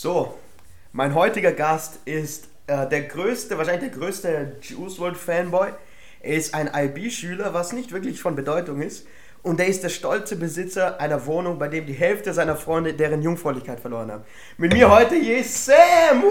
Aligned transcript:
So, 0.00 0.38
mein 0.92 1.12
heutiger 1.16 1.50
Gast 1.50 1.98
ist 2.04 2.46
äh, 2.68 2.88
der 2.88 3.02
größte, 3.02 3.58
wahrscheinlich 3.58 3.90
der 3.90 3.98
größte 3.98 4.56
Juice 4.62 5.00
WRLD 5.00 5.16
Fanboy. 5.16 5.70
Er 6.20 6.34
ist 6.36 6.54
ein 6.54 6.70
IB-Schüler, 6.72 7.52
was 7.52 7.72
nicht 7.72 7.90
wirklich 7.90 8.20
von 8.20 8.36
Bedeutung 8.36 8.80
ist. 8.80 9.08
Und 9.42 9.58
er 9.58 9.66
ist 9.66 9.82
der 9.82 9.88
stolze 9.88 10.36
Besitzer 10.36 11.00
einer 11.00 11.26
Wohnung, 11.26 11.58
bei 11.58 11.66
dem 11.66 11.84
die 11.84 11.94
Hälfte 11.94 12.32
seiner 12.32 12.54
Freunde 12.54 12.94
deren 12.94 13.22
Jungfräulichkeit 13.22 13.80
verloren 13.80 14.12
haben. 14.12 14.22
Mit 14.56 14.72
mir 14.72 14.88
heute 14.88 15.16
hier 15.16 15.38
ist 15.38 15.66
Sam! 15.66 16.22
Woo! 16.22 16.28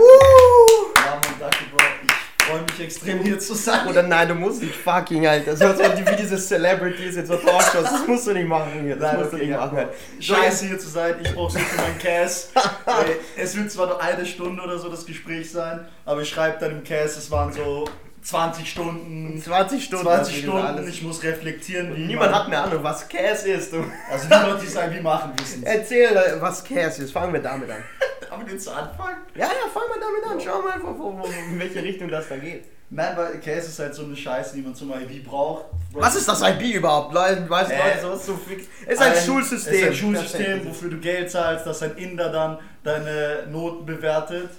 Ja, 0.95 1.15
Mann, 1.15 1.35
danke, 1.37 1.65
Bro. 1.75 1.86
Ich 2.47 2.53
freue 2.53 2.61
mich 2.61 2.79
extrem, 2.79 3.19
hier 3.23 3.39
zu 3.39 3.55
sein. 3.55 3.89
Oder 3.89 4.03
nein, 4.03 4.29
du 4.29 4.35
musst 4.35 4.61
nicht 4.61 4.73
fucking, 4.73 5.27
Alter. 5.27 5.57
So, 5.57 5.65
wie 5.65 6.15
diese 6.15 6.37
Celebrities 6.37 7.17
in 7.17 7.25
so 7.25 7.35
Talkshows. 7.35 7.83
Das 7.83 8.07
musst 8.07 8.25
du 8.25 8.31
nicht 8.31 8.47
machen 8.47 8.83
hier. 8.83 8.95
Das 8.95 9.11
Nein, 9.11 9.19
musst 9.19 9.33
du 9.33 9.37
nicht 9.37 9.51
machen. 9.51 9.77
Alter. 9.77 9.93
Scheiße, 10.17 10.67
hier 10.67 10.79
zu 10.79 10.87
sein. 10.87 11.15
Ich 11.21 11.33
brauche 11.35 11.51
so 11.51 11.59
für 11.59 11.81
meinen 11.81 11.99
Cass. 11.99 12.53
Es 13.35 13.55
wird 13.57 13.69
zwar 13.69 13.87
nur 13.87 14.01
eine 14.01 14.25
Stunde 14.25 14.63
oder 14.63 14.79
so 14.79 14.87
das 14.87 15.05
Gespräch 15.05 15.51
sein, 15.51 15.85
aber 16.05 16.21
ich 16.21 16.29
schreibe 16.29 16.57
dann 16.59 16.71
im 16.71 16.83
Cass, 16.85 17.17
es 17.17 17.29
waren 17.29 17.51
so 17.51 17.85
20 18.27 18.69
Stunden. 18.69 19.41
20 19.41 19.85
Stunden. 19.85 20.03
20 20.05 20.19
hast 20.35 20.43
du 20.45 20.51
Stunden, 20.51 20.89
ich 20.89 21.01
muss 21.01 21.23
reflektieren, 21.23 21.95
wie 21.95 22.07
Niemand 22.07 22.31
man- 22.31 22.39
hat 22.39 22.47
eine 22.47 22.59
Ahnung, 22.61 22.83
was 22.83 23.07
Cass 23.07 23.45
ist. 23.45 23.71
Du. 23.71 23.85
Also 24.11 24.27
Leute, 24.29 24.59
die 24.61 24.67
es 24.67 24.75
irgendwie 24.75 24.99
machen, 24.99 25.31
wissen. 25.39 25.63
Erzähl, 25.63 26.13
äh, 26.13 26.41
was 26.41 26.61
Cass 26.61 26.99
ist. 26.99 27.13
Fangen 27.13 27.31
wir 27.31 27.41
damit 27.41 27.69
an. 27.69 27.81
Aber 28.29 28.43
den 28.43 28.59
zu 28.59 28.69
anfangen? 28.71 29.15
Ja, 29.33 29.45
ja, 29.45 29.69
fangen 29.73 29.85
wir 29.93 30.01
damit 30.01 30.29
an. 30.29 30.41
Schau 30.43 30.61
mal, 30.61 30.73
wo, 30.83 31.01
wo, 31.01 31.19
wo, 31.19 31.25
in 31.25 31.57
welche 31.57 31.81
Richtung 31.81 32.09
das 32.09 32.27
da 32.27 32.35
geht. 32.35 32.65
Nein, 32.89 33.15
weil 33.15 33.39
Cass 33.39 33.69
ist 33.69 33.79
halt 33.79 33.95
so 33.95 34.03
eine 34.03 34.15
Scheiße, 34.15 34.55
die 34.55 34.61
man 34.61 34.75
zum 34.75 34.91
IB 34.91 35.19
braucht. 35.19 35.65
Was 35.93 36.15
ist 36.17 36.27
das 36.27 36.41
IB 36.41 36.73
überhaupt? 36.73 37.13
Leute, 37.13 37.49
weißt 37.49 37.71
du, 37.71 37.75
Äh, 37.75 37.77
Leute, 37.77 38.01
sowas 38.01 38.25
so 38.25 38.35
fix. 38.35 38.63
Es 38.85 38.93
ist 38.95 39.01
ein, 39.01 39.25
Schulsystem. 39.25 39.73
Es 39.73 39.79
ist 39.81 39.87
ein 39.87 39.95
Schulsystem, 39.95 40.67
wofür 40.67 40.89
du 40.89 40.97
Geld 40.97 41.31
zahlst, 41.31 41.65
dass 41.65 41.81
ein 41.81 41.95
Inder 41.95 42.29
dann 42.29 42.59
deine 42.83 43.47
Noten 43.49 43.85
bewertet. 43.85 44.49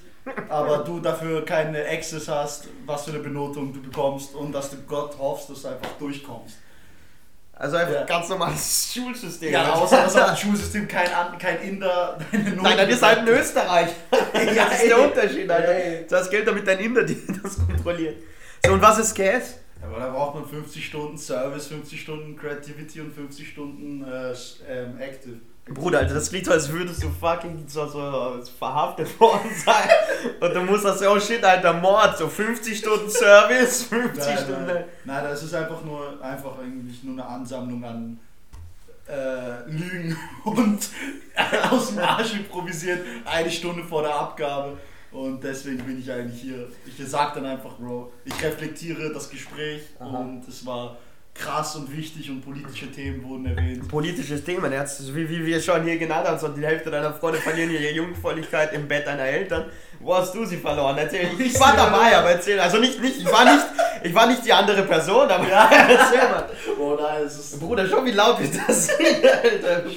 Aber 0.48 0.78
du 0.78 1.00
dafür 1.00 1.44
keine 1.44 1.84
Access 1.88 2.28
hast, 2.28 2.68
was 2.86 3.04
für 3.04 3.10
eine 3.12 3.20
Benotung 3.20 3.72
du 3.72 3.80
bekommst 3.82 4.34
und 4.34 4.52
dass 4.52 4.70
du 4.70 4.76
Gott 4.86 5.16
hoffst, 5.18 5.50
dass 5.50 5.62
du 5.62 5.68
einfach 5.68 5.90
durchkommst. 5.98 6.56
Also 7.52 7.76
einfach 7.76 7.94
Ja. 7.94 8.04
ganz 8.04 8.28
normales 8.28 8.92
Schulsystem. 8.94 9.52
Ja, 9.52 9.72
außer 9.72 10.02
dass 10.04 10.16
auch 10.16 10.30
im 10.30 10.36
Schulsystem 10.36 10.86
kein, 10.86 11.08
kein 11.38 11.60
Inder 11.62 12.16
deine 12.30 12.50
Noten 12.50 12.62
Nein, 12.62 12.76
das 12.78 12.88
ist 12.90 13.02
halt 13.02 13.18
in. 13.20 13.28
Österreich. 13.34 13.88
Ja, 14.54 14.64
das 14.70 14.80
ist 14.82 14.88
der. 14.88 15.04
Unterschied, 15.04 15.50
Alter. 15.50 15.72
Ey. 15.74 16.06
Du 16.08 16.16
hast 16.16 16.30
Geld, 16.30 16.46
damit 16.46 16.66
dein 16.66 16.78
Inder 16.78 17.02
das 17.42 17.56
kontrolliert. 17.66 18.16
So, 18.64 18.72
und 18.72 18.80
was 18.82 18.98
ist 18.98 19.14
Cass? 19.14 19.54
Aber 19.82 19.98
da 20.00 20.10
braucht 20.10 20.34
man 20.36 20.44
50 20.46 20.84
Stunden 20.86 21.16
Service, 21.18 21.66
50 21.68 22.00
Stunden 22.00 22.36
Creativity 22.36 23.00
und 23.00 23.12
50 23.12 23.48
Stunden 23.48 24.04
äh, 24.04 24.32
ähm, 24.68 24.98
Active. 25.00 25.36
Bruder, 25.74 25.98
Alter, 25.98 26.14
das 26.14 26.30
klingt 26.30 26.46
so, 26.46 26.52
als 26.52 26.70
würdest 26.72 27.02
du 27.02 27.08
fucking 27.10 27.64
so, 27.66 27.86
so 27.86 28.40
verhaftet 28.58 29.18
worden 29.20 29.50
sein. 29.64 29.88
Und 30.40 30.54
du 30.54 30.60
musst 30.62 30.84
das, 30.84 31.02
oh 31.02 31.18
shit, 31.20 31.44
Alter, 31.44 31.74
Mord, 31.74 32.16
so 32.18 32.28
50 32.28 32.78
Stunden 32.78 33.10
Service, 33.10 33.82
50 33.90 34.24
Nein, 34.24 34.38
Stunden. 34.38 34.66
nein, 34.66 34.84
nein, 35.04 35.24
das 35.24 35.42
ist 35.42 35.54
einfach 35.54 35.82
nur 35.84 36.22
einfach 36.22 36.58
eigentlich 36.58 37.02
nur 37.04 37.14
eine 37.14 37.26
Ansammlung 37.26 37.84
an 37.84 38.20
äh, 39.08 39.70
Lügen 39.70 40.16
und 40.44 40.88
aus 41.70 41.88
dem 41.88 41.98
Arsch 42.00 42.34
improvisiert 42.34 43.00
eine 43.24 43.50
Stunde 43.50 43.82
vor 43.84 44.02
der 44.02 44.14
Abgabe. 44.14 44.76
Und 45.10 45.42
deswegen 45.42 45.78
bin 45.78 45.98
ich 46.00 46.12
eigentlich 46.12 46.42
hier. 46.42 46.68
Ich 46.84 47.08
sag 47.08 47.32
dann 47.34 47.46
einfach, 47.46 47.76
Bro, 47.76 48.12
ich 48.26 48.42
reflektiere 48.44 49.10
das 49.12 49.30
Gespräch 49.30 49.82
Aha. 49.98 50.18
und 50.18 50.46
es 50.46 50.66
war 50.66 50.98
krass 51.38 51.76
und 51.76 51.94
wichtig 51.96 52.28
und 52.30 52.40
politische 52.44 52.90
Themen 52.90 53.22
wurden 53.24 53.46
erwähnt. 53.46 53.88
Politisches 53.88 54.44
Thema, 54.44 54.70
wie, 54.70 55.28
wie 55.30 55.46
wir 55.46 55.60
schon 55.60 55.84
hier 55.84 55.96
genannt 55.98 56.26
haben, 56.26 56.38
so 56.38 56.48
die 56.48 56.64
Hälfte 56.66 56.90
deiner 56.90 57.14
Freunde 57.14 57.38
verlieren 57.38 57.70
ihre 57.70 57.90
Jungfräulichkeit 57.92 58.72
im 58.72 58.88
Bett 58.88 59.06
deiner 59.06 59.24
Eltern. 59.24 59.66
Wo 60.00 60.14
hast 60.14 60.34
du 60.34 60.44
sie 60.44 60.56
verloren? 60.56 60.96
Erzähl, 60.98 61.28
ich, 61.38 61.40
ich 61.54 61.60
war 61.60 61.74
dabei, 61.76 62.16
aber 62.16 62.30
erzähl, 62.30 62.58
also 62.58 62.78
nicht, 62.78 63.00
nicht, 63.00 63.18
ich 63.18 63.32
war 63.32 63.44
nicht, 63.44 63.66
ich 64.02 64.14
war 64.14 64.26
nicht 64.26 64.44
die 64.44 64.52
andere 64.52 64.82
Person, 64.82 65.28
aber 65.28 65.48
Ja. 65.48 65.70
erzähl 65.88 66.28
mal. 66.28 66.48
Oh 66.78 66.96
nein, 67.00 67.22
es 67.24 67.38
ist 67.38 67.60
Bruder, 67.60 67.86
schau 67.88 68.04
wie 68.04 68.12
laut 68.12 68.40
ist 68.40 68.58
das 68.66 68.90
Alter. 68.90 69.84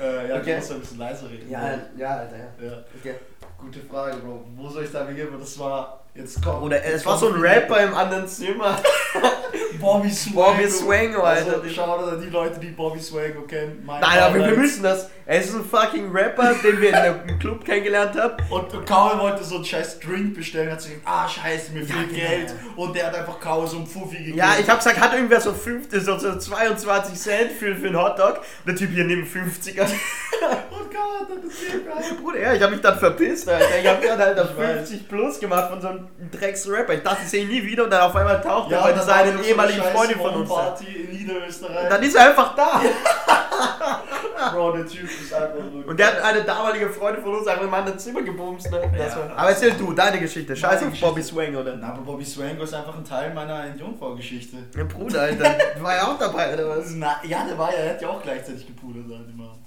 Äh, 0.00 0.28
ja, 0.28 0.36
Okay. 0.36 0.52
du 0.52 0.56
musst 0.58 0.70
ein 0.72 0.78
bisschen 0.80 0.98
leiser 0.98 1.28
reden. 1.28 1.50
Ja, 1.50 1.76
ja, 1.96 2.08
Alter, 2.18 2.36
ja. 2.36 2.66
ja. 2.66 2.84
Okay. 3.00 3.14
Gute 3.58 3.80
Frage, 3.80 4.16
Bro. 4.18 4.44
Wo 4.54 4.68
soll 4.68 4.84
ich 4.84 4.92
da 4.92 5.02
beginnen? 5.02 5.30
Das 5.40 5.58
war. 5.58 6.04
Jetzt 6.14 6.42
kommt. 6.42 6.60
Bruder, 6.60 6.84
es 6.84 7.06
war 7.06 7.16
so 7.16 7.28
ein 7.28 7.40
Rapper 7.40 7.80
im 7.80 7.94
anderen 7.94 8.26
Zimmer. 8.26 8.76
Bobby 9.80 10.10
Swango. 10.10 10.42
Bobby 10.42 10.68
Swango, 10.68 11.22
Alter. 11.22 11.60
Also, 11.62 11.68
schau 11.68 12.10
dir 12.10 12.16
die 12.16 12.30
Leute, 12.30 12.58
die 12.58 12.68
Bobby 12.68 13.00
Swango 13.00 13.42
kennen. 13.42 13.84
Nein, 13.86 14.18
aber 14.18 14.34
wir 14.34 14.56
müssen 14.56 14.82
das. 14.82 15.08
Er 15.24 15.40
ist 15.40 15.54
ein 15.54 15.64
fucking 15.64 16.10
Rapper, 16.10 16.54
den 16.54 16.80
wir 16.80 16.88
in 16.88 16.94
einem 16.94 17.38
Club 17.38 17.64
kennengelernt 17.64 18.18
haben. 18.18 18.42
Und 18.50 18.86
Kaue 18.86 19.18
wollte 19.18 19.44
so 19.44 19.56
einen 19.56 19.64
scheiß 19.64 20.00
Drink 20.00 20.34
bestellen, 20.34 20.72
hat 20.72 20.80
sich 20.80 20.94
gedacht, 20.94 21.06
ah 21.06 21.28
scheiße, 21.28 21.72
mir 21.72 21.84
fehlt 21.84 22.08
genau. 22.08 22.28
Geld. 22.28 22.54
Und 22.76 22.96
der 22.96 23.06
hat 23.08 23.14
einfach 23.14 23.38
Kaue 23.38 23.66
so 23.66 23.76
einen 23.76 23.86
Fuffi 23.86 24.16
gegeben. 24.16 24.38
Ja, 24.38 24.56
ich 24.58 24.68
hab 24.68 24.78
gesagt, 24.78 24.98
hat 24.98 25.12
irgendwer 25.12 25.40
so 25.40 25.52
50, 25.52 26.02
so, 26.02 26.18
so 26.18 26.38
22 26.38 27.14
Cent 27.14 27.52
für, 27.52 27.76
für 27.76 27.88
einen 27.88 27.98
Hotdog. 27.98 28.38
Und 28.38 28.66
der 28.66 28.76
Typ 28.76 28.90
hier 28.90 29.04
neben 29.04 29.24
50er. 29.24 29.82
Und 30.70 30.90
Kaue 30.90 31.20
hat 31.20 31.30
dann 31.30 31.42
das 31.44 32.04
gehabt. 32.04 32.22
Bruder, 32.22 32.40
ja, 32.40 32.54
ich 32.54 32.62
hab 32.62 32.70
mich 32.70 32.80
dann 32.80 32.98
verpisst, 32.98 33.48
Alter. 33.48 33.78
Ich 33.80 33.86
hab 33.86 34.02
dann 34.02 34.18
halt 34.18 34.38
auf 34.38 34.50
Ich 34.52 34.58
weiß. 34.58 34.88
50 34.88 35.08
plus 35.08 35.40
gemacht 35.40 35.70
von 35.70 35.80
so 35.82 35.88
einem 35.88 35.97
Drecks-Rapper. 36.32 36.94
Ich 36.94 37.02
dachte, 37.02 37.22
ich 37.22 37.28
sehe 37.28 37.42
ihn 37.42 37.48
nie 37.48 37.62
wieder 37.62 37.84
und 37.84 37.90
dann 37.90 38.02
auf 38.02 38.14
einmal 38.14 38.40
taucht 38.40 38.70
er 38.70 38.78
Ja, 38.78 38.84
bei 38.84 38.92
einen 38.92 39.02
so 39.02 39.10
eine 39.10 39.42
ehemaligen 39.42 39.82
scheiß 39.82 39.92
Freundin 39.92 40.18
von 40.18 40.34
uns. 40.34 40.48
Party 40.48 40.86
in 40.86 41.16
Niederösterreich. 41.16 41.88
Dann 41.88 42.02
ist 42.02 42.16
er 42.16 42.28
einfach 42.28 42.54
da. 42.54 42.80
Bro, 44.52 44.72
der 44.72 44.86
Typ 44.86 45.04
ist 45.04 45.32
einfach 45.32 45.64
nur. 45.72 45.86
Und 45.86 45.98
der 45.98 46.06
hat 46.06 46.22
eine 46.22 46.42
damalige 46.42 46.88
Freundin 46.90 47.22
von 47.22 47.38
uns 47.38 47.46
einfach 47.46 47.64
im 47.64 47.74
anderen 47.74 47.98
Zimmer 47.98 48.22
gebumst. 48.22 48.70
Ne? 48.70 48.80
Ja. 48.96 49.16
war, 49.16 49.36
aber 49.36 49.50
erzähl 49.50 49.72
du, 49.72 49.92
deine 49.92 50.20
Geschichte. 50.20 50.54
Scheiß 50.54 50.82
auf 50.82 51.00
Bobby 51.00 51.22
Swang, 51.22 51.54
oder? 51.56 51.76
Na, 51.76 51.92
aber 51.92 52.02
Bobby 52.02 52.24
Swango 52.24 52.62
ist 52.62 52.74
einfach 52.74 52.96
ein 52.96 53.04
Teil 53.04 53.34
meiner 53.34 53.74
Jungfrau-Geschichte. 53.74 54.56
Ja, 54.76 54.84
Bruder, 54.84 55.22
Alter. 55.22 55.56
War 55.80 55.96
ja 55.96 56.06
auch 56.06 56.18
dabei, 56.18 56.54
oder 56.54 56.68
was? 56.68 56.90
Na, 56.94 57.20
ja, 57.24 57.44
der 57.44 57.58
war 57.58 57.72
ja, 57.72 57.78
er 57.78 57.90
hat 57.90 58.02
ja 58.02 58.08
auch 58.08 58.22
gleichzeitig 58.22 58.66
gepudert 58.66 59.04
dem 59.04 59.40
Abend. 59.40 59.64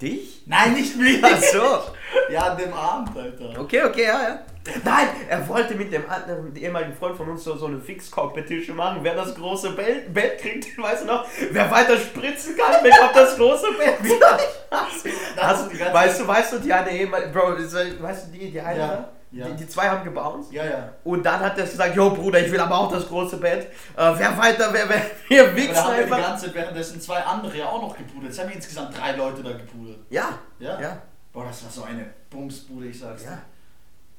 Dich? 0.00 0.42
Nein, 0.46 0.74
nicht 0.74 0.96
mich! 0.96 1.20
Ach 1.22 1.42
so. 1.42 2.32
Ja, 2.32 2.52
an 2.52 2.56
dem 2.56 2.72
Abend, 2.72 3.16
Alter. 3.16 3.60
Okay, 3.60 3.82
okay, 3.84 4.04
ja, 4.04 4.22
ja. 4.22 4.38
Nein, 4.84 5.08
er 5.28 5.48
wollte 5.48 5.74
mit 5.74 5.92
dem 5.92 6.08
anderen, 6.08 6.54
ehemaligen 6.56 6.94
Freund 6.94 7.16
von 7.16 7.28
uns 7.28 7.44
so, 7.44 7.56
so 7.56 7.66
eine 7.66 7.80
Fix-Competition 7.80 8.76
machen, 8.76 8.98
wer 9.02 9.14
das 9.14 9.34
große 9.34 9.70
Bett, 9.70 10.12
Bett 10.12 10.38
kriegt, 10.40 10.76
weißt 10.80 11.02
du 11.02 11.06
noch? 11.06 11.26
Wer 11.50 11.70
weiter 11.70 11.96
spritzen 11.96 12.56
kann, 12.56 12.82
bekommt 12.82 13.14
das 13.16 13.36
große 13.36 13.66
Bett. 13.78 13.98
Die 14.10 15.78
ganze 15.78 15.94
weißt 15.94 16.20
du, 16.20 16.26
weißt 16.28 16.52
du, 16.52 16.58
die 16.58 16.72
eine 16.72 16.90
ehemalige, 16.90 17.30
Bro, 17.32 17.56
weißt 17.58 18.26
du, 18.26 18.32
die, 18.32 18.50
die 18.50 18.60
eine, 18.60 18.78
Ja, 18.78 19.08
ja. 19.30 19.46
Die, 19.46 19.56
die 19.56 19.68
zwei 19.68 19.88
haben 19.88 20.04
gebounced. 20.04 20.52
Ja, 20.52 20.64
ja. 20.64 20.92
Und 21.04 21.24
dann 21.24 21.40
hat 21.40 21.58
er 21.58 21.64
gesagt, 21.64 21.94
jo 21.94 22.10
Bruder, 22.10 22.40
ich 22.40 22.50
will 22.50 22.60
aber 22.60 22.78
auch 22.78 22.90
das 22.92 23.06
große 23.08 23.36
Bett. 23.38 23.66
Äh, 23.96 24.12
wer 24.16 24.36
weiter, 24.38 24.68
wer, 24.72 24.88
wer, 24.88 25.02
wir 25.28 25.42
Aber 25.48 25.56
wichsen 25.56 25.74
da 25.74 25.84
haben 25.84 25.90
ja 25.92 25.96
die 25.96 26.02
einfach. 26.12 26.28
ganze 26.28 26.54
währenddessen 26.54 27.00
zwei 27.00 27.20
andere 27.20 27.56
ja 27.56 27.66
auch 27.66 27.82
noch 27.82 27.96
gepudert. 27.96 28.30
Jetzt 28.30 28.38
haben 28.40 28.48
wir 28.48 28.56
insgesamt 28.56 28.96
drei 28.98 29.12
Leute 29.12 29.42
da 29.42 29.52
gepudert. 29.52 29.98
Ja, 30.10 30.38
Ja? 30.58 30.80
ja, 30.80 31.02
Boah, 31.32 31.44
das 31.44 31.62
war 31.64 31.70
so 31.70 31.82
eine 31.84 32.06
Bumsbude, 32.30 32.86
ich 32.86 32.98
sag's 32.98 33.24
ja. 33.24 33.30
dir. 33.32 33.38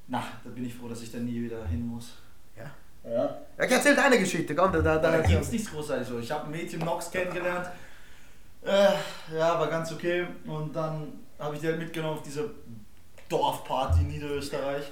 Na, 0.10 0.24
da 0.44 0.50
bin 0.50 0.66
ich 0.66 0.74
froh, 0.74 0.88
dass 0.88 1.02
ich 1.04 1.12
da 1.12 1.20
nie 1.20 1.42
wieder 1.44 1.66
hin 1.68 1.86
muss. 1.88 2.14
Ja. 2.58 2.70
Ja. 3.10 3.24
Ja, 3.58 3.66
erzähl 3.66 3.96
deine 3.96 4.18
Geschichte, 4.20 4.56
komm, 4.56 4.72
da, 4.74 4.82
da, 4.82 4.98
Da 4.98 5.12
da. 5.12 5.22
gibt's 5.22 5.52
nichts 5.52 5.72
großartig 5.72 6.08
so. 6.08 6.20
Ich 6.20 6.32
habe 6.32 6.46
ein 6.46 6.52
Mädchen 6.52 6.80
Nox 6.80 7.12
kennengelernt. 7.12 7.68
Äh, 8.66 8.90
ja, 9.38 9.60
war 9.60 9.68
ganz 9.68 9.92
okay. 9.92 10.26
Und 10.46 10.76
dann 10.76 11.14
habe 11.38 11.56
ich 11.56 11.62
die 11.62 11.68
halt 11.68 11.80
mitgenommen 11.80 12.18
auf 12.18 12.24
diese 12.24 12.50
Dorfparty 13.30 14.02
in 14.02 14.08
Niederösterreich. 14.08 14.92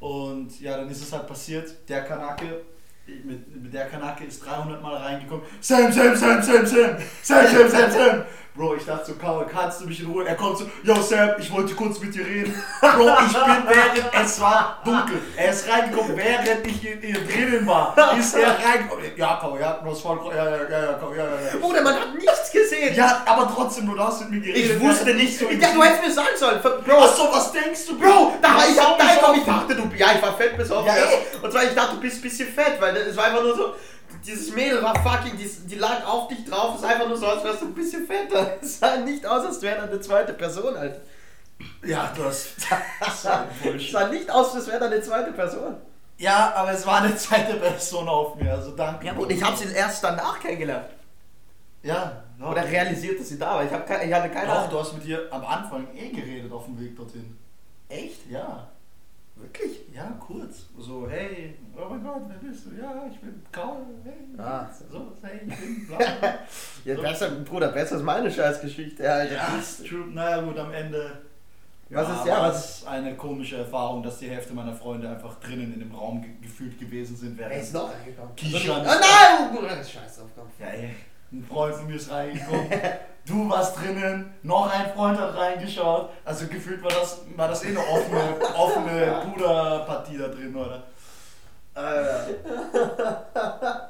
Und 0.00 0.60
ja, 0.60 0.76
dann 0.76 0.88
ist 0.88 1.02
es 1.02 1.12
halt 1.12 1.26
passiert. 1.26 1.70
Der 1.88 2.04
Kanake, 2.04 2.62
mit, 3.06 3.62
mit 3.62 3.72
der 3.74 3.86
Kanake 3.88 4.24
ist 4.24 4.44
300 4.44 4.80
Mal 4.80 4.96
reingekommen. 4.96 5.44
Sam, 5.60 5.90
Sam, 5.92 6.14
Sam, 6.16 6.42
Sam, 6.42 6.64
Sam, 6.66 6.96
Sam, 7.22 7.46
Sam, 7.46 7.68
Sam, 7.70 7.90
Sam. 7.90 8.24
Bro, 8.56 8.76
ich 8.76 8.84
dachte 8.84 9.06
so, 9.06 9.14
Karl, 9.14 9.46
kannst 9.52 9.80
du 9.80 9.86
mich 9.86 9.98
in 9.98 10.06
Ruhe? 10.06 10.24
Er 10.24 10.36
kommt 10.36 10.58
so, 10.58 10.70
yo 10.84 10.94
Sam, 11.02 11.30
ich 11.40 11.50
wollte 11.50 11.74
kurz 11.74 11.98
mit 11.98 12.14
dir 12.14 12.24
reden. 12.24 12.54
Bro, 12.80 13.08
ich 13.26 13.32
bin 13.32 13.64
während, 13.66 14.14
es 14.22 14.40
war 14.40 14.80
dunkel. 14.84 15.20
Er 15.36 15.50
ist 15.50 15.68
reingekommen, 15.68 16.16
während 16.16 16.64
ich 16.64 16.86
in, 16.86 17.02
in 17.02 17.14
drinnen 17.14 17.66
war. 17.66 17.96
Ist 18.16 18.32
er 18.36 18.56
reingekommen. 18.56 19.06
Ja, 19.16 19.38
Karl, 19.40 19.60
ja, 19.60 19.80
du 19.82 19.90
hast 19.90 20.02
voll, 20.02 20.20
ja, 20.28 20.44
ja, 20.44 20.56
ja, 20.70 20.82
ja, 20.84 20.92
Karl, 20.92 21.16
ja, 21.16 21.24
ja, 21.24 21.30
ja. 21.52 21.58
Bruder, 21.60 21.82
man 21.82 21.94
hat 21.96 22.14
nichts 22.14 22.52
gesehen. 22.52 22.94
Ja, 22.94 23.24
aber 23.26 23.52
trotzdem, 23.52 23.86
du 23.86 23.98
hast 23.98 24.20
mit 24.20 24.30
mir 24.30 24.40
geredet. 24.40 24.76
ich 24.76 24.80
wusste 24.80 25.12
nicht. 25.14 25.36
so 25.36 25.50
Ja, 25.50 25.72
du 25.74 25.82
hättest 25.82 26.02
mir 26.04 26.12
sagen 26.12 26.36
sollen. 26.36 26.60
Bro, 26.62 26.96
Achso, 26.96 27.32
was 27.32 27.50
denkst 27.50 27.86
du, 27.88 27.98
Bro, 27.98 28.34
da 28.40 28.54
war 28.54 28.68
ich 28.68 28.80
hab 28.80 28.96
Ach 29.00 29.14
so, 29.14 29.20
komm, 29.20 29.34
ich 29.36 29.44
dachte, 29.44 29.74
du. 29.74 29.90
Ja, 29.96 30.12
ich 30.14 30.22
war 30.22 30.36
fett 30.36 30.56
bis 30.56 30.70
auf 30.70 30.86
Ja, 30.86 30.94
eh. 30.94 31.42
Und 31.42 31.50
zwar, 31.50 31.64
ich 31.64 31.74
dachte, 31.74 31.96
du 31.96 32.00
bist 32.00 32.18
ein 32.18 32.22
bisschen 32.22 32.48
fett, 32.54 32.76
weil 32.78 32.96
es 32.98 33.16
war 33.16 33.24
einfach 33.24 33.42
nur 33.42 33.56
so. 33.56 33.74
Dieses 34.26 34.54
Mädel 34.54 34.82
war 34.82 34.94
fucking, 35.02 35.36
die, 35.36 35.48
die 35.66 35.74
lag 35.76 36.04
auf 36.06 36.28
dich 36.28 36.44
drauf, 36.44 36.74
es 36.76 36.80
ist 36.82 36.86
einfach 36.86 37.08
nur 37.08 37.16
so, 37.16 37.26
als 37.26 37.44
wärst 37.44 37.62
du 37.62 37.66
ein 37.66 37.74
bisschen 37.74 38.06
fetter. 38.06 38.56
Es 38.62 38.78
sah 38.78 38.96
nicht 38.98 39.24
aus, 39.26 39.44
als 39.44 39.60
wäre 39.62 39.76
da 39.76 39.82
eine 39.84 40.00
zweite 40.00 40.32
Person, 40.32 40.74
Alter. 40.76 41.00
Ja, 41.84 42.12
du 42.16 42.24
hast. 42.24 42.48
Das 43.00 43.26
ein 43.26 43.46
Es 43.76 43.90
sah 43.90 44.08
nicht 44.08 44.30
aus, 44.30 44.54
als 44.54 44.66
wäre 44.66 44.80
da 44.80 44.86
eine 44.86 45.00
zweite 45.00 45.32
Person. 45.32 45.76
Ja, 46.16 46.52
aber 46.54 46.72
es 46.72 46.86
war 46.86 47.02
eine 47.02 47.14
zweite 47.16 47.54
Person 47.56 48.08
auf 48.08 48.36
mir, 48.36 48.52
also 48.52 48.70
danke. 48.70 49.06
Ja, 49.06 49.12
und 49.14 49.30
ich 49.30 49.42
habe 49.42 49.56
sie 49.56 49.72
erst 49.72 50.02
danach 50.02 50.38
kennengelernt. 50.40 50.88
Ja, 51.82 52.22
Ja. 52.40 52.50
Oder 52.50 52.64
realisiert, 52.64 53.20
dass 53.20 53.28
sie 53.28 53.38
da 53.38 53.54
war? 53.56 53.64
Ich, 53.64 53.70
hab 53.70 53.88
ich 53.88 54.12
hatte 54.12 54.30
keine 54.30 54.46
Doch, 54.46 54.58
Ahnung. 54.58 54.70
du 54.70 54.78
hast 54.80 54.94
mit 54.94 55.04
ihr 55.04 55.28
am 55.30 55.44
Anfang 55.44 55.86
eh 55.94 56.08
geredet 56.08 56.50
auf 56.50 56.64
dem 56.64 56.80
Weg 56.80 56.96
dorthin. 56.96 57.36
Echt? 57.88 58.28
Ja. 58.30 58.68
Wirklich? 59.36 59.80
Ja, 59.94 60.12
kurz. 60.18 60.66
So, 60.78 61.06
hey, 61.08 61.56
oh 61.76 61.88
mein 61.90 62.02
Gott, 62.04 62.22
wer 62.28 62.48
bist 62.48 62.66
du? 62.66 62.70
Ja, 62.80 62.92
ich 63.10 63.20
bin 63.20 63.42
Karl. 63.52 63.78
Hey, 64.04 64.12
Ah. 64.38 64.68
so, 64.90 65.12
hey, 65.22 65.40
ich 65.46 65.56
bin 65.56 65.86
bla. 65.86 65.98
Ja, 66.84 66.96
So. 66.96 67.02
besser, 67.02 67.30
Bruder, 67.30 67.68
besser 67.68 67.96
ist 67.96 68.02
meine 68.02 68.30
Scheißgeschichte, 68.30 69.10
Alter. 69.10 69.34
ja, 69.34 69.44
true. 69.88 70.06
Naja, 70.12 70.40
gut, 70.42 70.58
am 70.58 70.72
Ende. 70.72 71.22
Was 71.90 72.08
ist- 72.08 72.26
ja, 72.26 72.40
was- 72.42 72.86
eine 72.86 73.14
komische 73.14 73.58
Erfahrung, 73.58 74.02
dass 74.02 74.18
die 74.18 74.28
Hälfte 74.28 74.52
meiner 74.54 74.74
Freunde 74.74 75.08
einfach 75.08 75.38
drinnen 75.38 75.74
in 75.74 75.80
dem 75.80 75.94
Raum 75.94 76.22
ge 76.22 76.30
gefühlt 76.42 76.78
gewesen 76.78 77.16
sind. 77.16 77.38
Er 77.38 77.50
Während 77.50 77.62
ist 77.62 77.74
noch 77.74 77.90
reingekommen. 77.92 78.34
Kishan 78.36 78.84
Ah, 78.86 78.96
nein! 79.00 79.50
Oh, 79.52 79.54
Bruder, 79.56 79.76
Scheiß 79.76 80.20
auf 80.20 80.34
Kopf. 80.34 80.48
Ja, 80.58 80.66
ey, 80.68 80.90
ein 81.32 81.44
Freund 81.44 81.74
von 81.74 81.86
mir 81.86 81.96
ist 81.96 82.10
reingekommen. 82.10 82.68
Du 83.26 83.48
warst 83.48 83.78
drinnen, 83.80 84.34
noch 84.42 84.70
ein 84.70 84.92
Freund 84.92 85.18
hat 85.18 85.34
reingeschaut. 85.34 86.10
Also 86.26 86.46
gefühlt 86.46 86.82
war 86.82 86.90
das, 86.90 87.22
war 87.34 87.48
das 87.48 87.64
eh 87.64 87.68
eine 87.68 87.78
offene, 87.78 88.20
offene 88.54 89.22
Puderpartie 89.32 90.18
da 90.18 90.28
drin, 90.28 90.54
oder? 90.54 90.82
Äh, 91.76 92.30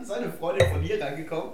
Ist 0.02 0.12
eine 0.12 0.32
Freundin 0.32 0.70
von 0.70 0.82
dir 0.82 1.00
reingekommen? 1.02 1.52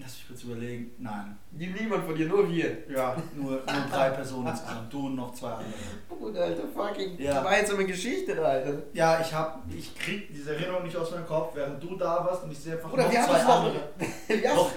lass 0.00 0.12
mich 0.14 0.28
kurz 0.28 0.42
überlegen. 0.44 0.92
Nein. 0.98 1.36
Niemand 1.50 2.04
von 2.04 2.14
dir, 2.14 2.26
nur 2.26 2.48
wir. 2.48 2.88
Ja, 2.88 3.16
nur, 3.34 3.50
nur 3.52 3.62
drei 3.90 4.10
Personen 4.10 4.46
insgesamt. 4.46 4.92
Du 4.92 5.06
und 5.06 5.16
noch 5.16 5.34
zwei 5.34 5.50
andere. 5.50 5.72
Bruder, 6.08 6.44
Alter, 6.44 6.62
fucking 6.72 7.18
Ja. 7.20 7.38
gemeinsame 7.42 7.84
Geschichte, 7.84 8.40
Alter. 8.44 8.74
Ja, 8.92 9.20
ich 9.20 9.34
hab, 9.34 9.60
ich 9.76 9.98
krieg 9.98 10.32
diese 10.32 10.54
Erinnerung 10.54 10.84
nicht 10.84 10.96
aus 10.96 11.10
meinem 11.10 11.26
Kopf, 11.26 11.54
während 11.56 11.82
du 11.82 11.96
da 11.96 12.24
warst 12.24 12.44
und 12.44 12.52
ich 12.52 12.58
sehe 12.60 12.74
einfach 12.74 12.90
Bruder, 12.90 13.04
noch 13.04 13.10
wir 13.12 13.22
haben 13.22 13.28
zwei 13.28 13.42
noch. 13.42 13.64
andere. 13.64 13.80
Hast, 14.48 14.56
Doch. 14.56 14.70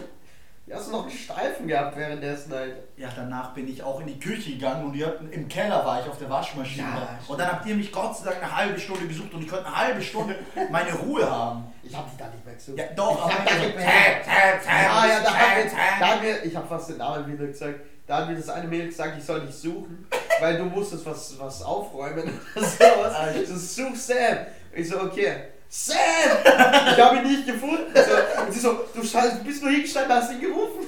Wie 0.72 0.76
hast 0.78 0.88
du 0.88 0.92
noch 0.94 1.02
einen 1.02 1.12
Steifen 1.12 1.68
gehabt 1.68 1.98
währenddessen, 1.98 2.54
Alter? 2.54 2.78
Ja, 2.96 3.10
danach 3.14 3.54
bin 3.54 3.68
ich 3.68 3.84
auch 3.84 4.00
in 4.00 4.08
die 4.08 4.18
Küche 4.18 4.52
gegangen 4.52 4.86
und 4.86 5.06
habt, 5.06 5.22
im 5.34 5.48
Keller 5.50 5.86
war 5.86 6.02
ich 6.02 6.08
auf 6.08 6.18
der 6.18 6.30
Waschmaschine. 6.30 6.88
Ja, 6.88 7.20
und 7.28 7.38
dann 7.38 7.52
habt 7.52 7.66
ihr 7.66 7.76
mich 7.76 7.92
Gott 7.92 8.16
sei 8.16 8.30
Dank 8.30 8.42
eine 8.42 8.56
halbe 8.56 8.80
Stunde 8.80 9.06
besucht 9.06 9.34
und 9.34 9.42
ich 9.42 9.50
konnte 9.50 9.66
eine 9.66 9.76
halbe 9.76 10.02
Stunde 10.02 10.36
meine 10.72 10.94
Ruhe 10.94 11.30
haben. 11.30 11.66
Ich 11.84 11.94
hab 11.94 12.10
dich 12.10 12.18
da 12.18 12.30
nicht 12.30 12.46
mehr 12.46 12.56
gesucht. 12.56 12.78
Ja, 12.78 12.86
doch, 12.96 13.18
ich 13.18 13.22
aber 13.22 13.34
hab 13.34 14.24
tap, 14.24 14.66
Ja, 14.66 15.08
ja, 15.08 15.20
da 15.20 15.58
wir, 15.58 15.70
tap, 15.70 16.00
da 16.00 16.08
haben 16.08 16.22
wir, 16.22 16.46
ich 16.46 16.56
hab 16.56 16.70
fast 16.70 16.90
den 16.90 16.98
Namen 16.98 17.34
wieder 17.34 17.48
gesagt, 17.48 17.80
da 18.08 18.18
hat 18.18 18.30
mir 18.30 18.36
das 18.36 18.48
eine 18.48 18.68
Mädel 18.70 18.88
gesagt, 18.88 19.18
ich 19.18 19.26
soll 19.26 19.42
dich 19.42 19.56
suchen, 19.56 20.08
weil 20.40 20.58
du 20.58 20.64
musstest 20.64 21.06
was, 21.06 21.38
was 21.38 21.64
aufräumen 21.64 22.40
oder 22.56 22.66
sowas. 22.66 23.36
Ich 23.36 23.50
so, 23.50 23.58
such 23.58 23.96
Sam. 23.98 24.38
Ich 24.72 24.88
so, 24.88 25.02
okay. 25.02 25.36
Sam! 25.74 25.96
Ich 26.44 27.00
habe 27.00 27.18
ihn 27.20 27.32
nicht 27.32 27.46
gefunden. 27.46 27.86
So, 27.96 28.42
und 28.44 28.52
sie 28.52 28.60
so, 28.60 28.74
du, 28.94 29.02
du 29.02 29.44
bist 29.46 29.64
nur 29.64 29.72
hingestanden, 29.72 30.14
hast 30.14 30.34
ihn 30.34 30.42
gerufen. 30.42 30.86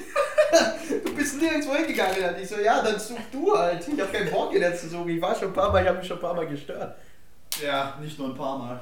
Du 1.06 1.16
bist 1.16 1.42
nirgendwo 1.42 1.74
hingegangen. 1.74 2.36
Und 2.36 2.42
ich 2.42 2.50
so, 2.50 2.60
ja, 2.60 2.82
dann 2.82 3.00
such 3.00 3.18
du 3.32 3.58
halt. 3.58 3.88
Ich 3.88 4.02
habe 4.02 4.12
keinen 4.12 4.30
Bock, 4.30 4.54
ihn 4.54 4.62
jetzt 4.62 4.82
zu 4.82 4.90
suchen. 4.90 5.08
Ich 5.08 5.22
war 5.22 5.34
schon 5.34 5.48
ein 5.48 5.54
paar 5.54 5.72
Mal, 5.72 5.84
ich 5.84 5.88
habe 5.88 6.00
mich 6.00 6.08
schon 6.08 6.18
ein 6.18 6.22
paar 6.22 6.34
Mal 6.34 6.48
gestört. 6.48 6.98
Ja, 7.64 7.98
nicht 8.02 8.20
nur 8.20 8.28
ein 8.28 8.36
paar 8.36 8.58
Mal. 8.58 8.82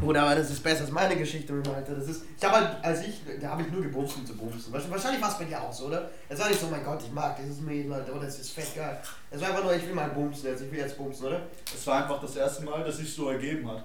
Bruder, 0.00 0.22
aber 0.22 0.36
das 0.36 0.50
ist 0.50 0.62
besser 0.62 0.80
als 0.80 0.90
meine 0.90 1.14
Geschichte 1.14 1.52
mit 1.52 1.66
dem 1.66 1.74
Alter. 1.74 1.94
Das 1.96 2.08
ist, 2.08 2.22
ich 2.38 2.44
habe 2.44 2.56
halt, 2.56 2.82
als 2.82 3.06
ich, 3.06 3.20
da 3.38 3.50
habe 3.50 3.62
ich 3.62 3.70
nur 3.70 3.82
gebumst, 3.82 4.16
um 4.16 4.24
zu 4.24 4.34
bumsen. 4.34 4.72
Wahrscheinlich 4.72 4.92
wahrscheinlich 4.92 5.22
war 5.22 5.28
es 5.28 5.38
bei 5.38 5.44
dir 5.44 5.60
auch 5.60 5.72
so, 5.72 5.88
oder? 5.88 6.10
Es 6.26 6.38
war 6.40 6.48
nicht 6.48 6.58
so, 6.58 6.68
mein 6.68 6.82
Gott, 6.82 7.02
ich 7.02 7.12
mag 7.12 7.36
dieses 7.36 7.60
Mädel, 7.60 7.92
Alter, 7.92 8.14
oder 8.14 8.26
es 8.26 8.38
ist 8.38 8.50
fett 8.50 8.74
geil. 8.74 8.98
Es 9.30 9.42
war 9.42 9.50
einfach 9.50 9.62
nur, 9.62 9.74
ich 9.74 9.86
will 9.86 9.94
mal 9.94 10.08
bumsen 10.08 10.48
jetzt, 10.48 10.62
ich 10.62 10.72
will 10.72 10.78
jetzt 10.78 10.96
bumsen, 10.96 11.26
oder? 11.26 11.42
Es 11.66 11.86
war 11.86 12.02
einfach 12.02 12.18
das 12.22 12.34
erste 12.34 12.64
Mal, 12.64 12.82
dass 12.82 12.96
sich 12.96 13.14
so 13.14 13.28
ergeben 13.28 13.70
hat. 13.70 13.84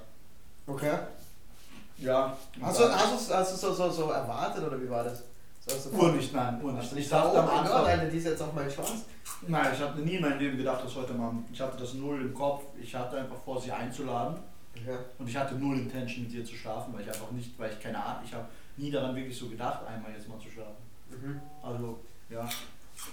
Okay. 0.70 0.98
Ja. 1.98 2.38
Hast 2.62 2.80
du, 2.80 2.84
hast 2.86 3.30
du, 3.30 3.34
hast 3.34 3.52
du 3.54 3.58
so, 3.58 3.74
so, 3.74 3.90
so 3.90 4.12
erwartet, 4.12 4.64
oder 4.64 4.80
wie 4.82 4.90
war 4.90 5.04
das? 5.04 5.24
So, 5.66 5.90
Uhr 5.92 6.14
nicht, 6.14 6.34
nein, 6.34 6.62
Hast 6.78 6.94
nicht. 6.94 7.06
Ich 7.06 7.10
dachte 7.10 7.32
oh 7.36 7.40
am 7.40 7.50
Anfang, 7.50 7.86
Alter, 7.86 8.06
die 8.06 8.18
ist 8.18 8.26
jetzt 8.26 8.42
auf 8.42 8.54
meinen 8.54 8.72
Schwanz? 8.72 9.06
nein, 9.48 9.68
ich 9.74 9.80
hatte 9.82 10.00
nie 10.00 10.16
in 10.16 10.22
meinem 10.22 10.40
Leben 10.40 10.58
gedacht, 10.58 10.84
das 10.84 10.96
heute 10.96 11.14
Abend. 11.14 11.46
Ich 11.52 11.60
hatte 11.62 11.78
das 11.78 11.94
null 11.96 12.22
im 12.22 12.34
Kopf. 12.34 12.64
Ich 12.82 12.96
hatte 12.96 13.18
einfach 13.18 13.36
vor, 13.44 13.62
sie 13.62 13.72
einzuladen. 13.72 14.38
Okay. 14.76 14.98
Und 15.18 15.28
ich 15.28 15.36
hatte 15.36 15.56
null 15.56 15.78
Intention 15.78 16.26
mit 16.26 16.34
ihr 16.34 16.46
zu 16.46 16.56
schlafen, 16.56 16.94
weil 16.94 17.02
ich 17.02 17.08
einfach 17.08 17.32
nicht, 17.32 17.58
weil 17.60 17.72
ich 17.72 17.80
keine 17.80 18.04
Ahnung, 18.04 18.24
ich 18.26 18.34
habe 18.34 18.46
nie 18.78 18.90
daran 18.90 19.16
wirklich 19.16 19.38
so 19.38 19.50
gedacht, 19.50 19.82
einmal 19.86 20.12
jetzt 20.12 20.30
mal 20.30 20.40
zu 20.40 20.50
schlafen. 20.50 20.78
Mhm. 21.10 21.42
Also, 21.62 22.00
ja. 22.30 22.48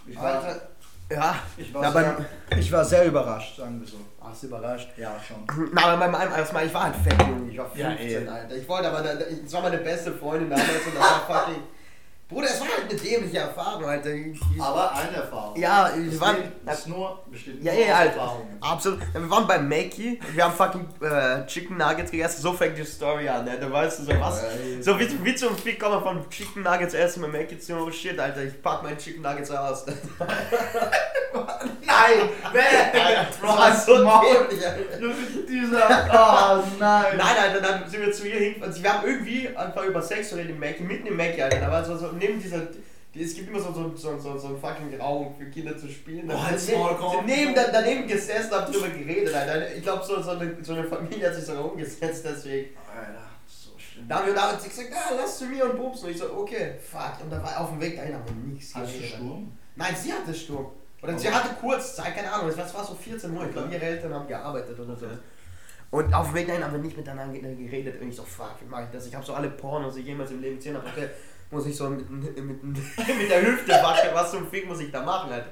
Ich 0.07 0.17
war, 0.17 0.43
Alter, 0.43 0.69
ja, 1.11 1.37
ich 1.57 1.73
war, 1.75 1.83
Ja, 1.83 1.93
sehr, 1.93 2.17
ich 2.59 2.73
war 2.73 2.85
sehr 2.85 3.05
überrascht, 3.07 3.57
sagen 3.59 3.81
wir 3.81 3.87
so. 3.89 3.97
Ach, 4.21 4.33
ist 4.33 4.43
überrascht. 4.43 4.89
Ja, 4.97 5.15
schon. 5.27 5.47
Na, 5.73 5.85
aber 5.85 5.97
beim 5.99 6.15
einem 6.15 6.33
ersten 6.33 6.55
Mal, 6.55 6.67
ich 6.67 6.75
war 6.75 6.85
halt 6.85 6.97
fett, 6.97 7.21
Junge. 7.21 7.51
Ich 7.51 7.59
war 7.59 7.71
Ja, 7.77 7.91
15, 7.91 8.27
eh. 8.27 8.29
Alter. 8.29 8.57
Ich 8.57 8.69
wollte 8.69 8.89
aber, 8.89 9.03
da- 9.03 9.15
da- 9.15 9.25
das 9.43 9.53
war 9.53 9.63
meine 9.63 9.79
beste 9.79 10.13
Freundin 10.13 10.51
damals 10.51 10.69
und 10.87 10.95
das 10.97 11.03
war 11.29 11.41
fucking. 11.41 11.63
Bruder, 12.29 12.49
es 12.49 12.61
war 12.61 12.67
halt 12.67 12.91
eine 12.91 12.99
dämliche 12.99 13.39
Erfahrung, 13.39 13.85
Alter. 13.85 14.11
Ich, 14.13 14.41
ich, 14.55 14.61
Aber 14.61 14.93
eine 14.97 15.17
Erfahrung. 15.17 15.57
ja, 15.57 15.93
wir 15.95 16.11
das 16.11 16.21
waren. 16.21 16.37
Ist 16.67 16.89
nur, 16.89 17.23
besteht 17.31 17.63
Ja, 17.63 17.73
nur 17.73 17.87
ja, 17.87 17.97
halt. 17.99 18.17
Erfahrungen. 18.17 18.59
Absolut. 18.61 19.01
Ja, 19.15 19.21
Wir 19.21 19.31
waren 19.31 19.47
bei 19.47 19.59
Mackie, 19.61 20.19
wir 20.35 20.45
haben 20.45 20.53
fucking 20.55 20.89
äh, 21.03 21.47
Chicken 21.47 21.77
Nuggets 21.77 22.11
gegessen. 22.11 22.43
So 22.43 22.53
fängt 22.53 22.77
die 22.77 22.85
Story 22.85 23.29
an, 23.29 23.45
ne? 23.45 23.57
Du 23.61 23.71
weißt 23.71 24.05
so 24.07 24.13
was. 24.21 24.43
Ey. 24.43 24.83
So 24.83 24.99
wie, 24.99 25.25
wie 25.25 25.35
zum 25.37 25.57
Fick 25.57 25.79
kommen 25.79 25.95
wir 25.95 26.03
von 26.03 26.29
Chicken 26.29 26.65
Nuggets 26.65 26.95
essen 26.95 27.21
mit 27.23 27.33
Mackie 27.33 27.61
zu 27.61 27.77
oh 27.77 27.91
shit, 27.93 28.19
Alter, 28.19 28.43
ich 28.43 28.61
pack 28.61 28.83
meinen 28.83 28.99
Chicken 28.99 29.23
Nuggets 29.23 29.53
aus. 29.53 29.87
Nein! 31.87 32.29
Wer? 32.53 33.27
Das 33.31 33.43
war 33.43 33.77
so 33.77 33.95
dämlich, 33.97 34.67
Alter. 34.67 35.15
Dieser. 35.49 36.09
Oh 36.13 36.63
nein! 36.81 37.05
Nein, 37.17 37.37
Alter, 37.41 37.61
dann 37.61 37.89
sind 37.89 38.01
wir 38.05 38.13
zu 38.13 38.27
ihr 38.29 38.39
hin. 38.39 38.63
Also 38.63 38.83
wir 38.83 38.93
haben 38.93 39.07
irgendwie 39.07 39.49
einfach 39.57 39.85
über 39.85 40.03
Sex 40.03 40.31
geredet 40.31 40.59
Mackie, 40.59 40.83
mitten 40.83 41.07
im 41.07 41.17
Mackie, 41.17 41.43
Alter. 41.43 41.59
Da 41.61 41.71
war 41.71 41.85
so, 41.85 41.97
so 41.97 42.16
neben 42.19 42.41
dieser. 42.41 42.61
die- 43.15 43.23
Es 43.23 43.35
gibt 43.35 43.49
immer 43.49 43.59
so, 43.61 43.73
so, 43.73 43.97
so, 43.97 44.19
so, 44.19 44.37
so 44.39 44.47
einen 44.49 44.59
fucking 44.59 45.01
Raum 45.01 45.35
für 45.39 45.47
Kinder 45.47 45.77
zu 45.77 45.89
spielen. 45.89 46.25
Oh, 46.29 46.33
Da 46.33 46.45
ein 46.45 46.59
sind 46.59 46.75
wir- 46.79 46.85
Smalltalk. 46.87 47.13
sind 47.15 47.27
neben, 47.27 47.55
da- 47.55 47.71
daneben 47.73 48.07
gesessen, 48.07 48.51
haben 48.51 48.71
drüber 48.73 48.89
geredet, 48.91 49.35
Alter. 49.35 49.75
Ich 49.75 49.83
glaube, 49.83 50.05
so, 50.05 50.21
so, 50.21 50.31
eine, 50.33 50.57
so 50.63 50.73
eine 50.75 50.85
Familie 50.85 51.27
hat 51.29 51.35
sich 51.35 51.45
so 51.45 51.53
rumgesetzt, 51.59 52.25
deswegen. 52.25 52.77
Alter, 52.95 53.23
so 53.47 53.71
schlimm. 53.79 54.07
Da 54.09 54.17
haben 54.19 54.27
wir 54.27 54.35
damals 54.35 54.63
gesagt, 54.65 54.91
ah, 54.93 55.15
lass 55.17 55.39
zu 55.39 55.47
mir 55.47 55.65
und 55.71 55.77
bumsen. 55.79 56.07
Und 56.09 56.11
ich 56.11 56.19
so, 56.19 56.31
okay, 56.37 56.73
fuck. 56.83 57.13
Und 57.23 57.31
da 57.33 57.43
war 57.43 57.59
auf 57.61 57.71
dem 57.71 57.81
Weg 57.81 57.97
dahin 57.97 58.15
haben 58.15 58.25
wir 58.27 58.53
nichts 58.53 58.73
du 58.75 58.81
geredet. 58.81 59.05
Sturm? 59.17 59.53
Nein, 59.77 59.95
sie 59.99 60.13
hatte 60.13 60.35
Sturm. 60.35 60.67
Oder 61.03 61.15
Oh. 61.15 61.19
sie 61.19 61.31
hatte 61.31 61.55
Kurzzeit, 61.61 62.15
keine 62.17 62.31
Ahnung, 62.33 62.49
es 62.51 62.57
war, 62.59 62.67
es 62.67 62.75
war 62.75 62.85
so 62.85 62.95
14 62.95 63.35
Uhr. 63.37 63.47
Ich 63.47 63.53
glaube, 63.53 63.73
ihre 63.73 63.83
Eltern 63.85 64.13
haben 64.13 64.27
gearbeitet 64.29 64.79
oder 64.79 64.95
so. 64.97 65.07
Und 65.91 66.13
auf 66.13 66.27
dem 66.29 66.35
Weg 66.35 66.49
dahin 66.49 66.65
haben 66.65 66.73
wir 66.73 66.81
nicht 66.81 66.97
miteinander 66.97 67.39
geredet. 67.39 68.01
Und 68.01 68.09
ich 68.09 68.17
so, 68.17 68.25
fuck, 68.25 68.57
wie 68.61 68.69
mache 68.69 68.85
ich 68.85 68.91
das? 68.91 69.07
Ich 69.07 69.15
habe 69.15 69.25
so 69.25 69.33
alle 69.35 69.49
Pornos, 69.51 69.95
die 69.95 70.01
ich 70.01 70.07
jemals 70.07 70.31
im 70.33 70.41
Leben 70.43 70.57
gesehen 70.57 70.77
habe. 70.77 70.87
Okay, 70.87 71.09
muss 71.51 71.67
ich 71.67 71.77
so 71.77 71.89
mit, 71.91 72.09
mit, 72.11 72.37
mit, 72.37 72.63
mit 72.65 73.31
der 73.31 73.43
Hüfte 73.47 73.73
waschen. 73.73 74.11
Was 74.13 74.31
zum 74.31 74.47
Fick 74.49 74.67
muss 74.67 74.81
ich 74.81 74.91
da 74.91 75.03
machen, 75.03 75.31
Alter? 75.33 75.51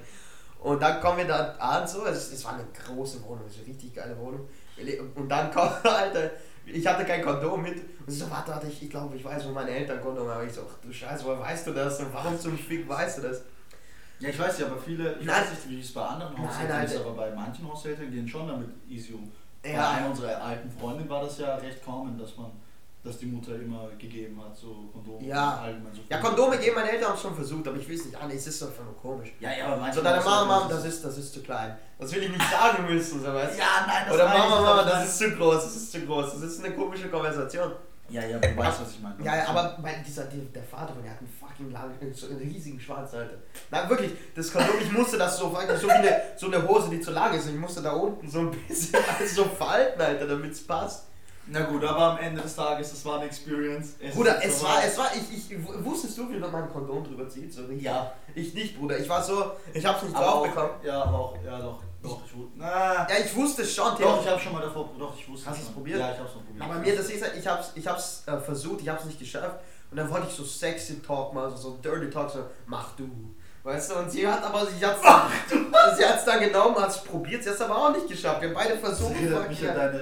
Und 0.61 0.81
dann 0.81 1.01
kommen 1.01 1.19
wir 1.19 1.27
da 1.27 1.53
an, 1.59 1.87
so. 1.87 2.05
Es, 2.07 2.33
es 2.33 2.45
war 2.45 2.55
eine 2.55 2.65
große 2.73 3.23
Wohnung, 3.23 3.45
es 3.47 3.53
ist 3.55 3.59
eine 3.61 3.69
richtig 3.69 3.95
geile 3.95 4.17
Wohnung. 4.19 4.49
Und 5.15 5.29
dann 5.29 5.51
kommt, 5.51 5.73
Alter, 5.85 6.31
ich 6.67 6.87
hatte 6.87 7.05
kein 7.05 7.23
Kondom 7.23 7.63
mit. 7.63 7.77
Und 8.07 8.11
so, 8.11 8.31
warte, 8.31 8.51
warte, 8.53 8.67
ich, 8.67 8.83
ich 8.83 8.91
glaube, 8.91 9.15
ich 9.17 9.25
weiß, 9.25 9.47
wo 9.47 9.51
meine 9.53 9.71
Eltern 9.71 10.01
Kondom 10.01 10.27
haben. 10.29 10.47
Ich 10.47 10.55
so, 10.55 10.63
ach 10.67 10.79
du 10.83 10.91
Scheiße, 10.93 11.25
woher 11.25 11.41
weißt 11.41 11.67
du 11.67 11.73
das? 11.73 12.01
Und 12.01 12.13
warum 12.15 12.39
zum 12.41 12.57
Fick 12.59 12.89
weißt 12.89 13.19
du 13.19 13.23
das? 13.23 13.43
Ja, 14.21 14.29
ich 14.31 14.39
weiß 14.39 14.61
ja, 14.61 14.67
aber 14.67 14.79
viele, 14.79 15.13
ich 15.19 15.27
Nein. 15.27 15.43
weiß 15.43 15.51
nicht, 15.51 15.69
wie 15.69 15.81
es 15.81 15.93
bei 15.93 16.01
anderen 16.03 16.33
Nein, 16.35 16.49
Haushältern 16.49 16.85
ist, 16.85 16.97
aber 16.97 17.11
bei 17.13 17.31
manchen 17.33 17.69
Haushältern 17.71 18.11
gehen 18.11 18.27
schon 18.27 18.47
damit 18.49 18.69
easy 18.89 19.13
um. 19.13 19.31
Bei 19.63 19.71
Ja. 19.73 19.91
einer 19.91 20.09
unserer 20.09 20.41
alten 20.41 20.71
Freundin 20.71 21.09
war 21.09 21.23
das 21.23 21.39
ja 21.39 21.57
recht 21.57 21.85
common, 21.85 22.17
dass 22.17 22.37
man, 22.37 22.53
dass 23.05 23.19
die 23.19 23.27
Mutter 23.27 23.55
immer 23.55 23.91
gegeben 23.99 24.43
hat, 24.43 24.57
so 24.57 24.89
Kondome. 24.91 25.27
Ja. 25.27 25.59
allgemein 25.59 25.93
so 25.95 26.01
Ja, 26.09 26.19
Kondome 26.19 26.57
geben 26.57 26.77
meine 26.77 26.91
Eltern 26.91 27.11
haben 27.11 27.19
schon 27.19 27.35
versucht, 27.35 27.69
aber 27.69 27.77
ich 27.77 27.89
weiß 27.89 28.07
nicht, 28.07 28.17
ah, 28.17 28.27
nee, 28.27 28.35
es 28.35 28.47
ist 28.47 28.63
doch 28.63 28.69
einfach 28.69 28.85
nur 28.85 28.97
komisch. 28.97 29.31
Ja, 29.41 29.53
ja, 29.53 29.67
aber 29.67 29.77
manche 29.77 29.99
Also 29.99 30.03
deine 30.03 30.25
Mama, 30.25 30.45
Mama, 30.47 30.69
das 30.71 30.87
ist, 30.87 31.05
das 31.05 31.19
ist 31.19 31.35
zu 31.35 31.43
klein. 31.43 31.77
Das 31.99 32.15
will 32.15 32.23
ich 32.23 32.31
nicht 32.31 32.51
sagen 32.51 32.87
müssen, 32.87 33.23
so 33.23 33.27
weißt 33.27 33.55
du? 33.55 33.59
Ja, 33.59 33.85
nein, 33.87 34.05
das 34.07 34.15
Oder 34.15 34.29
Mama, 34.29 34.61
Mama, 34.61 34.83
das 34.85 35.05
ist 35.05 35.19
zu 35.19 35.31
groß, 35.33 35.65
das 35.65 35.77
ist 35.77 35.93
zu 35.93 36.01
groß. 36.01 36.33
Das 36.33 36.43
ist 36.43 36.65
eine 36.65 36.75
komische 36.75 37.09
Konversation. 37.11 37.73
Ja, 38.09 38.25
ja, 38.25 38.39
du 38.39 38.57
weißt, 38.57 38.81
was 38.81 38.91
ich 38.91 39.01
meine. 39.01 39.23
Ja, 39.23 39.37
ja, 39.37 39.49
aber 39.49 39.79
mein, 39.83 40.03
dieser, 40.05 40.25
der, 40.25 40.63
Vater 40.63 40.93
von 40.95 41.03
der 41.03 41.13
hat 41.13 41.19
einen 41.19 41.29
fucking 41.29 41.73
langen, 41.73 41.95
so 42.15 42.29
einen 42.29 42.39
riesigen 42.39 42.81
Schwanz, 42.81 43.13
Alter. 43.13 43.37
Nein, 43.71 43.89
wirklich, 43.89 44.13
das 44.35 44.51
Kondom, 44.51 44.77
ich 44.81 44.93
musste 44.93 45.19
das 45.19 45.39
so, 45.39 45.51
so 45.51 45.89
wie 45.89 45.93
eine, 45.93 46.23
so 46.37 46.47
eine 46.47 46.67
Hose, 46.67 46.89
die 46.91 47.01
zu 47.01 47.11
lang 47.11 47.35
ist. 47.35 47.47
Und 47.47 47.55
ich 47.55 47.61
musste 47.61 47.83
da 47.83 47.93
unten 47.93 48.29
so 48.29 48.41
ein 48.41 48.51
bisschen 48.51 48.99
alles 49.07 49.35
so 49.35 49.45
falten, 49.45 50.01
Alter, 50.01 50.27
damit 50.27 50.53
es 50.53 50.67
passt. 50.67 51.07
Na 51.47 51.61
gut, 51.63 51.85
aber 51.85 52.13
am 52.13 52.19
Ende 52.19 52.41
des 52.41 52.57
Tages, 52.57 52.91
das 52.91 53.05
war 53.05 53.17
eine 53.17 53.27
Experience. 53.27 53.95
Es 54.01 54.15
Bruder, 54.15 54.43
es 54.43 54.63
war, 54.63 54.83
es 54.83 54.97
war, 54.97 55.11
ich, 55.15 55.51
ich, 55.53 55.85
wusstest 55.85 56.17
du, 56.17 56.31
wie 56.31 56.39
man 56.39 56.51
mein 56.51 56.69
Kondom 56.71 57.05
drüber 57.05 57.29
zieht? 57.29 57.53
So? 57.53 57.63
Ja. 57.79 58.13
Ich 58.35 58.55
nicht, 58.55 58.79
Bruder. 58.79 58.99
Ich 58.99 59.09
war 59.09 59.23
so, 59.23 59.53
ich 59.73 59.85
hab's 59.85 60.03
nicht 60.03 60.17
Aber 60.17 60.25
drauf 60.25 60.35
auch, 60.37 60.47
bekommen. 60.47 60.71
ja, 60.83 61.03
aber 61.03 61.19
auch, 61.19 61.37
ja 61.45 61.59
doch, 61.59 61.81
doch, 62.03 62.21
ich 62.27 62.35
wusste. 62.37 62.59
Ja, 62.61 63.07
ich 63.25 63.37
wusste 63.37 63.63
es 63.63 63.75
schon, 63.75 63.99
doch, 64.01 64.23
ich 64.23 64.31
habe 64.31 64.41
schon 64.41 64.53
mal 64.53 64.63
davor, 64.63 64.91
doch, 64.99 65.15
ich 65.19 65.29
wusste 65.29 65.51
Hast 65.51 65.57
du 65.59 65.63
schon. 65.63 65.71
es 65.71 65.75
probiert? 65.75 66.01
Ja, 66.01 66.13
ich 66.13 66.19
hab's 66.19 66.35
mal 66.35 66.43
probiert. 66.43 66.65
Aber 66.65 66.79
mir, 66.81 66.97
das 66.97 67.11
ist, 67.11 67.25
ich 67.39 67.47
hab's, 67.47 67.73
ich 67.75 67.87
hab's 67.87 68.23
äh, 68.27 68.39
versucht, 68.39 68.81
ich 68.81 68.89
hab's 68.89 69.05
nicht 69.05 69.19
geschafft. 69.19 69.61
Und 69.91 69.99
dann 69.99 70.11
wollte 70.11 70.27
ich 70.29 70.35
so 70.35 70.45
sexy 70.45 71.01
Talk 71.03 71.35
mal, 71.35 71.51
so, 71.51 71.57
so 71.57 71.77
dirty 71.83 72.09
Talk, 72.11 72.31
so, 72.31 72.41
mach 72.67 72.97
du, 72.97 73.09
Weißt 73.65 73.91
du, 73.91 73.95
und 73.95 74.11
sie 74.11 74.29
hat 74.29 74.45
aber, 74.45 74.67
sie 74.67 74.85
hat's 74.85 75.01
dann, 75.01 75.23
sie 75.97 76.05
hat's 76.05 76.25
dann 76.27 76.39
genommen, 76.41 76.77
hat's 76.79 77.03
probiert, 77.03 77.43
sie 77.43 77.49
hat's 77.49 77.63
aber 77.63 77.75
auch 77.79 77.93
nicht 77.93 78.07
geschafft. 78.09 78.43
Wir 78.43 78.49
haben 78.51 78.55
beide 78.55 78.73
Das 78.77 78.81
versucht. 78.81 79.15
erinnert 79.15 79.49
mich 79.49 79.67
an 79.67 79.75
deine 79.75 79.99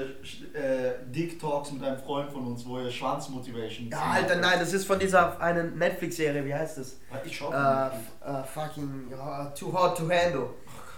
äh, 0.53 0.95
Dick 1.07 1.41
Talks 1.41 1.71
mit 1.71 1.85
einem 1.85 1.99
Freund 2.01 2.29
von 2.33 2.45
uns, 2.49 2.67
wo 2.67 2.81
ihr 2.81 2.91
Schwanz-Motivation 2.91 3.89
ja, 3.89 4.01
Alter, 4.15 4.35
nein, 4.37 4.59
das 4.59 4.73
ist 4.73 4.85
von 4.85 4.99
dieser 4.99 5.41
einen 5.41 5.79
Netflix-Serie, 5.79 6.45
wie 6.45 6.53
heißt 6.55 6.79
das? 6.79 6.97
Ich 7.25 7.37
schau 7.37 7.53
Äh, 7.53 7.87
äh, 7.87 8.43
fucking 8.53 9.07
ja, 9.13 9.45
Too 9.57 9.73
Hot 9.73 9.97
to 9.97 10.09
Handle. 10.11 10.51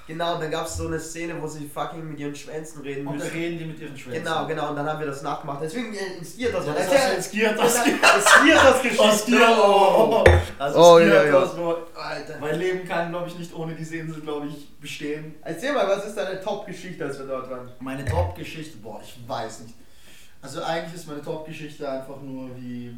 Genau, 0.07 0.39
dann 0.39 0.51
gab 0.51 0.67
es 0.67 0.77
so 0.77 0.87
eine 0.87 1.01
Szene, 1.01 1.35
wo 1.41 1.47
sie 1.47 1.67
fucking 1.67 2.07
mit 2.11 2.19
ihren 2.19 2.35
Schwänzen 2.35 2.83
reden 2.83 3.07
Und 3.07 3.19
da 3.19 3.25
müssen. 3.25 3.37
reden 3.37 3.59
die 3.59 3.65
mit 3.65 3.81
ihren 3.81 3.97
Schwänzen. 3.97 4.23
Genau, 4.23 4.47
genau, 4.47 4.71
und 4.71 4.77
dann 4.77 4.87
haben 4.87 4.99
wir 5.01 5.07
das 5.07 5.23
nachgemacht. 5.23 5.61
Deswegen 5.63 5.95
äh, 5.95 6.19
inspiriert 6.19 6.53
das. 6.55 6.67
Ja, 6.67 6.73
das 6.75 6.89
hast 6.95 7.11
du 7.11 7.17
inspiriert, 7.17 7.59
das 7.59 7.77
Inspiriert 7.87 8.59
das 8.63 8.83
Geschichte. 8.83 9.41
Oh. 9.59 10.25
Also 10.59 10.79
Oh, 10.79 10.99
ja, 10.99 11.25
ja. 11.25 11.39
Alter. 11.39 12.39
Mein 12.39 12.59
Leben 12.59 12.87
kann, 12.87 13.09
glaube 13.11 13.29
ich, 13.29 13.39
nicht 13.39 13.55
ohne 13.55 13.75
diese 13.75 13.97
Insel, 13.97 14.21
glaube 14.21 14.47
ich, 14.49 14.69
bestehen. 14.79 15.37
Erzähl 15.43 15.73
mal, 15.73 15.89
was 15.89 16.05
ist 16.07 16.17
deine 16.17 16.39
Top-Geschichte, 16.41 17.03
als 17.05 17.19
wir 17.19 17.27
dort 17.27 17.51
waren? 17.51 17.71
Meine 17.81 18.05
Top-Geschichte, 18.05 18.77
boah, 18.79 19.01
ich 19.03 19.17
weiß 19.27 19.61
nicht. 19.61 19.75
Also 20.43 20.63
eigentlich 20.63 20.95
ist 20.95 21.09
meine 21.09 21.23
Top-Geschichte 21.23 21.89
einfach 21.89 22.21
nur 22.21 22.51
wie, 22.59 22.95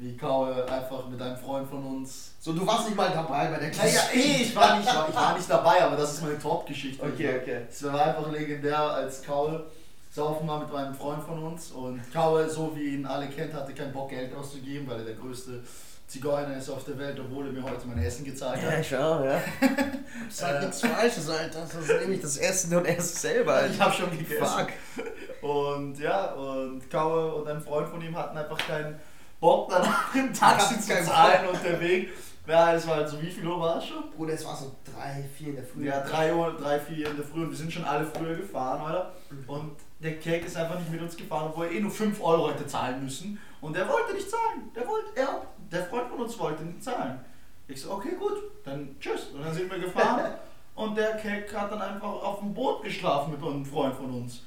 wie 0.00 0.16
Kaue 0.16 0.66
einfach 0.66 1.06
mit 1.08 1.20
einem 1.20 1.36
Freund 1.36 1.68
von 1.68 1.84
uns. 1.84 2.32
So, 2.40 2.54
du 2.54 2.66
warst 2.66 2.86
nicht 2.86 2.96
mal 2.96 3.10
dabei 3.10 3.48
bei 3.48 3.58
der 3.58 3.70
Ja, 3.70 3.84
ja, 3.84 4.02
eh, 4.14 4.42
ich 4.42 4.56
war 4.56 4.78
nicht, 4.78 4.88
ich 4.88 5.14
war 5.14 5.34
nicht 5.36 5.50
dabei, 5.50 5.82
aber 5.82 5.96
das 5.96 6.14
ist 6.14 6.22
meine 6.22 6.38
Top-Geschichte. 6.38 7.04
Okay, 7.04 7.40
okay. 7.40 7.60
Es 7.68 7.82
war 7.84 8.02
einfach 8.02 8.30
legendär, 8.32 8.80
als 8.80 9.22
Kaue 9.22 9.66
saufen 10.10 10.48
war 10.48 10.60
mit 10.60 10.72
meinem 10.72 10.94
Freund 10.94 11.22
von 11.22 11.42
uns 11.42 11.70
und 11.70 12.00
Kaue, 12.12 12.48
so 12.48 12.72
wie 12.74 12.96
ihn 12.96 13.06
alle 13.06 13.28
kennt, 13.28 13.52
hatte 13.52 13.74
keinen 13.74 13.92
Bock 13.92 14.08
Geld 14.08 14.34
auszugeben, 14.34 14.88
weil 14.88 15.00
er 15.00 15.04
der 15.04 15.14
größte 15.14 15.62
Zigeuner 16.08 16.56
ist 16.56 16.68
auf 16.70 16.82
der 16.84 16.98
Welt, 16.98 17.20
obwohl 17.20 17.46
er 17.46 17.52
mir 17.52 17.62
heute 17.62 17.86
mein 17.86 17.98
Essen 17.98 18.24
gezahlt 18.24 18.60
hat. 18.60 18.84
schau, 18.84 19.22
ja. 19.22 19.40
Das 20.26 20.34
ist 20.34 20.44
halt 20.44 20.60
nichts 20.62 20.80
Falsches, 20.80 21.28
Alter. 21.30 21.60
Das 21.60 21.74
ist 21.74 22.00
nämlich 22.00 22.20
das 22.20 22.36
Essen 22.38 22.76
und 22.76 22.84
Essen 22.84 23.16
selber, 23.16 23.54
Alter. 23.54 23.72
Ich 23.72 23.80
habe 23.80 23.94
schon 23.94 24.10
gegessen. 24.10 24.44
Fuck. 24.44 24.68
Und 25.42 25.98
ja, 26.00 26.32
und 26.32 26.90
Kaue 26.90 27.34
und 27.34 27.46
ein 27.48 27.60
Freund 27.60 27.88
von 27.88 28.02
ihm 28.02 28.16
hatten 28.16 28.36
einfach 28.36 28.58
keinen 28.58 28.98
Bock 29.40 29.70
danach 29.70 30.14
im 30.14 30.32
Taxi 30.32 30.78
zu 30.78 31.02
zahlen 31.02 31.48
und 31.48 31.64
der 31.64 31.80
Weg. 31.80 32.10
Ja, 32.46 32.74
es 32.74 32.86
war 32.86 32.96
halt 32.96 33.08
so, 33.08 33.22
wie 33.22 33.30
viel 33.30 33.46
Uhr 33.46 33.60
war 33.60 33.78
es 33.78 33.86
schon? 33.86 34.10
Bruder, 34.10 34.34
es 34.34 34.44
war 34.44 34.56
so 34.56 34.74
drei, 34.84 35.24
vier 35.36 35.48
in 35.48 35.56
der 35.56 35.64
Früh. 35.64 35.86
Ja, 35.86 36.00
3 36.00 36.34
Uhr, 36.34 36.56
3, 36.60 36.80
4 36.80 37.10
in 37.10 37.16
der 37.16 37.24
Früh 37.24 37.42
und 37.42 37.50
wir 37.50 37.56
sind 37.56 37.72
schon 37.72 37.84
alle 37.84 38.04
früher 38.04 38.34
gefahren, 38.34 38.82
oder? 38.82 39.12
Und 39.46 39.76
der 40.00 40.18
Cake 40.18 40.46
ist 40.46 40.56
einfach 40.56 40.78
nicht 40.78 40.90
mit 40.90 41.00
uns 41.00 41.16
gefahren, 41.16 41.50
obwohl 41.50 41.66
er 41.66 41.72
eh 41.72 41.80
nur 41.80 41.92
5 41.92 42.20
Euro 42.20 42.50
hätte 42.50 42.66
zahlen 42.66 43.04
müssen. 43.04 43.38
Und 43.60 43.76
er 43.76 43.88
wollte 43.88 44.14
nicht 44.14 44.28
zahlen. 44.28 44.70
Der 44.74 44.86
wollte, 44.88 45.08
er, 45.14 45.42
der 45.70 45.84
Freund 45.84 46.08
von 46.08 46.22
uns 46.22 46.36
wollte 46.38 46.64
nicht 46.64 46.82
zahlen. 46.82 47.20
Ich 47.68 47.80
so, 47.80 47.92
okay, 47.92 48.16
gut, 48.18 48.36
dann 48.64 48.96
tschüss. 48.98 49.26
Und 49.26 49.44
dann 49.44 49.54
sind 49.54 49.70
wir 49.70 49.78
gefahren 49.78 50.32
und 50.74 50.96
der 50.96 51.18
Cake 51.18 51.56
hat 51.56 51.70
dann 51.70 51.80
einfach 51.80 52.08
auf 52.08 52.40
dem 52.40 52.52
Boot 52.52 52.82
geschlafen 52.82 53.30
mit 53.30 53.42
einem 53.42 53.64
Freund 53.64 53.94
von 53.94 54.10
uns. 54.12 54.42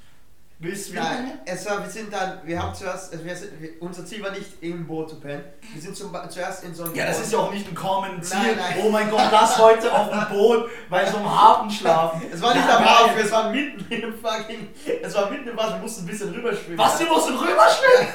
Bis 0.64 0.92
wir. 0.94 1.02
Nein, 1.02 1.40
es 1.44 1.66
war, 1.66 1.84
wir 1.84 1.90
sind 1.90 2.14
dann, 2.14 2.40
wir 2.46 2.58
haben 2.58 2.74
zuerst, 2.74 3.12
also 3.12 3.26
wir 3.26 3.36
sind, 3.36 3.62
wir, 3.62 3.72
unser 3.82 4.06
Ziel 4.06 4.24
war 4.24 4.32
nicht 4.32 4.48
im 4.62 4.88
Boot 4.88 5.10
zu 5.10 5.20
pennen. 5.20 5.44
Wir 5.74 5.82
sind 5.82 5.94
zum, 5.94 6.16
zuerst 6.30 6.64
in 6.64 6.74
so 6.74 6.86
ein 6.86 6.96
Ja, 6.96 7.06
das 7.06 7.20
ist 7.20 7.34
ja 7.34 7.40
auch 7.40 7.52
nicht 7.52 7.68
ein 7.68 7.76
common 7.76 8.24
Ziel. 8.24 8.38
Nein, 8.38 8.56
nein. 8.58 8.78
Oh 8.82 8.90
mein 8.90 9.10
Gott, 9.10 9.28
lass 9.30 9.58
heute 9.58 9.94
auf 9.94 10.10
dem 10.10 10.26
Boot 10.30 10.70
bei 10.90 11.06
so 11.06 11.18
einem 11.18 11.30
Hafen 11.30 11.70
schlafen. 11.70 12.22
Es 12.32 12.42
war 12.42 12.56
nicht 12.56 12.66
am. 12.66 12.86
Hafen, 12.86 13.20
es 13.20 13.30
war 13.30 13.52
mitten 13.52 13.92
im 13.92 14.18
fucking. 14.18 14.70
Es 15.02 15.14
war 15.14 15.30
mitten 15.30 15.50
im 15.50 15.58
Wasser, 15.58 15.74
wir 15.74 15.80
mussten 15.80 16.04
ein 16.04 16.08
bisschen 16.08 16.34
rüberschwimmen. 16.34 16.78
Was, 16.78 16.98
wir 16.98 17.08
mussten 17.08 17.36
rüberschwimmen? 17.36 18.08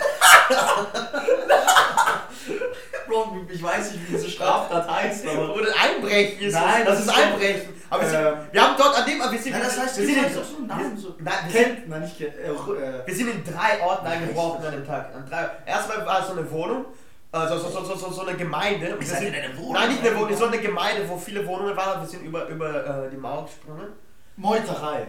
Bro, 3.08 3.36
ich 3.50 3.62
weiß 3.62 3.92
nicht, 3.92 4.08
wie 4.08 4.16
diese 4.16 4.30
Straftat 4.30 4.90
heißt, 4.90 5.26
aber... 5.26 5.54
Oder 5.54 5.68
einbrechen 5.78 6.40
ist 6.40 6.54
Nein, 6.54 6.84
das, 6.84 6.98
das 6.98 7.06
ist 7.06 7.12
ist 7.12 7.18
einbrechen. 7.18 7.77
Aber 7.90 8.02
wir, 8.02 8.08
sind, 8.10 8.20
Ähm. 8.20 8.34
wir 8.52 8.62
haben 8.62 8.74
dort 8.76 8.98
an 8.98 9.06
dem, 9.06 9.18
wir 9.18 9.38
sind, 9.38 9.52
Ja, 9.52 9.58
das 9.60 9.78
heißt, 9.78 9.98
wir 9.98 10.06
sind, 10.06 10.14
sind 10.14 10.26
in, 10.26 10.44
so 10.44 10.66
Namen 10.66 10.96
so. 10.96 11.14
nein, 11.18 11.34
wir 11.44 11.52
sind, 11.52 11.74
Kennt, 11.76 11.88
nein, 11.88 12.00
nicht 12.02 12.18
kennt, 12.18 12.34
äh, 12.34 13.06
wir 13.06 13.14
sind 13.14 13.28
in 13.30 13.44
drei 13.44 13.80
Orten 13.82 14.06
eingebrochen 14.06 14.64
an 14.64 14.72
dem 14.72 14.86
Tag. 14.86 15.14
An 15.14 15.24
drei, 15.28 15.48
erstmal 15.66 16.04
war 16.06 16.20
es 16.20 16.26
so 16.26 16.32
eine 16.32 16.50
Wohnung, 16.50 16.84
also 17.32 17.58
so, 17.58 17.68
so, 17.70 17.84
so, 17.84 17.94
so, 17.96 18.10
so 18.10 18.22
eine 18.26 18.36
Gemeinde. 18.36 18.94
Und 18.96 19.06
sind- 19.06 19.22
in 19.28 19.34
eine 19.34 19.56
Wohnung 19.56 19.72
Nein, 19.72 19.88
nicht 19.90 20.00
eine 20.00 20.10
Wohnung, 20.10 20.26
eingebrochen? 20.28 20.36
so 20.36 20.44
eine 20.52 20.58
Gemeinde, 20.62 21.08
wo 21.08 21.16
viele 21.16 21.46
Wohnungen 21.46 21.76
waren. 21.76 22.00
Wir 22.02 22.08
sind 22.08 22.22
über, 22.24 22.46
über 22.48 23.04
äh, 23.06 23.10
die 23.10 23.16
Mauer 23.16 23.44
gesprungen. 23.46 23.88
Meuterei. 24.36 25.06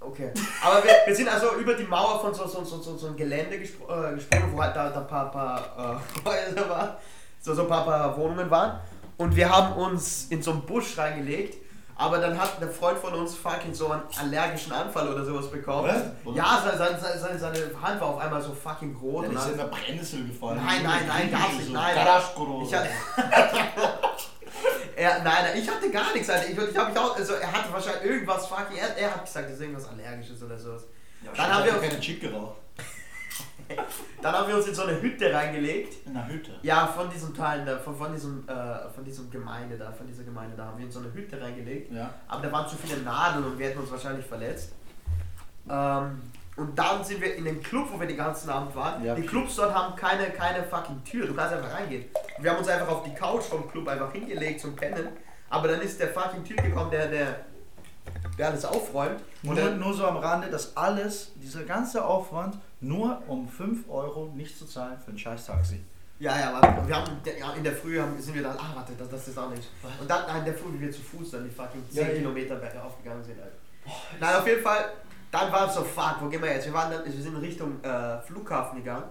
Okay. 0.00 0.30
Aber 0.62 0.84
wir, 0.84 0.92
wir 1.06 1.14
sind 1.16 1.28
also 1.28 1.54
über 1.56 1.74
die 1.74 1.84
Mauer 1.84 2.20
von 2.20 2.34
so, 2.34 2.46
so, 2.46 2.62
so, 2.64 2.78
so, 2.80 2.96
so 2.96 3.06
einem 3.06 3.16
Gelände 3.16 3.58
gespr 3.58 4.10
äh, 4.10 4.14
gesprungen, 4.14 4.52
wo 4.52 4.62
halt 4.62 4.76
da, 4.76 4.90
da 4.90 5.00
ein 5.00 5.06
paar, 5.06 5.30
paar 5.30 6.00
äh, 6.24 6.28
Häuser 6.28 6.68
waren, 6.68 6.90
so, 7.40 7.54
so 7.54 7.62
ein 7.62 7.68
paar, 7.68 7.84
paar 7.86 8.16
Wohnungen 8.16 8.50
waren. 8.50 8.80
Und 9.16 9.34
wir 9.34 9.48
haben 9.48 9.74
uns 9.76 10.26
in 10.30 10.42
so 10.42 10.50
einen 10.50 10.62
Busch 10.62 10.98
reingelegt. 10.98 11.63
Aber 11.96 12.18
dann 12.18 12.38
hat 12.38 12.60
ein 12.60 12.70
Freund 12.70 12.98
von 12.98 13.14
uns 13.14 13.36
fucking 13.36 13.72
so 13.72 13.90
einen 13.90 14.02
allergischen 14.18 14.72
Anfall 14.72 15.08
oder 15.08 15.24
sowas 15.24 15.48
bekommen. 15.48 15.88
Was? 16.24 16.36
Ja, 16.36 16.60
seine, 16.76 16.98
seine, 16.98 17.38
seine, 17.38 17.70
Hand 17.80 18.00
war 18.00 18.08
auf 18.08 18.18
einmal 18.18 18.42
so 18.42 18.52
fucking 18.52 18.96
rot. 18.96 19.24
Der 19.24 19.30
und 19.30 19.36
ist 19.36 19.48
in 19.48 19.56
der 19.56 19.64
Brennnessel 19.64 20.26
gefallen. 20.26 20.60
Nein, 20.64 20.82
nein, 20.82 21.06
nein, 21.06 21.30
gar 21.30 21.52
nicht, 21.52 21.70
nein. 21.70 21.96
Ich 22.66 22.74
hatte, 22.74 22.88
er, 24.96 25.22
nein, 25.22 25.44
nein, 25.44 25.56
ich 25.56 25.68
hatte 25.68 25.90
gar 25.90 26.12
nichts, 26.12 26.28
Alter. 26.30 26.46
Ich, 26.46 26.50
ich 26.50 26.56
mich 26.56 26.98
auch, 26.98 27.16
also 27.16 27.34
er 27.34 27.52
hatte 27.52 27.72
wahrscheinlich 27.72 28.04
irgendwas 28.04 28.46
fucking, 28.48 28.76
er, 28.76 28.96
er 28.96 29.14
hat 29.14 29.24
gesagt, 29.24 29.46
das 29.46 29.54
ist 29.54 29.60
irgendwas 29.60 29.88
Allergisches 29.88 30.42
oder 30.42 30.58
sowas. 30.58 30.82
Ja, 31.22 31.30
Dann 31.30 31.46
dann 31.46 31.54
haben 31.54 31.64
wir- 31.64 31.80
wir 31.80 31.88
keine 31.88 32.00
Chick 32.00 32.20
geraucht. 32.20 32.56
Dann 34.22 34.32
haben 34.32 34.48
wir 34.48 34.56
uns 34.56 34.66
in 34.66 34.74
so 34.74 34.82
eine 34.82 35.00
Hütte 35.00 35.32
reingelegt. 35.32 36.06
In 36.06 36.16
einer 36.16 36.28
Hütte. 36.28 36.52
Ja, 36.62 36.86
von 36.86 37.10
diesem 37.10 37.34
Teil 37.34 37.64
da, 37.64 37.78
von, 37.78 37.96
von 37.96 38.12
diesem, 38.12 38.48
äh, 38.48 38.88
von 38.94 39.04
diesem 39.04 39.30
Gemeinde 39.30 39.76
da, 39.76 39.92
von 39.92 40.06
dieser 40.06 40.24
Gemeinde 40.24 40.56
da 40.56 40.66
haben 40.66 40.78
wir 40.78 40.86
in 40.86 40.92
so 40.92 41.00
eine 41.00 41.12
Hütte 41.12 41.40
reingelegt. 41.40 41.92
Ja. 41.92 42.10
Aber 42.28 42.42
da 42.42 42.52
waren 42.52 42.68
zu 42.68 42.76
viele 42.76 43.00
Nadeln 43.02 43.44
und 43.44 43.58
wir 43.58 43.68
hätten 43.68 43.80
uns 43.80 43.90
wahrscheinlich 43.90 44.24
verletzt. 44.24 44.72
Ähm, 45.68 46.20
und 46.56 46.78
dann 46.78 47.02
sind 47.02 47.20
wir 47.20 47.34
in 47.34 47.44
den 47.44 47.62
Club, 47.62 47.88
wo 47.92 47.98
wir 47.98 48.06
den 48.06 48.16
ganzen 48.16 48.48
Abend 48.48 48.74
waren. 48.76 49.04
Ja. 49.04 49.14
Die 49.14 49.26
Clubs 49.26 49.56
dort 49.56 49.74
haben 49.74 49.96
keine, 49.96 50.30
keine 50.30 50.62
fucking 50.64 51.02
Tür, 51.04 51.26
du 51.26 51.34
kannst 51.34 51.54
einfach 51.54 51.74
reingehen. 51.74 52.04
Wir 52.38 52.50
haben 52.50 52.58
uns 52.58 52.68
einfach 52.68 52.88
auf 52.88 53.02
die 53.02 53.14
Couch 53.14 53.42
vom 53.42 53.68
Club 53.68 53.88
einfach 53.88 54.12
hingelegt 54.12 54.60
zum 54.60 54.76
Pennen. 54.76 55.08
Aber 55.50 55.68
dann 55.68 55.80
ist 55.80 56.00
der 56.00 56.08
fucking 56.08 56.44
Typ 56.44 56.62
gekommen, 56.62 56.90
der, 56.90 57.08
der, 57.08 57.40
der 58.38 58.48
alles 58.48 58.64
aufräumt. 58.64 59.20
Und 59.42 59.56
Nur, 59.56 59.70
nur 59.72 59.94
so 59.94 60.06
am 60.06 60.16
Rande, 60.16 60.48
dass 60.48 60.76
alles, 60.76 61.32
dieser 61.36 61.64
ganze 61.64 62.04
Aufwand, 62.04 62.56
nur 62.86 63.22
um 63.28 63.48
5 63.48 63.88
Euro 63.88 64.30
nicht 64.34 64.58
zu 64.58 64.66
zahlen 64.66 64.98
für 65.04 65.10
ein 65.12 65.18
scheiß 65.18 65.46
Taxi. 65.46 65.80
ja, 66.18 66.38
ja, 66.38 66.52
warte, 66.52 66.86
wir 66.86 66.96
haben 66.96 67.10
ja, 67.38 67.52
in 67.54 67.64
der 67.64 67.72
Früh 67.74 67.98
haben, 68.00 68.20
sind 68.20 68.34
wir 68.34 68.42
dann, 68.42 68.56
ah 68.56 68.72
warte, 68.74 68.92
das, 68.98 69.08
das 69.10 69.28
ist 69.28 69.38
auch 69.38 69.50
nicht. 69.50 69.68
Und 70.00 70.08
dann 70.08 70.38
in 70.38 70.44
der 70.44 70.54
Früh, 70.54 70.72
wie 70.74 70.80
wir 70.80 70.90
zu 70.92 71.00
Fuß 71.02 71.32
dann 71.32 71.44
die 71.44 71.50
fucking 71.50 71.82
10 71.90 72.06
Ja. 72.08 72.14
Kilometer 72.14 72.56
bergauf 72.56 72.96
gegangen 73.02 73.22
sind. 73.24 73.38
Alter. 73.40 73.56
Nein, 74.20 74.36
auf 74.36 74.46
jeden 74.46 74.62
Fall, 74.62 74.92
dann 75.30 75.50
war 75.52 75.68
es 75.68 75.74
so, 75.74 75.82
fuck, 75.82 76.16
wo 76.20 76.28
gehen 76.28 76.40
wir 76.42 76.52
jetzt? 76.52 76.66
Wir, 76.66 76.72
waren 76.72 76.90
dann, 76.90 77.04
wir 77.04 77.12
sind 77.12 77.34
in 77.34 77.40
Richtung 77.40 77.82
äh, 77.82 78.18
Flughafen 78.22 78.78
gegangen 78.78 79.04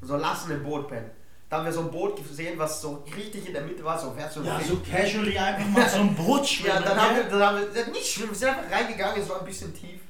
und 0.00 0.08
so, 0.08 0.16
lassen 0.16 0.50
im 0.52 0.62
Boot 0.62 0.88
pennen. 0.88 1.10
Da 1.48 1.58
haben 1.58 1.66
wir 1.66 1.72
so 1.72 1.80
ein 1.80 1.90
Boot 1.90 2.16
gesehen, 2.16 2.58
was 2.58 2.80
so 2.80 3.04
richtig 3.14 3.46
in 3.46 3.52
der 3.52 3.62
Mitte 3.62 3.84
war, 3.84 3.98
so 3.98 4.16
wärst 4.16 4.36
du 4.36 4.42
Ja, 4.42 4.58
so 4.58 4.78
casually 4.90 5.36
einfach 5.38 5.68
mal 5.68 5.86
so 5.88 5.98
ein 5.98 6.14
Boot 6.14 6.46
schwimmen. 6.48 6.76
Ja, 6.76 6.80
dann 6.80 6.98
haben 6.98 7.16
wir, 7.16 7.24
dann 7.24 7.42
haben 7.42 7.58
wir 7.74 7.86
nicht 7.92 8.06
schwimmen, 8.06 8.30
wir 8.30 8.36
sind 8.38 8.48
einfach 8.48 8.70
reingegangen, 8.70 9.20
es 9.20 9.28
war 9.28 9.40
ein 9.40 9.44
bisschen 9.44 9.72
tief. 9.74 10.00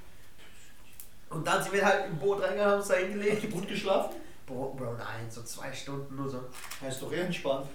Und 1.33 1.47
dann 1.47 1.63
sind 1.63 1.73
wir 1.73 1.85
halt 1.85 2.07
im 2.07 2.19
Boot 2.19 2.43
reingegangen, 2.43 2.73
haben 2.73 2.79
uns 2.79 2.89
da 2.89 2.95
hingelegt. 2.95 3.51
gut 3.51 3.69
geschlafen? 3.69 4.17
Bro, 4.47 4.75
Bro, 4.77 4.93
nein, 4.95 5.31
so 5.31 5.43
zwei 5.43 5.73
Stunden 5.73 6.15
nur 6.15 6.29
so. 6.29 6.43
Ja, 6.81 6.89
ist 6.89 7.01
doch 7.01 7.13
eh 7.13 7.21
entspannt. 7.21 7.67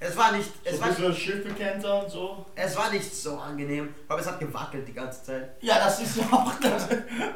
Es 0.00 0.16
war 0.16 0.30
nicht, 0.32 0.46
So 0.46 0.60
es 0.64 0.74
ein 0.74 0.80
war, 0.80 0.88
bisschen 0.88 1.14
Schiffe 1.14 1.48
kentern 1.54 2.04
und 2.04 2.10
so. 2.10 2.46
es 2.54 2.76
war 2.76 2.90
nicht 2.90 3.12
so 3.12 3.36
angenehm, 3.36 3.92
aber 4.06 4.20
es 4.20 4.26
hat 4.26 4.38
gewackelt 4.38 4.86
die 4.86 4.92
ganze 4.92 5.24
Zeit. 5.24 5.50
Ja, 5.60 5.78
das 5.78 6.00
ist 6.00 6.16
ja 6.18 6.24
auch 6.30 6.52
das. 6.60 6.86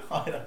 Alter. 0.08 0.46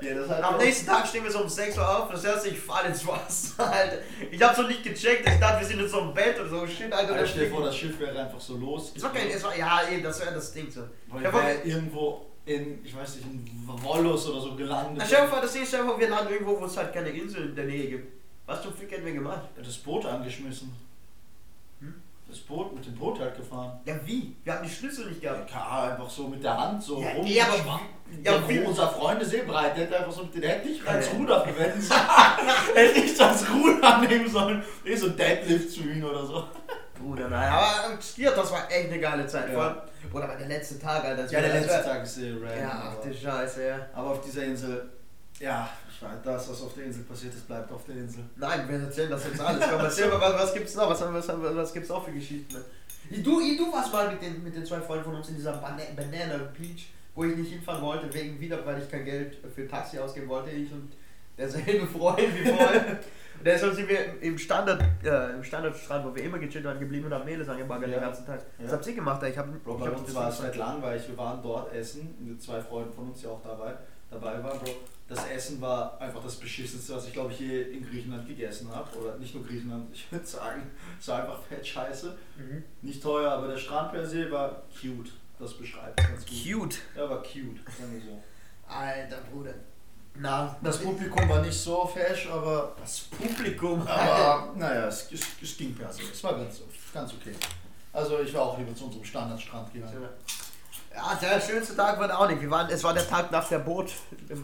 ja, 0.00 0.14
das 0.14 0.30
hat 0.30 0.42
Am 0.42 0.56
nächsten 0.56 0.86
Tag 0.86 1.06
stehen 1.06 1.24
wir 1.24 1.30
so 1.30 1.40
um 1.40 1.48
6 1.48 1.76
Uhr 1.76 1.98
auf, 1.98 2.10
das 2.10 2.24
erste, 2.24 2.48
ich 2.48 2.58
fall 2.58 2.86
ins 2.86 3.06
Wasser, 3.06 3.70
Alter. 3.70 3.98
Ich 4.30 4.42
hab 4.42 4.56
so 4.56 4.62
nicht 4.62 4.82
gecheckt, 4.82 5.28
ich 5.28 5.40
dachte, 5.40 5.60
wir 5.60 5.66
sind 5.66 5.80
in 5.80 5.88
so 5.88 6.00
einem 6.00 6.14
Bett 6.14 6.40
oder 6.40 6.48
so, 6.48 6.66
shit, 6.66 6.90
Alter. 6.92 7.12
Alter, 7.12 7.20
das 7.20 7.30
stell 7.30 7.44
dir 7.44 7.50
vor, 7.50 7.64
das 7.64 7.76
Schiff 7.76 7.98
wäre 8.00 8.18
einfach 8.18 8.40
so 8.40 8.56
los. 8.56 8.92
es 8.96 9.02
war 9.02 9.12
kein, 9.12 9.28
es 9.28 9.42
war, 9.44 9.54
ja, 9.56 9.80
eben, 9.90 10.02
das 10.02 10.20
wäre 10.20 10.32
das 10.32 10.52
Ding 10.52 10.70
so. 10.70 10.82
Weil 11.08 11.22
wären 11.24 11.64
irgendwo 11.64 12.26
in, 12.46 12.84
ich 12.84 12.96
weiß 12.96 13.16
nicht, 13.16 13.26
in 13.26 13.68
Wollos 13.82 14.28
oder 14.28 14.40
so 14.40 14.54
gelandet. 14.54 14.94
Na, 14.98 15.04
stell 15.04 15.22
dir 15.22 15.28
vor, 15.28 15.40
das 15.40 15.52
dir 15.52 15.66
vor, 15.66 15.98
wir 15.98 16.08
landen 16.08 16.32
irgendwo, 16.32 16.60
wo 16.60 16.64
es 16.64 16.76
halt 16.76 16.92
keine 16.92 17.08
Insel 17.10 17.48
in 17.50 17.56
der 17.56 17.64
Nähe 17.66 17.88
gibt. 17.88 18.12
Was 18.46 18.62
zum 18.62 18.72
Fick 18.72 18.90
hätten 18.92 19.04
wir 19.04 19.12
gemacht? 19.12 19.42
das 19.56 19.76
Boot 19.78 20.06
angeschmissen. 20.06 20.72
Hm? 21.80 21.94
Das 22.28 22.38
Boot, 22.38 22.72
mit 22.74 22.86
dem 22.86 22.94
Boot 22.94 23.18
halt 23.18 23.36
gefahren. 23.36 23.80
Ja, 23.84 23.94
wie? 24.04 24.36
Wir 24.44 24.54
haben 24.54 24.64
die 24.64 24.70
Schlüssel 24.72 25.08
nicht 25.10 25.22
Ja, 25.22 25.32
gehabt. 25.32 25.50
klar, 25.50 25.90
einfach 25.90 26.08
so 26.08 26.28
mit 26.28 26.42
der 26.44 26.56
Hand 26.56 26.80
so 26.82 27.02
Ja, 27.02 27.10
rum. 27.10 27.24
nee, 27.24 27.40
aber- 27.40 27.80
ja, 28.22 28.32
ja, 28.32 28.48
wie- 28.48 28.60
unser 28.60 28.88
Freund 28.88 29.20
ist 29.20 29.34
eh 29.34 29.42
breit, 29.42 29.76
der 29.76 29.84
hätte 29.86 29.98
einfach 29.98 30.12
so 30.12 30.22
mit 30.22 30.34
den 30.36 30.44
Händen 30.44 30.68
nicht 30.68 30.86
als 30.86 31.06
Ja. 31.10 31.18
Ruder 31.18 31.40
verwenden 31.44 31.80
sollen. 31.82 32.00
hätte 32.74 33.00
ich 33.00 33.16
das 33.16 33.44
Ruder 33.50 33.98
nehmen 33.98 34.30
sollen. 34.30 34.62
Eh 34.84 34.94
so 34.94 35.08
Deadlift 35.08 35.70
zu 35.72 35.80
ihm 35.80 36.04
oder 36.04 36.24
so. 36.24 36.44
Bruder, 36.98 37.28
nein. 37.28 37.50
Aber 37.52 37.98
ja, 38.16 38.30
das 38.30 38.50
war 38.52 38.70
echt 38.70 38.90
eine 38.90 39.00
geile 39.00 39.26
Zeit. 39.26 39.48
Ja. 39.48 39.54
Vor 39.54 39.62
allem, 39.64 39.76
Bruder, 40.10 40.24
aber 40.24 40.36
der 40.36 40.48
letzte 40.48 40.78
Tag, 40.78 41.04
Alter. 41.04 41.24
Ja, 41.30 41.40
der 41.40 41.52
war- 41.54 41.60
letzte 41.60 41.82
Tag 41.82 42.02
ist 42.02 42.18
eh 42.18 42.30
random. 42.32 42.58
Ja, 42.60 42.82
ach 42.92 43.04
du 43.04 43.14
Scheiße, 43.14 43.66
ja. 43.66 43.86
aber 43.94 44.10
auf 44.10 44.20
dieser 44.24 44.44
Insel, 44.44 44.88
Ja, 45.38 45.68
das, 46.24 46.48
was 46.50 46.62
auf 46.62 46.74
der 46.74 46.84
Insel 46.84 47.02
passiert 47.04 47.34
ist, 47.34 47.46
bleibt 47.46 47.70
auf 47.72 47.84
der 47.84 47.96
Insel. 47.96 48.24
Nein, 48.36 48.68
wir 48.68 48.78
erzählen 48.80 49.10
das 49.10 49.24
jetzt 49.24 49.40
alles. 49.40 49.64
Komm, 49.70 49.80
erzähl 49.80 50.08
mal, 50.08 50.20
was, 50.20 50.34
was 50.34 50.54
gibt's 50.54 50.74
noch? 50.74 50.90
Was, 50.90 51.00
was, 51.00 51.28
was, 51.28 51.56
was 51.56 51.72
gibt's 51.72 51.88
noch 51.88 52.04
für 52.04 52.12
Geschichten? 52.12 52.56
Du, 53.10 53.40
du 53.40 53.72
warst 53.72 53.92
mal 53.92 54.10
mit 54.10 54.20
den, 54.22 54.42
mit 54.42 54.54
den 54.56 54.64
zwei 54.66 54.80
Freunden 54.80 55.04
von 55.04 55.14
uns 55.16 55.28
in 55.28 55.36
dieser 55.36 55.52
Bana 55.52 55.82
Banana 55.94 56.38
Beach, 56.58 56.88
wo 57.14 57.24
ich 57.24 57.36
nicht 57.36 57.52
hinfahren 57.52 57.80
wollte, 57.82 58.12
wegen 58.12 58.40
wieder, 58.40 58.64
weil 58.66 58.82
ich 58.82 58.90
kein 58.90 59.04
Geld 59.04 59.36
für 59.54 59.66
Taxi 59.68 59.98
ausgeben 59.98 60.28
wollte. 60.28 60.50
Ich 60.50 60.70
und 60.72 60.92
derselbe 61.38 61.86
Freund 61.86 62.18
wie 62.34 62.50
vorher. 62.50 62.98
Deshalb 63.44 63.74
sind 63.74 63.88
wir 63.88 64.20
im 64.22 64.36
Standard, 64.38 64.82
äh, 65.04 65.32
im 65.34 65.44
Standardstrand, 65.44 66.04
wo 66.04 66.14
wir 66.14 66.22
immer 66.24 66.38
gechillt 66.38 66.64
waren, 66.64 66.78
geblieben 66.80 67.06
und 67.06 67.14
haben 67.14 67.24
Meles 67.24 67.48
angebaggert 67.48 67.90
Ja. 67.90 67.96
den 67.98 68.02
ganzen 68.04 68.26
Tag. 68.26 68.40
Ja. 68.58 68.64
Was 68.64 68.72
habt 68.72 68.86
ihr 68.86 68.94
gemacht? 68.94 69.22
Ich 69.22 69.38
hab, 69.38 69.46
Bro, 69.64 69.74
ich 69.76 69.80
bei 69.80 69.86
hab 69.90 69.98
uns 69.98 70.14
war 70.14 70.28
es 70.28 70.34
nicht- 70.38 70.44
halt 70.48 70.56
langweilig. 70.56 71.08
Wir 71.08 71.16
waren 71.18 71.42
dort 71.42 71.72
essen, 71.74 72.14
mit 72.20 72.42
zwei 72.42 72.60
Freunden 72.60 72.92
von 72.92 73.08
uns, 73.08 73.20
die 73.20 73.26
auch 73.26 73.42
dabei, 73.42 73.74
dabei 74.10 74.42
waren. 74.42 74.58
Bro, 74.58 74.70
das 75.08 75.28
Essen 75.28 75.60
war 75.60 76.00
einfach 76.00 76.22
das 76.22 76.34
beschissenste, 76.36 76.94
was 76.96 77.06
ich 77.06 77.12
glaube 77.12 77.30
ich 77.32 77.38
je 77.38 77.62
in 77.62 77.88
Griechenland 77.88 78.26
gegessen 78.26 78.68
habe. 78.74 78.88
Oder 78.98 79.16
nicht 79.18 79.34
nur 79.34 79.46
Griechenland, 79.46 79.86
ich 79.92 80.10
würde 80.10 80.26
sagen, 80.26 80.62
es 80.98 81.06
war 81.08 81.20
einfach 81.22 81.40
fett 81.42 81.64
scheiße. 81.66 82.16
Mhm. 82.36 82.64
Nicht 82.82 83.02
teuer, 83.02 83.30
aber 83.30 83.48
der 83.48 83.56
Strand 83.58 83.92
per 83.92 84.04
se 84.04 84.30
war 84.30 84.62
cute. 84.80 85.12
Das 85.38 85.52
beschreibt 85.54 86.00
es 86.00 86.06
ganz 86.08 86.26
gut. 86.26 86.34
Cute. 86.60 86.78
Ja, 86.96 87.08
war 87.10 87.18
cute, 87.22 87.60
sagen 87.78 87.92
wir 87.92 88.00
so. 88.00 88.22
Alter 88.66 89.18
Bruder. 89.30 89.54
Na, 90.18 90.56
Das 90.62 90.78
Publikum 90.78 91.28
war 91.28 91.42
nicht 91.42 91.58
so 91.58 91.86
fesch, 91.86 92.28
aber, 92.30 92.74
das 92.80 93.00
Publikum. 93.00 93.86
aber 93.86 94.52
naja, 94.56 94.86
es, 94.86 95.10
es, 95.12 95.20
es 95.42 95.56
ging 95.56 95.74
per 95.74 95.92
se. 95.92 96.02
Es 96.12 96.22
war 96.24 96.34
ganz, 96.34 96.60
ganz 96.92 97.12
okay. 97.14 97.34
Also 97.92 98.20
ich 98.20 98.32
war 98.34 98.42
auch 98.42 98.58
lieber 98.58 98.74
zu 98.74 98.86
unserem 98.86 99.04
Standardstrand 99.04 99.72
gegangen. 99.72 100.08
Ja, 100.94 101.14
der 101.20 101.40
schönste 101.40 101.76
Tag 101.76 101.98
war 102.00 102.18
auch 102.18 102.28
nicht. 102.28 102.40
Wir 102.40 102.50
waren, 102.50 102.70
es 102.70 102.82
war 102.82 102.94
der 102.94 103.06
Tag 103.06 103.30
nach 103.30 103.46
der 103.48 103.58
Boot, 103.58 103.92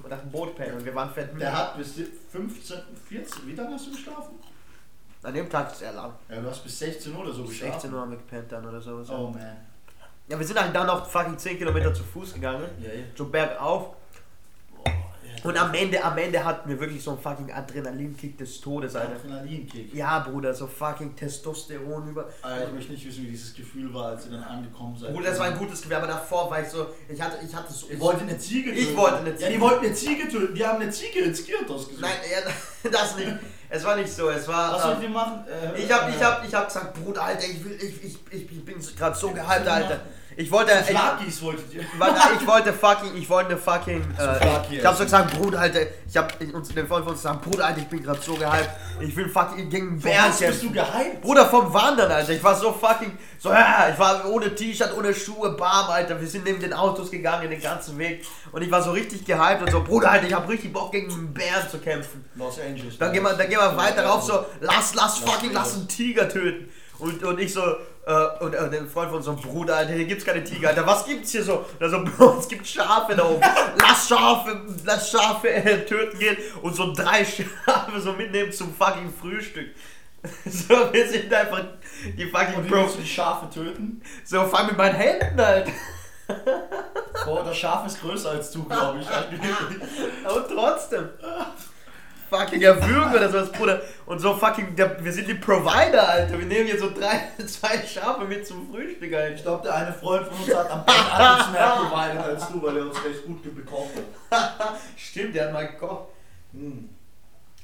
nach 0.08 0.18
dem 0.18 0.30
Bootpen 0.30 0.72
und 0.74 0.84
wir 0.84 0.94
waren 0.94 1.10
fett. 1.10 1.30
Der 1.40 1.56
hat 1.56 1.76
bis 1.78 1.94
15, 2.30 2.78
14, 3.08 3.46
wie 3.46 3.54
lange 3.54 3.74
hast 3.74 3.86
du 3.86 3.92
geschlafen? 3.92 4.34
An 5.22 5.32
dem 5.32 5.48
Tag 5.48 5.72
ist 5.72 5.80
er 5.82 5.92
lang. 5.92 6.12
Ja, 6.28 6.40
du 6.40 6.50
hast 6.50 6.62
bis 6.64 6.78
16 6.80 7.14
Uhr 7.14 7.20
oder 7.20 7.32
so 7.32 7.42
Bis 7.42 7.52
geschlafen. 7.52 7.72
16 7.74 7.94
Uhr 7.94 8.00
haben 8.00 8.10
wir 8.10 8.18
gepennt 8.18 8.52
dann 8.52 8.66
oder 8.66 8.80
so. 8.80 9.02
Oh 9.08 9.28
man. 9.30 9.56
Ja, 10.28 10.38
wir 10.38 10.46
sind 10.46 10.60
halt 10.60 10.74
dann 10.74 10.86
noch 10.86 11.06
fucking 11.06 11.38
10 11.38 11.58
Kilometer 11.58 11.94
zu 11.94 12.02
Fuß 12.04 12.34
gegangen. 12.34 12.68
Ja, 12.80 12.88
ja. 12.92 13.04
So 13.16 13.26
bergauf. 13.28 13.94
Boah. 14.76 14.92
Und 15.44 15.56
am 15.58 15.74
Ende, 15.74 16.02
am 16.04 16.16
Ende 16.18 16.44
hatten 16.44 16.68
wir 16.68 16.78
wirklich 16.78 17.02
so 17.02 17.10
einen 17.12 17.20
fucking 17.20 17.50
Adrenalinkick 17.52 18.38
des 18.38 18.60
Todes, 18.60 18.94
Alter. 18.94 19.16
Adrenalinkick. 19.16 19.92
Ja, 19.92 20.20
Bruder, 20.20 20.54
so 20.54 20.66
fucking 20.68 21.16
Testosteron 21.16 22.08
über. 22.10 22.28
Alter, 22.42 22.68
ich 22.68 22.74
möchte 22.74 22.92
nicht 22.92 23.06
wissen, 23.06 23.24
wie 23.24 23.30
dieses 23.30 23.52
Gefühl 23.52 23.92
war, 23.92 24.10
als 24.10 24.26
ihr 24.26 24.32
dann 24.32 24.44
angekommen 24.44 24.96
seid. 24.96 25.12
Bruder, 25.12 25.30
das 25.30 25.38
war 25.40 25.46
ein 25.46 25.58
gutes 25.58 25.82
Gewehr, 25.82 25.98
aber 25.98 26.06
davor 26.06 26.48
war 26.50 26.62
ich 26.62 26.68
so, 26.68 26.86
ich 27.08 27.20
hatte, 27.20 27.38
ich 27.44 27.54
hatte 27.54 27.72
so. 27.72 27.88
Ihr 27.88 27.98
wolltet 27.98 28.22
eine 28.28 28.38
Ziege 28.38 28.70
töten. 28.70 28.82
Ich 28.82 28.96
wollte 28.96 29.16
eine 29.16 29.30
Ja, 29.30 29.36
Ziege. 29.36 29.50
die 29.52 29.60
wollten 29.60 29.84
eine 29.86 29.94
Ziege 29.94 30.28
töten. 30.28 30.54
Die 30.54 30.64
haben 30.66 30.80
eine 30.80 30.90
Ziege 30.90 31.24
riskiert 31.24 31.68
ausgesucht. 31.70 32.00
Nein, 32.02 32.12
ja, 32.30 32.90
das 32.90 33.16
nicht. 33.16 33.32
Es 33.68 33.84
war 33.84 33.96
nicht 33.96 34.12
so, 34.12 34.28
es 34.28 34.46
war. 34.46 34.74
Was 34.74 34.96
ähm, 34.98 35.02
ihr 35.02 35.08
machen? 35.08 35.44
Äh, 35.74 35.82
Ich 35.82 35.90
hab, 35.90 36.08
äh, 36.08 36.14
ich 36.14 36.22
hab, 36.22 36.46
ich 36.46 36.54
hab 36.54 36.66
gesagt, 36.68 37.02
Bruder, 37.02 37.22
Alter, 37.24 37.44
ich 37.46 37.64
will, 37.64 37.72
ich, 37.82 38.04
ich, 38.04 38.18
ich, 38.30 38.42
ich 38.52 38.64
bin 38.64 38.76
gerade 38.96 39.16
so 39.16 39.30
gehypt, 39.30 39.48
Alter. 39.66 39.88
machen? 39.96 40.00
Ich 40.36 40.50
wollte, 40.50 40.72
Flakis 40.72 41.42
wolltet 41.42 41.74
ihr. 41.74 41.82
Ich 41.82 42.46
wollte 42.46 42.72
fucking, 42.72 43.16
ich 43.16 43.28
wollte 43.28 43.56
fucking, 43.56 44.02
äh, 44.18 44.76
ich 44.76 44.84
hab 44.84 44.96
so 44.96 45.04
essen. 45.04 45.04
gesagt, 45.04 45.38
Bruder, 45.38 45.60
Alter, 45.60 45.80
ich 46.08 46.16
hab 46.16 46.40
uns 46.54 46.68
den 46.68 46.86
Freund 46.86 47.04
von 47.04 47.12
uns 47.12 47.22
gesagt, 47.22 47.42
Bruder, 47.42 47.66
Alter, 47.66 47.80
ich 47.80 47.88
bin 47.88 48.02
gerade 48.02 48.20
so 48.20 48.34
gehypt, 48.34 48.70
ich 49.00 49.14
will 49.16 49.28
fucking 49.28 49.68
gegen 49.68 49.88
einen 49.88 50.00
Bären 50.00 50.30
Was 50.30 50.38
bist 50.38 50.60
kämpfen. 50.60 50.68
du 50.68 50.72
gehypt? 50.74 51.20
Bruder, 51.20 51.46
vom 51.46 51.72
Wandern, 51.72 52.10
Alter, 52.10 52.32
ich 52.32 52.42
war 52.42 52.54
so 52.54 52.72
fucking, 52.72 53.16
so, 53.38 53.50
ja, 53.50 53.88
ich 53.92 53.98
war 53.98 54.24
ohne 54.28 54.54
T-Shirt, 54.54 54.96
ohne 54.96 55.14
Schuhe, 55.14 55.50
bam, 55.50 55.90
Alter, 55.90 56.20
wir 56.20 56.28
sind 56.28 56.44
neben 56.44 56.60
den 56.60 56.72
Autos 56.72 57.10
gegangen, 57.10 57.50
den 57.50 57.60
ganzen 57.60 57.98
Weg 57.98 58.24
und 58.52 58.62
ich 58.62 58.70
war 58.70 58.82
so 58.82 58.92
richtig 58.92 59.24
gehypt 59.24 59.62
und 59.62 59.70
so, 59.70 59.82
Bruder, 59.82 60.10
Alter, 60.10 60.26
ich 60.26 60.34
hab 60.34 60.48
richtig 60.48 60.72
Bock 60.72 60.92
gegen 60.92 61.12
einen 61.12 61.34
Bären 61.34 61.68
zu 61.70 61.78
kämpfen. 61.78 62.24
Los 62.36 62.58
Angeles. 62.58 62.96
Dann 62.98 63.12
gehen 63.12 63.22
wir, 63.22 63.34
dann 63.34 63.48
gehen 63.48 63.58
wir 63.58 63.76
weiter 63.76 64.06
rauf, 64.06 64.22
so, 64.22 64.44
lass, 64.60 64.94
lass 64.94 65.18
fucking, 65.18 65.52
lass 65.52 65.74
einen 65.74 65.88
Tiger 65.88 66.28
töten. 66.28 66.70
Und, 66.98 67.22
und 67.24 67.40
ich 67.40 67.52
so, 67.52 67.62
äh, 68.04 68.44
und 68.44 68.54
äh, 68.54 68.70
der 68.70 68.86
Freund 68.86 69.10
von 69.10 69.18
unserem 69.18 69.36
Bruder, 69.36 69.76
Alter, 69.76 69.92
hier 69.92 70.06
gibt's 70.06 70.24
keine 70.24 70.42
Tiger, 70.42 70.70
Alter, 70.70 70.86
was 70.86 71.04
gibt's 71.04 71.30
hier 71.30 71.44
so? 71.44 71.58
Und 71.58 71.80
er 71.80 71.88
so, 71.88 72.04
Bro, 72.04 72.38
es 72.40 72.48
gibt 72.48 72.66
Schafe 72.66 73.14
da 73.14 73.24
oben. 73.24 73.42
Lass 73.80 74.08
Schafe, 74.08 74.60
lass 74.84 75.10
Schafe 75.10 75.48
äh, 75.50 75.84
töten 75.84 76.18
gehen 76.18 76.36
und 76.62 76.74
so 76.74 76.92
drei 76.92 77.24
Schafe 77.64 78.00
so 78.00 78.12
mitnehmen 78.12 78.52
zum 78.52 78.74
fucking 78.74 79.12
Frühstück. 79.12 79.68
So, 80.46 80.92
wir 80.92 81.08
sind 81.08 81.34
einfach 81.34 81.64
die 82.16 82.26
fucking 82.26 82.54
Und 82.54 82.64
wie 82.66 82.68
Bro. 82.68 82.82
willst 82.82 82.94
du 82.94 83.00
die 83.00 83.08
Schafe 83.08 83.50
töten? 83.50 84.00
So, 84.24 84.44
fang 84.44 84.66
mit 84.66 84.76
meinen 84.76 84.94
Händen, 84.94 85.40
Alter. 85.40 85.72
Boah, 87.24 87.42
das 87.44 87.56
Schaf 87.56 87.84
ist 87.86 88.00
größer 88.00 88.30
als 88.30 88.52
du, 88.52 88.62
glaube 88.64 89.00
ich. 89.00 89.06
Und 90.30 90.48
trotzdem. 90.48 91.08
Fucking 92.32 92.62
erwürgen 92.62 93.14
oder 93.14 93.28
sowas, 93.28 93.52
Bruder. 93.52 93.82
Und 94.06 94.18
so 94.18 94.34
fucking, 94.34 94.74
der, 94.74 95.04
wir 95.04 95.12
sind 95.12 95.28
die 95.28 95.34
Provider, 95.34 96.08
Alter. 96.08 96.38
Wir 96.38 96.46
nehmen 96.46 96.66
hier 96.66 96.78
so 96.78 96.90
drei, 96.90 97.28
zwei 97.46 97.86
Schafe 97.86 98.24
mit 98.24 98.46
zum 98.46 98.70
Frühstück, 98.70 99.10
Ich 99.10 99.16
Alter. 99.16 99.42
glaube, 99.42 99.62
der 99.64 99.74
eine 99.74 99.92
Freund 99.92 100.26
von 100.26 100.38
uns 100.38 100.54
hat 100.54 100.70
am 100.70 100.82
alles 100.86 101.50
mehr 101.50 101.66
provided 101.76 102.22
als 102.22 102.48
du, 102.48 102.62
weil 102.62 102.76
er 102.78 102.86
uns 102.86 103.04
recht 103.04 103.26
gut 103.26 103.54
bekocht 103.54 103.90
hat. 104.30 104.78
Stimmt, 104.96 105.34
der 105.34 105.46
hat 105.46 105.52
mal 105.52 105.66
gekocht. 105.68 106.08
Hm. 106.52 106.88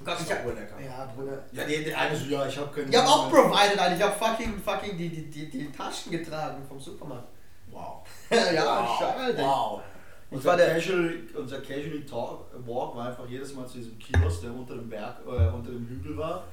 Gott, 0.05 0.17
ich 0.21 0.31
hab, 0.31 0.45
ja, 0.47 1.11
Bruder. 1.17 1.43
Ja, 1.51 1.65
der, 1.65 1.81
der 1.81 1.99
eine 1.99 2.17
so, 2.17 2.27
ja, 2.27 2.47
ich 2.47 2.57
habe 2.57 2.71
keine 2.73 2.89
Ich 2.91 2.97
hab 2.97 3.07
auch 3.07 3.31
provided, 3.31 3.79
Alter. 3.79 3.97
Ich 3.97 4.03
hab 4.03 4.19
fucking, 4.19 4.63
fucking 4.63 4.97
die, 4.99 5.09
die, 5.09 5.31
die, 5.31 5.51
die 5.51 5.73
Taschen 5.73 6.13
getragen 6.13 6.63
vom 6.69 6.79
Supermarkt. 6.79 7.29
Wow. 7.71 8.07
ja, 8.31 8.65
wow. 8.65 8.99
schade, 8.99 9.21
Alter. 9.21 9.43
Wow. 9.43 9.81
Unser, 10.31 10.57
Casual, 10.57 11.15
unser 11.39 11.61
Casually 11.61 12.05
Talk, 12.05 12.47
Walk 12.67 12.97
war 12.97 13.09
einfach 13.09 13.27
jedes 13.29 13.55
Mal 13.55 13.67
zu 13.67 13.79
diesem 13.79 13.99
Kiosk, 13.99 14.43
der 14.43 14.53
unter 14.53 14.75
dem 14.75 14.89
Berg, 14.89 15.17
äh, 15.27 15.31
unter 15.49 15.71
dem 15.71 15.87
Hügel 15.89 16.17
war. 16.19 16.45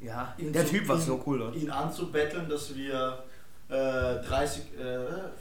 Ja, 0.00 0.34
der 0.38 0.64
zu- 0.64 0.70
Typ 0.72 0.88
war 0.88 0.96
ihn- 0.96 1.02
so 1.02 1.22
cool, 1.26 1.42
oder? 1.42 1.54
Ihn 1.54 1.70
anzubetteln, 1.70 2.48
dass 2.48 2.74
wir 2.74 3.22
äh, 3.68 3.72
30, 4.26 4.62
äh, 4.80 4.98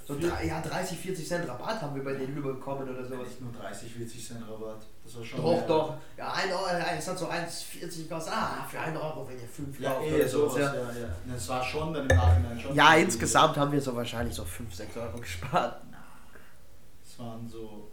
So, 0.07 0.15
drei- 0.19 0.45
ja, 0.45 0.61
30, 0.61 0.95
40 0.99 1.27
Cent 1.27 1.47
Rabatt 1.49 1.81
haben 1.81 1.95
wir 1.95 2.03
bei 2.03 2.13
denen 2.13 2.37
überbekommen 2.37 2.83
oder 2.87 3.03
sowas. 3.03 3.27
nicht 3.27 3.41
nur 3.41 3.51
30, 3.53 3.91
40 3.91 4.27
Cent 4.27 4.41
Rabatt. 4.47 4.81
Das 5.03 5.17
war 5.17 5.25
schon 5.25 5.41
Doch, 5.41 5.51
mehr. 5.53 5.61
doch. 5.67 5.93
Ja, 6.15 6.33
1 6.33 6.53
Euro, 6.53 6.65
es 6.95 7.07
hat 7.07 7.17
so 7.17 7.27
1,40 7.27 8.03
gekostet. 8.07 8.33
Ah, 8.35 8.67
für 8.69 8.79
1 8.79 8.95
Euro, 8.95 9.27
wenn 9.27 9.39
ihr 9.39 9.47
5 9.47 9.79
Ja, 9.79 9.93
kauft 9.93 10.05
eh, 10.05 10.13
oder 10.15 10.27
sowas, 10.27 10.53
sowas, 10.53 10.65
ja. 10.67 11.01
Ja, 11.01 11.07
Das 11.33 11.49
war 11.49 11.63
schon 11.63 11.91
dann 11.91 12.07
im 12.07 12.15
Nachhinein 12.15 12.59
schon. 12.59 12.75
Ja, 12.75 12.93
insgesamt 12.97 13.57
haben 13.57 13.71
wir 13.71 13.81
so 13.81 13.95
wahrscheinlich 13.95 14.35
so 14.35 14.43
5, 14.45 14.75
6 14.75 14.95
Euro 14.97 15.17
gespart. 15.17 15.81
Es 17.19 17.25
waren 17.25 17.47
so. 17.49 17.91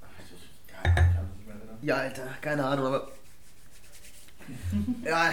Ach, 0.00 0.06
ich- 0.18 0.32
ich- 0.34 0.72
Keine 0.72 0.96
Ahnung, 0.96 1.08
ich 1.10 1.14
kann 1.14 1.26
mich 1.28 1.36
nicht 1.36 1.46
mehr 1.46 1.56
erinnern. 1.56 1.78
Ja, 1.82 1.94
Alter, 1.96 2.22
keine 2.40 2.64
Ahnung, 2.64 2.86
aber. 2.86 3.08
ja, 5.04 5.32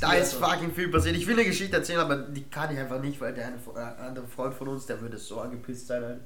da 0.00 0.12
ist 0.12 0.34
fucking 0.34 0.72
viel 0.74 0.88
passiert. 0.88 1.16
Ich 1.16 1.26
will 1.26 1.34
eine 1.34 1.44
Geschichte 1.44 1.76
erzählen, 1.76 2.00
aber 2.00 2.16
die 2.16 2.44
kann 2.44 2.72
ich 2.72 2.78
einfach 2.78 3.00
nicht, 3.00 3.20
weil 3.20 3.32
der 3.34 3.46
eine, 3.46 3.56
äh, 3.56 4.02
andere 4.02 4.26
Freund 4.28 4.54
von 4.54 4.68
uns, 4.68 4.86
der 4.86 5.00
würde 5.00 5.16
so 5.18 5.40
angepisst 5.40 5.86
sein, 5.86 6.04
Alter. 6.04 6.20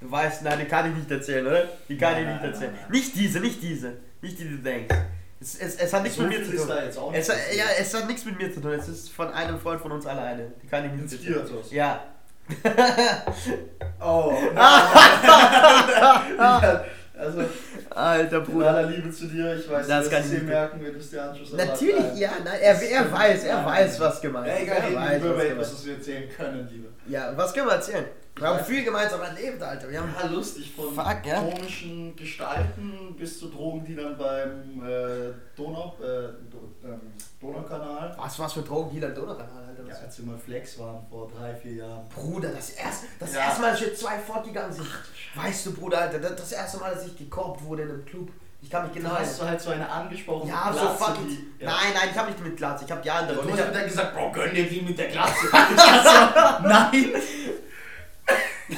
Du 0.00 0.10
weißt, 0.10 0.42
nein, 0.42 0.58
die 0.60 0.66
kann 0.66 0.90
ich 0.90 0.96
nicht 0.96 1.10
erzählen, 1.10 1.46
oder? 1.46 1.64
Die 1.88 1.96
kann 1.98 2.12
Nein, 2.12 2.22
ich 2.22 2.28
nicht 2.28 2.42
nein, 2.42 2.52
erzählen. 2.52 2.72
nein. 2.74 2.90
Nicht 2.90 3.14
diese, 3.16 3.40
nicht 3.40 3.62
diese. 3.62 3.96
Nicht 4.22 4.38
die, 4.38 4.44
die 4.44 4.56
du 4.56 4.62
denkst. 4.62 4.94
Es, 5.40 5.54
es, 5.56 5.74
es 5.76 5.92
hat 5.92 6.02
nichts 6.02 6.16
So 6.18 6.22
mit 6.24 6.38
mir 6.38 6.44
zu 6.44 6.56
tun. 6.56 7.14
Es, 7.14 7.26
ja, 7.28 7.64
es 7.78 7.94
hat 7.94 8.06
nichts 8.06 8.24
mit 8.24 8.38
mir 8.38 8.52
zu 8.52 8.60
tun. 8.60 8.72
Es 8.72 8.88
ist 8.88 9.10
von 9.10 9.28
einem 9.32 9.58
Freund 9.58 9.80
von 9.80 9.92
uns 9.92 10.06
alleine. 10.06 10.52
Die 10.62 10.66
kann 10.66 10.84
ich 10.86 10.92
nicht 10.92 11.12
erzählen. 11.12 11.46
Ja. 11.70 12.04
Oh, 14.00 14.36
also, 17.18 17.44
Alter 17.90 18.40
Bruder. 18.40 18.68
aller 18.68 18.88
Liebe 18.88 19.10
zu 19.10 19.26
dir, 19.26 19.56
ich 19.56 19.68
weiß, 19.70 19.86
Das 19.88 20.04
du 20.04 20.10
wirst 20.10 20.24
es 20.24 20.30
dir 20.30 20.36
nicht. 20.36 20.46
merken, 20.46 20.80
wenn 20.84 20.92
du 20.92 20.98
es 20.98 21.10
dir 21.10 21.22
anschaust. 21.22 21.54
Natürlich, 21.54 22.14
ja, 22.16 22.30
nein, 22.44 22.60
er, 22.60 22.82
er 22.82 23.10
weiß, 23.12 23.44
er 23.44 23.64
weiß, 23.64 24.00
was 24.00 24.20
gemeint 24.20 24.46
Ja, 24.48 24.52
ist. 24.54 24.62
egal, 24.62 24.76
Er 24.76 24.94
weiß, 24.94 25.22
über 25.22 25.58
was 25.58 25.72
was 25.72 25.86
wir 25.86 25.94
erzählen 25.94 26.28
können, 26.36 26.68
Liebe. 26.70 26.88
Ja, 27.08 27.32
was 27.34 27.54
können 27.54 27.66
wir 27.68 27.74
erzählen? 27.74 28.04
Wir 28.38 28.48
haben 28.48 28.62
viel 28.64 28.84
gemeinsam 28.84 29.22
erlebt, 29.22 29.62
Alter. 29.62 29.88
Wir 29.90 29.98
haben 30.00 30.14
Ja, 30.22 30.26
lustig, 30.28 30.70
von 30.76 30.94
Fuck, 30.94 31.24
ja. 31.24 31.40
komischen 31.40 32.14
Gestalten 32.16 33.14
bis 33.18 33.38
zu 33.40 33.48
Drogen, 33.48 33.82
die 33.84 33.96
dann 33.96 34.16
beim 34.18 34.82
äh, 34.86 35.32
Donau, 35.56 35.96
äh, 36.02 36.26
ähm, 36.86 37.00
Donaukanal, 37.40 38.14
Was 38.18 38.38
was 38.38 38.52
für 38.52 38.60
Drogendealer 38.60 39.08
im 39.08 39.14
Donaukanal, 39.14 39.64
Alter? 39.68 39.88
ja, 39.88 39.94
als 40.04 40.18
wir 40.18 40.26
mal 40.26 40.36
Flex 40.38 40.78
waren 40.78 40.98
vor 41.08 41.30
drei, 41.34 41.54
vier 41.54 41.72
Jahren. 41.76 42.06
Bruder, 42.14 42.50
das 42.50 42.70
erste, 42.70 43.06
das 43.18 43.32
Ja. 43.34 43.40
erste 43.40 43.62
Mal, 43.62 43.70
als 43.70 43.80
wir 43.80 43.94
zwei 43.94 44.18
fortgegangen 44.18 44.72
sind. 44.72 44.86
Weißt 45.34 45.64
du, 45.66 45.72
Bruder, 45.72 45.98
Alter, 46.02 46.18
das, 46.18 46.36
das 46.36 46.52
erste 46.52 46.76
Mal, 46.78 46.92
als 46.92 47.06
ich 47.06 47.16
gekorbt 47.16 47.64
wurde 47.64 47.84
in 47.84 47.90
einem 47.90 48.04
Club. 48.04 48.28
Ich 48.60 48.68
kann 48.70 48.84
mich 48.84 48.92
genau 48.94 49.10
Da 49.10 49.20
hast 49.20 49.40
du 49.40 49.46
halt 49.46 49.60
so 49.60 49.70
eine 49.70 49.88
angesprochen. 49.88 50.48
Ja, 50.50 50.70
so 50.72 50.80
Glatze, 50.80 51.04
fucking. 51.04 51.28
die- 51.28 51.64
ja. 51.64 51.70
Nein, 51.70 51.92
nein, 51.94 52.08
ich 52.12 52.18
habe 52.18 52.30
nicht 52.30 52.42
mit 52.44 52.56
Glatze, 52.56 52.84
ich 52.84 52.90
habe 52.90 53.00
die 53.02 53.10
andere. 53.10 53.36
Du 53.36 53.40
Und 53.42 53.46
hast 53.52 53.54
ich 53.54 53.60
mir 53.60 53.66
hab, 53.68 53.72
dann 53.74 53.84
gesagt, 53.84 54.14
Bro, 54.14 54.32
gönn 54.32 54.54
dir 54.54 54.68
die 54.68 54.82
mit 54.82 54.98
der 54.98 55.08
Glatze. 55.08 55.46
Ich 58.68 58.76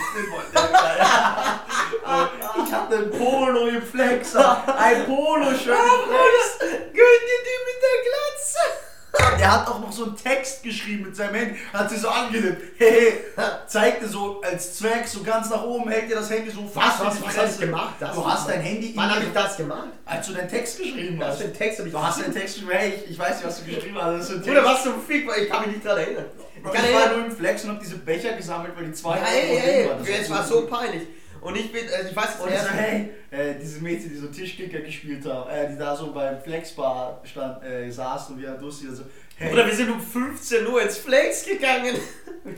hatte 2.72 2.96
ein 2.96 3.10
Polo 3.10 3.66
im 3.68 3.82
Flex, 3.82 4.34
ein 4.36 5.06
Polo-Shirt 5.06 5.68
im 5.68 6.08
Flex. 6.08 6.58
Gönn 6.60 6.92
dir 6.92 7.40
die 7.44 7.58
mit 7.64 7.78
der 7.82 7.98
Glatze! 8.04 8.58
er 9.40 9.52
hat 9.52 9.66
auch 9.68 9.80
noch 9.80 9.90
so 9.92 10.04
einen 10.04 10.16
Text 10.16 10.62
geschrieben 10.62 11.04
mit 11.04 11.16
seinem 11.16 11.34
Handy, 11.34 11.58
hat 11.72 11.88
sie 11.90 11.96
so 11.96 12.08
angelehnt. 12.08 12.58
Hey, 12.76 13.24
zeigte 13.66 14.06
so 14.06 14.40
als 14.42 14.74
Zwerg 14.76 15.06
so 15.08 15.22
ganz 15.22 15.48
nach 15.50 15.62
oben, 15.62 15.88
hält 15.90 16.10
dir 16.10 16.16
das 16.16 16.30
Handy 16.30 16.50
so 16.50 16.64
Was, 16.74 16.84
fast 16.84 17.00
was, 17.00 17.06
was 17.06 17.18
Fresse. 17.34 17.40
hab 17.40 17.48
ich 17.50 17.58
gemacht? 17.60 17.94
Das 18.00 18.14
du 18.14 18.24
hab 18.24 18.32
hast 18.32 18.48
dein 18.48 18.60
Handy 18.60 18.92
Wann 18.94 19.10
habe 19.14 19.24
ich 19.24 19.32
das 19.32 19.56
gemacht? 19.56 19.88
Als 20.04 20.26
du 20.26 20.34
deinen 20.34 20.48
Text 20.48 20.78
geschrieben 20.78 21.18
Was 21.20 21.28
hast. 21.28 21.42
einen 21.42 21.54
Text 21.54 21.78
habe 21.78 21.88
ich 21.88 21.94
Du 21.94 22.02
hast 22.02 22.18
den 22.18 22.24
geschrieben? 22.26 22.40
Text 22.40 22.54
geschrieben, 22.56 22.72
hey, 22.78 22.94
ich, 23.04 23.10
ich 23.12 23.18
weiß 23.18 23.36
nicht, 23.36 23.46
was 23.46 23.58
du 23.58 23.64
geschrieben 23.64 23.98
hast. 24.00 24.42
Bruder, 24.42 24.64
was 24.64 24.82
zum 24.82 25.02
Fick? 25.02 25.28
Ich 25.40 25.48
kann 25.50 25.60
mich 25.62 25.70
nicht 25.76 25.86
dran 25.86 25.98
erinnern. 25.98 26.26
Ich 26.74 26.80
Ich 26.80 26.94
war 26.94 27.16
nur 27.16 27.26
im 27.26 27.32
Flex 27.32 27.64
und 27.64 27.70
hab 27.70 27.80
diese 27.80 27.98
Becher 27.98 28.32
gesammelt, 28.32 28.72
weil 28.76 28.86
die 28.86 28.92
zwei 28.92 29.18
Euro 29.18 29.24
ey, 29.26 29.88
waren. 29.88 29.98
Das 29.98 30.08
ey, 30.08 30.20
es 30.22 30.30
war 30.30 30.44
so 30.44 30.66
peinlich. 30.66 31.02
Und 31.40 31.56
ich 31.56 31.70
bin, 31.72 31.82
also 31.88 32.08
ich 32.08 32.16
weiß 32.16 32.24
jetzt 32.24 32.40
Und 32.40 32.50
erst 32.50 32.66
so, 32.66 32.72
hey, 32.72 33.10
äh, 33.30 33.54
diese 33.60 33.80
Mädchen, 33.80 34.10
die 34.10 34.16
so 34.16 34.26
Tischkicker 34.26 34.80
gespielt 34.80 35.24
haben, 35.24 35.48
äh, 35.50 35.68
die 35.70 35.78
da 35.78 35.94
so 35.94 36.12
beim 36.12 36.40
Flexbar 36.40 37.20
stand, 37.24 37.62
äh, 37.64 37.90
saßen 37.90 38.34
und 38.34 38.42
wir 38.42 38.50
haben 38.50 38.58
Durst, 38.58 38.82
die 38.82 38.86
so, 38.88 39.04
hey, 39.36 39.50
Bruder, 39.50 39.66
wir 39.66 39.74
sind 39.74 39.90
um 39.90 40.00
15 40.00 40.66
Uhr 40.66 40.82
ins 40.82 40.98
Flex 40.98 41.44
gegangen. 41.44 41.94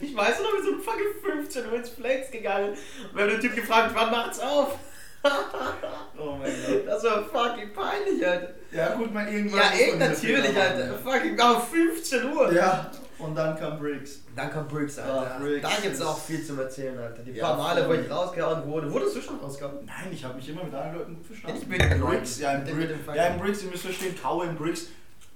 Ich 0.00 0.14
weiß 0.14 0.40
noch, 0.40 0.52
wir 0.52 0.62
sind 0.62 0.74
um 0.74 0.82
fucking 0.82 1.40
15 1.42 1.66
Uhr 1.66 1.78
ins 1.78 1.88
Flex 1.88 2.30
gegangen. 2.30 2.70
Und 2.70 3.16
wir 3.16 3.24
haben 3.24 3.30
den 3.30 3.40
Typ 3.40 3.56
gefragt, 3.56 3.90
wann 3.92 4.10
macht's 4.12 4.38
auf? 4.38 4.78
oh 6.16 6.36
mein 6.36 6.52
Gott. 6.64 6.86
Das 6.86 7.02
war 7.02 7.24
fucking 7.24 7.72
peinlich, 7.72 8.24
Alter. 8.24 8.54
Ja 8.70 8.94
gut, 8.94 9.12
man 9.12 9.26
irgendwann. 9.26 9.58
Ja, 9.58 9.70
ey, 9.72 9.86
diese 9.86 9.96
natürlich, 9.98 10.56
Alter. 10.56 10.98
Fucking 10.98 11.40
auf 11.40 11.70
15 11.70 12.32
Uhr. 12.32 12.52
Ja. 12.52 12.90
Und 13.20 13.34
dann 13.34 13.58
kam 13.58 13.78
Briggs. 13.78 14.20
Dann 14.34 14.50
kommt 14.50 14.68
Briggs, 14.68 14.98
Alter. 14.98 15.34
Ah, 15.36 15.38
Briggs. 15.38 15.62
Da 15.62 15.70
gibt's 15.82 16.00
auch 16.00 16.18
viel 16.18 16.44
zum 16.44 16.58
Erzählen, 16.58 16.98
Alter. 16.98 17.22
Die 17.22 17.32
Ja, 17.32 17.48
paar 17.48 17.56
Male, 17.56 17.88
wo 17.88 17.92
ich 17.92 18.10
rausgehauen 18.10 18.66
wurde. 18.66 18.92
Wurdest 18.92 19.16
du 19.16 19.22
schon 19.22 19.38
rausgehauen? 19.38 19.84
Nein, 19.86 20.12
ich 20.12 20.24
habe 20.24 20.34
mich 20.34 20.48
immer 20.48 20.64
mit 20.64 20.74
anderen 20.74 20.98
Leuten 20.98 21.14
gut 21.16 21.26
verstanden. 21.26 21.68
Mit 21.68 21.80
den 21.80 22.00
Briggs, 22.00 22.38
ja, 22.40 22.52
im 22.52 22.64
Briggs, 22.64 22.94
ja, 23.14 23.26
im 23.26 23.38
Briggs, 23.40 23.62
ihr 23.62 23.70
müsst 23.70 23.84
verstehen, 23.84 24.14
Kaue 24.20 24.46
im 24.46 24.56
Briggs, 24.56 24.86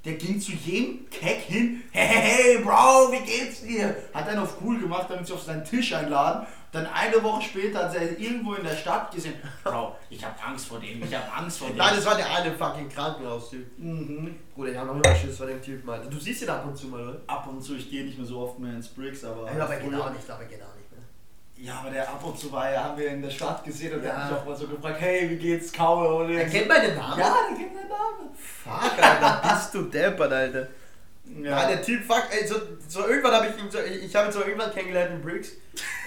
der 0.04 0.14
ging 0.14 0.40
zu 0.40 0.52
jedem 0.52 1.08
Keck 1.10 1.40
hin, 1.40 1.82
hey, 1.90 2.06
hey, 2.06 2.42
hey, 2.56 2.58
Bro, 2.58 3.12
wie 3.12 3.24
geht's 3.24 3.62
dir? 3.62 3.96
Hat 4.12 4.28
einen 4.28 4.40
auf 4.40 4.56
cool 4.62 4.78
gemacht, 4.78 5.06
damit 5.08 5.26
sie 5.26 5.32
auf 5.32 5.42
seinen 5.42 5.64
Tisch 5.64 5.94
einladen. 5.94 6.46
Dann 6.74 6.86
eine 6.86 7.22
Woche 7.22 7.40
später 7.42 7.84
hat 7.84 7.92
sie 7.92 7.98
irgendwo 7.98 8.54
in 8.54 8.64
der 8.64 8.74
Stadt 8.74 9.10
gesehen, 9.12 9.34
Bro, 9.62 9.94
ich 10.10 10.24
habe 10.24 10.34
Angst 10.44 10.66
vor 10.66 10.80
dem, 10.80 11.00
ich 11.02 11.14
habe 11.14 11.32
Angst 11.32 11.58
vor 11.60 11.68
dem. 11.68 11.76
Nein, 11.76 11.92
das 11.94 12.04
war 12.04 12.16
der 12.16 12.28
eine 12.34 12.52
fucking 12.52 12.88
Krankenhaustyp. 12.88 13.78
Mhm. 13.78 14.34
Bruder, 14.54 14.72
ich 14.72 14.76
hab 14.78 14.86
noch 14.86 14.96
immer 14.96 15.14
Schiss 15.14 15.36
vor 15.36 15.46
dem 15.46 15.62
Typen, 15.62 15.88
Alter. 15.88 16.10
Du 16.10 16.18
siehst 16.18 16.42
ihn 16.42 16.48
ab 16.48 16.64
und 16.66 16.76
zu 16.76 16.88
mal, 16.88 17.00
oder? 17.08 17.20
Ab 17.28 17.46
und 17.48 17.62
zu, 17.62 17.76
ich 17.76 17.88
gehe 17.88 18.04
nicht 18.04 18.18
mehr 18.18 18.26
so 18.26 18.40
oft 18.40 18.58
mehr 18.58 18.72
ins 18.72 18.88
Briggs, 18.88 19.22
aber. 19.24 19.46
Ja, 19.56 19.64
aber 19.64 19.76
genau 19.76 20.08
nicht, 20.10 20.28
aber 20.28 20.44
genau 20.44 20.66
nicht 20.76 20.90
mehr. 20.90 21.64
Ja, 21.66 21.78
aber 21.78 21.90
der 21.90 22.08
ab 22.08 22.24
und 22.24 22.36
zu 22.36 22.50
war 22.50 22.68
ja, 22.72 22.82
haben 22.82 22.98
wir 22.98 23.08
in 23.08 23.22
der 23.22 23.30
Stadt 23.30 23.62
gesehen 23.62 23.94
und 23.94 24.02
der 24.02 24.10
Ja. 24.12 24.16
hat 24.24 24.30
mich 24.32 24.40
auch 24.40 24.44
mal 24.46 24.56
so 24.56 24.66
gefragt, 24.66 25.00
hey, 25.00 25.30
wie 25.30 25.36
geht's, 25.36 25.72
Kaue? 25.72 26.24
Und 26.24 26.32
Er 26.32 26.48
kennt 26.48 26.66
meinen 26.66 26.96
Namen? 26.96 27.20
Ja, 27.20 27.36
der 27.48 27.56
kennt 27.56 27.74
meinen 27.74 27.88
Namen. 27.88 28.34
Fuck, 28.36 29.00
Alter, 29.00 29.54
bist 29.54 29.74
du 29.74 29.82
deppert, 29.82 30.32
Alter. 30.32 30.66
Ja, 31.42 31.62
Ja, 31.62 31.68
der 31.68 31.82
Typ, 31.82 32.04
fuck, 32.04 32.24
ey, 32.30 32.46
so, 32.46 32.56
so 32.86 33.08
irgendwann 33.08 33.32
habe 33.32 33.46
ich 33.46 33.62
ihn, 33.62 33.70
so, 33.70 33.78
ich, 33.78 34.14
habe 34.14 34.28
ihn 34.28 34.32
so 34.32 34.40
irgendwann 34.40 34.72
kennengelernt 34.72 35.12
in 35.12 35.22
Briggs. 35.22 35.52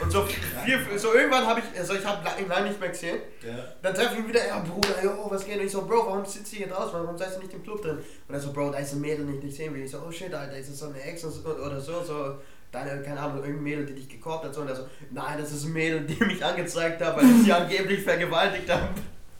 Und 0.01 0.11
so, 0.11 0.23
vier, 0.63 0.79
so 0.97 1.13
irgendwann 1.13 1.45
habe 1.45 1.59
ich, 1.59 1.79
also 1.79 1.95
ich 1.95 2.05
habe 2.05 2.23
ihn 2.39 2.47
lange 2.47 2.69
nicht 2.69 2.79
mehr 2.79 2.89
gesehen. 2.89 3.19
ja. 3.45 3.57
Dann 3.81 3.93
treffe 3.93 4.13
ich 4.13 4.19
ihn 4.19 4.27
wieder, 4.27 4.45
ja 4.45 4.59
Bruder, 4.59 5.03
yo, 5.03 5.27
was 5.29 5.45
geht? 5.45 5.57
Und 5.57 5.65
ich 5.65 5.71
so, 5.71 5.85
Bro, 5.85 6.05
warum 6.05 6.25
sitzt 6.25 6.51
du 6.53 6.57
hier 6.57 6.67
draußen? 6.67 6.93
Warum 6.93 7.17
seid 7.17 7.33
ihr 7.33 7.39
nicht 7.39 7.53
im 7.53 7.63
Club 7.63 7.81
drin? 7.81 7.97
Und 8.27 8.33
er 8.33 8.39
so, 8.39 8.53
Bro, 8.53 8.71
da 8.71 8.77
ist 8.77 8.93
ein 8.93 9.01
Mädel, 9.01 9.25
die 9.25 9.37
ich 9.37 9.43
nicht 9.43 9.57
sehen 9.57 9.73
will. 9.73 9.83
Ich 9.83 9.91
so, 9.91 10.01
oh 10.07 10.11
shit, 10.11 10.33
Alter, 10.33 10.57
ist 10.57 10.69
das 10.69 10.79
so 10.79 10.85
eine 10.87 11.01
Ex 11.01 11.25
oder 11.25 11.81
so, 11.81 12.03
so, 12.03 12.35
deine, 12.71 13.01
keine 13.01 13.19
Ahnung, 13.19 13.37
irgendein 13.37 13.63
Mädel, 13.63 13.85
die 13.87 13.95
dich 13.95 14.09
gekorbt 14.09 14.45
hat. 14.45 14.53
So. 14.53 14.61
Und 14.61 14.69
er 14.69 14.75
so, 14.75 14.87
nein, 15.11 15.37
das 15.39 15.51
ist 15.51 15.65
ein 15.65 15.73
Mädel, 15.73 16.01
die 16.01 16.23
mich 16.23 16.43
angezeigt 16.43 17.01
hat, 17.01 17.17
weil 17.17 17.25
ich 17.25 17.43
sie 17.43 17.53
angeblich 17.53 18.03
vergewaltigt 18.03 18.69
habe. 18.69 18.89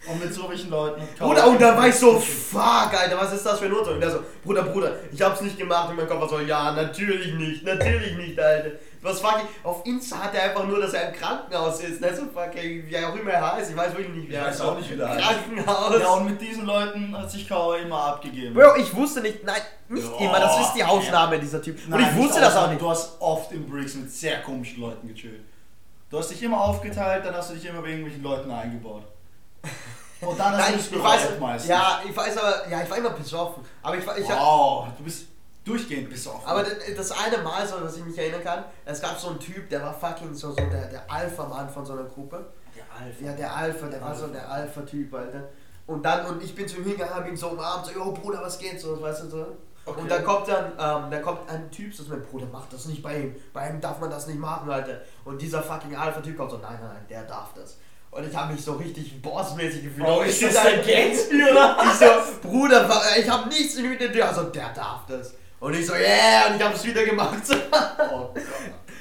Und 0.09 0.23
mit 0.23 0.33
solchen 0.33 0.69
Leuten. 0.69 1.01
Bruder, 1.19 1.47
und 1.47 1.61
da 1.61 1.75
war 1.77 1.87
ich 1.87 1.95
so, 1.95 2.17
fuck, 2.19 2.93
Alter, 2.93 3.17
was 3.19 3.33
ist 3.33 3.45
das 3.45 3.59
für 3.59 3.65
ein 3.65 3.73
Urteil? 3.73 3.95
Und 3.95 4.01
der 4.01 4.11
so, 4.11 4.19
Bruder, 4.43 4.63
Bruder, 4.63 4.91
ich 5.11 5.21
hab's 5.21 5.41
nicht 5.41 5.57
gemacht. 5.57 5.89
Und 5.89 5.97
mein 5.97 6.07
Kopf 6.07 6.21
war 6.21 6.29
so, 6.29 6.39
ja, 6.39 6.71
natürlich 6.71 7.33
nicht, 7.33 7.63
natürlich 7.63 8.15
nicht, 8.15 8.39
Alter. 8.39 8.71
Was 9.01 9.19
fuck 9.19 9.35
ich, 9.43 9.65
auf 9.65 9.85
Insta 9.85 10.17
hat 10.17 10.33
er 10.33 10.43
einfach 10.43 10.65
nur, 10.65 10.79
dass 10.79 10.93
er 10.93 11.09
im 11.09 11.13
Krankenhaus 11.15 11.81
ist. 11.81 12.01
Ne? 12.01 12.15
So 12.15 12.23
fucking, 12.25 12.85
wie 12.87 12.97
auch 12.97 13.15
immer 13.15 13.31
er 13.31 13.53
heißt, 13.55 13.69
ich 13.71 13.77
weiß 13.77 13.91
wirklich 13.91 14.09
nicht, 14.15 14.27
wie 14.29 14.33
Ich 14.33 14.37
er 14.37 14.45
weiß 14.45 14.49
heißt. 14.51 14.61
auch 14.61 14.77
nicht, 14.77 14.91
wie 14.91 14.95
der 14.95 15.09
heißt. 15.09 15.21
Krankenhaus. 15.23 15.99
Ja, 15.99 16.07
und 16.09 16.25
mit 16.25 16.41
diesen 16.41 16.65
Leuten 16.65 17.17
hat 17.17 17.29
sich 17.29 17.47
Kaue 17.47 17.77
immer 17.77 18.01
abgegeben. 18.01 18.53
Bro, 18.55 18.75
ich 18.77 18.93
wusste 18.95 19.21
nicht, 19.21 19.43
nein, 19.43 19.61
nicht 19.89 20.07
Ja, 20.19 20.25
immer, 20.25 20.39
das 20.39 20.59
ist 20.61 20.73
die 20.73 20.83
Ausnahme, 20.83 21.39
dieser 21.39 21.61
Typ. 21.61 21.77
Und 21.89 21.99
ich 21.99 22.15
wusste 22.15 22.39
das 22.41 22.55
auch 22.55 22.69
nicht. 22.69 22.81
Du 22.81 22.89
hast 22.89 23.21
oft 23.21 23.51
im 23.51 23.69
Briggs 23.69 23.95
mit 23.95 24.11
sehr 24.11 24.41
komischen 24.41 24.81
Leuten 24.81 25.07
gechillt. 25.07 25.41
Du 26.09 26.17
hast 26.17 26.31
dich 26.31 26.41
immer 26.41 26.61
aufgeteilt, 26.61 27.25
dann 27.25 27.35
hast 27.35 27.49
du 27.51 27.55
dich 27.55 27.65
immer 27.65 27.81
bei 27.81 27.89
irgendwelchen 27.89 28.23
Leuten 28.23 28.49
eingebaut. 28.49 29.03
Und 30.21 30.39
dann 30.39 30.57
hast 30.57 30.69
Nein, 30.71 30.79
du 30.91 30.97
ich, 30.97 31.03
weiß, 31.03 31.39
meistens. 31.39 31.69
ja, 31.69 32.01
ich 32.07 32.15
weiß 32.15 32.37
aber, 32.37 32.67
ja, 32.69 32.81
ich 32.81 32.89
war 32.89 32.97
immer 32.97 33.11
besoffen. 33.11 33.63
Aber 33.83 33.97
ich, 33.97 34.03
ich 34.03 34.29
hab, 34.31 34.39
wow, 34.39 34.87
du 34.97 35.03
bist 35.03 35.27
durchgehend 35.63 36.09
besoffen. 36.09 36.45
Aber 36.45 36.63
das, 36.63 36.73
das 36.95 37.11
eine 37.11 37.37
Mal, 37.43 37.67
so, 37.67 37.79
dass 37.79 37.97
ich 37.97 38.05
mich 38.05 38.17
erinnern 38.17 38.43
kann, 38.43 38.63
es 38.85 39.01
gab 39.01 39.19
so 39.19 39.29
einen 39.29 39.39
Typ, 39.39 39.69
der 39.69 39.83
war 39.83 39.93
fucking 39.93 40.33
so, 40.33 40.49
so 40.49 40.55
der, 40.55 40.87
der 40.87 41.11
Alpha-Mann 41.11 41.69
von 41.69 41.85
so 41.85 41.93
einer 41.93 42.05
Gruppe. 42.05 42.45
der 42.75 42.83
Alpha. 42.99 43.25
Ja, 43.25 43.33
der 43.33 43.55
Alpha, 43.55 43.87
der 43.87 44.01
war 44.01 44.15
so 44.15 44.27
der 44.27 44.49
Alpha-Typ, 44.49 45.13
Alter. 45.13 45.43
Und 45.85 46.03
dann, 46.03 46.25
und 46.25 46.43
ich 46.43 46.55
bin 46.55 46.67
zu 46.67 46.77
ihm 46.77 46.83
hingegangen, 46.83 47.13
hab 47.13 47.27
ihn 47.27 47.37
so 47.37 47.49
umarmt, 47.49 47.85
so, 47.85 47.91
yo 47.91 48.11
Bruder, 48.11 48.41
was 48.41 48.57
geht 48.57 48.79
so, 48.81 48.99
weißt 48.99 49.23
du 49.23 49.29
so. 49.29 49.57
Okay. 49.85 50.01
Und 50.01 50.11
dann 50.11 50.23
kommt 50.25 50.47
dann, 50.49 50.71
ähm, 50.71 51.11
dann 51.11 51.21
kommt 51.21 51.49
ein 51.49 51.71
Typ, 51.71 51.93
so 51.93 52.03
mein 52.09 52.21
Bruder, 52.21 52.47
mach 52.51 52.65
das 52.69 52.85
nicht 52.87 53.01
bei 53.01 53.19
ihm. 53.21 53.35
Bei 53.53 53.69
ihm 53.69 53.79
darf 53.79 53.99
man 53.99 54.09
das 54.09 54.27
nicht 54.27 54.39
machen, 54.39 54.69
Alter. 54.69 55.01
Und 55.23 55.41
dieser 55.41 55.63
fucking 55.63 55.95
Alpha-Typ 55.95 56.35
kommt 56.35 56.51
so, 56.51 56.57
nein, 56.57 56.77
nein, 56.81 56.91
nein, 56.93 57.05
der 57.09 57.23
darf 57.23 57.53
das. 57.53 57.77
Und 58.17 58.27
ich 58.27 58.35
habe 58.35 58.51
mich 58.53 58.63
so 58.63 58.73
richtig 58.73 59.21
bossmäßig 59.21 59.83
gefühlt. 59.83 60.07
Oh, 60.07 60.23
ich 60.23 60.41
ist 60.41 60.55
das 60.55 60.63
dein 60.63 60.77
Gangführer? 60.77 61.77
ich 61.83 61.99
so, 61.99 62.05
Bruder, 62.41 62.89
ich 63.15 63.29
habe 63.29 63.47
nichts 63.47 63.77
mit 63.77 64.01
der 64.01 64.11
Tür. 64.11 64.27
Also, 64.27 64.43
der 64.45 64.69
darf 64.73 65.05
das. 65.07 65.35
Und 65.59 65.75
ich 65.75 65.85
so, 65.85 65.93
yeah, 65.93 66.47
und 66.49 66.55
ich 66.55 66.63
habe 66.63 66.73
es 66.75 66.83
wieder 66.83 67.05
gemacht. 67.05 67.43
Oh 68.11 68.33
Gott. 68.33 68.43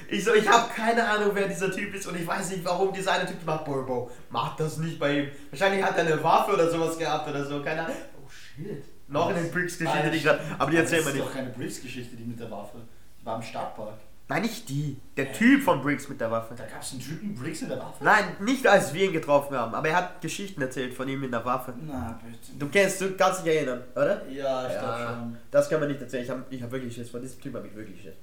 Ich 0.08 0.22
so, 0.22 0.34
ich 0.34 0.46
habe 0.46 0.68
keine 0.72 1.02
Ahnung, 1.08 1.30
wer 1.32 1.48
dieser 1.48 1.72
Typ 1.72 1.94
ist 1.94 2.06
und 2.06 2.16
ich 2.16 2.26
weiß 2.26 2.50
nicht, 2.50 2.64
warum 2.64 2.92
dieser 2.92 3.12
eine 3.12 3.26
Typ 3.26 3.44
macht. 3.44 3.64
Bro, 3.64 3.84
Bro, 3.84 4.10
mach 4.30 4.54
das 4.56 4.76
nicht 4.76 4.98
bei 4.98 5.18
ihm. 5.20 5.28
Wahrscheinlich 5.50 5.82
hat 5.82 5.96
er 5.96 6.04
eine 6.06 6.22
Waffe 6.22 6.52
oder 6.52 6.70
sowas 6.70 6.96
gehabt 6.98 7.28
oder 7.28 7.44
so, 7.44 7.62
keine 7.62 7.84
Ahnung. 7.86 7.96
Oh 8.22 8.28
shit. 8.30 8.84
Noch 9.08 9.30
in 9.30 9.36
den 9.36 9.50
Bricks-Geschichte, 9.50 10.10
die 10.10 10.20
gerade. 10.20 10.40
Aber 10.58 10.70
die 10.70 10.76
erzählen 10.76 11.04
wir 11.04 11.06
Das 11.06 11.14
ist 11.14 11.14
nicht. 11.14 11.26
doch 11.26 11.34
keine 11.34 11.50
Briggs-Geschichte, 11.50 12.16
die 12.16 12.24
mit 12.24 12.38
der 12.38 12.50
Waffe. 12.50 12.78
Die 13.20 13.26
war 13.26 13.36
im 13.36 13.42
Stadtpark. 13.42 13.98
Nein, 14.28 14.42
nicht 14.42 14.68
die. 14.68 14.96
Der 15.16 15.32
Typ 15.32 15.62
von 15.62 15.80
Briggs 15.80 16.08
mit 16.08 16.20
der 16.20 16.30
Waffe. 16.32 16.54
Da 16.56 16.64
gab 16.64 16.82
es 16.82 16.90
einen 16.92 17.00
Typen 17.00 17.34
Briggs 17.34 17.62
in 17.62 17.68
der 17.68 17.78
Waffe. 17.78 18.02
Nein, 18.02 18.24
nicht 18.40 18.66
als 18.66 18.92
wir 18.92 19.04
ihn 19.04 19.12
getroffen 19.12 19.56
haben, 19.56 19.72
aber 19.72 19.88
er 19.88 19.96
hat 19.96 20.20
Geschichten 20.20 20.60
erzählt 20.60 20.94
von 20.94 21.08
ihm 21.08 21.22
in 21.22 21.30
der 21.30 21.44
Waffe. 21.44 21.72
Na, 21.86 22.18
bitte. 22.24 22.58
Du 22.58 22.68
kennst, 22.68 23.00
du 23.00 23.12
kannst 23.16 23.46
dich 23.46 23.54
erinnern, 23.54 23.82
oder? 23.94 24.26
Ja, 24.28 24.66
ich 24.66 24.78
glaube 24.78 24.98
Ja, 25.00 25.08
schon. 25.20 25.36
das 25.52 25.68
kann 25.68 25.78
man 25.80 25.88
nicht 25.88 26.00
erzählen. 26.00 26.24
Ich 26.24 26.30
habe 26.30 26.44
ich 26.50 26.60
hab 26.62 26.70
wirklich 26.72 26.92
Schiss. 26.94 27.08
Von 27.10 27.22
diesem 27.22 27.40
Typ 27.40 27.54
habe 27.54 27.68
ich 27.68 27.74
wirklich 27.76 28.02
Schiss. 28.02 28.14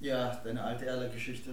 Ja, 0.00 0.38
deine 0.44 0.62
alte 0.62 0.84
Erler-Geschichte. 0.84 1.50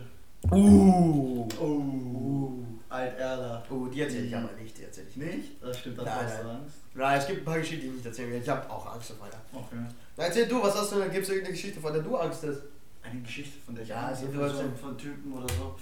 Uh. 0.52 1.48
Oh. 1.60 2.54
Alt 2.90 3.18
Erler. 3.18 3.64
Oh, 3.70 3.86
die 3.86 4.02
erzähle 4.02 4.26
ich 4.26 4.36
aber 4.36 4.50
nicht, 4.62 4.78
die 4.78 4.84
erzähle 4.84 5.08
ich 5.10 5.16
nicht. 5.16 5.36
Nicht? 5.36 5.64
Das 5.64 5.80
stimmt, 5.80 6.00
das 6.00 6.06
Nein, 6.06 6.16
hast 6.26 6.44
du. 6.44 6.50
Angst. 6.50 6.76
Nein, 6.96 7.20
es 7.20 7.28
gibt 7.28 7.40
ein 7.42 7.46
paar 7.46 7.60
Geschichten, 7.60 7.82
die 7.84 7.88
ich 7.88 7.94
nicht 7.96 8.06
erzählen 8.06 8.32
will. 8.32 8.42
Ich 8.42 8.50
habe 8.50 8.70
auch 8.70 8.94
Angst 8.94 9.12
davor, 9.12 9.28
ja. 9.28 9.58
Okay. 9.60 9.76
Na, 10.18 10.24
erzähl 10.26 10.48
du, 10.48 10.62
was 10.62 10.76
hast 10.76 10.92
du 10.92 11.00
denn? 11.00 11.12
Gibt 11.12 11.24
es 11.24 11.30
irgendeine 11.30 11.54
Geschichte, 11.56 11.80
von 11.80 11.94
der 11.94 12.02
du 12.02 12.16
Angst 12.18 12.44
hast? 12.48 12.62
Eine 13.02 13.22
Geschichte 13.22 13.58
von 13.66 13.76
der 13.76 13.84
ich 13.84 13.90
Ja, 13.90 14.08
Angst 14.08 14.22
sie 14.22 14.28
habe, 14.28 14.38
wird 14.38 14.52
von, 14.52 14.58
sein. 14.60 14.78
von 14.78 14.98
Typen 14.98 15.34
oder 15.34 15.48
so. 15.54 15.80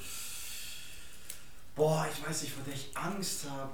Boah, 1.76 2.08
ich 2.12 2.28
weiß 2.28 2.42
nicht, 2.44 2.54
vor 2.54 2.64
der 2.66 2.74
ich 2.74 2.90
Angst 2.96 3.50
habe. 3.50 3.74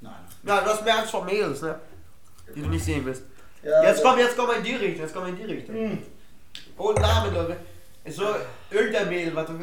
Nein. 0.00 0.14
Ja, 0.42 0.60
du 0.62 0.66
hast 0.70 0.84
mehr 0.84 0.98
Angst 0.98 1.10
vor 1.10 1.24
Mädels, 1.24 1.62
ne? 1.62 1.78
Die 2.54 2.60
du 2.60 2.68
nicht 2.68 2.84
sehen 2.84 3.04
willst. 3.04 3.22
Ja, 3.62 3.82
Jetzt 3.84 4.02
komm, 4.02 4.18
jetzt 4.18 4.36
komm 4.36 4.48
mal 4.48 4.56
in 4.56 4.64
die 4.64 4.74
Richtung, 4.74 5.02
jetzt 5.02 5.14
komm 5.14 5.22
mal 5.22 5.28
in 5.30 5.36
die 5.36 5.44
Richtung. 5.44 5.74
Hm. 5.76 5.98
Oh, 6.76 6.92
Name, 6.92 7.30
Leute. 7.30 7.56
So, 8.08 8.34
irgendein 8.68 9.08
Mädel, 9.08 9.34
warte, 9.36 9.54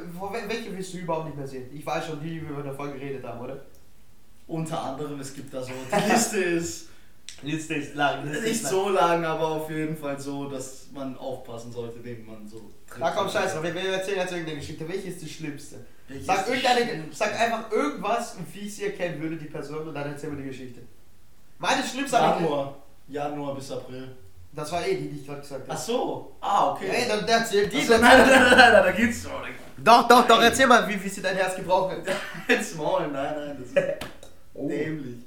welche 0.47 0.75
willst 0.75 0.93
du 0.93 0.99
überhaupt 0.99 1.25
nicht 1.25 1.37
mehr 1.37 1.45
sehen? 1.47 1.69
Ich 1.73 1.85
weiß 1.85 2.05
schon, 2.07 2.21
die, 2.21 2.41
wie 2.41 2.55
wir 2.55 2.63
davon 2.63 2.93
geredet 2.93 3.23
haben, 3.25 3.41
oder? 3.41 3.61
Unter 4.47 4.81
anderem, 4.81 5.19
es 5.19 5.33
gibt 5.33 5.53
da 5.53 5.61
so. 5.61 5.71
Die 5.91 6.09
Liste 6.11 6.37
ist 6.43 6.88
Liste 7.41 7.75
ist 7.75 7.95
lang. 7.95 8.25
Liste 8.29 8.43
nicht 8.47 8.63
lang. 8.63 8.71
so 8.71 8.89
lang, 8.89 9.25
aber 9.25 9.47
auf 9.47 9.69
jeden 9.69 9.95
Fall 9.95 10.19
so, 10.19 10.49
dass 10.49 10.87
man 10.93 11.17
aufpassen 11.17 11.71
sollte, 11.71 12.03
wen 12.03 12.25
man 12.25 12.47
so 12.47 12.57
trifft. 12.87 12.99
Na 12.99 13.11
komm, 13.11 13.29
scheiß 13.29 13.53
drauf, 13.53 13.63
wir 13.63 13.73
wir 13.73 13.81
erzählen 13.93 14.17
jetzt 14.19 14.31
irgendeine 14.31 14.59
Geschichte. 14.59 14.87
Welche 14.87 15.07
ist 15.09 15.21
die 15.21 15.29
schlimmste? 15.29 15.85
Welche 16.07 16.25
Sag, 16.25 16.39
ist 16.39 16.47
die 16.47 16.51
irgendeine, 16.53 16.89
schlimmste? 16.91 17.15
sag 17.15 17.39
einfach 17.39 17.71
irgendwas, 17.71 18.35
wie 18.53 18.59
ich 18.59 18.75
sie 18.75 18.85
erkennen 18.85 19.21
würde, 19.21 19.37
die 19.37 19.45
Person, 19.45 19.87
und 19.87 19.93
dann 19.93 20.11
erzählen 20.11 20.35
wir 20.35 20.43
die 20.43 20.49
Geschichte. 20.49 20.81
Meine 21.59 21.83
schlimmste. 21.83 22.17
Januar. 22.17 22.75
Januar 23.07 23.55
bis 23.55 23.71
April. 23.71 24.15
Das 24.51 24.71
war 24.71 24.85
eh 24.85 24.95
die, 24.95 25.09
die 25.09 25.19
ich 25.19 25.27
gerade 25.27 25.41
gesagt 25.41 25.63
Ach 25.67 25.73
habe. 25.73 25.81
so. 25.81 26.35
Ah, 26.41 26.71
okay. 26.71 26.89
Ey, 26.91 27.07
dann 27.07 27.27
erzähl 27.27 27.67
die. 27.67 27.77
Ach 27.79 27.83
so, 27.83 27.91
nein, 27.93 28.01
nein, 28.01 28.17
nein, 28.27 28.41
nein, 28.49 28.57
nein, 28.57 28.83
da 28.83 28.91
geht's 28.91 29.23
so. 29.23 29.29
Doch, 29.77 30.07
doch, 30.07 30.27
doch, 30.27 30.41
erzähl 30.41 30.67
mal, 30.67 30.87
wie, 30.89 31.01
wie 31.01 31.07
sie 31.09 31.21
dein 31.21 31.35
Herz 31.37 31.55
gebrochen 31.55 31.97
hat. 31.97 32.15
Jetzt 32.47 32.75
Maul, 32.75 33.07
nein, 33.07 33.35
nein, 33.35 33.57
das 33.59 33.67
ist 33.83 34.03
Oh. 34.55 34.67
dämlich. 34.67 35.19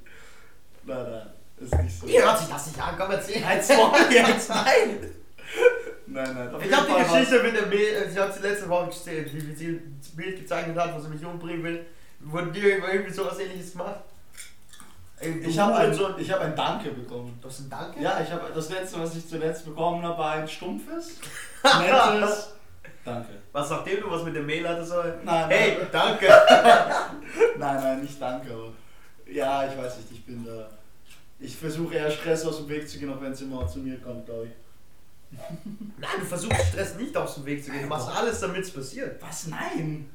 Nein, 0.84 1.10
nein, 1.10 1.26
ist 1.62 1.74
nicht 1.82 2.00
so. 2.00 2.06
Wie 2.08 2.22
hört 2.22 2.38
sich 2.38 2.48
das 2.48 2.66
nicht 2.66 2.80
an? 2.82 2.94
Komm, 2.98 3.10
erzähl. 3.10 3.40
Maul 3.76 3.98
jetzt, 4.10 4.48
nein. 4.48 4.98
Nein, 6.06 6.34
nein. 6.34 6.50
Ich 6.64 6.76
habe 6.76 6.86
die 6.86 7.02
Geschichte 7.10 7.42
mit 7.42 7.56
der 7.56 7.66
Mädel, 7.66 8.08
ich 8.10 8.18
habe 8.18 8.32
sie 8.32 8.40
letzte 8.40 8.68
Woche 8.68 8.86
erzählt, 8.86 9.32
wie, 9.32 9.54
sie 9.54 9.80
das 9.98 10.08
Bild 10.10 10.38
gezeichnet 10.40 10.76
hat, 10.76 10.94
wo 10.94 11.00
sie 11.00 11.08
mich 11.08 11.24
umbringen 11.24 11.62
will. 11.64 11.86
Wurde 12.20 12.52
dir 12.52 12.78
irgendwie 12.78 13.12
sowas 13.12 13.38
ähnliches 13.38 13.72
gemacht? 13.72 14.00
Ich 15.20 15.56
habe 15.58 15.74
ein, 15.76 15.94
so, 15.94 16.16
ich 16.18 16.30
hab 16.32 16.40
ein 16.40 16.56
Danke 16.56 16.90
bekommen. 16.90 17.38
Du 17.40 17.48
hast 17.48 17.60
ein 17.60 17.70
Danke? 17.70 18.00
Ja, 18.02 18.20
ich 18.20 18.30
habe 18.30 18.50
das 18.52 18.70
letzte, 18.70 19.00
was 19.00 19.14
ich 19.14 19.28
zuletzt 19.28 19.64
bekommen 19.64 20.02
habe, 20.02 20.18
war 20.18 20.32
ein 20.32 20.48
stumpfes, 20.48 21.18
nettes 21.62 22.54
Danke. 23.04 23.30
Was 23.52 23.70
nachdem 23.70 24.00
du 24.00 24.10
was 24.10 24.22
mit 24.24 24.34
dem 24.34 24.46
Mail 24.46 24.68
hattest? 24.68 24.92
Oder? 24.92 25.16
Nein, 25.24 25.48
Hey, 25.48 25.76
nein. 25.78 25.88
danke. 25.90 26.26
Nein, 27.58 27.76
nein, 27.82 28.00
nicht 28.00 28.20
Danke. 28.20 28.50
Ja, 29.26 29.66
ich 29.66 29.76
weiß 29.76 29.98
nicht, 29.98 30.12
ich 30.12 30.24
bin 30.24 30.44
da. 30.44 30.68
Ich 31.42 31.56
versuche 31.56 31.94
eher 31.94 32.10
Stress 32.10 32.44
aus 32.44 32.58
dem 32.58 32.68
Weg 32.68 32.88
zu 32.88 32.98
gehen, 32.98 33.12
auch 33.12 33.20
wenn 33.20 33.32
es 33.32 33.40
immer 33.40 33.66
zu 33.66 33.80
mir 33.80 33.98
kommt, 33.98 34.26
glaube 34.26 34.46
ich. 34.46 35.38
Nein, 35.98 36.10
du 36.20 36.26
versuchst 36.26 36.66
Stress 36.68 36.94
nicht 36.96 37.16
aus 37.16 37.34
dem 37.36 37.46
Weg 37.46 37.64
zu 37.64 37.70
gehen. 37.70 37.82
Du 37.82 37.88
machst 37.88 38.08
alles, 38.08 38.40
damit 38.40 38.62
es 38.64 38.70
passiert. 38.70 39.20
Was? 39.22 39.46
Nein! 39.48 40.08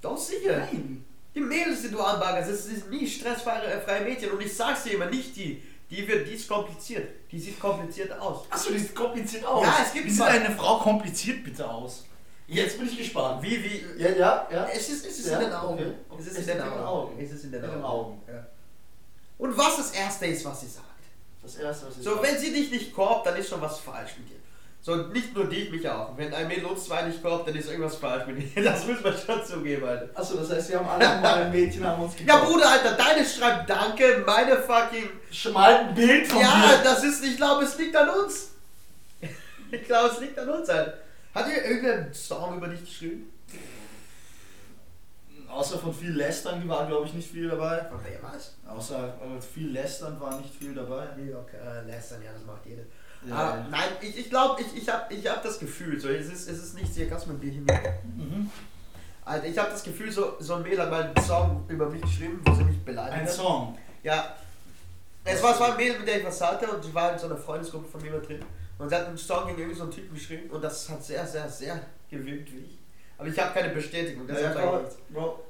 Doch 0.00 0.16
sicher. 0.16 0.58
Nein! 0.58 1.04
Die 1.34 1.40
Mädels, 1.40 1.82
die 1.82 1.90
du 1.90 2.00
anbagerst, 2.00 2.50
das 2.50 2.64
sind 2.64 2.90
nie 2.90 3.06
stressfreie 3.06 3.80
freie 3.82 4.02
Mädchen. 4.04 4.30
Und 4.30 4.40
ich 4.40 4.54
sag's 4.54 4.84
dir 4.84 4.94
immer, 4.94 5.06
nicht 5.06 5.36
die. 5.36 5.62
Die, 5.90 6.08
wird, 6.08 6.26
die 6.26 6.32
ist 6.32 6.48
kompliziert. 6.48 7.06
Die 7.30 7.38
sieht 7.38 7.60
kompliziert 7.60 8.10
aus. 8.18 8.46
Achso, 8.50 8.72
die 8.72 8.78
sieht 8.78 8.94
kompliziert 8.94 9.44
aus. 9.44 9.64
Ja, 9.64 9.76
es 9.84 9.92
gibt 9.92 10.06
Wie 10.06 10.10
sieht 10.10 10.22
eine 10.22 10.50
Frau 10.50 10.78
kompliziert 10.78 11.44
bitte 11.44 11.68
aus? 11.68 12.04
Jetzt 12.48 12.78
bin 12.78 12.88
ich 12.88 12.96
gespannt. 12.98 13.42
Wie, 13.42 13.62
wie. 13.62 14.02
Ja, 14.02 14.08
ja, 14.10 14.48
ja. 14.50 14.68
Es 14.72 14.88
ist, 14.88 15.06
es 15.06 15.18
ist 15.18 15.26
Ja, 15.28 15.38
in 15.38 15.44
den 15.46 15.52
Augen. 15.52 15.94
okay. 16.08 16.20
Es 16.20 16.26
ist 16.28 16.38
in 16.38 16.46
den 16.46 16.60
Augen. 16.62 17.20
Es 17.22 17.32
ist 17.32 17.44
in 17.44 17.52
den. 17.52 17.64
Augen. 17.82 18.20
Ja. 18.26 18.46
Und 19.38 19.56
was 19.56 19.76
das 19.76 19.90
Erste 19.92 20.26
ist, 20.26 20.44
was 20.44 20.60
sie 20.60 20.68
sagt. 20.68 20.86
Das 21.42 21.56
erste, 21.56 21.86
was 21.86 21.96
ich 21.98 22.02
So, 22.04 22.22
wenn 22.22 22.38
sie 22.38 22.52
dich 22.52 22.70
nicht 22.70 22.94
korbt, 22.94 23.26
dann 23.26 23.36
ist 23.36 23.48
schon 23.48 23.60
was 23.60 23.78
falsch 23.78 24.12
mit 24.18 24.28
dir. 24.30 24.36
So, 24.82 24.94
nicht 25.08 25.34
nur 25.34 25.46
dich, 25.48 25.70
mich 25.70 25.88
auch. 25.88 26.16
Wenn 26.16 26.32
ein 26.32 26.46
Mädel 26.46 26.66
uns 26.66 26.84
zwei 26.84 27.02
nicht 27.02 27.20
korbt, 27.22 27.48
dann 27.48 27.56
ist 27.56 27.68
irgendwas 27.68 27.96
falsch 27.96 28.26
mit 28.26 28.54
dir. 28.56 28.62
Das 28.64 28.86
muss 28.86 29.02
man 29.02 29.14
schon 29.18 29.44
zugeben, 29.44 29.84
Alter. 29.84 30.08
Achso, 30.18 30.36
das 30.36 30.50
heißt, 30.50 30.70
wir 30.70 30.78
haben 30.78 30.88
alle 30.88 31.20
mal 31.20 31.42
ein 31.42 31.50
Mädchen 31.52 31.84
haben 31.84 32.02
uns 32.02 32.14
Ja, 32.24 32.36
Bruder, 32.38 32.68
Alter, 32.70 32.92
deine 32.92 33.24
schreibt 33.26 33.68
Danke, 33.68 34.22
meine 34.24 34.56
fucking. 34.56 35.08
Schon 35.30 35.52
mal 35.52 35.74
ein 35.74 35.94
Bild 35.94 36.26
von 36.26 36.40
Ja, 36.40 36.76
dir. 36.76 36.84
das 36.84 37.02
ist, 37.04 37.24
ich 37.24 37.36
glaube, 37.36 37.64
es 37.64 37.76
liegt 37.78 37.96
an 37.96 38.08
uns. 38.10 38.50
Ich 39.72 39.84
glaube, 39.84 40.14
es 40.14 40.20
liegt 40.20 40.38
an 40.38 40.48
uns, 40.48 40.68
Alter. 40.68 40.94
Hat 41.34 41.48
ihr 41.48 41.64
irgendeinen 41.64 42.14
Song 42.14 42.56
über 42.58 42.68
dich 42.68 42.84
geschrieben? 42.84 43.32
Außer 45.48 45.78
von 45.78 45.94
viel 45.94 46.12
Lästern 46.12 46.68
war, 46.68 46.86
glaube 46.86 47.06
ich, 47.06 47.14
nicht 47.14 47.30
viel 47.30 47.48
dabei. 47.48 47.86
Okay, 47.92 48.18
was? 48.20 48.56
Außer 48.66 49.08
äh, 49.08 49.40
viel 49.40 49.70
Lästern 49.70 50.20
war 50.20 50.38
nicht 50.38 50.54
viel 50.54 50.74
dabei. 50.74 51.08
Nee, 51.16 51.32
okay, 51.34 51.56
äh, 51.56 51.86
lästern, 51.86 52.22
ja, 52.22 52.32
das 52.32 52.44
macht 52.44 52.66
jeder. 52.66 52.82
Ja. 53.26 53.34
Ah, 53.34 53.66
nein, 53.70 53.88
ich, 54.00 54.18
ich 54.18 54.30
glaube, 54.30 54.60
ich, 54.60 54.82
ich 54.82 54.88
habe 54.88 55.12
ich 55.12 55.26
hab 55.26 55.42
das 55.42 55.58
Gefühl, 55.58 56.00
so, 56.00 56.08
es 56.08 56.26
ist, 56.26 56.48
es 56.48 56.62
ist 56.62 56.74
nicht 56.74 56.92
sehr, 56.92 57.06
du 57.06 57.16
mein 57.26 57.38
Bier 57.38 57.52
hinnehmen? 57.52 57.80
Mhm. 58.16 58.50
Alter, 59.24 59.46
ich 59.46 59.58
habe 59.58 59.70
das 59.70 59.82
Gefühl, 59.82 60.12
so, 60.12 60.36
so 60.38 60.54
ein 60.54 60.62
Mädel 60.62 60.82
hat 60.82 60.90
mal 60.90 61.02
einen 61.02 61.24
Song 61.24 61.64
über 61.68 61.88
mich 61.88 62.00
geschrieben, 62.00 62.40
wo 62.44 62.54
sie 62.54 62.62
mich 62.62 62.84
beleidigt 62.84 63.18
Ein 63.18 63.26
hat. 63.26 63.32
Song. 63.32 63.76
Ja. 64.04 64.36
Es 65.24 65.42
war, 65.42 65.54
es 65.54 65.60
war 65.60 65.72
ein 65.72 65.76
Mädel, 65.76 65.98
mit 65.98 66.06
der 66.06 66.20
ich 66.20 66.24
was 66.24 66.40
hatte 66.40 66.68
und 66.68 66.84
sie 66.84 66.94
war 66.94 67.12
in 67.12 67.18
so 67.18 67.26
einer 67.26 67.36
Freundesgruppe 67.36 67.88
von 67.88 68.00
mir 68.02 68.12
mit 68.12 68.28
drin. 68.28 68.44
Und 68.78 68.88
sie 68.88 68.94
hat 68.94 69.06
einen 69.06 69.18
Song 69.18 69.48
gegen 69.48 69.58
irgendwie 69.58 69.76
so 69.76 69.82
einen 69.82 69.92
Typen 69.92 70.14
geschrieben 70.14 70.50
und 70.50 70.62
das 70.62 70.88
hat 70.88 71.02
sehr, 71.02 71.26
sehr, 71.26 71.48
sehr 71.48 71.80
gewirkt 72.08 72.52
wie 72.52 72.58
ich. 72.58 72.75
Aber 73.18 73.28
ich 73.28 73.38
habe 73.38 73.52
keine 73.58 73.74
Bestätigung. 73.74 74.26
Deshalb 74.26 74.56
ja, 74.56 74.66
Bro. 74.70 74.80
Bro, 75.10 75.44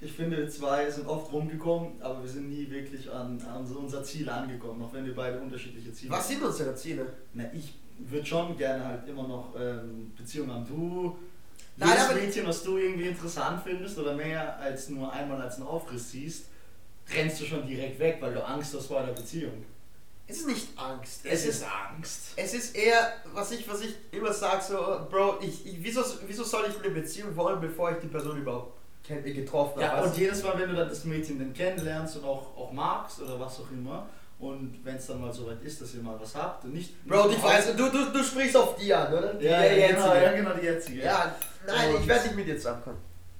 ich 0.00 0.12
finde, 0.12 0.38
wir 0.38 0.48
zwei 0.48 0.90
sind 0.90 1.06
oft 1.06 1.32
rumgekommen, 1.32 2.00
aber 2.00 2.22
wir 2.22 2.30
sind 2.30 2.48
nie 2.48 2.70
wirklich 2.70 3.10
an, 3.10 3.40
an 3.42 3.66
so 3.66 3.80
unser 3.80 4.02
Ziel 4.02 4.28
angekommen, 4.28 4.82
auch 4.82 4.92
wenn 4.92 5.04
wir 5.04 5.14
beide 5.14 5.38
unterschiedliche 5.38 5.92
Ziele 5.92 6.12
Was 6.12 6.28
sind 6.28 6.42
unsere 6.42 6.74
Ziele? 6.74 7.06
Na, 7.34 7.44
ich 7.52 7.74
würde 7.98 8.24
schon 8.24 8.56
gerne 8.56 8.84
halt 8.84 9.06
immer 9.06 9.28
noch 9.28 9.54
ähm, 9.60 10.12
Beziehungen 10.16 10.52
haben. 10.52 10.66
Du, 10.66 11.18
Nein, 11.76 11.98
aber- 11.98 12.14
Mädchen, 12.14 12.46
was 12.46 12.62
du 12.62 12.78
irgendwie 12.78 13.08
interessant 13.08 13.62
findest 13.62 13.98
oder 13.98 14.14
mehr 14.14 14.58
als 14.58 14.88
nur 14.88 15.12
einmal 15.12 15.40
als 15.42 15.56
einen 15.56 15.66
Aufriss 15.66 16.10
siehst, 16.10 16.46
rennst 17.14 17.40
du 17.40 17.44
schon 17.44 17.66
direkt 17.66 17.98
weg, 17.98 18.16
weil 18.20 18.32
du 18.32 18.42
Angst 18.46 18.74
hast 18.74 18.86
vor 18.86 19.00
einer 19.00 19.12
Beziehung. 19.12 19.64
Es 20.30 20.36
ist 20.38 20.46
nicht 20.46 20.68
Angst. 20.78 21.20
Es 21.24 21.44
ist 21.44 21.64
Angst. 21.64 22.20
Es 22.36 22.54
ist 22.54 22.76
eher, 22.76 23.12
was 23.34 23.50
ich, 23.52 23.68
was 23.68 23.80
ich 23.82 23.94
immer 24.12 24.32
sage, 24.32 24.62
so, 24.62 24.76
Bro, 25.10 25.38
ich, 25.42 25.66
ich, 25.66 25.76
wieso, 25.82 26.02
wieso 26.26 26.44
soll 26.44 26.64
ich 26.68 26.78
eine 26.84 26.94
Beziehung 26.94 27.34
wollen, 27.36 27.60
bevor 27.60 27.90
ich 27.92 27.98
die 27.98 28.06
Person 28.06 28.38
überhaupt 28.38 28.78
kenn- 29.06 29.22
getroffen 29.22 29.80
Ja, 29.80 29.92
habe? 29.92 30.06
und 30.06 30.16
jedes 30.16 30.42
Mal, 30.42 30.58
wenn 30.58 30.68
du 30.70 30.76
dann 30.76 30.88
das 30.88 31.04
Mädchen 31.04 31.38
dann 31.38 31.52
kennenlernst 31.52 32.16
und 32.18 32.24
auch, 32.24 32.56
auch 32.56 32.72
magst 32.72 33.20
oder 33.20 33.38
was 33.40 33.60
auch 33.60 33.70
immer, 33.70 34.08
und 34.38 34.80
wenn 34.84 34.96
es 34.96 35.06
dann 35.06 35.20
mal 35.20 35.30
so 35.32 35.46
weit 35.48 35.60
ist, 35.62 35.82
dass 35.82 35.94
ihr 35.94 36.02
mal 36.02 36.18
was 36.18 36.34
habt 36.34 36.64
und 36.64 36.72
nicht. 36.72 37.04
Bro, 37.06 37.26
nicht 37.26 37.36
ich 37.38 37.42
weiß, 37.44 37.76
du, 37.76 37.90
du, 37.90 38.04
du 38.10 38.22
sprichst 38.24 38.56
auf 38.56 38.74
die 38.76 38.94
an, 38.94 39.12
oder? 39.12 39.34
Die 39.34 39.44
Ja, 39.44 39.62
ja, 39.64 39.88
genau, 39.88 40.14
ja, 40.14 40.32
genau, 40.32 40.54
die 40.54 40.64
jetzige. 40.64 41.02
Ja, 41.02 41.34
nein, 41.66 41.94
Und- 41.94 42.00
ich 42.02 42.08
werde 42.08 42.24
nicht 42.24 42.36
mit 42.36 42.46
dir 42.46 42.56
zusammenkommen. 42.56 42.98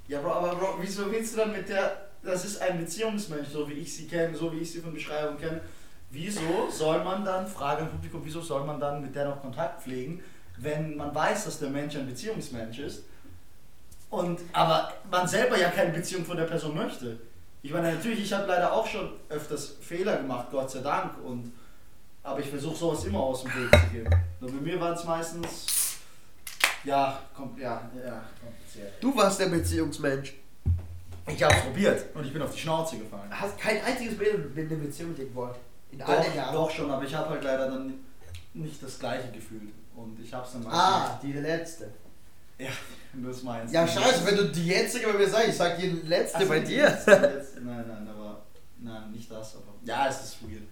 Ja, 0.08 0.20
Bro, 0.20 0.30
aber 0.32 0.54
Bro, 0.56 0.74
wieso 0.80 1.10
willst 1.10 1.32
du 1.34 1.38
dann 1.38 1.52
mit 1.52 1.68
der. 1.68 2.08
Das 2.22 2.44
ist 2.44 2.60
ein 2.60 2.78
Beziehungsmensch, 2.78 3.48
so 3.48 3.66
wie 3.66 3.72
ich 3.74 3.96
sie 3.96 4.06
kenne, 4.06 4.36
so 4.36 4.52
wie 4.52 4.58
ich 4.58 4.70
sie 4.72 4.80
von 4.80 4.92
Beschreibung 4.92 5.38
kenne. 5.38 5.62
Wieso 6.10 6.68
soll 6.70 7.04
man 7.04 7.24
dann, 7.24 7.46
Frage 7.46 7.82
am 7.82 7.90
Publikum, 7.90 8.20
wieso 8.24 8.40
soll 8.40 8.64
man 8.64 8.80
dann 8.80 9.00
mit 9.00 9.14
der 9.14 9.28
noch 9.28 9.40
Kontakt 9.40 9.82
pflegen, 9.82 10.20
wenn 10.56 10.96
man 10.96 11.14
weiß, 11.14 11.44
dass 11.44 11.60
der 11.60 11.70
Mensch 11.70 11.94
ein 11.96 12.06
Beziehungsmensch 12.06 12.80
ist? 12.80 13.04
Und, 14.10 14.40
aber 14.52 14.92
man 15.08 15.28
selber 15.28 15.56
ja 15.56 15.70
keine 15.70 15.92
Beziehung 15.92 16.24
von 16.24 16.36
der 16.36 16.44
Person 16.44 16.74
möchte. 16.74 17.16
Ich 17.62 17.72
meine, 17.72 17.94
natürlich, 17.94 18.24
ich 18.24 18.32
habe 18.32 18.46
leider 18.46 18.72
auch 18.72 18.86
schon 18.86 19.10
öfters 19.28 19.76
Fehler 19.80 20.16
gemacht, 20.16 20.48
Gott 20.50 20.68
sei 20.68 20.80
Dank. 20.80 21.12
Und, 21.24 21.52
aber 22.24 22.40
ich 22.40 22.48
versuche 22.48 22.76
sowas 22.76 23.04
immer 23.04 23.20
aus 23.20 23.44
dem 23.44 23.54
Weg 23.54 23.70
zu 23.70 23.86
gehen. 23.92 24.14
Nur 24.40 24.50
bei 24.50 24.60
mir 24.60 24.80
war 24.80 24.92
es 24.94 25.04
meistens, 25.04 25.98
ja, 26.82 27.20
kommt, 27.36 27.56
ja, 27.60 27.88
ja, 28.04 28.24
kompliziert. 28.42 28.94
Du 29.00 29.16
warst 29.16 29.38
der 29.38 29.46
Beziehungsmensch. 29.46 30.34
Ich 31.28 31.40
habe 31.40 31.54
es 31.54 31.60
probiert 31.60 32.04
und 32.16 32.26
ich 32.26 32.32
bin 32.32 32.42
auf 32.42 32.52
die 32.52 32.58
Schnauze 32.58 32.98
gefallen. 32.98 33.30
Hast 33.30 33.56
kein 33.58 33.80
einziges 33.84 34.18
Mädel 34.18 34.50
mit 34.52 34.72
einer 34.72 34.80
Beziehung 34.80 35.10
mit 35.10 35.18
dir 35.18 35.26
gewollt. 35.26 35.54
In 35.92 36.02
all 36.02 36.16
Doch, 36.16 36.24
den 36.24 36.34
Jahren. 36.36 36.54
doch 36.54 36.70
schon, 36.70 36.90
aber 36.90 37.04
ich 37.04 37.14
habe 37.14 37.30
halt 37.30 37.42
leider 37.44 37.68
dann 37.70 37.94
nicht 38.54 38.82
das 38.82 38.98
gleiche 38.98 39.30
gefühlt. 39.32 39.72
Und 39.96 40.18
ich 40.20 40.32
habe 40.32 40.46
es 40.46 40.52
dann 40.52 40.66
Ah, 40.68 41.18
die 41.22 41.32
letzte. 41.32 41.90
Ja, 42.58 42.68
das 43.14 43.42
meinst 43.42 43.72
Ja, 43.74 43.86
scheiße, 43.86 44.24
wenn 44.26 44.36
du 44.36 44.44
die 44.48 44.66
jetzige 44.66 45.06
bei 45.08 45.14
mir 45.18 45.28
sagst, 45.28 45.48
ich 45.48 45.56
sag 45.56 45.78
die 45.78 45.88
letzte 46.06 46.38
Ach 46.38 46.42
so, 46.42 46.48
bei 46.48 46.60
die 46.60 46.66
dir. 46.74 46.84
letzte. 46.84 47.60
Nein, 47.62 47.84
nein, 47.88 48.08
aber. 48.08 48.42
Nein, 48.78 49.10
nicht 49.12 49.30
das, 49.30 49.56
aber. 49.56 49.74
Ja, 49.82 50.06
es 50.08 50.22
ist 50.22 50.42
weird. 50.42 50.62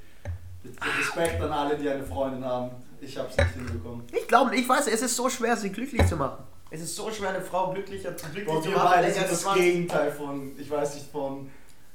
Respekt 0.99 1.41
an 1.43 1.51
alle, 1.53 1.77
die 1.77 1.89
eine 1.89 2.05
Freundin 2.05 2.45
haben. 2.45 2.71
Ich 3.01 3.17
habe 3.17 3.29
es 3.31 3.37
nicht 3.37 3.51
hinbekommen. 3.55 4.05
Ich 4.13 4.27
glaube, 4.29 4.55
ich 4.57 4.69
weiß, 4.69 4.87
es 4.89 5.03
ist 5.03 5.17
so 5.17 5.29
schwer, 5.31 5.57
sie 5.57 5.71
glücklich 5.71 6.05
zu 6.07 6.17
machen. 6.17 6.43
Es 6.71 6.81
ist 6.83 6.95
so 6.97 7.11
schwer, 7.11 7.31
eine 7.31 7.41
Frau 7.41 7.73
glücklicher, 7.73 8.11
glücklich 8.13 8.47
Und 8.49 8.63
zu 8.65 8.71
machen. 8.71 9.05
sind 9.05 9.19
als 9.23 9.31
das 9.31 9.41
20. 9.43 9.63
Gegenteil 9.63 10.11
von, 10.13 10.53
ich 10.59 10.71
weiß 10.71 10.95
nicht, 10.97 11.11
von 11.11 11.51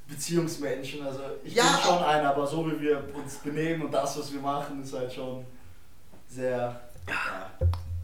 Beziehungsmenschen. 0.08 1.04
Also 1.06 1.20
ich 1.42 1.54
Ja. 1.54 1.62
bin 1.64 1.72
schon 1.82 2.04
einer, 2.04 2.30
aber 2.30 2.46
so 2.46 2.66
wie 2.70 2.80
wir 2.80 3.02
uns 3.14 3.36
benehmen 3.36 3.82
und 3.82 3.92
das, 3.92 4.18
was 4.18 4.32
wir 4.32 4.40
machen, 4.40 4.82
ist 4.82 4.92
halt 4.94 5.12
schon 5.12 5.44
sehr. 6.28 6.80
Ja. 7.08 7.50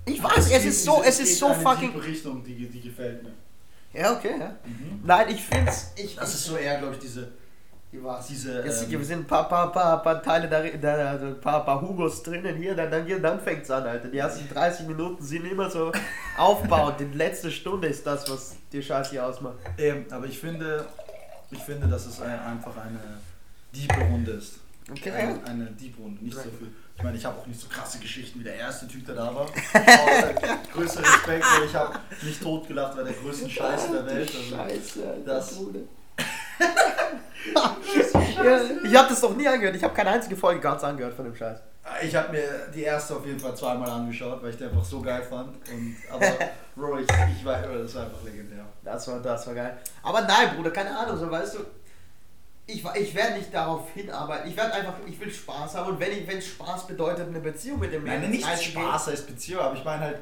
Ich 0.07 0.23
weiß, 0.23 0.51
es 0.51 0.65
ist 0.65 0.85
so, 0.85 1.03
es 1.05 1.21
ist 1.21 1.39
so 1.39 1.53
fucking. 1.53 1.93
Die 1.93 1.99
Richtung, 2.01 2.43
die, 2.43 2.69
die 2.69 2.81
gefällt 2.81 3.23
mir. 3.23 3.33
Ja, 3.93 4.13
okay, 4.13 4.35
ja. 4.39 4.55
Nein, 5.05 5.29
ich 5.31 5.43
find's. 5.43 5.93
Ich, 5.97 6.17
Das 6.17 6.35
ist 6.35 6.45
so 6.45 6.57
eher, 6.57 6.79
glaube 6.79 6.95
ich, 6.95 7.01
diese. 7.01 7.29
Die 7.93 8.01
war's. 8.05 8.29
diese 8.29 8.61
ähm, 8.61 8.67
wir 8.89 9.05
sind 9.05 9.21
ein 9.21 9.27
paar, 9.27 9.49
paar, 9.49 9.73
paar, 9.73 10.01
paar 10.01 10.23
Teile 10.23 10.49
da, 10.49 10.63
da 10.63 11.11
ein 11.27 11.41
paar, 11.41 11.65
paar 11.65 11.81
Hugos 11.81 12.23
drinnen 12.23 12.55
hier, 12.57 12.77
dann, 12.77 12.89
dann, 12.89 13.21
dann 13.21 13.41
fängt's 13.41 13.69
an, 13.69 13.83
Alter. 13.83 14.07
Die 14.07 14.19
ersten 14.19 14.49
30 14.49 14.87
Minuten 14.87 15.21
sind 15.21 15.45
immer 15.45 15.69
so 15.69 15.91
aufbauend. 16.39 17.01
Die 17.01 17.05
letzte 17.17 17.51
Stunde 17.51 17.89
ist 17.89 18.07
das, 18.07 18.31
was 18.31 18.55
dir 18.73 18.81
Scheiß 18.81 19.11
hier 19.11 19.27
ausmacht. 19.27 19.57
Eben, 19.77 20.07
aber 20.13 20.27
ich 20.27 20.39
finde, 20.39 20.87
ich 21.51 21.59
finde, 21.61 21.89
dass 21.89 22.07
es 22.07 22.21
ein, 22.21 22.39
einfach 22.39 22.77
eine 22.77 23.01
diepe 23.75 24.01
Runde 24.01 24.33
ist. 24.33 24.55
Okay. 24.91 25.11
Eine, 25.11 25.45
eine 25.45 25.67
Deep 25.67 25.99
Runde, 25.99 26.25
nicht 26.25 26.35
so 26.37 26.43
viel. 26.43 26.73
Ich 26.97 27.03
meine, 27.03 27.17
ich 27.17 27.25
habe 27.25 27.39
auch 27.39 27.47
nicht 27.47 27.61
so 27.61 27.69
krasse 27.69 27.99
Geschichten 27.99 28.41
wie 28.41 28.45
der 28.45 28.57
erste 28.57 28.89
Typ, 28.89 29.07
der 29.07 29.15
da 29.15 29.35
war. 29.35 29.47
Aber 29.73 30.35
größter 30.73 31.01
Respekt, 31.01 31.45
weil 31.45 31.67
ich 31.67 31.75
habe 31.75 31.99
mich 32.23 32.39
totgelacht, 32.41 32.97
war 32.97 33.05
der 33.05 33.13
größte 33.13 33.49
Scheiß 33.49 33.91
der 33.93 34.07
Welt. 34.07 34.31
Also, 34.35 34.57
Scheiße, 34.57 35.17
das- 35.25 35.55
Bruder. 35.55 35.81
ich 38.85 38.97
habe 38.97 39.09
das 39.09 39.23
noch 39.23 39.37
nie 39.37 39.49
angehört. 39.49 39.77
Ich 39.77 39.85
habe 39.85 39.95
keine 39.95 40.11
einzige 40.11 40.37
Folge 40.37 40.61
ganz 40.61 40.83
angehört 40.85 41.15
von 41.15 41.25
dem 41.25 41.35
Scheiß. 41.35 41.59
Ich 42.03 42.15
habe 42.15 42.33
mir 42.33 42.69
die 42.75 42.83
erste 42.83 43.17
auf 43.17 43.27
jeden 43.27 43.41
Fall 43.41 43.57
zweimal 43.57 43.91
angeschaut, 43.91 44.43
weil 44.43 44.51
ich 44.51 44.57
die 44.57 44.65
einfach 44.65 44.85
so 44.85 45.01
geil 45.01 45.23
fand. 45.23 45.49
Und, 45.71 45.97
aber 46.11 46.27
Bro, 46.77 46.99
ich, 46.99 47.07
ich 47.39 47.45
war, 47.45 47.61
das 47.63 47.95
war 47.95 48.05
einfach 48.05 48.23
legendär. 48.25 48.65
Das 48.85 49.07
war, 49.09 49.19
das 49.21 49.47
war 49.47 49.55
geil. 49.55 49.79
Aber 50.03 50.21
nein, 50.23 50.55
Bruder, 50.57 50.71
keine 50.71 50.97
Ahnung, 50.97 51.17
so 51.19 51.31
weißt 51.31 51.55
du. 51.57 51.59
Ich, 52.67 52.85
ich 52.85 53.15
werde 53.15 53.39
nicht 53.39 53.53
darauf 53.53 53.91
hinarbeiten. 53.95 54.49
Ich 54.49 54.57
werde 54.57 54.73
einfach, 54.75 54.95
ich 55.07 55.19
will 55.19 55.31
Spaß 55.33 55.75
haben. 55.75 55.93
Und 55.95 56.01
wenn 56.01 56.13
ich, 56.13 56.27
wenn 56.29 56.41
Spaß 56.41 56.87
bedeutet, 56.87 57.29
eine 57.29 57.41
Beziehung 57.41 57.81
mit 57.81 57.93
dem 57.93 58.05
Nein, 58.05 58.21
Mädel 58.21 58.31
nicht 58.37 58.47
einzugehen- 58.47 58.83
Spaß 58.89 59.07
heißt 59.09 59.27
Beziehung, 59.27 59.61
aber 59.63 59.77
ich 59.77 59.85
meine 59.85 60.03
halt, 60.05 60.19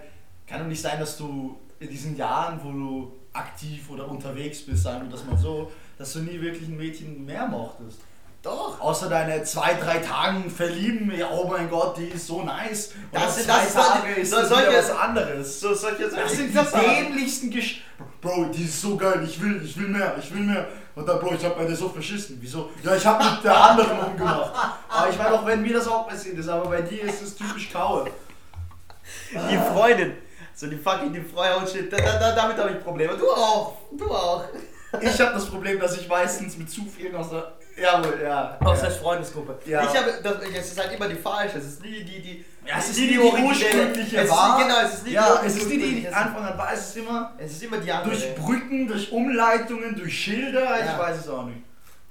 kann 0.47 0.61
doch 0.61 0.67
nicht 0.67 0.81
sein, 0.81 0.99
dass 0.99 1.19
du 1.19 1.59
in 1.79 1.91
diesen 1.91 2.17
Jahren, 2.17 2.59
wo 2.65 2.73
du 2.73 3.13
aktiv 3.35 3.91
oder 3.91 4.09
unterwegs 4.09 4.65
bist, 4.65 4.83
sagen 4.85 5.05
wir 5.05 5.11
das 5.11 5.25
mal 5.27 5.37
so, 5.37 5.71
dass 5.99 6.13
du 6.15 6.21
nie 6.21 6.41
wirklich 6.41 6.69
ein 6.69 6.77
Mädchen 6.77 7.27
mehr 7.27 7.47
mochtest. 7.47 8.01
Doch. 8.49 8.81
Außer 8.81 9.09
deine 9.09 9.43
zwei, 9.45 9.75
drei 9.75 9.99
Tagen 9.99 10.51
verlieben, 10.51 11.13
ja, 11.17 11.29
oh 11.31 11.47
mein 11.49 11.69
Gott, 11.69 11.97
die 11.99 12.07
ist 12.09 12.27
so 12.27 12.43
nice. 12.43 12.93
Das 13.13 13.23
Oder 13.23 13.31
sind- 13.33 13.45
zwei 13.47 13.65
das 13.65 13.75
Tage 13.75 14.15
ist 14.15 14.31
so- 14.31 14.37
das 14.41 14.49
solche- 14.49 14.79
was 14.79 14.91
anderes. 14.91 15.61
So, 15.61 15.75
solche, 15.75 16.09
Das 16.09 16.33
sind 16.33 16.49
die 16.51 16.55
das 16.55 16.71
dämlichsten 16.73 17.51
Gesch... 17.51 17.83
Bro, 18.21 18.47
die 18.47 18.65
ist 18.65 18.81
so 18.81 18.97
geil, 18.97 19.23
ich 19.25 19.41
will, 19.41 19.61
ich 19.65 19.77
will 19.79 19.89
mehr, 19.89 20.17
ich 20.19 20.33
will 20.33 20.41
mehr. 20.43 20.67
Und 20.95 21.09
dann, 21.09 21.21
Bro, 21.21 21.35
ich 21.35 21.45
hab 21.45 21.57
bei 21.57 21.65
dir 21.65 21.77
so 21.77 21.89
verschissen. 21.89 22.39
Wieso? 22.41 22.71
Ja, 22.83 22.97
ich 22.97 23.07
hab 23.07 23.23
mit 23.23 23.45
der 23.45 23.57
anderen 23.57 23.99
rumgemacht. 24.01 24.53
Aber 24.89 25.09
ich 25.11 25.17
meine 25.19 25.33
auch, 25.35 25.47
wenn 25.47 25.63
mir 25.63 25.75
das 25.75 25.87
auch 25.87 26.09
passiert 26.09 26.37
ist, 26.39 26.49
aber 26.49 26.69
bei 26.69 26.81
dir 26.83 27.03
ist 27.05 27.23
es 27.23 27.37
typisch 27.37 27.71
Kaue. 27.73 28.11
Die 29.33 29.59
Freundin. 29.73 30.15
So 30.55 30.67
die 30.67 30.77
fucking 30.77 31.13
die 31.13 31.21
Freundin 31.23 31.59
und 31.63 31.69
shit. 31.69 31.93
Da, 31.93 31.97
da, 31.99 32.19
da, 32.19 32.33
damit 32.35 32.57
habe 32.59 32.71
ich 32.71 32.83
Probleme. 32.83 33.17
Du 33.17 33.31
auch. 33.31 33.77
Du 33.93 34.11
auch. 34.11 34.45
Ich 35.01 35.21
habe 35.21 35.33
das 35.35 35.47
Problem, 35.47 35.79
dass 35.79 35.97
ich 35.99 36.09
meistens 36.09 36.57
mit 36.57 36.69
zu 36.71 36.85
vielen 36.87 37.15
aus 37.15 37.31
der. 37.31 37.53
Jawohl, 37.81 38.21
ja. 38.23 38.57
Aus 38.61 38.79
ja. 38.83 38.89
der 38.89 38.97
Freundesgruppe. 38.97 39.59
Ja. 39.67 39.83
Ich 39.83 39.89
habe, 40.01 40.13
das, 40.23 40.35
es 40.57 40.73
ist 40.73 40.81
halt 40.81 40.93
immer 40.95 41.09
die 41.09 41.15
falsche. 41.17 41.59
Es 41.59 41.65
ist 41.67 41.83
nie 41.83 42.03
die, 42.05 42.21
die. 42.21 42.45
Ja, 42.67 42.75
es 42.79 42.91
ist 42.91 42.99
nie 42.99 43.09
die 43.09 43.19
originelle. 43.19 43.47
ursprüngliche 43.49 44.29
war. 44.29 44.59
Genau, 44.63 44.81
es 44.85 44.95
ist 44.95 45.07
nie 45.07 45.13
Ja, 45.13 45.39
die 45.41 45.47
es 45.47 45.57
ist 45.57 45.69
nie 45.69 45.79
die, 45.79 46.01
die. 46.03 46.09
Anfang 46.09 46.45
an 46.45 46.59
war. 46.59 46.73
Es 46.73 46.81
ist 46.89 46.97
immer 46.97 47.33
Es 47.39 47.53
ist 47.53 47.63
immer 47.63 47.79
die 47.79 47.91
andere. 47.93 48.11
durch 48.11 48.35
Brücken, 48.35 48.89
durch 48.89 49.11
Umleitungen, 49.13 49.95
durch 49.97 50.19
Schilder. 50.19 50.81
Ich 50.81 50.87
Ja. 50.87 50.99
weiß 50.99 51.19
es 51.19 51.29
auch 51.29 51.45
nicht. 51.47 51.63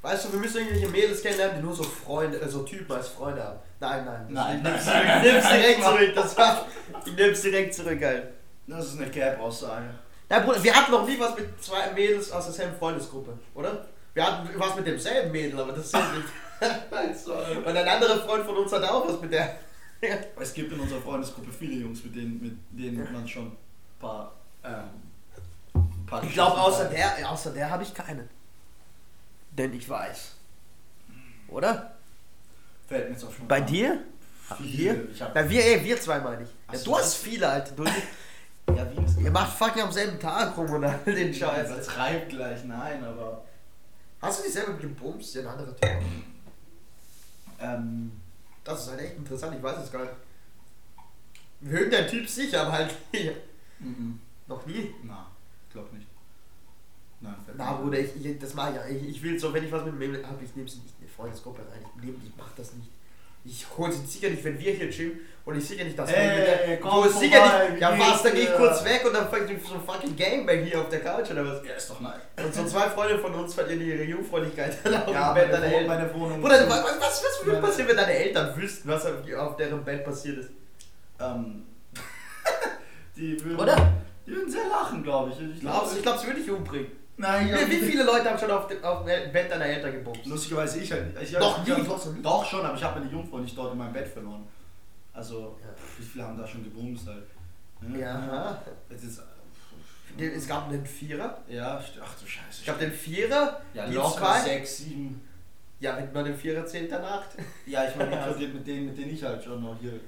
Weißt 0.02 0.26
du, 0.26 0.32
wir 0.34 0.40
müssen 0.40 0.58
irgendwelche 0.58 0.88
Mädels 0.88 1.22
kennenlernen, 1.22 1.58
die 1.58 1.64
nur 1.64 1.76
so 1.76 1.84
Freunde, 1.84 2.40
äh, 2.40 2.48
so 2.48 2.64
Typen 2.64 2.96
als 2.96 3.10
Freunde 3.10 3.44
haben. 3.44 3.60
Nein, 3.80 4.06
nein. 4.06 4.28
das- 4.34 4.46
Nein, 4.46 4.58
ich 4.58 4.64
nein, 4.64 4.84
nein, 4.86 5.06
nein, 5.08 5.22
nimm's 5.34 5.44
nein, 5.44 5.60
direkt 5.62 5.80
nein. 5.82 5.92
zurück. 5.98 6.12
Das 6.16 6.38
war, 6.38 6.66
ich 7.06 7.14
nimm's 7.14 7.42
direkt 7.42 7.74
zurück, 7.76 8.00
geil. 8.00 8.34
Das 8.68 8.86
ist 8.86 9.00
eine 9.02 9.10
Cap-Aussage. 9.10 9.86
Ja, 10.30 10.40
Bruder, 10.40 10.64
wir 10.64 10.74
hatten 10.76 10.92
noch 10.92 11.08
nie 11.08 11.20
was 11.20 11.36
mit 11.36 11.64
zwei 11.64 11.92
Mädels 11.94 12.32
aus 12.32 12.46
derselben 12.46 12.76
Freundesgruppe, 12.78 13.34
oder? 13.56 13.86
Wir 14.18 14.26
hatten 14.26 14.50
was 14.60 14.76
mit 14.76 14.88
demselben 14.88 15.32
Mädel, 15.32 15.60
aber 15.60 15.74
das 15.74 15.92
zählt 15.92 16.04
nicht. 16.16 16.28
Und 17.68 17.68
ein 17.78 17.88
anderer 17.88 18.18
Freund 18.22 18.44
von 18.44 18.58
uns 18.58 18.72
hatte 18.72 18.92
auch 18.92 19.08
was 19.08 19.22
mit 19.22 19.32
der. 19.32 19.58
Es 20.40 20.56
gibt 20.56 20.74
in 20.74 20.80
unserer 20.80 21.00
Freundesgruppe 21.02 21.52
viele 21.52 21.76
Jungs, 21.76 22.04
mit 22.04 22.16
denen, 22.16 22.42
mit 22.42 22.58
denen 22.72 23.14
man 23.14 23.28
schon 23.28 23.46
ein 23.46 23.58
paar. 24.00 24.34
Ähm, 24.64 25.84
paar 26.08 26.24
Ich 26.24 26.34
glaube, 26.34 26.60
außer 26.60 26.86
hat. 26.86 26.94
der, 26.94 27.30
außer 27.32 27.52
der 27.52 27.70
habe 27.70 27.84
ich 27.84 27.94
keinen. 27.94 28.28
Denn 29.52 29.72
ich 29.76 29.88
weiß. 29.88 30.32
Oder? 31.50 31.94
Fällt 32.88 33.10
mir 33.10 33.14
jetzt 33.14 33.24
auch 33.24 33.32
schon 33.32 33.48
Bei 33.48 33.58
an. 33.58 33.68
dir? 33.68 34.02
Viele. 34.58 35.08
Wir? 35.14 35.30
Na, 35.36 35.48
wir, 35.48 35.64
ey, 35.64 35.84
wir 35.84 36.02
zwei 36.02 36.18
meine 36.22 36.42
ich. 36.42 36.50
Ja, 36.74 36.80
du 36.84 36.90
das- 36.92 37.02
hast 37.04 37.16
viele, 37.18 37.48
Alter. 37.48 37.76
Du, 37.76 37.84
ja, 37.84 38.88
wie 38.98 39.06
ist 39.06 39.20
ihr 39.20 39.30
macht 39.30 39.56
fucking 39.56 39.84
am 39.84 39.92
selben 39.92 40.20
Tag 40.20 40.58
rum 40.58 40.72
und 40.72 40.86
all 40.86 40.98
den 41.06 41.32
Scheiß. 41.32 41.70
Übertreibt 41.70 42.30
gleich, 42.30 42.64
nein, 42.64 43.04
aber. 43.04 43.44
Hast 44.22 44.40
du 44.40 44.44
dich 44.44 44.54
selber 44.54 44.74
gebumst? 44.74 45.36
Ja, 45.36 45.42
ein 45.42 45.48
anderer 45.48 45.76
Typ. 45.76 45.90
Ähm, 47.60 48.12
Das 48.64 48.84
ist 48.84 48.90
halt 48.92 49.02
echt 49.02 49.18
interessant, 49.18 49.56
ich 49.56 49.64
weiß 49.64 49.78
es 49.84 49.92
gar 49.92 50.02
nicht. 50.04 50.14
Irgendein 51.62 52.08
Typ 52.08 52.28
sicher, 52.30 52.62
aber 52.62 52.74
halt 52.74 52.96
mhm. 53.80 54.20
noch 54.48 54.66
nie. 54.66 54.94
na, 55.04 55.28
glaub 55.72 55.92
nicht. 55.94 56.08
Nein, 57.20 57.36
Na, 57.56 57.74
Bruder, 57.74 58.00
ich, 58.00 58.16
ich, 58.24 58.38
das 58.40 58.54
mache 58.54 58.70
ich 58.72 58.76
ja. 58.76 58.86
Ich, 58.88 59.10
ich 59.10 59.24
will 59.24 59.40
so, 59.40 59.52
wenn 59.52 59.64
ich 59.64 59.72
was 59.72 59.84
mit 59.84 59.94
dem 59.94 59.98
Mädel 60.00 60.26
habe, 60.28 60.44
ich 60.44 60.56
nehme 60.56 60.70
sie 60.70 60.78
nicht 60.80 60.94
in 61.00 61.06
eine 61.08 61.16
Freundesgruppe 61.16 61.62
rein. 61.62 61.82
Ich, 61.98 62.04
nehm, 62.04 62.22
ich 62.24 62.32
mach 62.38 62.52
das 62.56 62.74
nicht. 62.74 62.90
Ich 63.48 63.66
hole 63.78 63.92
sie 63.92 64.06
sicher 64.06 64.30
nicht, 64.30 64.44
wenn 64.44 64.60
wir 64.60 64.74
hier 64.74 64.90
chillen 64.90 65.20
und 65.46 65.58
ich 65.58 65.66
sicher 65.66 65.86
nicht, 65.86 65.98
dass 65.98 66.12
Ey, 66.12 66.30
wir 66.30 66.38
mit 66.38 66.48
der. 66.48 66.80
komm 66.82 66.92
hol 66.92 67.10
sicher 67.10 67.38
vorbei, 67.40 67.70
nicht. 67.70 67.82
Ja, 67.82 67.98
was, 67.98 68.24
dann 68.24 68.32
gehe 68.34 68.42
geht's 68.42 68.52
ich 68.52 68.58
kurz 68.58 68.84
weg 68.84 69.06
und 69.06 69.14
dann 69.14 69.30
fängt 69.30 69.66
so 69.66 69.76
ein 69.76 69.82
fucking 69.82 70.16
Gangbang 70.18 70.64
hier 70.66 70.82
auf 70.82 70.90
der 70.90 71.00
Couch 71.00 71.32
oder 71.32 71.46
was. 71.46 71.66
Ja, 71.66 71.74
ist 71.76 71.90
doch 71.90 72.02
nice. 72.02 72.22
Und 72.44 72.54
so 72.54 72.66
zwei 72.66 72.90
Freunde 72.90 73.18
von 73.20 73.34
uns 73.36 73.54
verlieren 73.54 73.82
ihre 73.88 74.04
Jungfreundlichkeit 74.04 74.78
dann 74.84 74.96
auf 75.04 75.14
Ja, 75.14 75.34
dem 75.34 75.36
Bett 75.36 75.54
deiner 75.54 75.66
Wohnung, 75.68 75.80
Eltern. 75.80 75.88
meine 75.98 76.14
Wohnung. 76.14 76.42
Bruder, 76.42 76.70
was, 76.70 76.84
was, 77.00 77.24
was 77.24 77.46
würde 77.46 77.62
passieren, 77.62 77.88
wenn 77.90 77.98
deine 77.98 78.14
Eltern 78.14 78.58
wüssten, 78.58 78.90
was 78.90 79.06
auf, 79.06 79.56
deren 79.56 79.84
Bett 79.86 80.04
passiert 80.04 80.40
ist? 80.40 80.50
Ähm, 81.22 81.64
die 83.16 83.44
würden. 83.46 83.60
Oder? 83.60 83.94
Die 84.26 84.32
würden 84.32 84.52
sehr 84.52 84.68
lachen, 84.68 85.04
glaube 85.04 85.32
ich. 85.32 85.56
Ich 85.56 85.62
glaube, 85.62 85.88
sie 86.20 86.28
würde 86.28 86.42
dich 86.42 86.52
umbringen. 86.52 86.92
Nein, 87.20 87.48
Wie, 87.50 87.72
wie 87.72 87.86
viele 87.86 88.04
Leute 88.04 88.30
haben 88.30 88.38
schon 88.38 88.52
auf 88.52 88.68
dem, 88.68 88.84
auf 88.84 89.04
dem 89.06 89.32
Bett 89.32 89.50
deiner 89.52 89.66
Eltern 89.66 89.92
gebumst? 89.92 90.26
Lustigerweise 90.28 90.80
ich 90.80 90.92
halt. 90.92 91.20
Ich, 91.22 91.32
Doch, 91.34 91.66
nie, 91.66 91.72
nie. 91.74 92.22
Doch 92.22 92.46
schon, 92.46 92.64
aber 92.66 92.78
ich 92.78 92.84
habe 92.84 93.00
meine 93.00 93.12
Jungfrau 93.12 93.40
nicht 93.40 93.58
dort 93.58 93.72
in 93.74 93.78
meinem 93.80 93.94
Bett 93.94 94.08
verloren. 94.08 94.48
Also, 95.14 95.58
Ja. 95.62 95.70
wie 95.98 96.04
viele 96.06 96.24
haben 96.26 96.38
da 96.38 96.48
schon 96.48 96.64
gebumst 96.64 97.08
halt? 97.08 97.24
Ja. 98.00 98.62
Es 98.90 99.04
ist, 99.04 99.22
Es 100.20 100.48
gab 100.48 100.70
einen 100.70 100.86
Vierer. 100.86 101.42
ja, 101.48 101.78
ach 101.80 102.14
du 102.20 102.26
Scheiße. 102.28 102.60
Ich 102.60 102.64
glaube, 102.66 102.80
den 102.80 102.92
Vierer, 102.94 103.62
ja, 103.74 103.88
die 103.88 103.94
locker 103.96 104.18
zwei. 104.20 104.40
sechs, 104.42 104.78
sieben. 104.78 105.22
Ja, 105.80 105.98
man 106.14 106.26
den 106.26 106.36
Vierer 106.36 106.66
zählt, 106.66 106.92
dann 106.92 107.04
acht. 107.04 107.30
Ja, 107.66 107.88
ich 107.88 107.96
meine, 107.96 108.16
inkludiert 108.26 108.54
mit 108.54 108.66
denen, 108.68 108.88
mit 108.88 108.98
denen 108.98 109.12
ich 109.14 109.24
halt 109.24 109.44
schon 109.44 109.62
noch 109.62 109.76
hier. 109.80 110.00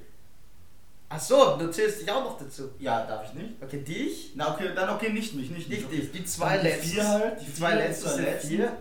Ach 1.12 1.20
so, 1.20 1.58
du 1.58 1.72
zählst 1.72 2.02
dich 2.02 2.12
auch 2.12 2.24
noch 2.24 2.38
dazu. 2.38 2.70
Ja, 2.78 3.04
darf 3.06 3.26
ich 3.26 3.34
nicht? 3.34 3.54
Okay, 3.64 3.80
dich? 3.82 4.34
Na, 4.36 4.54
okay, 4.54 4.70
dann 4.76 4.90
okay, 4.92 5.10
nicht 5.12 5.34
mich, 5.34 5.50
nicht 5.50 5.68
Nicht 5.68 5.92
dich. 5.92 6.12
Die 6.12 6.24
zwei 6.24 6.58
Dann 6.58 6.62
die 6.66 6.68
letzten. 6.70 6.90
vier 6.92 7.08
halt, 7.08 7.42
Die, 7.42 7.46
die 7.46 7.54
zwei 7.56 7.70
vier, 7.72 7.76
letzten 7.80 8.02
die 8.04 8.08
zwei 8.10 8.16
sind 8.16 8.26
letzten. 8.26 8.48
vier. 8.50 8.78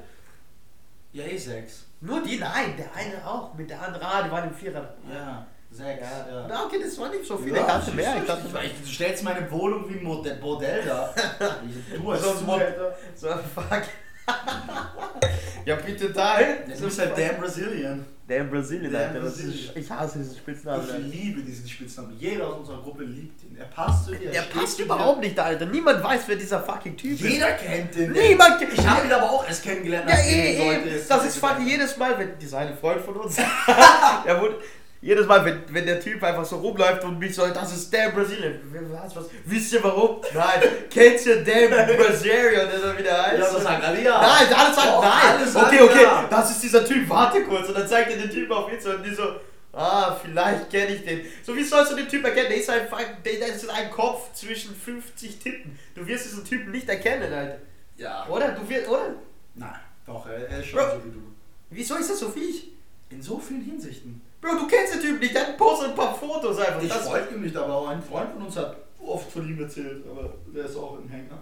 Ja, 1.12 1.24
eh 1.24 1.36
sechs. 1.38 1.84
Nur 2.02 2.22
die? 2.22 2.38
Nein, 2.38 2.76
der 2.76 2.94
eine 2.94 3.26
auch. 3.26 3.54
Mit 3.54 3.70
der 3.70 3.80
anderen. 3.80 4.06
Ah, 4.06 4.22
die 4.22 4.30
waren 4.30 4.48
im 4.50 4.54
Vierer. 4.54 4.94
Ja, 5.10 5.46
sechs. 5.70 6.02
Ja. 6.02 6.46
Na, 6.48 6.66
okay, 6.66 6.78
das 6.84 6.98
waren 6.98 7.10
nicht 7.12 7.24
so 7.24 7.38
viele. 7.38 7.56
Ja, 7.56 7.62
ich 7.62 7.66
dachte 7.66 7.90
mehr. 7.92 8.14
du, 8.14 8.20
Ich 8.20 8.26
dachte, 8.26 8.42
ich, 8.62 8.72
ich, 8.72 8.80
du 8.82 8.86
stellst 8.88 9.24
meine 9.24 9.50
Wohnung 9.50 9.88
wie 9.88 9.94
ein 9.98 10.04
Mode- 10.04 10.34
Bordell 10.34 10.84
da. 10.84 11.14
Du 11.96 12.10
als 12.10 12.22
So 12.22 12.30
ein 12.30 12.38
Zuhälter. 12.44 12.94
so, 13.16 13.28
fuck. 13.28 13.82
ja, 15.64 15.76
bitte 15.76 16.12
teil. 16.12 16.64
Du 16.76 16.84
bist 16.84 16.98
halt 17.00 17.16
damn 17.16 17.38
Brazilian. 17.40 18.04
Damn 18.28 18.50
Brazilian, 18.50 18.92
Damn 18.92 19.02
Alter. 19.02 19.20
Das 19.20 19.34
Brazilian. 19.36 19.58
ist, 19.58 19.76
ich 19.76 19.90
hasse 19.90 20.18
diesen 20.18 20.36
Spitznamen. 20.36 20.84
Ich 20.84 20.92
Alter. 20.92 21.04
liebe 21.06 21.40
diesen 21.40 21.66
Spitznamen. 21.66 22.14
Jeder 22.18 22.46
aus 22.46 22.58
unserer 22.58 22.82
Gruppe 22.82 23.04
liebt 23.04 23.42
ihn. 23.42 23.56
Er 23.56 23.64
passt 23.64 24.04
zu 24.04 24.14
dir. 24.14 24.30
Steht 24.30 24.50
passt 24.50 24.78
dir. 24.78 24.84
überhaupt 24.84 25.20
nicht, 25.20 25.38
Alter. 25.38 25.64
Niemand 25.64 26.04
weiß, 26.04 26.20
wer 26.26 26.36
dieser 26.36 26.60
fucking 26.62 26.94
Typ 26.96 27.12
ist. 27.12 27.22
Jeder 27.22 27.52
kennt 27.52 27.94
den. 27.94 28.12
Niemand 28.12 28.58
kennt 28.58 28.74
Ich 28.74 28.86
habe 28.86 29.06
ihn 29.06 29.12
aber 29.12 29.30
auch 29.30 29.46
erst 29.48 29.62
kennengelernt. 29.62 30.10
Ja, 30.10 30.16
eh, 30.18 30.56
eh. 30.56 30.88
es 30.96 31.08
Das 31.08 31.24
ist 31.24 31.38
fucking 31.38 31.66
jedes 31.66 31.96
Mal, 31.96 32.18
wenn. 32.18 32.38
Dieser 32.38 32.58
eine 32.58 32.76
Freund 32.76 33.00
von 33.00 33.16
uns. 33.16 33.38
ja, 33.38 33.46
wurde, 34.40 34.58
jedes 35.00 35.26
Mal, 35.26 35.44
wenn, 35.44 35.62
wenn 35.68 35.86
der 35.86 36.00
Typ 36.00 36.22
einfach 36.22 36.44
so 36.44 36.56
rumläuft 36.56 37.04
und 37.04 37.18
mich 37.18 37.34
so, 37.34 37.46
das 37.46 37.72
ist 37.72 37.92
damn 37.94 38.12
Brazilian. 38.12 38.58
Was, 38.90 39.14
was? 39.14 39.26
Wisst 39.44 39.72
ihr 39.74 39.84
warum? 39.84 40.20
Nein. 40.34 40.62
Kennt 40.90 41.24
ihr 41.24 41.44
damn 41.44 41.96
Brazilian, 41.96 42.68
der 42.68 42.80
da 42.80 42.98
wieder 42.98 43.22
heißt? 43.22 43.38
Ja, 43.38 43.52
das 43.52 43.62
sagt 43.62 43.84
alle 43.84 44.02
ja. 44.02 44.20
Nein, 44.20 44.54
alle 44.54 44.74
sagen 44.74 44.88
Doch, 44.88 45.02
nein. 45.02 45.36
alle 45.36 45.46
sagen 45.46 45.66
okay, 45.66 45.82
okay, 45.82 46.06
das 46.28 46.50
ist 46.50 46.62
dieser 46.64 46.84
Typ. 46.84 47.08
Warte 47.08 47.44
kurz. 47.44 47.68
Und 47.68 47.78
dann 47.78 47.86
zeigt 47.86 48.10
er 48.10 48.16
den 48.16 48.30
Typ 48.30 48.50
auf 48.50 48.72
Insta 48.72 48.94
und 48.94 49.04
die 49.04 49.14
so, 49.14 49.22
ah, 49.72 50.16
vielleicht 50.20 50.68
kenne 50.68 50.94
ich 50.94 51.04
den. 51.04 51.20
So, 51.44 51.54
wie 51.54 51.62
sollst 51.62 51.92
du 51.92 51.96
den 51.96 52.08
Typ 52.08 52.24
erkennen? 52.24 52.48
Der 52.48 52.58
ist 52.58 52.68
einfach, 52.68 53.00
der, 53.24 53.34
der 53.34 53.48
ist 53.54 53.70
ein 53.70 53.90
Kopf 53.92 54.32
zwischen 54.32 54.74
50 54.74 55.38
Titten. 55.38 55.78
Du 55.94 56.04
wirst 56.06 56.24
diesen 56.24 56.44
Typen 56.44 56.72
nicht 56.72 56.88
erkennen, 56.88 57.32
Alter. 57.32 57.58
Ja. 57.96 58.26
Oder? 58.28 58.48
Du 58.48 58.68
wirst, 58.68 58.88
oder? 58.88 59.14
Nein, 59.54 59.78
doch, 60.04 60.26
er, 60.26 60.48
er 60.48 60.58
ist 60.58 60.66
schon 60.66 60.80
Bro. 60.80 60.90
so 60.90 61.04
wie 61.04 61.10
du. 61.10 61.22
Wieso 61.70 61.94
ist 61.96 62.10
das 62.10 62.18
so 62.18 62.34
wie 62.34 62.44
ich? 62.44 62.72
In 63.10 63.22
so 63.22 63.38
vielen 63.38 63.62
Hinsichten. 63.62 64.20
Bro, 64.40 64.50
du 64.54 64.66
kennst 64.68 64.94
den 64.94 65.00
Typ 65.00 65.20
nicht, 65.20 65.34
der 65.34 65.40
postet 65.56 65.90
ein 65.90 65.94
paar 65.96 66.14
Fotos 66.14 66.58
einfach. 66.58 66.80
Ich 66.82 66.88
Das- 66.88 67.08
folge 67.08 67.34
ihm 67.34 67.42
nicht, 67.42 67.56
aber 67.56 67.74
auch 67.74 67.88
ein 67.88 68.02
Freund 68.02 68.30
von 68.32 68.42
uns 68.46 68.56
hat 68.56 68.76
oft 69.04 69.30
von 69.32 69.48
ihm 69.48 69.60
erzählt, 69.60 70.04
aber 70.10 70.30
der 70.54 70.64
ist 70.64 70.76
auch 70.76 70.98
ein 70.98 71.08
Hänger. 71.08 71.38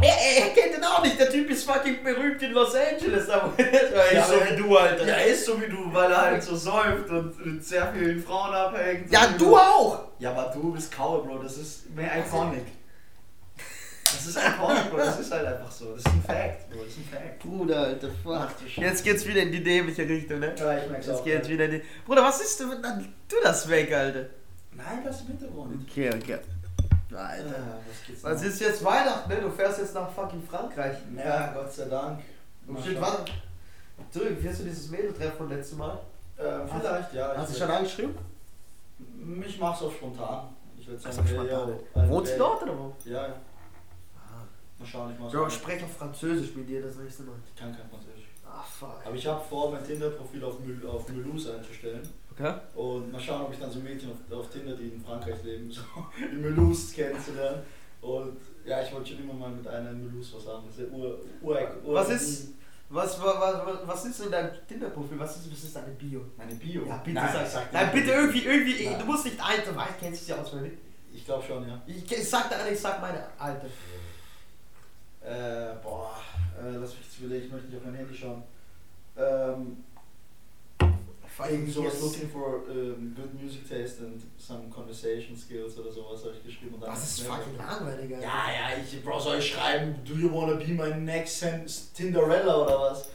er, 0.00 0.08
er, 0.08 0.44
er 0.46 0.54
kennt 0.54 0.76
den 0.76 0.84
auch 0.84 1.02
nicht, 1.02 1.18
der 1.18 1.28
Typ 1.28 1.50
ist 1.50 1.68
fucking 1.68 2.02
berühmt 2.04 2.40
in 2.40 2.52
Los 2.52 2.72
Angeles, 2.74 3.28
aber 3.28 3.52
er 3.58 3.72
ist 4.06 4.12
Ja, 4.14 4.24
so 4.24 4.34
aber- 4.36 4.50
wie 4.50 4.56
du, 4.56 4.76
Alter. 4.76 5.04
Er 5.06 5.26
ist 5.26 5.44
so 5.44 5.60
wie 5.60 5.66
du, 5.66 5.92
weil 5.92 6.10
er 6.10 6.20
halt 6.22 6.42
so 6.42 6.54
säuft 6.56 7.10
und 7.10 7.44
mit 7.46 7.64
sehr 7.64 7.92
vielen 7.92 8.22
Frauen 8.22 8.54
abhängt. 8.54 9.10
Ja, 9.12 9.26
du 9.36 9.56
auch! 9.56 10.00
Ja, 10.20 10.30
aber 10.30 10.50
du 10.54 10.72
bist 10.72 10.90
Kaue, 10.94 11.22
Bro, 11.24 11.38
das 11.42 11.58
ist 11.58 11.90
mehr 11.94 12.10
iconic. 12.20 12.64
Das 14.10 14.26
ist 14.26 14.38
iconic, 14.38 14.90
Bro, 14.90 14.96
das 14.96 15.20
ist 15.20 15.32
halt 15.32 15.46
einfach 15.46 15.70
so. 15.70 15.92
Das 15.92 16.00
ist 16.00 16.06
ein 16.06 16.22
Fact, 16.22 16.70
Bro, 16.70 16.78
das 16.78 16.88
ist 16.88 16.98
ein 16.98 17.04
Fact. 17.04 17.38
Bruder, 17.40 17.80
Alter, 17.80 18.08
Scheiße. 18.66 18.80
Jetzt 18.80 19.04
geht's 19.04 19.26
wieder 19.26 19.42
in 19.42 19.52
die 19.52 19.62
dämliche 19.62 20.08
Richtung, 20.08 20.40
ne? 20.40 20.54
Ja, 20.56 20.78
ich 20.78 20.90
merk's 20.90 21.06
Jetzt 21.06 21.20
auch. 21.20 21.24
geht's 21.24 21.48
wieder 21.48 21.66
in 21.66 21.70
die... 21.72 21.82
Bruder, 22.06 22.22
was 22.22 22.40
ist 22.40 22.58
denn... 22.60 22.70
Tu 23.28 23.36
das 23.42 23.68
weg, 23.68 23.92
Alter. 23.92 24.26
Nein, 24.72 25.06
ist 25.06 25.20
im 25.20 25.26
Hintergrund. 25.26 25.86
Okay, 25.88 26.08
okay. 26.14 26.34
Alter. 26.34 27.18
Alter, 27.18 27.80
was 27.88 28.06
geht's 28.06 28.22
noch? 28.22 28.30
ist 28.30 28.60
jetzt 28.60 28.84
Weihnachten, 28.84 29.28
ne? 29.30 29.40
Du 29.40 29.50
fährst 29.50 29.78
jetzt 29.78 29.94
nach 29.94 30.10
fucking 30.10 30.42
Frankreich. 30.42 30.96
Ja, 31.16 31.52
Gott 31.52 31.72
sei 31.72 31.84
Dank. 31.86 32.20
Warte. 32.66 33.32
Zurück, 34.10 34.42
wirst 34.42 34.60
du 34.60 34.64
dieses 34.64 34.90
Mädel-Treffen 34.90 35.36
von 35.36 35.48
letztem 35.48 35.78
Mal? 35.78 35.98
Äh, 36.36 36.42
vielleicht, 36.66 37.12
ja. 37.14 37.34
Hast 37.36 37.54
du 37.54 37.58
schon 37.58 37.70
angeschrieben? 37.70 38.14
Mich 39.16 39.58
mach's 39.58 39.82
auch 39.82 39.92
spontan. 39.92 40.48
Ich 40.78 40.86
würde 40.86 41.00
sagen, 41.00 41.14
so, 41.14 41.22
ja, 41.22 41.28
spontan. 41.28 41.68
ja, 41.68 42.00
also, 42.00 42.12
Wohnst 42.12 42.30
du 42.30 42.32
ey, 42.34 42.38
dort 42.38 42.62
oder 42.62 42.78
wo? 42.78 42.92
Ja, 43.04 43.26
ja. 43.28 43.34
Mal 44.78 44.86
schauen, 44.86 45.12
ich 45.12 45.18
mach's. 45.18 45.32
Bro, 45.32 45.44
auch. 45.46 45.50
sprech 45.50 45.82
auf 45.84 45.96
Französisch 45.96 46.54
mit 46.54 46.68
dir 46.68 46.82
das 46.82 46.96
nächste 46.96 47.22
Mal. 47.24 47.34
Ich 47.52 47.60
kann 47.60 47.76
kein 47.76 47.88
Französisch. 47.88 48.24
Ah, 48.46 48.62
fuck. 48.62 49.00
Aber 49.04 49.14
ich 49.14 49.26
habe 49.26 49.44
vor, 49.44 49.70
mein 49.72 49.84
Tinder-Profil 49.84 50.42
auf, 50.44 50.58
Mul 50.60 50.80
auf 50.88 51.08
Mulhouse 51.08 51.50
einzustellen. 51.50 52.08
Okay. 52.32 52.54
Und 52.74 53.10
mal 53.12 53.20
schauen, 53.20 53.42
ob 53.42 53.52
ich 53.52 53.58
dann 53.58 53.70
so 53.70 53.80
Mädchen 53.80 54.10
auf, 54.12 54.38
auf 54.38 54.48
Tinder, 54.50 54.74
die 54.76 54.88
in 54.88 55.02
Frankreich 55.04 55.42
leben, 55.42 55.70
so 55.70 55.82
in 56.32 56.40
Mulhouse 56.40 56.92
kennenzulernen. 56.92 57.62
Und 58.00 58.36
ja, 58.64 58.82
ich 58.82 58.92
wollte 58.92 59.10
schon 59.10 59.18
immer 59.20 59.34
mal 59.34 59.50
mit 59.50 59.66
einer 59.66 59.90
in 59.90 60.04
Mulhouse 60.04 60.34
was 60.36 60.46
haben. 60.46 60.66
Das 60.66 60.78
ist 60.78 60.88
ja 60.88 60.96
ur, 60.96 61.18
ur, 61.42 61.58
ur, 61.84 61.94
Was 61.94 62.10
ist- 62.10 62.48
Was, 62.90 63.20
was, 63.20 63.36
was, 63.38 63.86
was 63.86 64.04
ist 64.06 64.20
in 64.20 64.30
deinem 64.30 64.50
Tinder-Profil? 64.66 65.18
Was 65.18 65.36
ist, 65.36 65.52
was 65.52 65.64
ist 65.64 65.76
deine 65.76 65.92
Bio? 65.92 66.22
Meine 66.38 66.54
Bio? 66.54 66.86
Ja, 66.86 66.96
bitte 66.98 67.16
Nein, 67.16 67.30
sag. 67.34 67.42
ich 67.46 67.52
sag 67.52 67.72
Nein, 67.72 67.90
dir 67.90 68.00
bitte 68.00 68.12
irgendwie, 68.12 68.44
irgendwie, 68.44 68.84
Nein. 68.86 68.98
du 69.00 69.04
musst 69.04 69.24
nicht 69.26 69.36
du 69.38 69.76
weißt, 69.76 69.98
kennst 70.00 70.22
dich 70.22 70.28
ja 70.28 70.40
auswendig. 70.40 70.72
Ich 71.12 71.24
glaube 71.26 71.44
schon, 71.44 71.68
ja. 71.68 71.82
Ich, 71.86 72.10
ich 72.10 72.28
sag 72.30 72.48
dir 72.48 72.72
ich 72.72 72.80
sag 72.80 73.00
meine 73.02 73.26
alte. 73.38 73.66
Äh, 75.28 75.74
boah, 75.82 76.16
äh, 76.58 76.76
lass 76.76 76.90
mich 76.94 77.04
jetzt 77.04 77.20
überlegen, 77.20 77.46
ich 77.46 77.52
möchte 77.52 78.14
schon. 78.14 78.42
Ähm, 79.16 79.84
Irgend 81.50 81.72
sowas 81.72 81.92
Yes. 81.94 82.02
looking 82.02 82.30
for 82.30 82.64
um, 82.68 83.14
good 83.14 83.32
music 83.40 83.68
taste 83.68 84.00
and 84.00 84.20
some 84.38 84.68
conversation 84.68 85.36
skills 85.36 85.78
oder 85.78 85.92
sowas 85.92 86.24
habe 86.24 86.34
ich 86.36 86.44
geschrieben. 86.44 86.74
Und 86.74 86.82
dann 86.82 86.90
Das 86.90 87.04
ist 87.04 87.20
fucking 87.20 87.56
langweilig, 87.56 88.16
Alter. 88.16 88.26
Ja, 88.26 88.44
ja, 88.50 88.82
ich 88.82 89.04
Bro, 89.04 89.20
soll 89.20 89.38
ich 89.38 89.52
schreiben, 89.52 89.94
do 90.04 90.14
you 90.14 90.32
wanna 90.32 90.54
be 90.54 90.66
my 90.66 90.90
next 90.96 91.44
Tinderella 91.94 92.64
oder 92.64 92.80
was? 92.80 93.08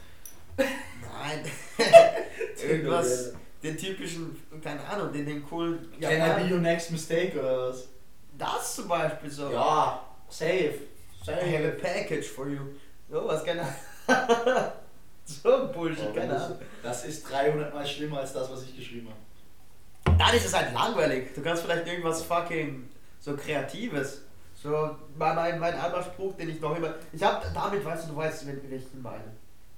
Nein. 0.56 1.44
Irgendwas, 2.66 3.34
den 3.62 3.76
typischen, 3.76 4.42
keine 4.62 4.86
Ahnung, 4.86 5.12
den, 5.12 5.26
den 5.26 5.44
coolen. 5.44 5.92
Can 6.00 6.14
I 6.14 6.44
be 6.48 6.54
your 6.54 6.62
next 6.62 6.92
mistake 6.92 7.38
oder 7.38 7.70
was? 7.70 7.90
das 8.38 8.76
zum 8.76 8.88
Beispiel 8.88 9.30
so. 9.30 9.52
Ja, 9.52 10.06
safe. 10.30 10.93
I 11.32 11.56
have 11.56 11.66
a 11.66 11.72
package 11.72 12.26
for 12.28 12.50
you. 12.50 12.60
So, 13.10 13.28
was 13.28 13.44
keine 13.44 13.62
Ahnung. 13.62 13.74
so 15.26 15.56
ein 15.56 15.72
Bullshit, 15.72 16.14
keine 16.14 16.36
Ahnung. 16.36 16.60
Das 16.82 17.06
ist 17.06 17.30
300 17.30 17.74
mal 17.74 17.86
schlimmer 17.86 18.20
als 18.20 18.34
das, 18.34 18.52
was 18.52 18.64
ich 18.64 18.76
geschrieben 18.76 19.08
habe. 19.10 20.18
Dann 20.18 20.36
ist 20.36 20.46
es 20.46 20.54
halt 20.54 20.74
langweilig. 20.74 21.34
Du 21.34 21.42
kannst 21.42 21.64
vielleicht 21.64 21.88
irgendwas 21.88 22.24
fucking 22.24 22.90
so 23.20 23.36
Kreatives. 23.38 24.22
So, 24.54 24.96
mein, 25.18 25.36
mein, 25.36 25.60
mein 25.60 25.74
Anmachspruch, 25.76 26.36
den 26.36 26.50
ich 26.50 26.62
noch 26.62 26.76
immer. 26.76 26.94
Ich 27.12 27.22
hab 27.22 27.54
damit, 27.54 27.84
weißt 27.84 28.06
du, 28.06 28.12
du 28.12 28.18
weißt, 28.18 28.46
welchen 28.48 29.02
meine. 29.02 29.24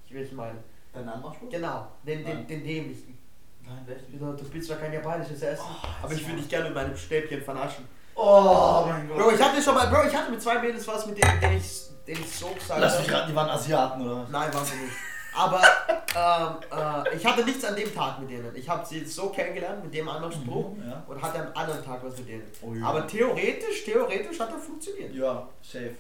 Ich 0.05 0.13
welchen 0.13 0.35
meine. 0.35 0.59
Dein 0.93 1.07
Anmachspruch? 1.07 1.49
Genau, 1.49 1.87
den, 2.05 2.23
den, 2.23 2.47
den 2.47 2.63
dämlichen. 2.63 3.17
Nein, 3.63 3.81
welchen? 3.85 4.19
Du 4.19 4.33
du 4.33 4.49
bist 4.49 4.67
zwar 4.67 4.77
kein 4.77 4.93
japanisches 4.93 5.41
Essen, 5.41 5.65
Oh, 5.67 5.87
aber 6.03 6.13
ich 6.13 6.25
würde 6.25 6.39
dich 6.39 6.49
gerne 6.49 6.65
mit 6.65 6.75
meinem 6.75 6.95
Stäbchen 6.95 7.41
vernaschen. 7.41 7.85
Oh 8.16 8.86
mein 8.88 9.07
Gott. 9.07 9.18
Bro, 9.18 9.32
ich 9.32 9.41
hatte 9.41 9.61
schon 9.61 9.76
mal, 9.76 9.88
Bro, 9.88 10.07
ich 10.07 10.16
hatte 10.16 10.32
mit 10.32 10.41
zwei 10.41 10.59
Mädels 10.59 10.88
was, 10.88 11.05
mit 11.05 11.22
denen, 11.22 11.39
denen 11.41 11.57
ich, 11.57 11.82
denen 12.07 12.22
ich 12.22 12.36
so 12.36 12.47
gesagt 12.47 12.80
Lass 12.80 12.93
habe. 12.93 13.03
mich 13.03 13.13
raten, 13.13 13.30
die 13.30 13.36
waren 13.36 13.49
Asiaten 13.49 14.01
oder? 14.07 14.28
Nein, 14.32 14.53
waren 14.53 14.66
sie 14.66 14.76
nicht. 14.78 14.93
Aber 15.38 15.61
ähm, 16.16 17.05
äh, 17.11 17.16
ich 17.18 17.26
hatte 17.26 17.43
nichts 17.43 17.66
an 17.66 17.76
dem 17.76 17.93
Tag 17.93 18.20
mit 18.22 18.30
denen. 18.30 18.55
Ich 18.55 18.70
habe 18.70 18.86
sie 18.86 19.03
so 19.03 19.30
kennengelernt 19.30 19.84
mit 19.84 19.93
dem 19.93 20.07
anderen 20.07 20.32
Spruch 20.32 20.72
Mhm, 20.76 20.89
ja. 20.89 21.03
und 21.07 21.22
hatte 21.22 21.39
am 21.41 21.47
anderen 21.53 21.84
Tag 21.84 21.99
was 22.05 22.18
mit 22.18 22.30
denen. 22.30 22.43
Oh 22.61 22.74
ja. 22.74 22.86
Aber 22.86 23.05
theoretisch, 23.05 23.84
theoretisch 23.84 24.39
hat 24.39 24.49
er 24.51 24.59
funktioniert. 24.59 25.13
Ja, 25.13 25.45
safe. 25.61 25.95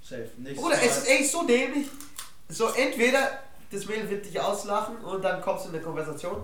Safe. 0.00 0.28
Nächstes 0.36 0.62
Bruder, 0.62 0.76
es 0.80 0.98
ist 0.98 1.08
echt 1.08 1.30
so 1.32 1.44
dämlich. 1.44 1.88
So, 2.48 2.68
entweder 2.68 3.18
das 3.72 3.86
Mädel 3.86 4.08
wird 4.08 4.24
dich 4.24 4.38
auslachen 4.40 4.98
und 4.98 5.20
dann 5.24 5.40
kommst 5.42 5.64
du 5.64 5.70
in 5.70 5.74
eine 5.74 5.82
Konversation. 5.84 6.42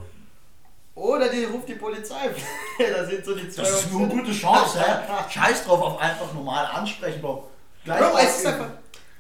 Oder 0.95 1.29
die 1.29 1.45
ruft 1.45 1.69
die 1.69 1.75
Polizei. 1.75 2.31
da 2.79 3.05
sind 3.05 3.25
so 3.25 3.35
die 3.35 3.49
zwei 3.49 3.63
Das 3.63 3.81
ist 3.85 3.93
nur 3.93 4.03
eine 4.03 4.11
gute 4.11 4.33
Chance, 4.33 4.79
hä? 4.81 5.31
Scheiß 5.31 5.65
drauf 5.65 5.81
auf 5.81 5.99
einfach 5.99 6.33
normal 6.35 6.67
ansprechen, 6.67 7.21
Bro. 7.23 7.49
Gleich 7.85 7.99
Bro, 7.99 8.19
es 8.19 8.39
ist 8.39 8.47
einfach. 8.47 8.71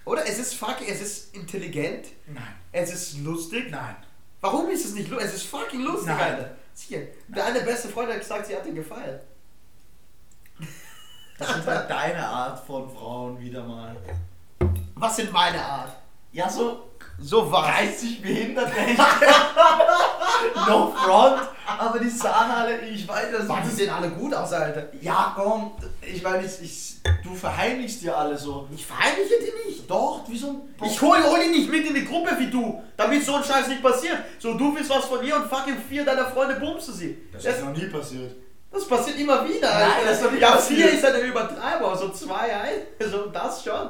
Oder 0.04 0.26
es 0.26 0.38
ist 0.38 0.54
fucking, 0.54 0.88
es 0.88 1.00
ist 1.00 1.34
intelligent, 1.34 2.08
Nein. 2.26 2.42
es 2.72 2.92
ist 2.92 3.18
lustig. 3.18 3.70
Nein. 3.70 3.96
Warum 4.40 4.68
ist 4.70 4.84
es 4.84 4.94
nicht 4.94 5.08
lustig? 5.08 5.28
Es 5.28 5.34
ist 5.36 5.46
fucking 5.46 5.82
lustig, 5.82 6.08
Nein. 6.08 6.20
Alter. 6.20 6.56
Sicher. 6.74 7.00
Deine 7.28 7.60
beste 7.60 7.88
Freundin 7.88 8.14
hat 8.14 8.20
gesagt, 8.20 8.46
sie 8.46 8.56
hat 8.56 8.66
dir 8.66 8.72
gefallen. 8.72 9.20
Das 11.38 11.56
ist 11.56 11.66
halt 11.66 11.90
deine 11.90 12.26
Art 12.26 12.64
von 12.66 12.88
Frauen 12.90 13.40
wieder 13.40 13.64
mal. 13.64 13.96
Was 14.94 15.16
sind 15.16 15.32
meine 15.32 15.60
Art? 15.60 15.92
Ja, 16.32 16.48
so 16.48 16.91
So 17.18 17.50
was. 17.52 17.66
geistig 17.66 18.20
behindert 18.22 18.70
no 20.68 20.92
front. 20.96 21.40
Aber 21.78 21.98
die 21.98 22.10
sahen 22.10 22.50
alle, 22.50 22.80
ich 22.80 23.06
weiß 23.06 23.26
das 23.36 23.46
Mann, 23.46 23.62
die 23.64 23.70
sehen 23.74 23.90
alle 23.90 24.10
gut 24.10 24.34
aus, 24.34 24.52
Alter. 24.52 24.84
Ja, 25.00 25.32
komm, 25.36 25.72
ich 26.00 26.22
meine, 26.22 26.44
ich, 26.44 26.60
ich, 26.62 26.96
du 27.22 27.34
verheimlichst 27.34 28.02
dir 28.02 28.16
alle 28.16 28.36
so. 28.36 28.68
Ich 28.74 28.84
verheimliche 28.84 29.34
die 29.40 29.68
nicht. 29.70 29.90
Doch, 29.90 30.22
wie 30.28 30.36
so 30.36 30.48
ein. 30.48 30.60
Ich 30.84 31.00
hole 31.00 31.22
hol 31.24 31.40
ihn 31.42 31.52
nicht 31.52 31.70
mit 31.70 31.86
in 31.86 31.94
die 31.94 32.04
Gruppe 32.04 32.36
wie 32.38 32.50
du, 32.50 32.82
damit 32.96 33.24
so 33.24 33.36
ein 33.36 33.44
Scheiß 33.44 33.68
nicht 33.68 33.82
passiert. 33.82 34.18
So, 34.38 34.54
du 34.54 34.74
willst 34.74 34.90
was 34.90 35.04
von 35.04 35.24
ihr 35.24 35.36
und 35.36 35.46
fucking 35.48 35.76
vier 35.88 36.04
deiner 36.04 36.26
Freunde 36.26 36.56
bumst 36.56 36.88
du 36.88 36.92
sie. 36.92 37.16
Das 37.32 37.42
Das, 37.44 37.56
ist 37.58 37.64
noch 37.64 37.72
nie 37.72 37.86
passiert. 37.86 38.32
das 38.70 38.86
passiert 38.86 39.18
immer 39.18 39.48
wieder, 39.48 39.70
Nein, 39.70 39.82
Alter. 39.82 40.04
das 40.08 40.16
ist 40.16 40.24
doch 40.24 40.30
nicht 40.32 40.42
ja, 40.42 40.50
passiert. 40.52 40.80
vier 40.80 40.92
ist 40.98 41.04
eine 41.04 41.18
Übertreibung, 41.20 41.96
so 41.96 42.08
zwei, 42.10 42.54
ein, 42.56 43.08
so 43.10 43.26
das 43.26 43.62
schon. 43.64 43.88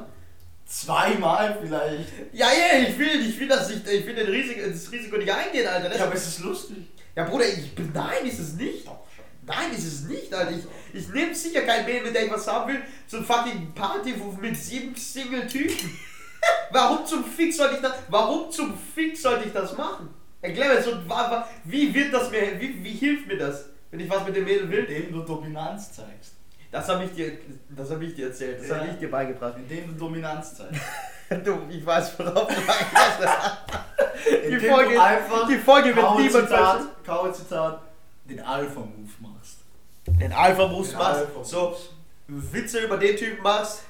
Zweimal 0.73 1.59
vielleicht. 1.61 2.09
Ja, 2.33 2.47
ja, 2.47 2.89
ich 2.89 2.99
will, 2.99 3.29
ich 3.29 3.39
will 3.39 3.47
das 3.47 3.69
nicht, 3.69 3.87
ich 3.87 4.07
will 4.07 4.15
den 4.15 4.27
Risiko, 4.27 4.61
das 4.71 4.91
Risiko 4.91 5.19
nicht 5.19 5.31
eingehen, 5.31 5.67
Alter. 5.69 5.91
Das 5.91 5.99
Ja, 5.99 6.07
aber 6.07 6.15
es 6.15 6.27
ist 6.27 6.39
lustig. 6.39 6.79
Ja, 7.15 7.25
Bruder, 7.25 7.47
ich 7.47 7.75
bin. 7.75 7.93
Nein, 7.93 8.25
ist 8.25 8.39
es 8.39 8.55
nicht. 8.55 8.87
Nein, 9.43 9.71
ist 9.77 9.85
es 9.85 10.01
nicht, 10.05 10.33
Alter. 10.33 10.53
Ich, 10.53 10.65
ich 10.99 11.09
nehme 11.11 11.35
sicher 11.35 11.61
kein 11.61 11.85
Mädel, 11.85 12.05
mit 12.05 12.15
der 12.15 12.25
ich 12.25 12.33
was 12.33 12.47
haben 12.47 12.73
will, 12.73 12.83
zur 13.07 13.23
fucking 13.23 13.75
Party 13.75 14.15
mit 14.41 14.57
sieben 14.57 14.97
Single-Typen. 14.97 15.99
warum 16.71 17.05
zum 17.05 17.23
Fix 17.23 17.59
sollte 17.59 17.75
ich 17.75 17.83
das. 17.83 17.93
Warum 18.09 18.51
zum 18.51 18.73
Fix 18.95 19.21
sollte 19.21 19.49
ich 19.49 19.53
das 19.53 19.77
machen? 19.77 20.09
Erklär 20.41 20.75
mir 20.75 20.83
so, 20.83 20.93
wie 21.65 21.93
wird 21.93 22.15
das 22.15 22.31
mir. 22.31 22.59
Wie, 22.59 22.83
wie 22.83 22.95
hilft 22.95 23.27
mir 23.27 23.37
das, 23.37 23.67
wenn 23.91 24.01
ich 24.01 24.09
was 24.09 24.25
mit 24.25 24.35
dem 24.37 24.45
Mädel 24.45 24.71
will? 24.71 24.85
Indem 24.85 25.13
du 25.13 25.21
Dominanz 25.21 25.93
zeigst. 25.93 26.37
Das 26.73 26.89
habe 26.89 27.05
ich 27.05 27.13
dir. 27.13 27.33
Das 27.69 27.91
habe 27.91 28.05
ich 28.05 28.15
dir 28.15 28.27
erzählt. 28.29 28.61
Das 28.61 28.69
Ja. 28.69 28.79
habe 28.79 28.89
ich 28.89 28.99
dir 28.99 29.11
beigebracht. 29.11 29.55
Indem 29.57 29.89
du 29.89 29.93
Dominanz 30.05 30.57
zeigst. 30.57 30.81
Du, 31.45 31.61
ich 31.71 31.87
weiß, 31.87 32.19
worauf 32.19 32.47
du 32.47 32.55
Die 34.51 34.61
Folge, 34.61 34.95
du 34.95 35.03
einfach 35.03 35.49
die 35.49 35.57
Folge 35.57 35.97
wird 35.97 36.19
niemand 36.19 36.47
Zitat. 36.47 36.81
Kaue 37.07 37.33
Zitat, 37.33 37.81
den 38.27 38.41
Alpha-Move 38.41 39.09
machst. 39.21 39.57
Den 40.07 40.31
Alpha-Moves 40.31 40.91
Den 40.91 40.99
machst. 40.99 41.21
Alpha-Moves. 41.21 41.49
So, 41.51 41.77
Witze 42.29 42.81
über 42.81 42.99
den 42.99 43.17
Typen 43.17 43.43
machst 43.43 43.81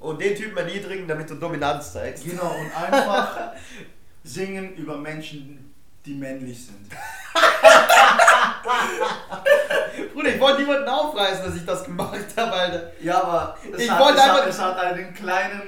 und 0.00 0.22
den 0.22 0.34
Typen 0.34 0.56
erniedrigen, 0.56 1.06
damit 1.06 1.28
du 1.28 1.34
Dominanz 1.34 1.92
zeigst. 1.92 2.24
Genau, 2.24 2.50
und 2.58 2.74
einfach 2.74 3.52
singen 4.24 4.74
über 4.76 4.96
Menschen, 4.96 5.74
die 6.06 6.14
männlich 6.14 6.64
sind. 6.64 6.90
Bruder, 10.14 10.28
ich 10.34 10.40
wollte 10.40 10.60
niemanden 10.62 10.88
aufreißen, 10.88 11.44
dass 11.44 11.56
ich 11.56 11.64
das 11.64 11.84
gemacht 11.84 12.18
habe, 12.36 12.52
Alter. 12.52 12.92
Ja, 13.00 13.22
aber 13.22 13.56
es, 13.72 13.80
Ich 13.82 13.90
hat, 13.90 14.00
wollte 14.00 14.18
es, 14.18 14.22
hat, 14.24 14.30
einfach- 14.36 14.46
es 14.48 14.60
hat 14.60 14.78
einen 14.78 15.14
kleinen 15.14 15.62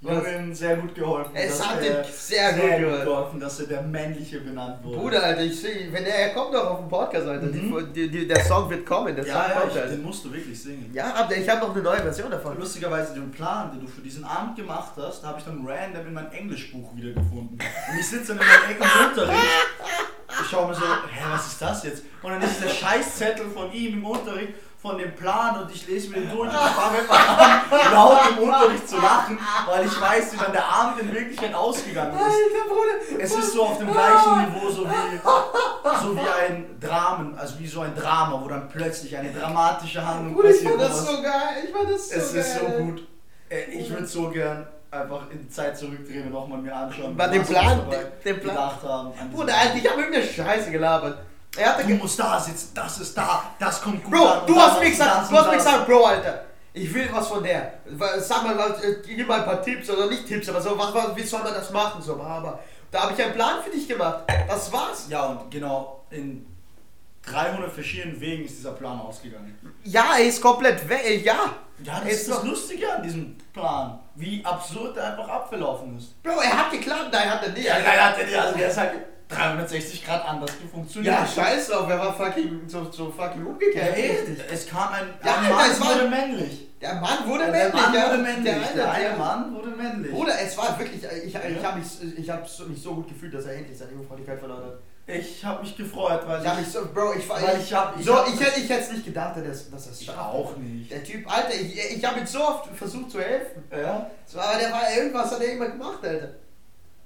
Jungen 0.00 0.54
sehr 0.54 0.76
gut 0.76 0.94
geholfen. 0.94 1.30
Es 1.34 1.66
hat 1.66 1.80
er- 1.82 2.00
ihm 2.04 2.10
sehr 2.12 2.52
gut 2.52 3.04
geholfen. 3.06 3.40
dass 3.40 3.58
er 3.60 3.66
der 3.68 3.80
männliche 3.82 4.40
benannt 4.40 4.84
wurde. 4.84 4.98
Bruder, 4.98 5.22
Alter, 5.22 5.40
ich 5.40 5.58
seh, 5.58 5.88
wenn 5.90 6.04
er, 6.04 6.14
er 6.14 6.34
kommt 6.34 6.52
doch 6.54 6.66
auf 6.72 6.78
den 6.80 6.88
Podcast, 6.90 7.26
Alter. 7.26 7.46
Mhm. 7.46 7.90
Die, 7.94 8.10
die, 8.10 8.28
der 8.28 8.44
Song 8.44 8.68
wird 8.68 8.84
kommen, 8.84 9.16
der 9.16 9.24
Song 9.24 9.32
ja, 9.34 9.48
ja, 9.48 9.54
kommt, 9.60 9.72
ich, 9.72 9.78
Alter. 9.80 9.90
den 9.94 10.02
musst 10.02 10.22
du 10.26 10.30
wirklich 10.32 10.62
singen. 10.62 10.90
Ja, 10.92 11.14
aber 11.14 11.34
ich 11.34 11.48
habe 11.48 11.60
noch 11.62 11.72
eine 11.74 11.82
neue 11.82 12.00
Version 12.02 12.30
davon. 12.30 12.58
Lustigerweise 12.58 13.14
den 13.14 13.30
Plan, 13.30 13.70
den 13.72 13.80
du 13.80 13.86
für 13.86 14.02
diesen 14.02 14.24
Abend 14.26 14.56
gemacht 14.56 14.92
hast, 14.98 15.22
da 15.24 15.28
habe 15.28 15.38
ich 15.38 15.44
dann 15.46 15.66
random 15.66 16.06
in 16.06 16.12
mein 16.12 16.30
Englischbuch 16.32 16.94
wiedergefunden. 16.94 17.58
Und 17.58 17.98
ich 17.98 18.06
sitze 18.06 18.34
dann 18.34 18.42
in 18.42 18.46
meinem 18.46 18.70
Eck 18.72 18.80
im 18.80 19.08
Unterricht. 19.08 19.42
Ich 20.42 20.50
schaue 20.50 20.68
mir 20.68 20.74
so, 20.74 20.82
hä, 20.82 21.24
was 21.30 21.46
ist 21.46 21.62
das 21.62 21.84
jetzt? 21.84 22.02
Und 22.22 22.30
dann 22.32 22.42
ist 22.42 22.62
der 22.62 22.68
Scheißzettel 22.68 23.50
von 23.50 23.72
ihm 23.72 23.94
im 23.94 24.04
Unterricht, 24.06 24.54
von 24.80 24.98
dem 24.98 25.14
Plan 25.16 25.62
und 25.62 25.70
ich 25.74 25.86
lese 25.86 26.10
mir 26.10 26.16
den 26.20 26.30
durch 26.30 26.46
und 26.50 26.54
ich 26.54 26.60
fange 26.60 26.98
einfach 26.98 27.38
an, 27.38 27.92
laut 27.94 28.18
im 28.32 28.38
Unterricht 28.44 28.86
zu 28.86 28.96
lachen, 28.98 29.38
weil 29.66 29.86
ich 29.86 29.98
weiß, 30.00 30.34
wie 30.34 30.36
dann 30.36 30.52
der 30.52 30.66
Abend 30.66 31.00
in 31.00 31.10
Wirklichkeit 31.14 31.54
ausgegangen 31.54 32.12
ist. 32.14 32.20
Alter, 32.22 32.68
Bruder. 32.68 33.22
Es 33.22 33.34
ist 33.34 33.52
so 33.54 33.62
auf 33.62 33.78
dem 33.78 33.90
gleichen 33.90 34.44
Niveau, 34.44 34.68
so 34.70 34.84
wie, 34.86 36.02
so 36.02 36.14
wie 36.16 36.20
ein 36.20 36.78
Dramen, 36.80 37.34
also 37.38 37.58
wie 37.60 37.66
so 37.66 37.80
ein 37.80 37.94
Drama, 37.94 38.38
wo 38.44 38.46
dann 38.48 38.68
plötzlich 38.68 39.16
eine 39.16 39.32
dramatische 39.32 40.06
Handlung 40.06 40.34
Bruder, 40.34 40.50
ich 40.50 40.56
passiert. 40.64 40.78
fand 40.80 40.90
das 40.92 41.06
so 41.06 41.22
geil. 41.22 41.64
Ich 41.64 41.70
fand 41.72 41.90
das 41.90 42.08
so 42.10 42.14
es 42.16 42.32
geil. 42.32 42.40
ist 42.42 42.58
so 42.58 42.66
gut. 42.66 43.08
Äh, 43.48 43.64
Ich 43.70 43.88
würde 43.90 44.06
so 44.06 44.28
gern 44.28 44.66
einfach 44.94 45.30
in 45.30 45.40
die 45.42 45.48
Zeit 45.48 45.76
zurückdrehen 45.78 46.24
und 46.26 46.32
nochmal 46.32 46.58
mir 46.60 46.74
anschauen, 46.74 47.16
Bei 47.16 47.28
dem 47.28 47.42
was 47.42 47.48
wir 47.50 47.58
Plan- 47.58 47.78
dabei 47.78 48.04
den 48.24 48.40
Plan- 48.40 48.54
gedacht 48.56 48.82
haben. 48.82 49.30
Bruder, 49.32 49.54
Alter, 49.56 49.76
ich 49.76 49.88
habe 49.90 50.00
irgendeine 50.00 50.26
Scheiße 50.26 50.70
gelabert. 50.70 51.18
Er 51.56 51.70
hatte 51.74 51.84
Du 51.86 51.94
musst 51.94 52.18
da 52.18 52.40
sitzen, 52.40 52.70
das 52.74 52.98
ist 52.98 53.16
da, 53.16 53.44
das 53.58 53.80
kommt 53.80 54.02
gut 54.02 54.12
Bro, 54.12 54.24
an. 54.26 54.46
du 54.46 54.56
hast 54.60 54.80
mir 54.80 54.90
gesagt, 54.90 55.30
du 55.30 55.36
hast 55.36 55.46
mir 55.50 55.56
gesagt, 55.56 55.86
Bro, 55.86 56.04
Alter, 56.04 56.44
ich 56.72 56.92
will 56.92 57.08
was 57.12 57.28
von 57.28 57.42
der. 57.44 57.74
Sag 58.18 58.42
mal, 58.42 58.58
äh, 58.82 58.96
gib 59.06 59.28
mal 59.28 59.38
ein 59.40 59.44
paar 59.44 59.62
Tipps 59.62 59.88
oder 59.88 60.08
nicht 60.08 60.26
Tipps, 60.26 60.48
aber 60.48 60.60
so, 60.60 60.76
was, 60.76 60.92
was, 60.92 61.14
wie 61.14 61.22
soll 61.22 61.42
man 61.44 61.54
das 61.54 61.70
machen? 61.70 62.02
So, 62.02 62.20
aber 62.20 62.58
da 62.90 63.02
habe 63.04 63.12
ich 63.16 63.22
einen 63.24 63.34
Plan 63.34 63.62
für 63.62 63.70
dich 63.70 63.86
gemacht. 63.86 64.24
Das 64.48 64.72
war's. 64.72 65.06
Ja, 65.08 65.26
und 65.26 65.48
genau, 65.50 66.04
in 66.10 66.44
300 67.24 67.72
verschiedenen 67.72 68.20
Wegen 68.20 68.44
ist 68.44 68.58
dieser 68.58 68.72
Plan 68.72 68.98
ausgegangen. 69.00 69.56
Ja, 69.84 70.16
er 70.18 70.24
ist 70.26 70.42
komplett 70.42 70.86
weg. 70.88 71.24
Ja. 71.24 71.36
Ja, 71.82 71.94
das 72.00 72.04
Er 72.04 72.10
ist 72.10 72.30
das 72.30 72.42
Lustige 72.42 72.92
an 72.92 73.02
diesem 73.02 73.36
Plan. 73.52 73.98
Wie 74.16 74.44
absurd 74.44 74.96
er 74.96 75.12
einfach 75.12 75.28
abgelaufen 75.28 75.98
ist. 75.98 76.22
Bro, 76.22 76.40
er 76.40 76.56
hat 76.56 76.70
geklappt, 76.70 77.08
nein, 77.12 77.28
hat 77.30 77.42
er 77.42 77.50
nicht. 77.52 77.66
Ja, 77.66 77.78
ja, 77.78 78.08
hat 78.10 78.16
der, 78.18 78.42
also 78.42 78.56
der 78.56 78.68
ist 78.68 78.76
halt 78.78 78.92
360 79.28 80.04
Grad 80.04 80.24
anders 80.28 80.50
funktioniert. 80.70 81.12
Ja, 81.14 81.26
scheiß 81.26 81.68
drauf, 81.68 81.88
er 81.88 81.98
war 81.98 82.14
fucking 82.14 82.62
so, 82.68 82.90
so 82.90 83.10
fucking 83.10 83.42
Ja, 83.44 83.48
umgekehrt. 83.50 83.96
eh, 83.98 84.10
Richtig. 84.12 84.38
es 84.52 84.66
kam 84.68 84.92
ein, 84.92 85.08
Ja, 85.24 85.36
ein 85.38 85.50
Mann 85.50 85.70
es 85.70 85.80
war- 85.80 85.94
wurde 85.96 86.08
männlich. 86.08 86.68
Der 86.80 86.94
Mann 86.96 87.26
wurde 87.26 87.44
Der 87.44 87.52
männlich. 87.52 87.74
Mann 87.82 87.94
ja. 87.94 88.06
wurde 88.10 88.18
männlich. 88.18 88.44
Der, 88.52 88.74
Der, 88.74 88.92
eine 88.92 89.04
der, 89.04 89.16
Mann 89.16 89.54
wurde 89.54 89.68
männlich. 89.70 90.12
Bruder, 90.12 90.34
es 90.40 90.56
war 90.58 90.78
wirklich, 90.78 91.02
ich, 91.02 91.24
ich, 91.26 91.32
Ja. 91.32 91.40
ich 91.48 91.64
habe 91.64 91.78
mich, 91.78 91.88
ich 92.18 92.30
hab 92.30 92.46
so- 92.48 92.64
mich 92.66 92.80
so 92.82 92.94
gut 92.94 93.08
gefühlt, 93.08 93.32
dass 93.34 93.46
er 93.46 93.54
endlich 93.56 93.78
seine 93.78 93.92
Jungfräulichkeit 93.92 94.38
verloren 94.38 94.64
hat. 94.64 94.78
Ich 95.06 95.44
habe 95.44 95.62
mich 95.62 95.76
gefreut, 95.76 96.22
weil 96.26 96.40
Ich 96.42 96.48
habe 96.48 96.60
mich 96.62 96.70
so, 96.70 96.86
Bro, 96.92 97.12
ich 97.14 97.28
Weil 97.28 97.60
ich 97.60 97.74
hab- 97.74 97.98
ich 97.98 98.06
so, 98.06 98.16
hab- 98.16 98.26
ich 98.26 98.40
hätte, 98.40 98.58
ich 98.60 98.70
es 98.70 98.90
nicht 98.90 99.04
gedacht, 99.04 99.36
dass, 99.36 99.70
dass 99.70 99.86
er 99.86 99.92
es 99.92 100.00
ich 100.00 100.06
schafft. 100.06 100.18
auch 100.18 100.56
nicht. 100.56 100.90
Der 100.90 101.04
Typ, 101.04 101.30
Alter, 101.30 101.54
ich, 101.54 101.96
ich 101.96 102.04
habe 102.04 102.20
ihm 102.20 102.26
so 102.26 102.40
oft 102.42 102.74
versucht 102.74 103.10
zu 103.10 103.20
helfen. 103.20 103.62
Ja? 103.70 104.10
So, 104.24 104.40
aber 104.40 104.58
der 104.58 104.72
war 104.72 104.82
irgendwas 104.96 105.30
hat 105.30 105.42
er 105.42 105.52
immer 105.52 105.68
gemacht, 105.68 105.98
Alter. 106.02 106.30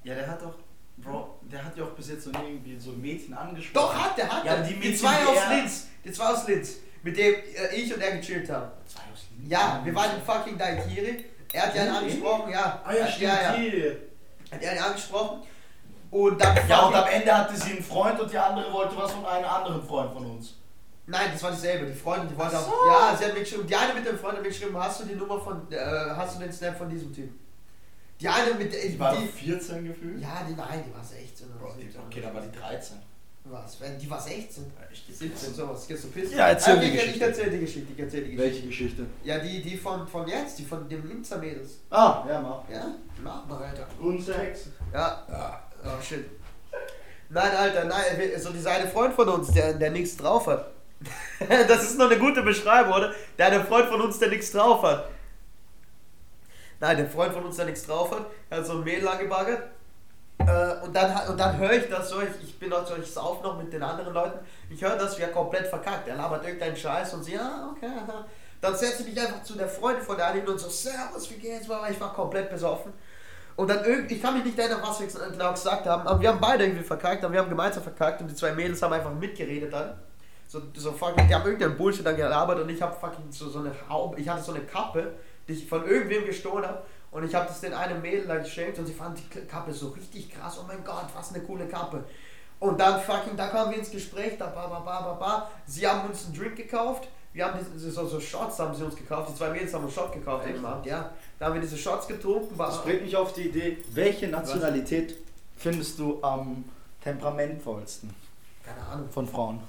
Ja, 0.04 0.14
der 0.14 0.28
hat 0.28 0.40
doch. 0.40 0.54
Bro, 0.98 1.38
der 1.42 1.64
hat 1.64 1.76
ja 1.76 1.84
auch 1.84 1.90
bis 1.90 2.08
jetzt 2.10 2.26
noch 2.26 2.40
nie 2.42 2.48
irgendwie 2.50 2.78
so 2.78 2.90
ein 2.90 3.00
Mädchen 3.00 3.34
angesprochen. 3.34 3.74
Doch, 3.74 3.94
hat 3.94 4.16
der, 4.18 4.28
hat 4.32 4.44
Ja, 4.44 4.56
die 4.62 4.74
die 4.74 4.78
Mädchen, 4.78 4.96
zwei 4.96 5.20
die 5.20 5.26
aus 5.28 5.36
er- 5.36 5.56
Linz. 5.56 5.86
Die 6.04 6.12
zwei 6.12 6.24
aus 6.26 6.46
Linz. 6.48 6.70
Mit 7.02 7.16
dem 7.16 7.34
äh, 7.34 7.74
ich 7.74 7.92
und 7.94 8.00
er 8.00 8.16
gechillt 8.16 8.48
haben. 8.50 8.70
Zwei 8.86 9.00
aus 9.12 9.26
Linz. 9.36 9.50
Ja, 9.50 9.80
wir 9.84 9.94
waren 9.94 10.10
im 10.16 10.22
fucking 10.22 10.56
Daikiri. 10.58 11.24
Er 11.52 11.62
hat 11.66 11.74
die 11.74 11.78
einen 11.80 11.94
angesprochen, 11.96 12.52
ja. 12.52 12.80
Ah 12.84 12.92
ja, 12.94 13.06
stimmt. 13.08 13.22
ja, 13.32 13.42
ja. 13.56 13.92
Hat 14.52 14.62
er 14.62 14.72
die 14.74 14.78
angesprochen. 14.80 15.42
Und 16.10 16.40
dann 16.40 16.56
Ja, 16.68 16.86
und 16.86 16.94
am 16.94 17.06
Ende 17.08 17.36
hatte 17.36 17.56
sie 17.56 17.72
einen 17.72 17.82
Freund 17.82 18.18
und 18.20 18.32
die 18.32 18.38
andere 18.38 18.72
wollte 18.72 18.96
was 18.96 19.12
von 19.12 19.24
einem 19.26 19.44
anderen 19.46 19.82
Freund 19.86 20.12
von 20.12 20.24
uns. 20.24 20.54
Nein, 21.06 21.30
das 21.32 21.42
war 21.42 21.50
dieselbe. 21.50 21.86
Die 21.86 21.94
Freundin, 21.94 22.28
die 22.28 22.36
wollte 22.38 22.56
Ach 22.56 22.66
auch. 22.66 22.84
so. 22.84 22.90
Ja, 22.90 23.16
sie 23.18 23.24
hat 23.26 23.34
mir 23.34 23.40
geschrieben. 23.40 23.66
Die 23.66 23.76
eine 23.76 23.94
mit 23.94 24.06
dem 24.06 24.18
Freund 24.18 24.34
hat 24.36 24.42
mir 24.42 24.48
geschrieben, 24.48 24.76
hast 24.76 25.00
du 25.00 25.04
die 25.06 25.14
Nummer 25.14 25.40
von. 25.40 25.70
Äh, 25.72 25.76
hast 26.16 26.36
du 26.36 26.40
den 26.42 26.52
Snap 26.52 26.76
von 26.76 26.88
diesem 26.90 27.14
Typ? 27.14 27.30
Die 28.20 28.28
eine 28.28 28.54
mit 28.54 28.72
der. 28.72 28.80
Die 28.88 28.98
war 28.98 29.16
die, 29.16 29.26
14 29.26 29.84
gefühlt. 29.84 30.20
ja, 30.20 30.42
die 30.48 30.54
nein, 30.54 30.84
die 30.86 30.94
war 30.94 31.02
16 31.04 31.46
oder 31.50 31.58
Bro, 31.60 31.72
die, 31.78 31.82
17. 31.84 32.00
okay, 32.06 32.20
dann 32.20 32.34
war 32.34 32.42
die 32.42 32.58
13. 32.58 32.96
Was? 33.44 33.80
Wenn- 33.80 33.98
Die 33.98 34.10
war 34.10 34.20
16? 34.20 34.64
Ja, 34.78 34.86
ich 34.92 35.16
17, 35.16 35.54
sowas. 35.54 35.86
Gehst 35.88 36.04
du 36.04 36.08
pissen? 36.08 36.36
Ja, 36.36 36.48
erzähl 36.48 36.76
Ah, 36.76 36.80
die 36.80 36.86
ich, 36.88 36.94
ich 36.96 37.00
Geschichte. 37.00 37.24
erzähl 37.26 37.50
die 37.50 37.60
Geschichte. 37.60 37.92
Ich 37.94 37.98
erzähl 37.98 38.20
die 38.24 38.30
Geschichte. 38.36 38.44
Welche 38.54 38.66
Geschichte? 38.66 39.06
Ja, 39.24 39.38
die, 39.38 39.62
die 39.62 39.76
von, 39.78 40.06
von 40.06 40.28
jetzt, 40.28 40.58
die 40.58 40.64
von 40.66 40.86
dem 40.86 41.08
Linzer 41.08 41.38
Mädels. 41.38 41.78
Ah, 41.88 42.24
ja, 42.28 42.40
mach. 42.42 42.68
Ja? 42.70 42.88
Mach 43.24 43.46
mal, 43.46 43.62
Alter. 43.62 43.86
Unsex. 43.98 44.66
Ja. 44.92 45.62
Oh 45.84 46.02
shit. 46.02 46.28
Nein, 47.30 47.56
Alter, 47.56 47.84
nein, 47.84 48.04
so 48.38 48.50
dieser 48.50 48.70
eine 48.70 48.88
Freund 48.88 49.14
von 49.14 49.28
uns, 49.28 49.52
der, 49.52 49.74
der 49.74 49.90
nichts 49.90 50.16
drauf 50.16 50.46
hat. 50.46 50.70
das 51.68 51.84
ist 51.84 51.98
noch 51.98 52.10
eine 52.10 52.18
gute 52.18 52.42
Beschreibung, 52.42 52.94
oder? 52.94 53.12
Der 53.36 53.46
eine 53.46 53.64
Freund 53.64 53.88
von 53.88 54.00
uns, 54.00 54.18
der 54.18 54.28
nichts 54.28 54.50
drauf 54.50 54.82
hat. 54.82 55.10
Nein, 56.80 56.96
der 56.96 57.08
Freund 57.08 57.32
von 57.32 57.44
uns, 57.44 57.56
der 57.56 57.66
nichts 57.66 57.86
drauf 57.86 58.10
hat, 58.12 58.26
hat 58.50 58.66
so 58.66 58.74
ein 58.74 58.84
Mädel 58.84 59.06
angebaggert. 59.06 59.62
Äh, 60.38 60.84
und 60.84 60.94
dann, 60.94 61.28
und 61.28 61.38
dann 61.38 61.58
höre 61.58 61.72
ich 61.72 61.88
das 61.88 62.08
so, 62.08 62.20
ich, 62.20 62.42
ich 62.42 62.58
bin 62.58 62.72
auch 62.72 62.86
so, 62.86 62.96
ich 62.96 63.10
sauf 63.10 63.42
noch 63.42 63.58
mit 63.58 63.72
den 63.72 63.82
anderen 63.82 64.14
Leuten, 64.14 64.38
ich 64.70 64.82
höre 64.82 64.96
das, 64.96 65.18
er 65.18 65.28
komplett 65.28 65.66
verkackt. 65.66 66.08
Er 66.08 66.16
labert 66.16 66.44
irgendeinen 66.44 66.76
Scheiß 66.76 67.14
und 67.14 67.24
sie, 67.24 67.34
ja, 67.34 67.68
okay. 67.72 67.90
Dann 68.60 68.74
setze 68.74 69.02
ich 69.02 69.14
mich 69.14 69.20
einfach 69.20 69.42
zu 69.42 69.54
der 69.54 69.68
Freundin 69.68 70.04
von 70.04 70.16
der 70.16 70.32
hin 70.32 70.46
und 70.46 70.58
so, 70.58 70.68
Servus, 70.68 71.30
wie 71.30 71.34
geht's? 71.34 71.68
Ich 71.90 72.00
war 72.00 72.14
komplett 72.14 72.50
besoffen. 72.50 72.92
Und 73.58 73.68
dann 73.68 73.84
irgendwie, 73.84 74.14
ich 74.14 74.22
kann 74.22 74.34
mich 74.34 74.44
nicht 74.44 74.56
erinnern, 74.56 74.78
was 74.82 75.00
wir 75.00 75.30
genau 75.30 75.50
gesagt 75.50 75.84
haben, 75.84 76.06
aber 76.06 76.20
wir 76.20 76.28
haben 76.28 76.38
beide 76.40 76.62
irgendwie 76.64 76.84
verkackt, 76.84 77.24
aber 77.24 77.32
wir 77.32 77.40
haben 77.40 77.48
gemeinsam 77.48 77.82
verkackt 77.82 78.20
und 78.20 78.28
die 78.30 78.34
zwei 78.36 78.52
Mädels 78.52 78.80
haben 78.80 78.92
einfach 78.92 79.12
mitgeredet 79.12 79.72
dann. 79.72 79.98
So, 80.46 80.62
so 80.74 80.92
fucking, 80.92 81.26
die 81.26 81.34
haben 81.34 81.44
irgendeinen 81.44 81.76
Bullshit 81.76 82.06
dann 82.06 82.14
gelabert 82.14 82.60
und 82.60 82.68
ich 82.68 82.80
habe 82.80 82.94
fucking 82.94 83.32
so, 83.32 83.48
so 83.48 83.58
eine 83.58 83.72
Haube, 83.88 84.20
ich 84.20 84.28
hatte 84.28 84.44
so 84.44 84.52
eine 84.52 84.62
Kappe, 84.64 85.12
die 85.48 85.54
ich 85.54 85.68
von 85.68 85.84
irgendwem 85.84 86.24
gestohlen 86.24 86.68
habe 86.68 86.84
und 87.10 87.24
ich 87.24 87.34
habe 87.34 87.48
das 87.48 87.60
den 87.60 87.74
einen 87.74 88.00
Mädel 88.00 88.28
dann 88.28 88.44
geschenkt 88.44 88.78
und 88.78 88.86
sie 88.86 88.94
fand 88.94 89.18
die 89.18 89.40
Kappe 89.40 89.72
so 89.72 89.88
richtig 89.88 90.32
krass, 90.32 90.60
oh 90.62 90.64
mein 90.68 90.84
Gott, 90.84 91.06
was 91.16 91.34
eine 91.34 91.42
coole 91.42 91.66
Kappe. 91.66 92.04
Und 92.60 92.78
dann 92.78 93.00
fucking, 93.00 93.36
da 93.36 93.48
kamen 93.48 93.72
wir 93.72 93.78
ins 93.78 93.90
Gespräch, 93.90 94.38
da 94.38 94.46
ba 94.46 94.68
ba 94.68 94.78
ba 94.78 95.00
ba 95.00 95.12
ba, 95.14 95.50
sie 95.66 95.84
haben 95.84 96.08
uns 96.08 96.26
einen 96.26 96.34
Drink 96.34 96.54
gekauft, 96.54 97.08
wir 97.38 97.44
haben 97.44 97.60
diese, 97.72 97.92
so, 97.92 98.04
so 98.04 98.18
Shots 98.20 98.58
haben 98.58 98.74
sie 98.74 98.84
uns 98.84 98.96
gekauft, 98.96 99.30
die 99.30 99.34
zwei 99.36 99.50
Mädels 99.50 99.72
haben 99.72 99.84
uns 99.84 99.94
Shot 99.94 100.12
gekauft 100.12 100.44
Echt? 100.44 100.62
Abend, 100.64 100.84
ja. 100.86 101.12
Da 101.38 101.46
haben 101.46 101.54
wir 101.54 101.60
diese 101.60 101.78
Shots 101.78 102.08
getrunken, 102.08 102.58
war, 102.58 102.66
Das 102.66 102.82
bringt 102.82 103.02
mich 103.02 103.16
auf 103.16 103.32
die 103.32 103.42
Idee, 103.42 103.78
welche 103.92 104.26
Nationalität 104.26 105.14
findest 105.56 106.00
du 106.00 106.20
am 106.20 106.64
temperamentvollsten 107.00 108.12
keine 108.64 108.84
Ahnung, 108.88 109.08
von 109.08 109.28
Frauen? 109.28 109.60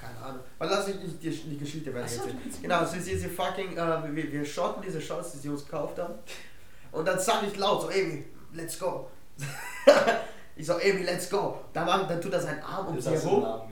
keine 0.00 0.24
Ahnung. 0.24 0.40
Weil 0.58 0.68
lass 0.70 0.86
ich 0.86 0.94
nicht 1.00 1.20
die, 1.20 1.30
die 1.30 1.58
Geschichte 1.58 1.92
weiter 1.92 2.06
so, 2.06 2.22
Genau, 2.62 2.84
sie, 2.84 3.00
sie, 3.00 3.18
sie 3.18 3.28
fucking, 3.28 3.76
äh, 3.76 4.14
wir, 4.14 4.32
wir 4.32 4.44
shotten 4.44 4.80
diese 4.80 5.00
Shots, 5.00 5.32
die 5.32 5.38
sie 5.38 5.48
uns 5.48 5.64
gekauft 5.64 5.98
haben. 5.98 6.14
Und 6.92 7.06
dann 7.06 7.18
sag 7.18 7.42
ich 7.42 7.56
laut 7.56 7.82
so, 7.82 7.88
Amy, 7.88 8.24
let's 8.52 8.78
go. 8.78 9.08
ich 10.56 10.64
so, 10.64 10.74
Amy, 10.74 11.02
let's 11.02 11.28
go. 11.28 11.58
Dann, 11.72 11.86
machen- 11.86 12.06
dann 12.08 12.20
tut 12.20 12.32
er 12.32 12.40
seinen 12.40 12.62
Arm 12.62 12.86
um 12.86 13.00
sie 13.00 13.10
herum. 13.10 13.62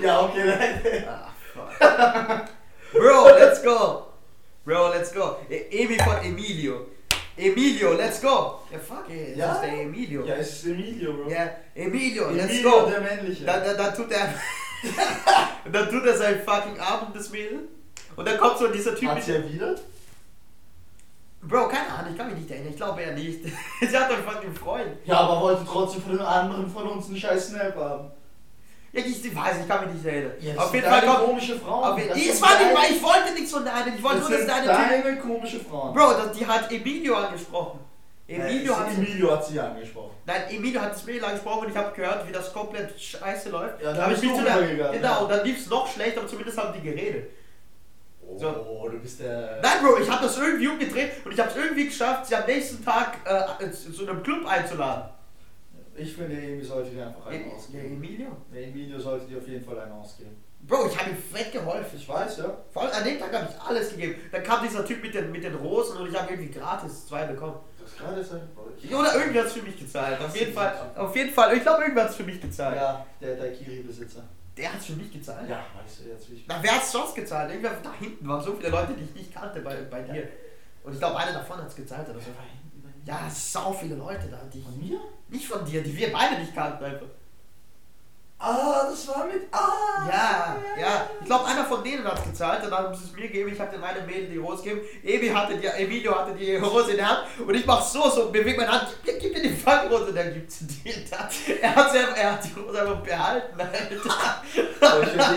Ja, 0.00 0.20
okay, 0.22 0.44
nein. 0.44 1.04
Ah, 1.08 1.28
fuck. 1.52 2.48
Bro, 2.92 3.28
let's 3.38 3.62
go. 3.62 4.06
Bro, 4.64 4.90
let's 4.90 5.12
go. 5.12 5.36
E- 5.50 5.84
Amy 5.84 5.98
von 5.98 6.16
Emilio. 6.24 6.86
Emilio, 7.36 7.92
let's 7.94 8.20
go. 8.20 8.60
Ja, 8.70 8.78
fuck, 8.78 9.08
ey, 9.08 9.30
das 9.30 9.38
Ja? 9.38 9.52
ist 9.54 9.60
der 9.62 9.82
Emilio. 9.82 10.24
Ja, 10.26 10.34
es 10.36 10.50
ist 10.52 10.66
Emilio, 10.66 11.12
Bro. 11.14 11.30
Ja, 11.30 11.50
Emilio, 11.74 12.30
let's 12.30 12.50
Emilio, 12.52 12.70
go. 12.70 12.90
der 12.90 13.00
männliche. 13.00 13.44
Dann, 13.44 13.64
dann, 13.64 13.76
dann 13.76 13.94
tut 13.94 14.10
er. 14.12 14.34
dann 15.72 15.88
tut 15.90 16.04
er 16.04 16.16
seinen 16.16 16.42
fucking 16.42 16.76
um 17.06 17.12
das 17.14 17.30
Mädel. 17.30 17.68
Und 18.16 18.28
dann 18.28 18.38
kommt 18.38 18.58
so 18.58 18.68
dieser 18.68 18.94
Typ 18.94 19.08
Hat 19.08 19.22
sie 19.22 19.32
erwidert? 19.32 19.80
Bro, 21.42 21.68
keine 21.68 21.88
Ahnung, 21.92 22.12
ich 22.12 22.18
kann 22.18 22.28
mich 22.28 22.38
nicht 22.38 22.50
erinnern. 22.50 22.70
Ich 22.70 22.76
glaube 22.76 23.00
eher 23.02 23.14
nicht. 23.14 23.40
Sie 23.80 23.98
hat 23.98 24.08
doch 24.10 24.16
einen 24.16 24.24
fucking 24.24 24.54
Freund. 24.54 24.96
Ja, 25.04 25.16
aber 25.20 25.40
wollte 25.40 25.64
trotzdem 25.66 26.02
von 26.02 26.12
den 26.12 26.20
anderen 26.20 26.70
von 26.70 26.86
uns 26.88 27.06
einen 27.08 27.16
scheiß 27.16 27.48
Snap 27.48 27.74
haben. 27.74 28.10
Ich, 28.94 29.24
ich 29.24 29.34
weiß, 29.34 29.56
ich 29.62 29.68
kann 29.68 29.86
mich 29.86 29.94
nicht 29.94 30.04
erinnern. 30.06 30.32
Ja, 30.40 30.54
auf 30.62 30.74
jeden 30.74 30.86
Fall 30.86 31.00
deine 31.00 31.12
kommt. 31.14 31.26
komische 31.26 31.58
Frau. 31.58 31.82
Auf 31.84 31.98
jeden, 31.98 32.10
es 32.30 32.42
war 32.42 32.50
nicht 32.58 32.90
ich 32.90 33.02
wollte 33.02 33.32
nichts 33.34 33.50
von 33.52 33.64
der 33.64 33.74
einen. 33.74 33.96
Ich 33.96 34.02
wollte 34.02 34.18
das 34.20 34.28
nur, 34.28 34.38
dass 34.38 34.46
sind 34.46 34.66
der 34.66 34.74
eine 34.74 34.88
Typ. 34.90 35.02
deine 35.04 35.18
komische 35.18 35.60
Frau. 35.60 35.92
Bro, 35.92 36.12
das, 36.12 36.32
die 36.36 36.46
hat 36.46 36.70
Emilio 36.70 37.14
angesprochen. 37.16 37.80
Emilio 38.28 38.76
hat. 38.78 38.88
Emilio 38.92 39.30
hat 39.32 39.46
sie 39.46 39.58
angesprochen. 39.60 40.10
Nein, 40.26 40.42
Emilio 40.50 40.80
hat 40.80 40.92
das 40.92 41.04
Mädel 41.04 41.24
angesprochen 41.24 41.64
und 41.66 41.70
ich 41.70 41.76
habe 41.76 41.94
gehört, 41.94 42.28
wie 42.28 42.32
das 42.32 42.52
komplett 42.52 42.98
scheiße 43.00 43.48
läuft. 43.50 43.80
Ja, 43.80 43.88
dann 43.88 43.96
Da 43.96 44.02
hab 44.02 44.10
bist 44.10 44.22
ich 44.22 44.28
mich 44.30 44.38
zu 44.38 44.44
der, 44.44 44.62
Genau, 44.92 45.08
ja. 45.08 45.16
und 45.18 45.30
dann 45.30 45.44
lief 45.44 45.58
es 45.58 45.68
noch 45.68 45.86
schlechter, 45.92 46.20
aber 46.20 46.28
zumindest 46.28 46.58
haben 46.58 46.72
die 46.74 46.88
geredet. 46.88 47.30
Oh, 48.24 48.38
So. 48.38 48.88
du 48.90 48.98
bist 49.00 49.20
der. 49.20 49.58
Nein, 49.62 49.72
Bro, 49.82 49.98
ich 50.00 50.08
habe 50.10 50.22
das 50.24 50.38
irgendwie 50.38 50.68
umgedreht 50.68 51.12
und 51.24 51.32
ich 51.32 51.38
habe 51.40 51.50
es 51.50 51.56
irgendwie 51.56 51.86
geschafft, 51.86 52.26
sie 52.26 52.36
am 52.36 52.46
nächsten 52.46 52.84
Tag 52.84 53.16
äh, 53.24 53.70
zu 53.70 54.06
einem 54.06 54.22
Club 54.22 54.46
einzuladen. 54.46 55.04
Ich 55.94 56.14
finde, 56.14 56.36
Emi 56.36 56.62
sollte 56.62 56.90
dir 56.90 57.06
einfach 57.06 57.26
einen 57.26 57.48
Ja, 57.48 57.54
ausgeben. 57.54 57.84
Emilio? 57.96 58.36
Der 58.52 58.64
Emilio 58.68 58.98
sollte 58.98 59.26
dir 59.26 59.38
auf 59.38 59.48
jeden 59.48 59.64
Fall 59.64 59.78
einen 59.80 59.92
ausgeben. 59.92 60.36
Bro, 60.66 60.86
ich 60.86 60.98
habe 60.98 61.10
ihm 61.10 61.16
fett 61.16 61.52
geholfen. 61.52 61.98
Ich 61.98 62.08
weiß, 62.08 62.38
ja. 62.38 62.56
Vor 62.72 62.82
allem 62.82 62.92
an 62.92 63.04
dem 63.04 63.18
Tag 63.18 63.32
habe 63.34 63.48
ich 63.50 63.60
alles 63.60 63.90
gegeben. 63.90 64.14
Dann 64.30 64.42
kam 64.44 64.62
dieser 64.62 64.84
Typ 64.84 65.02
mit 65.02 65.12
den, 65.12 65.32
mit 65.32 65.42
den 65.42 65.54
Rosen 65.56 65.98
und 65.98 66.08
ich 66.10 66.18
habe 66.18 66.32
irgendwie 66.32 66.50
gratis 66.52 67.06
zwei 67.08 67.24
bekommen. 67.24 67.56
Das 67.82 67.96
kann 67.96 68.16
es 68.16 68.28
sein. 68.30 68.48
Oder 68.56 69.14
irgendwer 69.16 69.40
hat 69.42 69.48
es 69.48 69.54
für 69.54 69.62
mich 69.62 69.76
gezahlt. 69.78 70.20
Auf 70.20 70.36
jeden 70.36 70.52
Fall, 70.52 70.72
auf 70.96 71.16
jeden 71.16 71.30
Fall. 71.32 71.56
Ich 71.56 71.62
glaube, 71.62 71.82
irgendwer 71.82 72.04
hat 72.04 72.10
es 72.10 72.16
für 72.16 72.22
mich 72.22 72.40
gezahlt. 72.40 72.76
Ja, 72.76 73.04
der 73.20 73.36
Daikiri-Besitzer. 73.36 74.22
Der 74.56 74.72
hat 74.72 74.80
es 74.80 74.86
für 74.86 74.92
mich 74.92 75.12
gezahlt. 75.12 75.48
Ja, 75.48 75.66
weißt 75.82 76.00
du 76.04 76.08
jetzt, 76.10 76.30
wie 76.30 76.34
ich. 76.34 76.44
Na, 76.46 76.58
wer 76.62 76.76
hat 76.76 76.82
es 76.82 76.92
sonst 76.92 77.14
gezahlt? 77.14 77.50
Irgendwer 77.50 77.72
da 77.82 77.92
hinten 77.98 78.28
waren 78.28 78.40
so 78.42 78.54
viele 78.54 78.68
Leute, 78.68 78.92
die 78.94 79.04
ich 79.04 79.14
nicht 79.14 79.34
kannte 79.34 79.60
bei, 79.60 79.76
bei 79.90 80.02
dir. 80.02 80.28
Und 80.84 80.92
ich 80.92 80.98
glaube, 80.98 81.16
einer 81.16 81.32
davon 81.32 81.58
hat 81.58 81.68
es 81.68 81.74
gezahlt 81.74 82.08
oder 82.08 82.20
so. 82.20 82.26
Ja, 83.04 83.28
sau 83.28 83.72
viele 83.72 83.96
Leute 83.96 84.28
da, 84.30 84.38
die 84.52 84.62
Von 84.62 84.78
mir? 84.78 85.00
nicht 85.28 85.46
von 85.46 85.64
dir, 85.64 85.82
die 85.82 85.96
wir 85.96 86.12
beide 86.12 86.38
nicht 86.40 86.54
kannten 86.54 86.84
einfach. 86.84 87.06
Ah, 88.44 88.88
das 88.90 89.06
war 89.06 89.24
mit. 89.26 89.42
Ah! 89.52 90.08
Ja, 90.08 90.56
ja. 90.80 91.08
Ich 91.20 91.26
glaube, 91.26 91.46
einer 91.46 91.64
von 91.64 91.84
denen 91.84 92.04
hat 92.04 92.18
es 92.18 92.24
gezahlt, 92.24 92.64
dann 92.64 92.72
haben 92.72 92.92
sie 92.92 93.04
es 93.04 93.12
mir 93.12 93.28
gegeben. 93.28 93.52
Ich 93.52 93.60
habe 93.60 93.70
den 93.70 93.84
einen 93.84 94.04
Mädel 94.04 94.26
die 94.30 94.38
Rose 94.38 94.64
gegeben. 94.64 94.80
Emi 95.04 95.28
hatte 95.28 95.56
die, 95.56 95.66
Emilio 95.66 96.12
hatte 96.18 96.34
die 96.34 96.56
Rose 96.56 96.90
in 96.90 96.96
der 96.96 97.08
Hand 97.08 97.20
und 97.46 97.54
ich 97.54 97.64
mach 97.64 97.80
so, 97.80 98.10
so, 98.10 98.32
bewege 98.32 98.58
meine 98.58 98.72
Hand, 98.72 98.88
gib, 99.04 99.20
gib 99.20 99.32
mir 99.32 99.42
die 99.42 99.54
Fangrose, 99.54 100.12
dann 100.12 100.34
gibt 100.34 100.50
sie 100.50 100.66
dir 100.66 100.92
da. 101.08 101.28
Er 101.60 101.76
hat, 101.76 101.92
sie 101.92 101.98
er 101.98 102.32
hat 102.32 102.44
die 102.44 102.58
Rose 102.58 102.80
einfach 102.80 103.00
behalten, 103.00 103.60
Alter. 103.60 104.42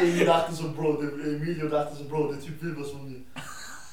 Ich 0.03 0.25
dachte 0.25 0.51
so, 0.51 0.73
Bro, 0.73 0.93
der 0.93 1.09
Emilio 1.09 1.69
dachte 1.69 1.95
so, 1.95 2.05
Bro, 2.05 2.33
der 2.33 2.39
Typ 2.39 2.59
will 2.63 2.75
was 2.75 2.89
von 2.89 3.07
mir. 3.07 3.21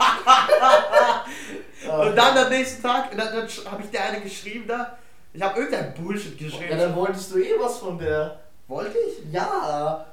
Und 1.88 2.16
dann 2.16 2.38
am 2.38 2.48
nächsten 2.48 2.82
Tag, 2.82 3.10
dann, 3.16 3.34
dann 3.34 3.48
habe 3.72 3.82
ich 3.82 3.90
der 3.90 4.04
eine 4.04 4.20
geschrieben 4.20 4.66
da. 4.68 4.96
Ich 5.32 5.42
habe 5.42 5.58
irgendein 5.60 5.94
Bullshit 5.94 6.40
Ja, 6.40 6.46
geschrieben. 6.46 6.78
dann 6.78 6.94
wolltest 6.94 7.32
du 7.32 7.38
eh 7.38 7.54
was 7.58 7.78
von 7.78 7.98
der. 7.98 8.40
Wollte 8.68 8.96
ich? 8.98 9.32
Ja! 9.32 10.06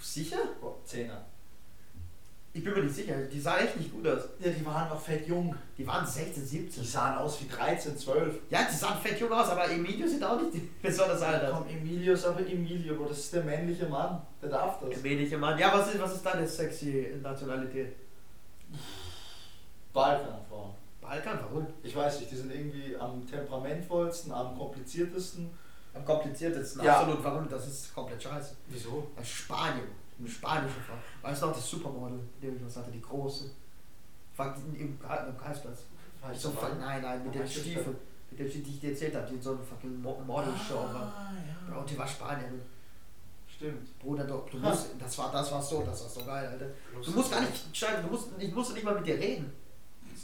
Sicher? 0.00 0.38
Bro, 0.60 0.80
Zehner. 0.84 1.24
Ich 2.52 2.62
bin 2.62 2.72
mir 2.74 2.82
nicht 2.82 2.94
sicher. 2.94 3.14
Die 3.16 3.40
sah 3.40 3.58
echt 3.58 3.76
nicht 3.76 3.90
gut 3.92 4.06
aus. 4.06 4.20
Ja, 4.38 4.50
die 4.50 4.64
waren 4.64 4.88
noch 4.88 5.00
fett 5.00 5.26
jung. 5.26 5.54
Die 5.76 5.84
waren 5.86 6.06
16, 6.06 6.44
17. 6.46 6.82
Die 6.84 6.88
sahen 6.88 7.18
aus 7.18 7.40
wie 7.40 7.48
13, 7.48 7.96
12. 7.98 8.34
Ja, 8.50 8.60
die 8.70 8.76
sahen 8.76 9.00
fett 9.02 9.18
jung 9.18 9.32
aus, 9.32 9.48
aber 9.48 9.68
Emilio 9.68 10.06
sieht 10.06 10.22
auch 10.22 10.40
nicht 10.40 10.52
besonders 10.82 11.20
alt 11.22 11.42
aus. 11.44 11.58
Komm, 11.58 11.68
Emilio 11.76 12.12
ist 12.12 12.24
aber 12.26 12.40
Emilio, 12.40 12.94
Bro, 12.94 13.06
das 13.06 13.18
ist 13.18 13.32
der 13.34 13.42
männliche 13.42 13.86
Mann. 13.86 14.20
Der 14.40 14.50
darf 14.50 14.78
das. 14.80 15.02
Männliche 15.02 15.36
Mann. 15.38 15.58
Ja, 15.58 15.72
was 15.76 15.92
ist, 15.94 16.00
was 16.00 16.14
ist 16.14 16.24
deine 16.24 16.46
sexy 16.46 17.08
Nationalität? 17.22 17.96
Balkanfrauen. 19.94 20.74
Balkan, 21.00 21.38
warum? 21.42 21.66
Ich 21.82 21.94
weiß 21.96 22.20
nicht, 22.20 22.30
die 22.32 22.36
sind 22.36 22.50
irgendwie 22.52 22.96
am 22.96 23.26
temperamentvollsten, 23.26 24.32
am 24.32 24.56
kompliziertesten. 24.58 25.50
Am 25.94 26.04
kompliziertesten, 26.04 26.82
Ja. 26.84 26.98
absolut. 27.00 27.22
Warum? 27.24 27.48
Das 27.48 27.66
ist 27.68 27.94
komplett 27.94 28.22
scheiße. 28.22 28.56
Wieso? 28.68 29.06
Ist 29.20 29.28
Spanien. 29.30 29.86
Eine 30.18 30.28
spanische 30.28 30.80
Frau. 30.80 30.94
Weißt 31.28 31.42
du 31.42 31.46
noch, 31.46 31.54
das 31.54 31.68
Supermodel, 31.70 32.18
dem 32.42 32.56
ich 32.56 32.64
was 32.66 32.76
hatte, 32.76 32.90
die 32.90 33.00
große. 33.00 33.44
Fuck, 34.34 34.54
im, 34.74 34.74
im, 34.80 34.98
Kreisplatz. 35.38 35.84
So, 36.34 36.52
nein, 36.80 37.02
nein, 37.02 37.22
mit 37.24 37.34
das 37.40 37.52
Stiefeln. 37.52 37.96
Mit 38.30 38.40
den 38.40 38.48
Stiefeln, 38.50 38.64
die 38.64 38.70
ich 38.74 38.80
dir 38.80 38.90
erzählt 38.90 39.14
habe, 39.14 39.26
die 39.28 39.34
in 39.34 39.42
so 39.42 39.50
einer 39.50 39.62
fucking 39.62 40.00
Mo- 40.02 40.20
Model-Show 40.26 40.74
war. 40.74 41.12
Ah, 41.16 41.32
ja. 41.34 41.72
Bro, 41.74 41.84
die 41.84 41.96
war 41.98 42.08
Spanierin. 42.08 42.62
Stimmt. 43.46 43.98
Bruder, 44.00 44.24
du, 44.24 44.42
du 44.50 44.56
musst, 44.58 44.86
das 44.98 45.18
war, 45.18 45.30
das 45.30 45.52
war 45.52 45.62
so, 45.62 45.82
das 45.82 46.02
war 46.02 46.08
so 46.10 46.24
geil, 46.24 46.48
Alter. 46.48 46.66
Du 47.04 47.10
musst 47.12 47.30
gar 47.30 47.40
nicht 47.42 47.76
schreiben, 47.76 48.02
du 48.04 48.08
musst, 48.10 48.28
ich 48.38 48.52
musste 48.52 48.74
nicht 48.74 48.84
mal 48.84 48.94
mit 48.94 49.06
dir 49.06 49.16
reden. 49.18 49.52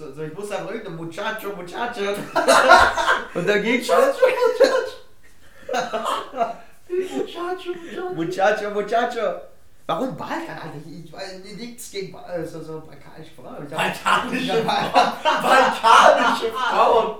So, 0.00 0.12
so, 0.14 0.22
ich 0.22 0.32
muss 0.34 0.50
einfach 0.50 0.70
irgendein 0.70 0.96
Muchacho, 0.96 1.48
Muchacho. 1.50 2.00
und 3.34 3.46
dann 3.48 3.62
ging 3.62 3.82
schon. 3.84 3.96
Muchacho, 6.88 7.70
Muchacho. 7.74 8.14
Muchacho, 8.14 8.70
Muchacho. 8.70 9.40
Warum 9.86 10.16
Balkan, 10.16 10.56
Alter? 10.56 10.78
Ich, 10.86 11.04
ich 11.06 11.12
weiß 11.12 11.40
nichts 11.56 11.90
gegen 11.90 12.12
Bal- 12.12 12.24
also, 12.24 12.62
so 12.62 12.80
balkanische 12.80 13.34
Frauen. 13.34 13.68
Balkanische 13.68 14.62
Frauen. 14.64 15.12
Balkanische 15.42 16.52
Frauen. 16.70 17.16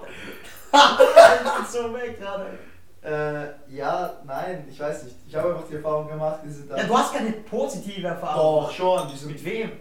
Ich 0.72 1.52
bin 1.56 1.66
so 1.68 1.94
weg 1.94 2.18
gerade. 2.18 2.58
Äh, 3.02 3.74
ja, 3.74 4.12
nein, 4.24 4.66
ich 4.70 4.78
weiß 4.78 5.04
nicht. 5.04 5.16
Ich 5.26 5.34
habe 5.34 5.48
einfach 5.50 5.64
die 5.68 5.74
Erfahrung 5.76 6.06
gemacht, 6.08 6.40
die 6.44 6.50
sind 6.50 6.70
da. 6.70 6.76
Ja, 6.76 6.84
du 6.84 6.96
hast 6.96 7.12
keine 7.14 7.32
positive 7.32 8.06
Erfahrung. 8.06 8.64
Doch, 8.64 8.70
schon. 8.72 9.08
Die 9.08 9.16
sind 9.16 9.32
Mit 9.32 9.44
wem? 9.44 9.72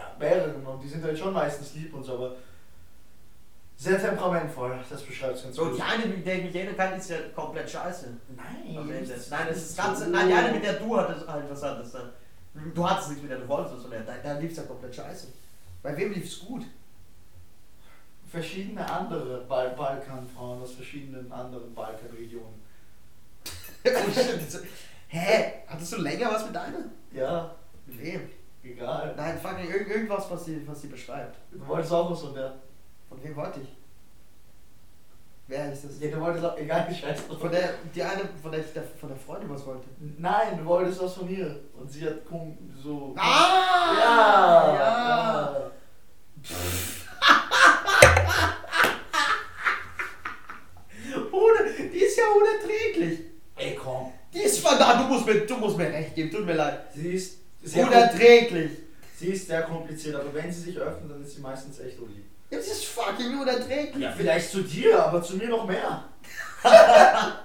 Ja, 0.00 0.16
mehreren 0.18 0.66
und 0.66 0.82
die 0.82 0.88
sind 0.88 1.04
halt 1.04 1.18
schon 1.18 1.32
meistens 1.32 1.74
lieb 1.74 1.92
und 1.94 2.02
so, 2.02 2.14
aber 2.14 2.36
sehr 3.76 3.98
temperamentvoll. 4.00 4.78
Das 4.88 5.02
beschreibt 5.02 5.36
es 5.36 5.42
ganz 5.42 5.56
So, 5.56 5.66
gut. 5.66 5.78
die 5.78 5.82
eine, 5.82 6.06
mit 6.06 6.26
der 6.26 6.38
ich 6.38 6.44
mich 6.44 6.54
erinnern 6.54 6.76
kann, 6.76 6.98
ist 6.98 7.10
ja 7.10 7.16
komplett 7.34 7.70
scheiße. 7.70 8.08
Nein, 8.36 9.06
das 9.08 9.30
Nein, 9.30 9.46
das 9.48 9.56
ist 9.58 9.76
ganz. 9.76 10.06
Nein, 10.06 10.28
die 10.28 10.34
eine, 10.34 10.52
mit 10.52 10.64
der 10.64 10.74
du 10.74 10.96
hattest 10.96 11.26
halt 11.26 11.50
was 11.50 11.62
hattest 11.62 11.94
dann. 11.94 12.10
Du 12.74 12.88
hattest 12.88 13.08
nichts 13.08 13.22
mit 13.22 13.30
der 13.30 13.38
du 13.38 13.48
wolltest, 13.48 13.80
sondern 13.82 14.04
da, 14.04 14.14
da 14.22 14.38
lief 14.38 14.50
es 14.50 14.56
ja 14.58 14.64
komplett 14.64 14.94
scheiße. 14.94 15.28
Bei 15.82 15.96
wem 15.96 16.12
lief 16.12 16.24
es 16.24 16.40
gut? 16.40 16.64
verschiedene 18.30 18.88
andere 18.88 19.40
Bal 19.48 19.70
Balkanfrauen 19.70 20.62
aus 20.62 20.72
verschiedenen 20.74 21.32
anderen 21.32 21.74
Balkanregionen. 21.74 22.60
Hä? 25.08 25.52
Hattest 25.66 25.92
du 25.92 25.96
länger 25.96 26.30
was 26.30 26.44
mit 26.46 26.54
deiner? 26.54 26.78
Ja, 27.12 27.54
Mit 27.86 28.00
wem? 28.00 28.30
Egal. 28.62 29.14
Nein, 29.16 29.38
fucking 29.38 29.70
irgend, 29.70 29.88
irgendwas, 29.88 30.30
was 30.30 30.44
sie, 30.44 30.66
was 30.66 30.80
sie 30.80 30.88
beschreibt. 30.88 31.36
Du 31.50 31.66
wolltest 31.66 31.92
auch 31.92 32.10
was 32.10 32.20
von 32.20 32.34
der. 32.34 32.54
Von 33.08 33.22
wem 33.22 33.36
wollte 33.36 33.60
ich? 33.60 33.68
Wer 35.50 35.72
ist 35.72 35.84
das? 35.84 36.00
Ja, 36.00 36.10
du 36.10 36.20
wolltest 36.20 36.44
auch, 36.44 36.56
egal, 36.56 36.86
ich 36.88 37.02
weiß 37.02 37.28
noch. 37.28 37.40
Von 37.40 37.50
der, 37.50 37.74
die 37.92 38.02
eine, 38.02 38.22
von 38.40 38.52
der 38.52 38.60
ich 38.60 38.72
der, 38.72 38.84
von 38.84 39.08
der 39.08 39.18
Freundin 39.18 39.50
was 39.50 39.66
wollte. 39.66 39.88
Nein, 39.98 40.58
du 40.58 40.64
wolltest 40.64 41.02
was 41.02 41.14
von 41.14 41.28
ihr. 41.28 41.58
Und 41.74 41.90
sie 41.90 42.06
hat 42.06 42.18
so. 42.80 43.14
Ah! 43.18 43.96
Ja! 43.98 44.76
ja. 44.78 45.70
Ohne, 51.32 51.88
die 51.92 51.98
ist 51.98 52.16
ja 52.16 52.24
unerträglich. 52.36 53.20
Ey, 53.56 53.74
komm. 53.74 54.12
Die 54.32 54.38
ist 54.38 54.60
verdammt, 54.60 55.00
du 55.00 55.14
musst 55.14 55.26
mir, 55.26 55.40
du 55.44 55.56
musst 55.56 55.76
mir 55.76 55.90
recht 55.92 56.14
geben, 56.14 56.30
tut 56.30 56.46
mir 56.46 56.54
leid. 56.54 56.92
Sie 56.94 57.14
ist 57.14 57.39
sehr, 57.62 57.86
Unerträglich. 57.86 58.70
sie 59.18 59.28
ist 59.28 59.46
sehr 59.46 59.62
kompliziert, 59.62 60.14
aber 60.16 60.32
wenn 60.34 60.50
sie 60.52 60.60
sich 60.62 60.78
öffnet, 60.78 61.10
dann 61.10 61.22
ist 61.22 61.34
sie 61.36 61.40
meistens 61.40 61.78
echt 61.80 61.98
lieb. 61.98 62.24
Das 62.50 62.66
ist 62.66 62.84
fucking 62.86 63.38
unerträglich. 63.40 64.02
Ja, 64.02 64.12
vielleicht 64.16 64.50
zu 64.50 64.62
dir, 64.62 65.04
aber 65.04 65.22
zu 65.22 65.36
mir 65.36 65.48
noch 65.48 65.66
mehr. 65.66 66.04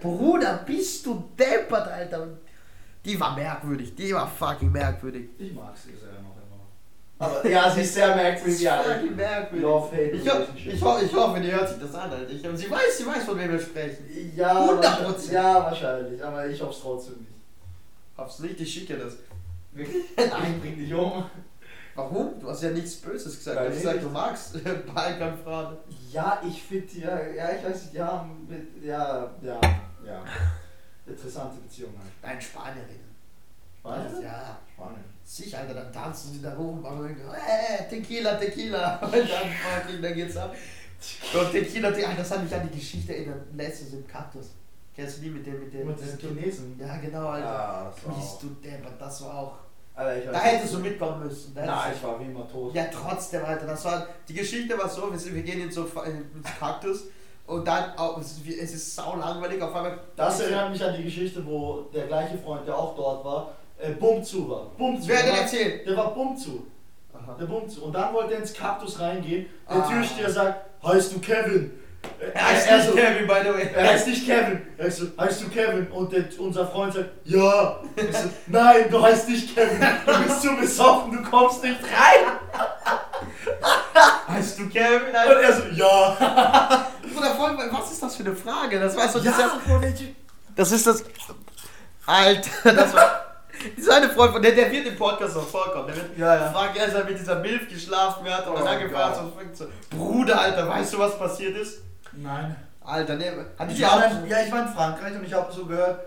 Bruder, 0.00 0.62
bist 0.66 1.04
du 1.06 1.24
deppert, 1.38 1.88
Alter. 1.88 2.28
Die 3.04 3.18
war 3.18 3.34
merkwürdig, 3.34 3.94
die 3.94 4.14
war 4.14 4.28
fucking 4.28 4.70
merkwürdig. 4.70 5.28
Ich 5.38 5.52
mag 5.52 5.76
sie 5.76 5.90
sehr 5.96 6.12
noch 6.22 6.36
immer. 6.36 6.62
Aber 7.18 7.46
ja, 7.48 7.70
sie 7.70 7.80
ist 7.82 7.94
sehr 7.94 8.14
merkwürdig. 8.16 8.60
Ja, 8.60 8.80
fucking 8.82 9.16
merkwürdig. 9.16 9.62
Love, 9.62 9.90
hate, 9.92 10.10
Ich, 10.12 10.30
ho 10.30 10.36
ich, 10.54 10.82
ho 10.82 10.98
ich 11.04 11.12
hoffe, 11.14 11.40
die 11.40 11.52
hört 11.52 11.68
sich 11.68 11.78
das 11.78 11.94
an, 11.94 12.10
Alter. 12.10 12.30
Ich, 12.30 12.46
und 12.46 12.56
sie 12.56 12.70
weiß, 12.70 12.98
sie 12.98 13.06
weiß, 13.06 13.24
von 13.24 13.38
wem 13.38 13.50
wir 13.52 13.60
sprechen. 13.60 14.32
Ja, 14.36 14.54
100%. 14.66 14.82
wahrscheinlich- 14.82 15.30
Ja, 15.32 15.54
wahrscheinlich, 15.64 16.24
aber 16.24 16.46
ich 16.46 16.60
hoffe 16.62 16.72
es 16.72 16.80
trotzdem 16.80 17.14
nicht. 17.18 17.31
Aufs 18.16 18.38
Licht, 18.40 18.60
ich 18.60 18.72
schicke 18.72 18.96
das. 18.96 19.14
Wirklich? 19.72 20.04
Nein, 20.16 20.60
bring 20.60 20.76
dich 20.76 20.92
um. 20.92 21.24
Warum? 21.94 22.40
Du 22.40 22.48
hast 22.48 22.62
ja 22.62 22.70
nichts 22.70 22.96
Böses 22.96 23.36
gesagt. 23.36 23.56
Weil 23.58 23.68
Du 23.68 23.74
hast 23.74 23.82
gesagt, 23.82 24.02
du 24.02 24.08
magst 24.08 24.64
Balkanfrauen. 24.94 25.76
Ja, 26.10 26.40
ich 26.46 26.62
finde, 26.62 26.98
ja, 26.98 27.26
ja, 27.28 27.50
ich 27.56 27.64
weiß 27.64 27.82
nicht, 27.84 27.94
ja, 27.94 28.28
mit, 28.48 28.82
ja, 28.82 29.30
ja, 29.42 29.60
ja. 30.06 30.24
Interessante 31.06 31.56
Beziehung 31.60 31.92
halt. 31.98 32.12
Nein, 32.22 32.40
Spanierin. 32.40 33.00
Weißt 33.82 34.22
Ja. 34.22 34.58
Spanien. 34.74 35.04
Sicher, 35.24 35.58
Alter, 35.58 35.74
dann 35.74 35.92
tanzen 35.92 36.32
sie 36.34 36.42
da 36.42 36.54
rum, 36.54 36.80
machen 36.82 37.16
äh, 37.32 37.88
Tequila, 37.88 38.34
Tequila. 38.36 38.96
Und 39.02 39.12
dann 39.12 39.24
fucking, 39.26 40.02
dann 40.02 40.14
geht's 40.14 40.36
ab. 40.36 40.54
Und 41.34 41.52
Tequila, 41.52 41.90
Tequila, 41.90 42.14
das 42.14 42.30
hat 42.30 42.42
mich 42.42 42.54
an 42.54 42.68
die 42.72 42.78
Geschichte 42.78 43.14
erinnert. 43.14 43.42
Letztens 43.54 43.92
im 43.94 44.06
Kaktus. 44.06 44.50
Kennst 44.94 45.18
du 45.18 45.22
die 45.22 45.30
mit 45.30 45.46
dem, 45.46 45.60
mit 45.60 45.72
dem? 45.72 45.86
Mit 45.86 45.98
diesen 46.00 46.18
Chinesen. 46.18 46.78
Ja, 46.78 46.96
genau, 46.98 47.28
Alter. 47.28 47.46
Ja, 47.46 47.92
das 47.94 48.06
war 48.06 48.14
Bist 48.16 48.42
du 48.42 48.46
deppert, 48.62 49.00
das 49.00 49.22
war 49.24 49.38
auch. 49.38 49.52
Alter, 49.94 50.32
Da 50.32 50.38
hättest 50.40 50.74
du 50.74 50.78
mitkommen 50.78 51.24
müssen. 51.26 51.54
Da 51.54 51.66
Nein, 51.66 51.92
ich 51.94 52.02
war 52.02 52.18
wie 52.20 52.24
immer 52.24 52.50
tot. 52.50 52.74
Ja, 52.74 52.84
trotzdem, 52.92 53.44
Alter. 53.44 53.66
Das 53.66 53.84
war, 53.84 54.06
die 54.28 54.34
Geschichte 54.34 54.76
war 54.78 54.88
so, 54.88 55.10
wir, 55.10 55.18
sind, 55.18 55.34
wir 55.34 55.42
gehen 55.42 55.60
in 55.62 55.70
so 55.70 55.84
ins 55.84 56.58
Kaktus 56.58 57.04
und 57.46 57.66
dann, 57.66 57.96
auch, 57.96 58.18
es 58.18 58.32
ist, 58.38 58.46
es 58.48 58.74
ist 58.74 58.94
sau 58.94 59.16
langweilig, 59.16 59.60
auf 59.62 59.74
einmal. 59.74 59.98
Das 60.16 60.40
erinnert 60.40 60.70
mich 60.70 60.82
an 60.84 60.94
die 60.96 61.04
Geschichte, 61.04 61.44
wo 61.44 61.82
der 61.94 62.06
gleiche 62.06 62.38
Freund, 62.38 62.66
der 62.66 62.76
auch 62.76 62.94
dort 62.96 63.24
war, 63.24 63.52
äh, 63.78 63.90
bumm 63.92 64.22
zu 64.24 64.48
war. 64.48 64.70
Bumm 64.78 65.00
zu. 65.00 65.08
Wer 65.08 65.18
hat 65.18 65.26
denn 65.26 65.34
erzählt? 65.36 65.86
Der 65.86 65.96
war 65.96 66.14
bumm 66.14 66.36
zu. 66.36 66.66
Aha. 67.12 67.36
Der 67.38 67.44
bumm 67.46 67.68
zu. 67.68 67.84
Und 67.84 67.92
dann 67.94 68.14
wollte 68.14 68.34
er 68.34 68.40
ins 68.40 68.54
Kaktus 68.54 68.98
reingehen. 68.98 69.46
Der 69.68 69.76
Ah. 69.84 69.88
Türsteher 69.90 70.30
sagt, 70.30 70.70
heißt 70.86 71.14
du 71.14 71.18
Kevin? 71.20 71.70
Er 72.34 72.48
heißt 72.48 72.68
er 72.68 72.76
nicht 72.78 72.88
so, 72.88 72.94
Kevin, 72.94 73.26
by 73.26 73.34
the 73.44 73.48
way. 73.54 73.70
Er 73.74 73.88
heißt 73.90 74.06
nicht 74.08 74.26
Kevin. 74.26 74.62
Er 74.78 74.84
heißt, 74.86 74.98
so, 74.98 75.06
heißt 75.18 75.42
du 75.42 75.48
Kevin? 75.50 75.86
Und 75.90 76.12
der, 76.12 76.24
unser 76.38 76.66
Freund 76.66 76.94
sagt, 76.94 77.10
ja. 77.24 77.80
Ich 77.96 78.16
so, 78.16 78.28
nein, 78.46 78.86
du 78.90 79.02
heißt 79.02 79.28
nicht 79.28 79.54
Kevin. 79.54 79.80
Du 80.06 80.22
bist 80.24 80.42
zu 80.42 80.56
besoffen, 80.56 81.12
du 81.22 81.30
kommst 81.30 81.62
nicht 81.62 81.78
rein. 81.82 82.38
Heißt 84.28 84.58
du 84.58 84.68
Kevin? 84.68 85.08
Und 85.10 85.16
Alter? 85.16 85.40
er 85.40 85.52
so, 85.52 85.62
ja. 85.74 86.86
Bruder, 87.14 87.34
voll, 87.34 87.58
was 87.70 87.92
ist 87.92 88.02
das 88.02 88.16
für 88.16 88.24
eine 88.24 88.34
Frage? 88.36 88.80
Das 88.80 88.96
war 88.96 89.08
so 89.08 89.18
Ja, 89.18 89.32
dieser, 89.32 89.50
Das 90.56 90.72
ist 90.72 90.86
das. 90.86 91.04
Alter, 92.06 92.72
das 92.74 92.94
war. 92.94 93.20
Dieser 93.76 93.94
eine 93.96 94.08
Freund 94.08 94.32
von 94.32 94.42
der, 94.42 94.52
der 94.52 94.72
wird 94.72 94.86
im 94.86 94.96
Podcast 94.96 95.36
noch 95.36 95.46
vorkommen. 95.46 95.86
Der 95.86 95.96
wird 95.96 96.18
Ja, 96.18 96.34
ja. 96.34 96.50
fragen, 96.52 96.80
als 96.80 96.94
er 96.94 97.04
mit 97.04 97.16
dieser 97.18 97.36
Milf 97.36 97.68
geschlafen 97.68 98.28
hat 98.28 98.44
und 98.48 98.54
Oh 98.60 98.64
dann 98.64 99.32
fängt 99.38 99.56
so. 99.56 99.66
Bruder, 99.90 100.40
Alter, 100.40 100.68
weißt 100.68 100.94
du, 100.94 100.98
was 100.98 101.16
passiert 101.16 101.56
ist? 101.56 101.80
Nein. 102.14 102.56
Alter, 102.84 103.16
ne, 103.16 103.46
hat 103.58 103.70
Ich 103.70 103.82
war 103.82 103.92
auch. 103.92 104.00
dann, 104.00 104.26
ja, 104.26 104.42
ich 104.44 104.52
war 104.52 104.66
in 104.66 104.74
Frankreich 104.74 105.14
und 105.14 105.24
ich 105.24 105.32
habe 105.32 105.52
so 105.52 105.66
gehört, 105.66 106.00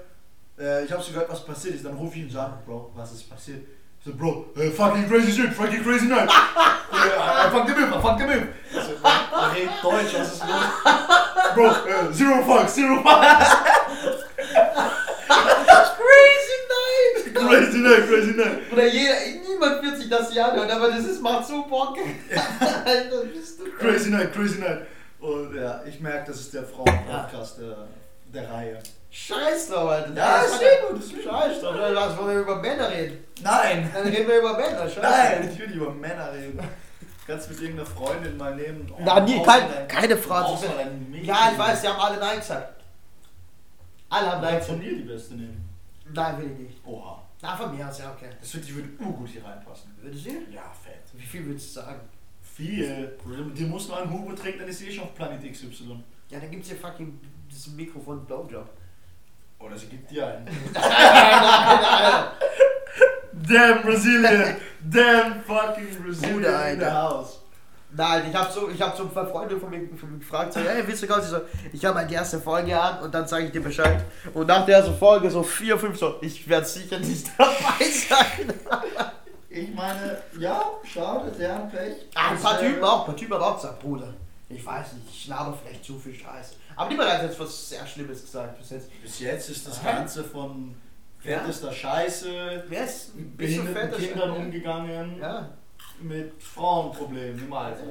äh, 0.59 0.83
ich 0.83 0.91
habe 0.91 1.01
so 1.01 1.11
gehört, 1.11 1.31
was 1.31 1.45
passiert 1.45 1.75
ist. 1.75 1.85
Dann 1.85 1.95
rufe 1.95 2.15
ich 2.15 2.21
ihn 2.21 2.25
und 2.25 2.31
sage, 2.31 2.53
Bro, 2.65 2.91
was 2.95 3.13
ist 3.13 3.29
passiert? 3.29 3.63
Ich 3.99 4.05
so, 4.05 4.13
Bro, 4.13 4.47
äh, 4.57 4.69
fucking 4.69 5.07
crazy 5.07 5.31
shit, 5.31 5.53
fucking 5.53 5.83
crazy 5.83 6.05
night. 6.05 6.29
äh, 6.91 7.49
fuck 7.49 7.67
the 7.67 7.73
milf, 7.73 8.01
fuck 8.01 8.17
the. 8.17 8.25
Ich 8.25 8.83
so, 8.83 8.91
er 9.03 9.55
redet 9.55 9.83
Deutsch, 9.83 10.13
was 10.19 10.33
ist 10.33 10.43
los? 10.45 10.65
Bro, 11.55 11.65
äh, 11.65 12.11
zero 12.13 12.43
fuck, 12.43 12.69
zero 12.69 12.95
fuck. 13.01 13.21
Crazy 15.97 16.57
night! 16.69 17.35
crazy 17.35 17.79
night, 17.79 18.07
crazy 18.07 18.31
night. 18.33 18.69
Bruder, 18.69 18.87
jeder, 18.87 19.15
niemand 19.47 19.81
wird 19.81 19.97
sich 19.97 20.09
das 20.09 20.31
hier 20.31 20.45
anhören, 20.45 20.69
aber 20.69 20.89
das 20.89 21.05
ist, 21.05 21.21
macht 21.21 21.47
so 21.47 21.63
Bock. 21.63 21.97
Alter, 22.59 23.25
bist 23.33 23.59
du. 23.59 23.65
Crazy 23.79 24.09
night, 24.09 24.33
crazy 24.33 24.59
night. 24.59 24.81
Und 25.25 25.55
ja, 25.55 25.81
ich 25.85 25.99
merke, 25.99 26.31
das 26.31 26.41
ist 26.41 26.53
der 26.53 26.63
Frauen-Podcast 26.63 27.59
der, 27.59 27.87
der 28.33 28.51
Reihe. 28.51 28.79
Scheiß 29.09 29.69
drauf, 29.69 29.89
Alter. 29.89 30.13
Ja, 30.13 30.37
Das 30.43 30.51
ist 30.51 30.59
sehr 30.59 30.81
gut, 30.89 30.99
ist 30.99 31.09
sehr 31.09 31.17
gut. 31.17 31.25
Scheiß 31.31 31.61
drauf, 31.61 31.75
lass 31.77 32.17
wollen 32.17 32.29
wir 32.35 32.41
über 32.41 32.55
Männer 32.57 32.89
reden. 32.91 33.23
Nein. 33.41 33.89
Dann 33.93 34.07
reden 34.07 34.27
wir 34.27 34.39
über 34.39 34.53
Männer, 34.57 34.81
scheiße. 34.89 34.99
Nein, 35.01 35.49
ich 35.51 35.59
will 35.59 35.67
nicht 35.67 35.77
über 35.77 35.91
Männer 35.91 36.31
reden. 36.33 36.59
Kannst 37.25 37.49
mit 37.49 37.59
irgendeiner 37.59 37.89
Freundin 37.89 38.37
mal 38.37 38.55
nehmen. 38.55 38.91
Oh, 38.93 38.97
Na, 39.03 39.19
nie, 39.21 39.37
brauchst 39.37 39.49
kein- 39.49 39.67
du 39.67 39.73
dein- 39.73 39.87
keine 39.87 40.15
du 40.15 40.21
Mädchen. 41.11 41.25
Ja, 41.27 41.49
ich 41.51 41.57
weiß, 41.57 41.81
die 41.81 41.87
haben 41.87 41.99
alle 41.99 42.19
Nein 42.19 42.37
gesagt. 42.39 42.83
Alle 44.09 44.31
haben 44.31 44.41
Nein 44.41 44.59
gesagt. 44.59 44.65
von 44.67 44.79
mir 44.79 44.95
die 44.95 45.03
beste 45.03 45.33
nehmen. 45.33 45.69
Nein, 46.13 46.37
will 46.37 46.51
ich 46.51 46.59
nicht. 46.59 46.85
Oha. 46.85 47.23
Na, 47.41 47.55
von 47.55 47.75
mir 47.75 47.87
aus, 47.87 47.97
ja, 47.99 48.11
okay. 48.15 48.29
Das 48.39 48.51
finde 48.51 48.67
ich 48.67 48.75
würde 48.75 48.89
urgut 48.99 49.27
hier 49.29 49.43
reinpassen. 49.43 49.95
Würdest 50.01 50.25
du? 50.25 50.29
Ja, 50.51 50.71
fett. 50.83 51.01
Wie 51.13 51.25
viel 51.25 51.45
würdest 51.47 51.75
du 51.75 51.79
sagen? 51.81 52.01
Viel. 52.55 53.17
Die 53.53 53.65
muss 53.65 53.87
nur 53.89 53.97
einen 54.01 54.09
Hugo 54.11 54.33
trinken, 54.33 54.59
dann 54.59 54.69
ist 54.69 54.79
sie 54.79 54.87
eh 54.87 54.91
schon 54.93 55.03
auf 55.03 55.13
Planet 55.13 55.41
XY. 55.51 56.01
Ja, 56.29 56.39
dann 56.39 56.49
gibt's 56.49 56.69
hier 56.69 56.77
fucking 56.77 57.19
das 57.49 57.67
Mikrofon 57.67 58.25
Blowjob. 58.25 58.69
Oder 59.59 59.77
sie 59.77 59.87
gibt 59.87 60.09
dir 60.09 60.25
einen. 60.27 60.47
Damn 63.33 63.81
Brazilian! 63.81 64.55
Damn 64.89 65.41
fucking 65.43 66.01
Brazilian 66.01 66.33
Bruder, 66.35 66.69
in 66.71 66.79
the 66.79 66.85
Alter. 66.85 66.93
house. 66.93 67.39
Nein, 67.97 68.23
ich 68.29 68.35
hab 68.35 68.51
so, 68.51 68.69
ich 68.69 68.81
hab 68.81 68.95
so 68.95 69.03
ein 69.03 69.09
paar 69.09 69.27
Freunde 69.27 69.57
von 69.59 69.69
mir, 69.69 69.87
von 69.97 70.11
mir 70.11 70.19
gefragt, 70.19 70.53
so, 70.53 70.59
hey, 70.61 70.83
willst 70.85 71.03
du 71.03 71.07
raus? 71.07 71.23
Ich 71.25 71.29
so, 71.29 71.41
ich 71.73 71.85
habe 71.85 71.95
meine 71.95 72.11
erste 72.11 72.39
Folge 72.39 72.79
an 72.79 72.99
und 73.03 73.13
dann 73.13 73.27
sage 73.27 73.45
ich 73.45 73.51
dir 73.51 73.61
Bescheid. 73.61 74.03
Und 74.33 74.47
nach 74.47 74.65
der 74.65 74.77
ersten 74.77 74.97
Folge 74.97 75.29
so 75.29 75.43
vier, 75.43 75.77
fünf 75.77 75.97
so, 75.97 76.15
ich 76.21 76.47
werde 76.47 76.65
sicher 76.65 76.99
nicht 76.99 77.27
dabei 77.37 77.85
sein. 77.85 78.53
Ich 79.57 79.73
meine, 79.73 80.17
ja, 80.37 80.65
schade, 80.83 81.31
deren 81.31 81.69
Pech. 81.69 81.95
Ah, 82.13 82.31
ein 82.31 82.39
paar 82.41 82.61
äh, 82.61 82.67
Typen 82.67 82.83
auch, 82.83 82.99
ein 83.01 83.05
paar 83.05 83.15
Typen 83.15 83.33
haben 83.35 83.43
auch 83.43 83.55
gesagt, 83.55 83.79
Bruder, 83.81 84.13
ich 84.49 84.65
weiß 84.65 84.93
nicht, 84.93 85.07
ich 85.09 85.27
laber 85.27 85.57
vielleicht 85.63 85.85
zu 85.85 85.97
viel 85.97 86.13
Scheiße. 86.13 86.55
Aber 86.75 86.89
niemand 86.89 87.09
hat 87.09 87.23
jetzt 87.23 87.39
was 87.39 87.69
sehr 87.69 87.87
Schlimmes 87.87 88.21
gesagt 88.21 88.57
bis 88.59 88.69
jetzt. 88.71 89.01
Bis 89.01 89.19
jetzt 89.21 89.49
ist 89.49 89.65
das 89.65 89.81
Hä? 89.81 89.93
Ganze 89.93 90.25
von 90.25 90.75
Ja. 91.23 91.39
fettester 91.39 91.71
Scheiße, 91.71 92.63
Wer 92.67 92.83
ist 92.83 93.15
ein 93.15 93.31
bisschen 93.37 93.63
behinderten 93.73 93.97
Kindern 93.97 94.29
Scheiße? 94.29 94.41
umgegangen. 94.41 95.17
Ja. 95.21 95.49
mit 96.01 96.43
Frauenproblemen 96.43 97.39
im 97.47 97.53
Alltag. 97.53 97.85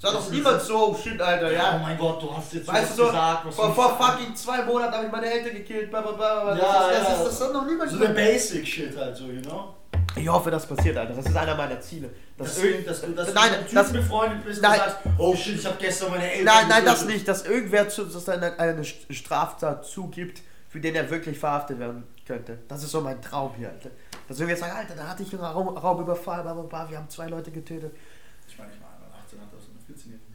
Sag 0.00 0.12
Das 0.12 0.26
doch 0.26 0.30
niemand 0.30 0.62
so, 0.62 0.94
shit, 0.94 1.20
Alter, 1.20 1.48
Oh 1.48 1.52
ja. 1.52 1.78
mein 1.82 1.98
Gott, 1.98 2.22
du 2.22 2.36
hast 2.36 2.52
jetzt 2.54 2.68
Weißt 2.68 2.90
was 2.90 2.96
du 2.96 3.02
so, 3.02 3.08
gesagt, 3.08 3.46
was 3.46 3.54
vor, 3.56 3.74
vor 3.74 3.98
fucking 3.98 4.36
zwei 4.36 4.62
Monaten 4.62 4.94
habe 4.94 5.06
ich 5.06 5.10
meine 5.12 5.26
Eltern 5.28 5.54
gekillt, 5.54 5.90
bla 5.90 6.02
bla 6.02 6.12
bla. 6.12 6.44
bla. 6.44 6.56
Ja, 6.56 6.88
das, 6.88 6.98
ist, 7.00 7.08
das, 7.08 7.08
ja. 7.08 7.14
ist, 7.24 7.24
das 7.40 7.48
hat 7.48 7.52
noch 7.52 7.66
niemand 7.66 7.90
So 7.90 7.98
der 7.98 8.08
Basic 8.10 8.64
Shit 8.64 8.96
halt 8.96 9.16
so, 9.16 9.24
you 9.24 9.40
know? 9.42 9.74
Ich 10.16 10.28
hoffe, 10.28 10.50
das 10.50 10.66
passiert, 10.66 10.96
Alter. 10.96 11.14
Das 11.14 11.26
ist 11.26 11.36
einer 11.36 11.54
meiner 11.54 11.80
Ziele. 11.80 12.10
Das 12.36 12.48
Dass 12.48 12.56
Deswegen, 12.56 12.84
dass 12.84 13.00
du, 13.02 13.12
dass 13.12 13.34
nein, 13.34 13.50
du 13.68 13.74
das, 13.74 13.92
befreundet 13.92 14.44
bist 14.44 14.58
und 14.58 14.68
nein. 14.68 14.78
sagst, 14.78 14.96
oh 15.18 15.36
shit, 15.36 15.58
ich 15.58 15.66
habe 15.66 15.76
gestern 15.78 16.10
meine 16.10 16.30
Eltern 16.30 16.44
nein, 16.44 16.68
nein, 16.68 16.84
das 16.84 17.04
nicht. 17.04 17.26
Dass 17.28 17.44
irgendwer 17.46 17.88
zu, 17.88 18.04
dass 18.04 18.28
eine, 18.28 18.58
eine 18.58 18.84
Straftat 18.84 19.84
zugibt, 19.84 20.42
für 20.68 20.80
den 20.80 20.94
er 20.94 21.08
wirklich 21.10 21.38
verhaftet 21.38 21.78
werden 21.78 22.04
könnte. 22.26 22.58
Das 22.68 22.82
ist 22.82 22.90
so 22.90 23.00
mein 23.00 23.20
Traum 23.22 23.54
hier, 23.56 23.68
Alter. 23.68 23.90
Dass 24.28 24.38
irgendwer 24.38 24.58
sagt, 24.58 24.76
Alter, 24.76 24.94
da 24.94 25.08
hatte 25.08 25.22
ich 25.22 25.32
einen 25.32 25.42
Raum, 25.42 25.68
Raubüberfall, 25.68 26.42
bla 26.42 26.52
bla 26.52 26.62
bla, 26.62 26.90
wir 26.90 26.98
haben 26.98 27.08
zwei 27.08 27.26
Leute 27.28 27.50
getötet. 27.50 27.92
Ich 28.46 28.58
meine, 28.58 28.70
ich 28.72 28.80
meine, 28.80 29.14
18 29.24 29.40
hat 29.40 29.48
das 29.52 29.62
eine 29.68 29.96
14-Jährige. 29.96 30.28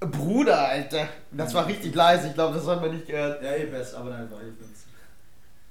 Bruder, 0.00 0.68
Alter. 0.68 1.08
Das 1.32 1.52
war 1.54 1.66
richtig 1.66 1.94
leise, 1.94 2.28
ich 2.28 2.34
glaube, 2.34 2.54
das 2.54 2.66
hat 2.66 2.80
man 2.80 2.92
nicht 2.92 3.06
gehört. 3.06 3.42
Ja, 3.42 3.52
eh 3.54 3.66
besser, 3.66 3.98
aber 3.98 4.10
nein, 4.10 4.30
war 4.30 4.40
eh 4.40 4.44
15. 4.44 4.67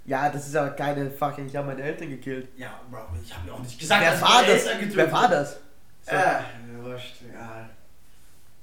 Ja, 0.08 0.30
das 0.30 0.48
ist 0.48 0.56
aber 0.56 0.70
keine 0.72 1.12
fucking, 1.12 1.48
ich 1.48 1.56
habe 1.56 1.68
meine 1.68 1.82
Eltern 1.84 2.10
gekillt. 2.10 2.48
Ja, 2.58 2.80
Bro, 2.90 3.00
ich 3.22 3.34
habe 3.36 3.46
ja 3.48 3.54
auch 3.54 3.60
nicht 3.60 3.78
gesagt, 3.78 4.02
Wer 4.02 4.12
dass 4.12 4.22
war 4.22 4.42
das? 4.42 4.50
Eltern 4.64 4.80
getötet 4.80 4.98
Wer 4.98 5.12
war 5.12 5.28
das? 5.30 5.60
So. 6.02 6.12
Äh, 6.16 6.40
wurscht, 6.82 7.16
egal. 7.30 7.70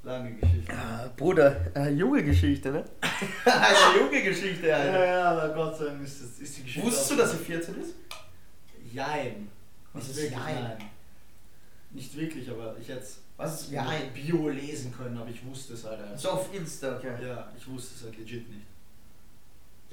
Lange 0.02 0.32
Geschichte. 0.34 0.72
Ah, 0.74 1.10
Bruder, 1.16 1.56
äh, 1.76 1.90
junge 1.90 2.22
Geschichte, 2.24 2.70
ne? 2.70 2.84
Eine 3.44 4.00
junge 4.00 4.22
Geschichte, 4.22 4.66
Ja, 4.68 4.76
Alter. 4.76 5.06
ja, 5.06 5.30
aber 5.32 5.48
Gott 5.54 5.76
sei 5.78 5.84
Dank 5.86 6.02
ist, 6.02 6.22
das, 6.22 6.38
ist 6.40 6.56
die 6.58 6.62
Geschichte. 6.64 6.86
Wusstest 6.88 7.10
du, 7.10 7.16
dass 7.16 7.32
sie 7.32 7.38
14 7.38 7.80
ist? 7.80 7.94
Jein. 8.92 9.48
Was 9.92 10.08
ist 10.08 10.16
wirklich, 10.16 10.32
Jein? 10.38 10.62
nein. 10.62 10.76
Nicht 11.90 12.16
wirklich, 12.16 12.50
aber 12.50 12.74
ich 12.80 12.88
hätte 12.88 13.00
es 13.00 13.18
Was 13.36 13.62
ist 13.62 13.70
ja, 13.70 13.84
Jein? 13.84 14.12
Bio 14.12 14.48
lesen 14.48 14.94
können, 14.96 15.16
aber 15.18 15.28
ich 15.30 15.44
wusste 15.44 15.74
es 15.74 15.84
halt 15.84 16.00
einfach. 16.00 16.18
So 16.18 16.30
auf 16.30 16.54
Insta, 16.54 16.96
okay. 16.96 17.12
Ja, 17.26 17.48
ich 17.56 17.66
wusste 17.68 17.94
es 17.96 18.04
halt 18.04 18.18
legit 18.18 18.48
nicht. 18.48 18.66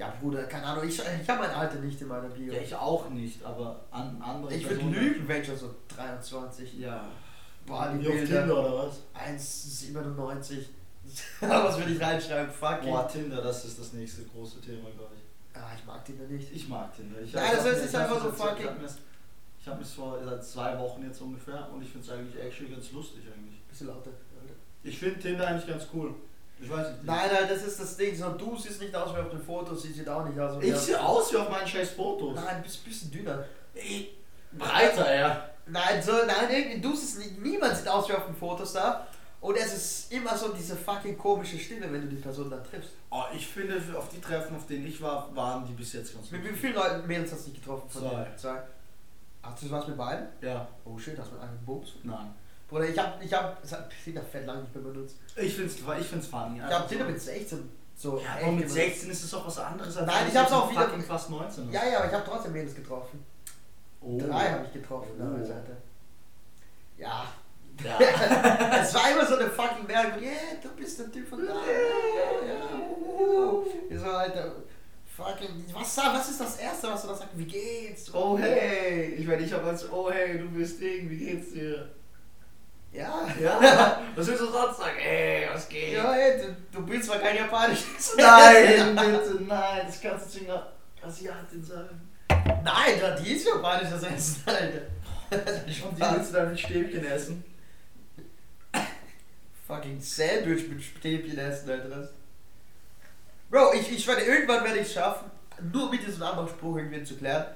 Ja, 0.02 0.12
Bruder, 0.20 0.42
keine 0.44 0.66
Ahnung, 0.66 0.82
ich, 0.84 0.98
ich 0.98 1.28
habe 1.30 1.42
mein 1.42 1.50
Alter 1.52 1.78
nicht 1.78 2.00
in 2.00 2.08
meiner 2.08 2.28
Bio. 2.28 2.52
Ja, 2.52 2.60
ich 2.60 2.74
auch 2.74 3.08
nicht, 3.08 3.44
aber 3.44 3.84
an 3.92 4.20
andere 4.20 4.52
ich 4.52 4.68
würde 4.68 4.84
lügen, 4.86 5.28
wenn 5.28 5.42
ich 5.42 5.48
so 5.48 5.72
23. 5.94 6.80
Ja. 6.80 7.06
Boah, 7.64 7.88
die 7.94 8.02
Wie 8.02 8.08
auf 8.08 8.14
Bilder. 8.14 8.40
Tinder 8.40 8.58
oder 8.58 8.88
was? 8.88 9.00
1,97. 9.14 10.64
was 11.40 11.78
würde 11.78 11.92
ich 11.92 12.00
reinschreiben? 12.02 12.52
Fuck 12.52 12.80
Boah, 12.82 13.06
Tinder, 13.06 13.42
das 13.42 13.64
ist 13.64 13.78
das 13.78 13.92
nächste 13.92 14.24
große 14.24 14.60
Thema, 14.60 14.90
glaube 14.90 15.12
ich. 15.14 15.56
Ah, 15.56 15.70
ich 15.78 15.84
mag 15.86 16.02
noch 16.08 16.28
nicht. 16.28 16.52
Ich 16.52 16.68
mag 16.68 16.92
Tinder. 16.96 17.20
Ich, 17.20 17.32
Nein, 17.32 17.52
das 17.54 17.64
hab 17.64 17.72
ist 17.72 17.94
einfach 17.94 18.22
so 18.24 18.32
fucking- 18.32 18.66
Ich 19.60 19.68
habe 19.68 19.78
mir's 19.78 19.92
vor 19.92 20.18
seit 20.24 20.44
zwei 20.44 20.76
Wochen 20.80 21.04
jetzt 21.04 21.20
ungefähr 21.20 21.68
und 21.72 21.80
ich 21.80 21.90
finde 21.90 22.08
es 22.08 22.12
eigentlich 22.12 22.42
actually 22.42 22.72
ganz 22.72 22.90
lustig 22.90 23.22
eigentlich. 23.32 23.60
Bisschen 23.68 23.86
lauter. 23.86 24.10
Ich 24.82 24.98
finde 24.98 25.20
Tinder 25.20 25.46
eigentlich 25.46 25.68
ganz 25.68 25.86
cool. 25.94 26.12
Ich 26.62 26.70
weiß 26.70 26.88
nicht. 26.90 27.04
Nein, 27.04 27.30
nein, 27.32 27.48
das 27.48 27.62
ist 27.64 27.80
das 27.80 27.96
Ding. 27.96 28.14
So, 28.16 28.30
du 28.30 28.56
siehst 28.56 28.80
nicht 28.80 28.94
aus 28.94 29.14
wie 29.14 29.18
auf 29.20 29.30
den 29.30 29.42
Fotos, 29.42 29.82
sie 29.82 29.92
sieht 29.92 30.08
auch 30.08 30.24
nicht 30.24 30.38
aus 30.38 30.60
wie 30.60 30.66
Ich 30.66 30.76
sehe 30.76 31.00
aus 31.00 31.32
wie 31.32 31.36
auf 31.36 31.50
meinen 31.50 31.66
scheiß 31.66 31.90
Fotos. 31.90 32.34
Nein, 32.36 32.56
du 32.58 32.62
bist 32.62 32.80
ein 32.80 32.88
bisschen 32.88 33.10
dünner. 33.10 33.44
Ey, 33.74 34.14
breiter, 34.52 35.14
ja. 35.14 35.48
Nein, 35.66 36.02
so, 36.02 36.12
nein, 36.12 36.48
irgendwie, 36.50 36.80
du 36.80 36.94
siehst 36.94 37.18
nicht, 37.18 37.38
niemand 37.40 37.76
sieht 37.76 37.88
aus 37.88 38.08
wie 38.08 38.12
auf 38.12 38.26
den 38.26 38.34
Fotos 38.34 38.72
da. 38.72 39.06
Und 39.40 39.56
es 39.56 39.74
ist 39.74 40.12
immer 40.12 40.36
so 40.36 40.52
diese 40.52 40.76
fucking 40.76 41.18
komische 41.18 41.58
Stille, 41.58 41.92
wenn 41.92 42.02
du 42.02 42.06
die 42.08 42.22
Person 42.22 42.48
dann 42.48 42.62
triffst. 42.62 42.90
Oh, 43.10 43.24
ich 43.34 43.44
finde, 43.48 43.82
auf 43.98 44.08
die 44.08 44.20
Treffen, 44.20 44.54
auf 44.54 44.66
denen 44.66 44.86
ich 44.86 45.02
war, 45.02 45.34
waren 45.34 45.66
die 45.66 45.72
bis 45.72 45.94
jetzt 45.94 46.14
ganz 46.14 46.30
Mit 46.30 46.44
wie 46.44 46.56
vielen 46.56 46.74
Leuten 46.74 47.04
Mädels 47.08 47.32
hast 47.32 47.46
du 47.46 47.50
dich 47.50 47.60
getroffen? 47.60 47.90
Von 47.90 48.02
Zwei. 48.02 48.26
Zwei. 48.36 48.62
Ach, 49.42 49.58
du 49.58 49.70
warst 49.70 49.88
mit 49.88 49.96
beiden? 49.96 50.28
Ja, 50.40 50.68
Oh 50.84 50.96
shit, 50.96 51.18
hast 51.18 51.30
du 51.32 51.34
mit 51.34 51.42
einem 51.42 51.58
Bums? 51.66 51.94
nein. 52.04 52.32
Bruder, 52.72 52.88
ich 52.88 52.98
hab, 52.98 53.22
ich 53.22 53.30
hab, 53.30 53.62
es 53.62 53.70
hat 53.72 53.90
Tinder 54.02 54.22
fett 54.22 54.46
lang 54.46 54.62
nicht 54.62 54.74
mehr 54.74 54.82
benutzt. 54.82 55.16
Ich 55.36 55.54
finde 55.54 55.70
es 55.70 55.76
ich 55.76 56.06
find's 56.06 56.26
funny. 56.26 56.56
Ich 56.56 56.62
hab 56.74 56.88
Tinder 56.88 57.04
mit 57.04 57.20
16 57.20 57.68
so. 57.94 58.18
Ja, 58.18 58.30
aber 58.40 58.46
mit 58.52 58.60
benutzt. 58.60 58.74
16 58.74 59.10
ist 59.10 59.24
es 59.24 59.30
doch 59.30 59.46
was 59.46 59.58
anderes 59.58 59.94
als 59.94 60.06
Nein, 60.06 60.26
ich 60.26 60.34
hab's 60.34 60.52
auch 60.52 60.70
wieder- 60.70 60.88
fast 61.00 61.28
19 61.28 61.66
hast. 61.66 61.74
Ja, 61.74 61.86
ja, 61.86 61.98
aber 61.98 62.06
ich 62.08 62.14
hab 62.14 62.24
trotzdem 62.24 62.52
Mädels 62.52 62.74
getroffen. 62.74 63.22
Oh. 64.00 64.18
Drei 64.18 64.48
habe 64.52 64.64
ich 64.64 64.72
getroffen 64.72 65.10
Oh. 65.16 65.18
damals, 65.18 65.50
Alter. 65.50 65.76
Ja. 66.96 67.26
Ja. 67.84 67.98
es 68.80 68.94
war 68.94 69.10
immer 69.10 69.26
so 69.26 69.36
eine 69.36 69.50
fucking 69.50 69.86
Werbung. 69.86 70.22
Yeah, 70.22 70.32
du 70.62 70.70
bist 70.70 70.98
der 70.98 71.12
Typ 71.12 71.28
von 71.28 71.46
da. 71.46 71.52
Ja, 71.52 72.54
ja. 72.54 73.22
uh. 73.22 73.66
Ich 73.90 74.00
so, 74.00 74.06
Alter. 74.06 74.50
Fucking. 75.14 75.62
Was, 75.74 75.94
was 75.98 76.30
ist 76.30 76.40
das 76.40 76.56
Erste, 76.56 76.88
was 76.88 77.02
du 77.02 77.08
da 77.08 77.14
sagst? 77.16 77.36
Wie 77.36 77.44
geht's? 77.44 78.14
Oh 78.14 78.38
hey, 78.38 79.14
ich 79.18 79.26
meine, 79.26 79.42
ich 79.42 79.52
habe 79.52 79.68
als 79.68 79.92
Oh 79.92 80.10
hey, 80.10 80.38
du 80.38 80.48
bist 80.48 80.80
Ding, 80.80 81.10
wie 81.10 81.18
geht's 81.18 81.52
dir? 81.52 81.90
Ja. 82.92 83.26
Ja, 83.40 84.02
was 84.14 84.26
willst 84.26 84.42
du 84.42 84.46
sonst 84.46 84.76
sagen? 84.78 84.98
Ey, 84.98 85.48
was 85.52 85.68
geht? 85.68 85.94
Ja, 85.94 86.14
ey, 86.14 86.40
du, 86.40 86.78
du 86.78 86.86
bist 86.86 87.04
zwar 87.04 87.18
kein 87.18 87.36
Japanisch. 87.36 87.80
Nein, 88.16 88.94
bitte, 88.96 89.42
nein, 89.44 89.82
das 89.86 90.00
kannst 90.00 90.26
du 90.26 90.38
zu 90.38 90.44
einer 90.44 90.72
Asiatin 91.02 91.64
sagen. 91.64 92.08
Nein, 92.28 93.00
ja, 93.00 93.16
die 93.16 93.32
ist 93.32 93.46
Japanisch 93.46 93.90
das 93.90 94.02
Essen, 94.02 94.42
Alter. 94.46 94.82
Und 95.30 95.98
die 95.98 96.02
willst 96.02 96.30
du 96.30 96.36
dann 96.36 96.50
mit 96.50 96.60
Stäbchen 96.60 97.04
essen? 97.06 97.44
Fucking 99.66 100.00
Sandwich 100.00 100.68
mit 100.68 100.82
Stäbchen 100.82 101.38
essen, 101.38 101.70
Alter. 101.70 102.10
Bro, 103.50 103.72
ich, 103.74 103.90
ich 103.90 104.06
werde 104.06 104.22
irgendwann 104.22 104.64
werde 104.64 104.78
ich 104.78 104.86
es 104.86 104.94
schaffen, 104.94 105.30
nur 105.72 105.90
mit 105.90 106.06
diesem 106.06 106.22
Anmachspruch 106.22 106.76
irgendwie 106.76 107.02
zu 107.04 107.16
klären. 107.16 107.46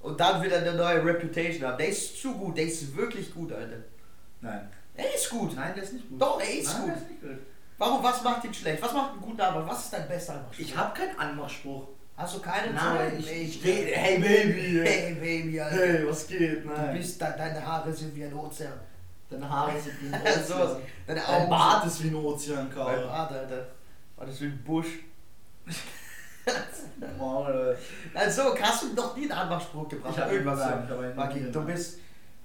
Und 0.00 0.20
dann 0.20 0.42
wieder 0.42 0.58
eine 0.58 0.74
neue 0.74 1.04
Reputation 1.04 1.66
haben. 1.66 1.78
Der 1.78 1.88
ist 1.88 2.20
zu 2.20 2.34
gut, 2.34 2.56
der 2.56 2.66
ist 2.66 2.94
wirklich 2.96 3.32
gut, 3.34 3.52
Alter. 3.52 3.78
Nein. 4.40 4.70
Er 4.96 5.14
ist 5.14 5.28
gut. 5.30 5.54
Nein, 5.56 5.72
der 5.74 5.82
ist 5.84 5.92
nicht 5.92 6.08
gut. 6.08 6.20
Doch, 6.20 6.40
er 6.40 6.54
ist 6.58 6.66
Nein, 6.72 6.80
gut. 6.82 6.88
Der 6.90 6.96
ist 6.96 7.10
nicht 7.10 7.20
gut. 7.22 7.38
Warum, 7.78 8.02
was 8.04 8.22
macht 8.22 8.44
ihn 8.44 8.54
schlecht? 8.54 8.80
Was 8.82 8.92
macht 8.92 9.12
einen 9.12 9.20
guten 9.20 9.40
Anmach? 9.40 9.68
Was 9.68 9.84
ist 9.86 9.92
dein 9.92 10.06
bester 10.08 10.34
Anmachspruch? 10.34 10.64
Ich 10.64 10.76
habe 10.76 10.96
keinen 10.98 11.18
Anmachspruch. 11.18 11.88
Hast 12.16 12.36
du 12.36 12.40
keinen 12.40 12.74
Nein, 12.74 13.10
so, 13.20 13.28
ich, 13.28 13.56
ich 13.58 13.64
rede. 13.64 13.90
Hey 13.96 14.18
Baby. 14.20 14.80
Hey, 14.84 15.14
Baby, 15.14 15.60
Alter. 15.60 15.76
Hey, 15.76 16.06
was 16.08 16.26
geht? 16.28 16.64
Du 16.64 16.68
Nein. 16.68 16.96
bist, 16.96 17.20
de 17.20 17.26
deine 17.36 17.66
Haare 17.66 17.92
sind 17.92 18.14
wie 18.14 18.24
ein 18.24 18.32
Ozean. 18.34 18.72
Deine 19.28 19.50
Haare 19.50 19.72
sind 19.80 19.94
wie 20.00 20.14
ein 20.14 20.20
so, 20.46 20.54
Ozean. 20.54 20.82
deine 21.08 21.20
Dein 21.26 21.50
Bart 21.50 21.84
ist 21.86 22.04
wie 22.04 22.08
ein 22.08 22.14
Ozean, 22.14 22.70
Karl. 22.72 23.04
Bart, 23.06 23.32
Alter. 23.32 23.66
War 24.16 24.26
das 24.26 24.40
wie 24.40 24.44
ein 24.46 24.62
Busch. 24.64 24.86
Maul. 27.18 27.76
Also, 28.14 28.56
hast 28.60 28.82
du 28.84 28.92
noch 28.94 29.16
nie 29.16 29.22
einen 29.24 29.32
Anmachspruch 29.32 29.88
gebracht? 29.88 30.14
Ich 30.16 30.22
hab 30.22 30.30
Irgendwas 30.30 30.58
nein, 30.60 30.78
so. 30.78 30.84
ich 30.84 30.90
hab 30.90 30.98
einen 31.04 31.16
Maki, 31.16 31.38
nie 31.40 31.44
du 31.46 31.50
gemacht. 31.52 31.66
bist, 31.74 31.98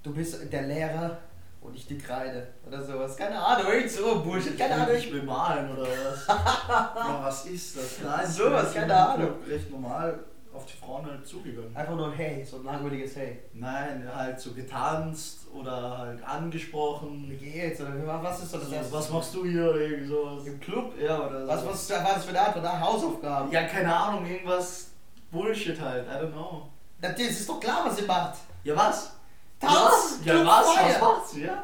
du 0.04 0.14
bist 0.14 0.52
der 0.52 0.62
Lehrer 0.64 1.18
und 1.62 1.76
ich 1.76 1.86
die 1.88 1.98
Kreide. 1.98 2.48
Oder 2.68 2.82
sowas. 2.82 3.16
Keine 3.18 3.40
Ahnung, 3.40 3.72
irgend 3.72 3.92
so 3.92 4.22
Bullshit. 4.22 4.58
Keine 4.58 4.76
Ahnung. 4.76 4.96
Ich 4.96 5.12
bemalen 5.12 5.72
oder 5.72 5.84
was? 5.84 6.28
ja, 6.28 7.20
was 7.24 7.46
ist 7.46 7.78
das? 7.78 8.00
Nein, 8.04 8.28
Sowas, 8.28 8.74
keine 8.74 8.96
Ahnung. 8.96 9.34
Recht 9.48 9.70
normal 9.70 10.20
auf 10.54 10.66
die 10.66 10.74
Frauen 10.74 11.06
halt 11.06 11.26
zugegangen. 11.28 11.76
Einfach 11.76 11.96
nur 11.96 12.08
ein 12.08 12.14
Hey, 12.14 12.44
so 12.44 12.58
ein 12.58 12.64
langweiliges 12.66 13.16
Hey. 13.16 13.40
Nein, 13.54 14.10
halt 14.14 14.40
so 14.40 14.52
getanzt 14.54 15.48
oder 15.54 15.98
halt 16.00 16.20
Wie 16.20 16.24
angesprochen. 16.24 17.38
geht's? 17.40 17.80
Oder 17.82 18.06
wa- 18.08 18.20
was 18.24 18.42
ist 18.44 18.52
so 18.52 18.58
das 18.58 18.68
So, 18.70 18.76
erste? 18.76 18.94
was 18.94 19.10
machst 19.12 19.34
du 19.36 19.46
hier 19.46 19.76
irgendwie 19.76 20.08
sowas? 20.08 20.46
Im 20.48 20.60
Club? 20.60 20.94
Ja, 21.00 21.20
oder 21.28 21.42
so. 21.42 21.48
Was, 21.48 21.66
was 21.68 21.90
war 22.04 22.14
das 22.16 22.24
für 22.26 22.30
eine 22.30 22.42
Antwort? 22.48 22.66
Ah, 22.66 22.80
Hausaufgaben. 22.80 23.52
Ja, 23.52 23.64
keine 23.66 23.96
Ahnung, 23.96 24.26
irgendwas 24.26 24.88
Bullshit 25.32 25.80
halt, 25.80 26.08
I 26.08 26.12
don't 26.26 26.32
know. 26.32 26.68
Das 27.00 27.18
ist 27.20 27.48
doch 27.48 27.60
klar, 27.60 27.84
was 27.86 27.98
sie 27.98 28.06
macht. 28.06 28.36
Ja, 28.64 28.76
was? 28.76 29.16
Tanz, 29.60 30.20
Ja, 30.26 30.46
was? 30.46 30.68
Was 30.68 31.02
macht 31.02 31.28
sie, 31.30 31.44
ja? 31.44 31.64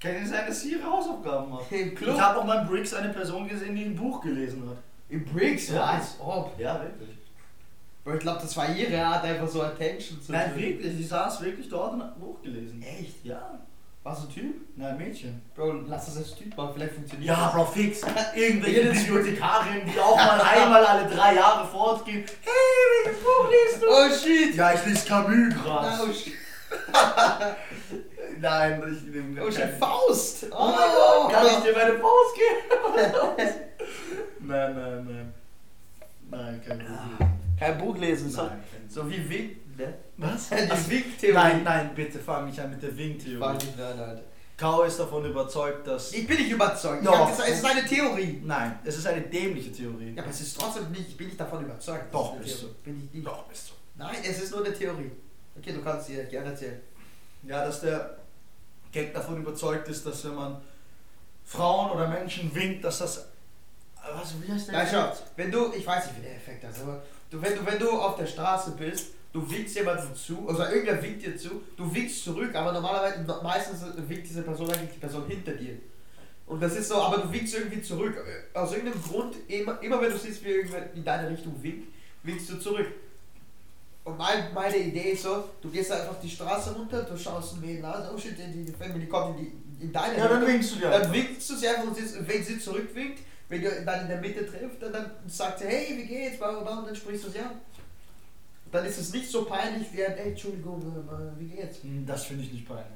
Kann 0.00 0.14
ja 0.14 0.26
sein, 0.26 0.46
dass 0.46 0.60
sie 0.60 0.72
ihre 0.72 0.84
Hausaufgaben 0.90 1.50
macht. 1.50 1.70
Im 1.70 1.94
Club. 1.94 2.14
Ich 2.16 2.20
habe 2.20 2.40
auch 2.40 2.44
mal 2.44 2.62
in 2.62 2.68
Briggs 2.68 2.92
eine 2.94 3.10
Person 3.10 3.48
gesehen, 3.48 3.74
die 3.76 3.84
ein 3.84 3.94
Buch 3.96 4.20
gelesen 4.20 4.68
hat. 4.68 4.76
Im 5.08 5.24
Briggs, 5.24 5.68
Ja. 5.68 5.84
als 5.84 6.16
ob. 6.20 6.58
Ja, 6.58 6.80
wirklich. 6.82 7.10
Bro, 8.04 8.14
ich 8.14 8.20
glaube, 8.20 8.40
das 8.42 8.56
war 8.56 8.68
ihre 8.74 9.04
Art, 9.04 9.22
einfach 9.24 9.46
so 9.46 9.62
Attention 9.62 10.20
zu 10.20 10.32
Nein, 10.32 10.52
kriegen. 10.54 10.78
wirklich, 10.78 10.96
sie 10.96 11.04
saß 11.04 11.40
wirklich 11.42 11.68
dort 11.68 11.92
und 11.92 12.02
hat 12.02 12.16
ein 12.16 12.20
Buch 12.20 12.42
gelesen. 12.42 12.82
Echt? 12.82 13.24
Ja. 13.24 13.60
Warst 14.02 14.24
du 14.24 14.26
Typ? 14.40 14.56
Nein, 14.76 14.98
Mädchen. 14.98 15.40
Bro, 15.54 15.72
lass 15.86 16.06
das 16.06 16.16
als 16.16 16.34
Typ 16.34 16.56
machen, 16.56 16.70
vielleicht 16.74 16.94
funktioniert 16.94 17.28
Ja, 17.28 17.44
das. 17.44 17.52
Bro, 17.54 17.66
fix. 17.66 18.00
Irgendwelche 18.34 18.90
Bibliothekarinnen, 18.90 19.82
die 19.94 20.00
auch 20.00 20.16
mal 20.16 20.40
einmal 20.40 20.84
alle 20.84 21.08
drei 21.08 21.36
Jahre 21.36 21.64
fortgehen. 21.68 22.24
Hey, 22.42 23.04
welches 23.04 23.22
Buch 23.22 23.48
liest 23.48 23.82
du? 23.82 23.86
Oh 23.88 24.08
shit! 24.12 24.56
Ja, 24.56 24.72
ich 24.74 24.84
lese 24.84 25.06
Camus 25.06 25.54
gerade. 25.54 26.02
oh 26.02 26.12
shit, 26.12 26.32
Nein, 28.40 28.82
ich 28.92 29.02
nehme 29.14 29.42
oh 29.44 29.50
shit, 29.50 29.70
Faust! 29.78 30.46
Oh 30.50 30.66
mein 30.66 30.74
Gott, 30.74 31.32
kann 31.32 31.46
ich 31.46 31.56
dir 31.58 31.72
meine 31.72 31.98
Faust 31.98 32.34
geben? 32.34 33.60
nein, 34.48 34.74
nein, 34.74 35.04
nein. 35.04 35.34
Nein, 36.30 36.62
kein 36.66 36.78
Buch. 36.78 37.26
Kein 37.58 37.78
Buch 37.78 37.98
lesen, 37.98 38.30
so, 38.30 38.42
Nein, 38.42 38.64
so 38.88 39.08
wie 39.08 39.28
Wink, 39.28 39.78
ne? 39.78 39.94
Was? 40.16 40.48
Die 40.50 40.90
Wink-Theorie. 40.90 41.34
Nein, 41.34 41.62
nein, 41.62 41.90
bitte 41.94 42.18
fang 42.18 42.46
nicht 42.46 42.58
an 42.58 42.70
mit 42.70 42.82
der 42.82 42.90
Fang 42.90 42.98
Wing-Theorie. 42.98 43.54
nicht 43.54 43.80
an, 43.80 44.00
Alter. 44.00 44.22
Kao 44.56 44.82
ist 44.82 44.98
davon 44.98 45.24
überzeugt, 45.24 45.86
dass. 45.86 46.12
Ich 46.12 46.26
bin 46.26 46.36
nicht 46.36 46.50
überzeugt. 46.50 47.02
Ich 47.02 47.08
Doch. 47.08 47.28
gesagt, 47.28 47.48
es 47.48 47.58
ist 47.58 47.64
eine 47.64 47.84
Theorie. 47.84 48.40
Nein, 48.44 48.78
es 48.84 48.96
ist 48.98 49.06
eine 49.06 49.22
dämliche 49.22 49.72
Theorie. 49.72 50.14
Ja, 50.14 50.22
aber 50.22 50.30
es 50.30 50.40
ist 50.40 50.58
trotzdem 50.58 50.90
nicht, 50.90 51.08
ich 51.08 51.16
bin 51.16 51.26
nicht 51.28 51.40
davon 51.40 51.64
überzeugt. 51.64 52.12
Doch, 52.12 52.36
bist 52.36 52.60
Theorie. 52.60 52.74
Bin 52.84 53.04
ich 53.04 53.14
nicht. 53.14 53.26
Doch, 53.26 53.44
bist 53.44 53.70
du. 53.70 53.72
Nein, 53.96 54.16
es 54.22 54.42
ist 54.42 54.52
nur 54.52 54.64
eine 54.64 54.74
Theorie. 54.74 55.10
Okay, 55.58 55.72
du 55.72 55.82
kannst 55.82 56.08
dir 56.08 56.24
gerne 56.24 56.50
erzählen. 56.50 56.80
Ja, 57.42 57.64
dass 57.64 57.80
der 57.80 58.18
Gag 58.92 59.12
davon 59.14 59.38
überzeugt 59.38 59.88
ist, 59.88 60.06
dass 60.06 60.24
wenn 60.24 60.34
man 60.34 60.60
Frauen 61.44 61.90
oder 61.90 62.08
Menschen 62.08 62.54
winkt, 62.54 62.84
dass 62.84 62.98
das. 62.98 63.26
Was, 64.14 64.34
wie 64.42 64.52
heißt 64.52 64.68
der? 64.68 64.74
Na, 64.74 64.86
schau, 64.86 65.16
wenn 65.36 65.50
du, 65.50 65.72
ich 65.72 65.86
weiß 65.86 66.06
nicht, 66.06 66.18
wie 66.18 66.22
der 66.22 66.36
Effekt 66.36 66.64
ist, 66.64 66.82
aber 66.82 67.02
du, 67.30 67.40
wenn, 67.40 67.54
du, 67.54 67.66
wenn 67.66 67.78
du 67.78 67.90
auf 67.90 68.16
der 68.16 68.26
Straße 68.26 68.72
bist, 68.72 69.12
du 69.32 69.48
winkst 69.50 69.76
jemandem 69.76 70.14
zu, 70.14 70.48
also 70.48 70.62
irgendwer 70.64 71.02
winkt 71.02 71.24
dir 71.24 71.36
zu, 71.36 71.62
du 71.76 71.94
winkst 71.94 72.24
zurück, 72.24 72.54
aber 72.54 72.72
normalerweise, 72.72 73.24
meistens 73.42 73.82
winkt 73.96 74.28
diese 74.28 74.42
Person 74.42 74.70
eigentlich 74.70 74.94
die 74.94 75.00
Person 75.00 75.26
hinter 75.26 75.52
dir. 75.52 75.76
Und 76.46 76.60
das 76.60 76.76
ist 76.76 76.88
so, 76.88 76.96
aber 76.96 77.18
du 77.18 77.32
winkst 77.32 77.54
irgendwie 77.54 77.80
zurück. 77.80 78.16
Aus 78.52 78.72
irgendeinem 78.72 79.02
Grund, 79.02 79.36
immer, 79.48 79.80
immer 79.80 80.02
wenn 80.02 80.10
du 80.10 80.18
siehst, 80.18 80.44
wie 80.44 80.48
irgendwer 80.48 80.92
in 80.92 81.04
deine 81.04 81.30
Richtung 81.30 81.62
winkt, 81.62 81.88
winkst 82.24 82.50
du 82.50 82.58
zurück. 82.58 82.88
Und 84.04 84.18
mein, 84.18 84.52
meine 84.52 84.76
Idee 84.76 85.10
ist 85.12 85.22
so, 85.22 85.44
du 85.60 85.70
gehst 85.70 85.92
einfach 85.92 86.16
die 86.20 86.28
Straße 86.28 86.72
runter, 86.74 87.02
du 87.04 87.16
schaust 87.16 87.54
ein 87.54 87.60
Mädel 87.60 87.84
an, 87.84 88.04
oh 88.12 88.18
shit, 88.18 88.36
die, 88.36 88.64
die 88.64 88.72
Family 88.72 89.06
kommt 89.06 89.38
in, 89.38 89.44
die, 89.44 89.84
in 89.84 89.92
deine 89.92 90.18
Ja, 90.18 90.26
dann 90.28 90.44
winkst 90.46 90.72
du 90.72 90.76
dir. 90.80 90.90
Dann 90.90 91.12
winkst 91.12 91.48
du 91.50 91.54
sie 91.56 91.68
einfach 91.68 91.84
und 91.84 91.96
sie, 91.96 92.02
wenn 92.26 92.42
sie 92.42 92.58
zurückwinkt, 92.58 93.20
wenn 93.48 93.62
ihr 93.62 93.84
dann 93.84 94.02
in 94.02 94.08
der 94.08 94.18
Mitte 94.20 94.44
trifft, 94.44 94.82
dann, 94.82 94.92
dann 94.92 95.10
sagt 95.28 95.60
sie, 95.60 95.66
hey, 95.66 95.86
wie 95.96 96.06
geht's, 96.06 96.36
bla, 96.38 96.50
bla, 96.50 96.60
bla, 96.62 96.78
und 96.80 96.86
dann 96.88 96.96
sprichst 96.96 97.26
du 97.26 97.30
sie 97.30 97.38
an. 97.38 97.50
Dann 98.72 98.84
ist 98.86 98.98
es 98.98 99.12
nicht 99.12 99.30
so 99.30 99.44
peinlich 99.44 99.86
wie 99.92 100.04
ein, 100.04 100.16
ey, 100.16 100.30
Entschuldigung, 100.30 100.80
äh, 100.80 101.40
wie 101.40 101.48
geht's? 101.48 101.82
Hm, 101.82 102.04
Das 102.06 102.24
finde 102.24 102.42
ich 102.44 102.52
nicht 102.52 102.66
peinlich. 102.66 102.86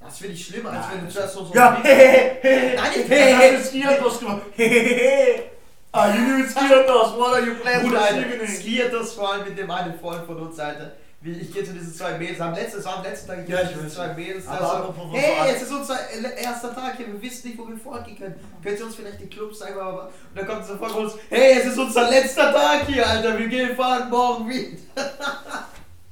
Das 0.00 0.16
finde 0.18 0.32
ich 0.34 0.46
schlimmer, 0.46 0.70
als 0.70 0.90
wenn 0.92 1.00
du 1.00 1.04
das- 1.06 1.14
zuerst 1.14 1.34
so 1.34 1.44
so 1.44 1.54
Ja, 1.54 1.82
hehehe. 1.82 2.74
Nein, 2.76 2.90
ich- 3.00 3.08
Hey, 3.10 3.52
das 3.56 3.68
Skiatos 3.68 4.18
gemacht. 4.20 4.42
Hehehe. 4.52 5.42
Ah, 5.92 6.14
you 6.14 6.44
Skiatos. 6.44 7.16
What 7.16 7.34
are 7.34 7.46
you 7.46 7.54
planning 7.56 7.88
Bruder, 7.90 8.00
this 8.00 8.34
evening? 8.34 8.46
skiert 8.46 8.92
das 8.92 9.14
vor 9.14 9.32
allem 9.32 9.44
mit 9.44 9.56
dem 9.56 9.70
einen 9.70 9.98
Freund 9.98 10.26
von 10.26 10.36
uns, 10.36 10.58
Alter. 10.58 10.92
Wie, 11.20 11.32
ich 11.32 11.52
gehe 11.52 11.64
zu 11.64 11.72
diesen 11.72 11.92
zwei 11.92 12.16
Mädels, 12.16 12.40
am 12.40 12.54
letzten, 12.54 12.78
es 12.78 12.86
am 12.86 13.02
letzten 13.02 13.26
Tag, 13.26 13.38
ich 13.42 13.48
Ja, 13.48 13.56
gehe 13.56 13.66
ich 13.66 13.72
zu 13.72 13.82
diesen 13.82 13.90
zwei 13.90 14.14
Mädels, 14.14 14.46
Aber 14.46 14.58
da 14.58 14.68
so, 14.68 14.76
apropos 14.76 15.10
von 15.10 15.14
hey, 15.14 15.50
jetzt 15.50 15.62
ist 15.62 15.72
unser 15.72 15.96
äh, 16.10 16.42
erster 16.42 16.74
Tag 16.74 16.96
hier, 16.96 17.06
wir 17.08 17.20
wissen 17.20 17.48
nicht, 17.48 17.58
wo 17.58 17.66
wir 17.66 17.76
vorgehen 17.76 18.16
können. 18.16 18.34
Könnt 18.62 18.78
ihr 18.78 18.86
uns 18.86 18.94
vielleicht 18.94 19.20
die 19.20 19.26
Clubs 19.26 19.58
sagen, 19.58 19.80
aber, 19.80 20.04
und 20.04 20.36
dann 20.36 20.46
kommt 20.46 20.64
so 20.64 20.76
von 20.76 20.92
uns, 20.92 21.14
hey, 21.28 21.58
es 21.58 21.66
ist 21.66 21.78
unser 21.78 22.08
letzter 22.08 22.52
Tag 22.52 22.86
hier, 22.86 23.04
Alter, 23.04 23.36
wir 23.36 23.48
gehen 23.48 23.74
fahren 23.74 24.08
morgen 24.10 24.48
wieder. 24.48 24.76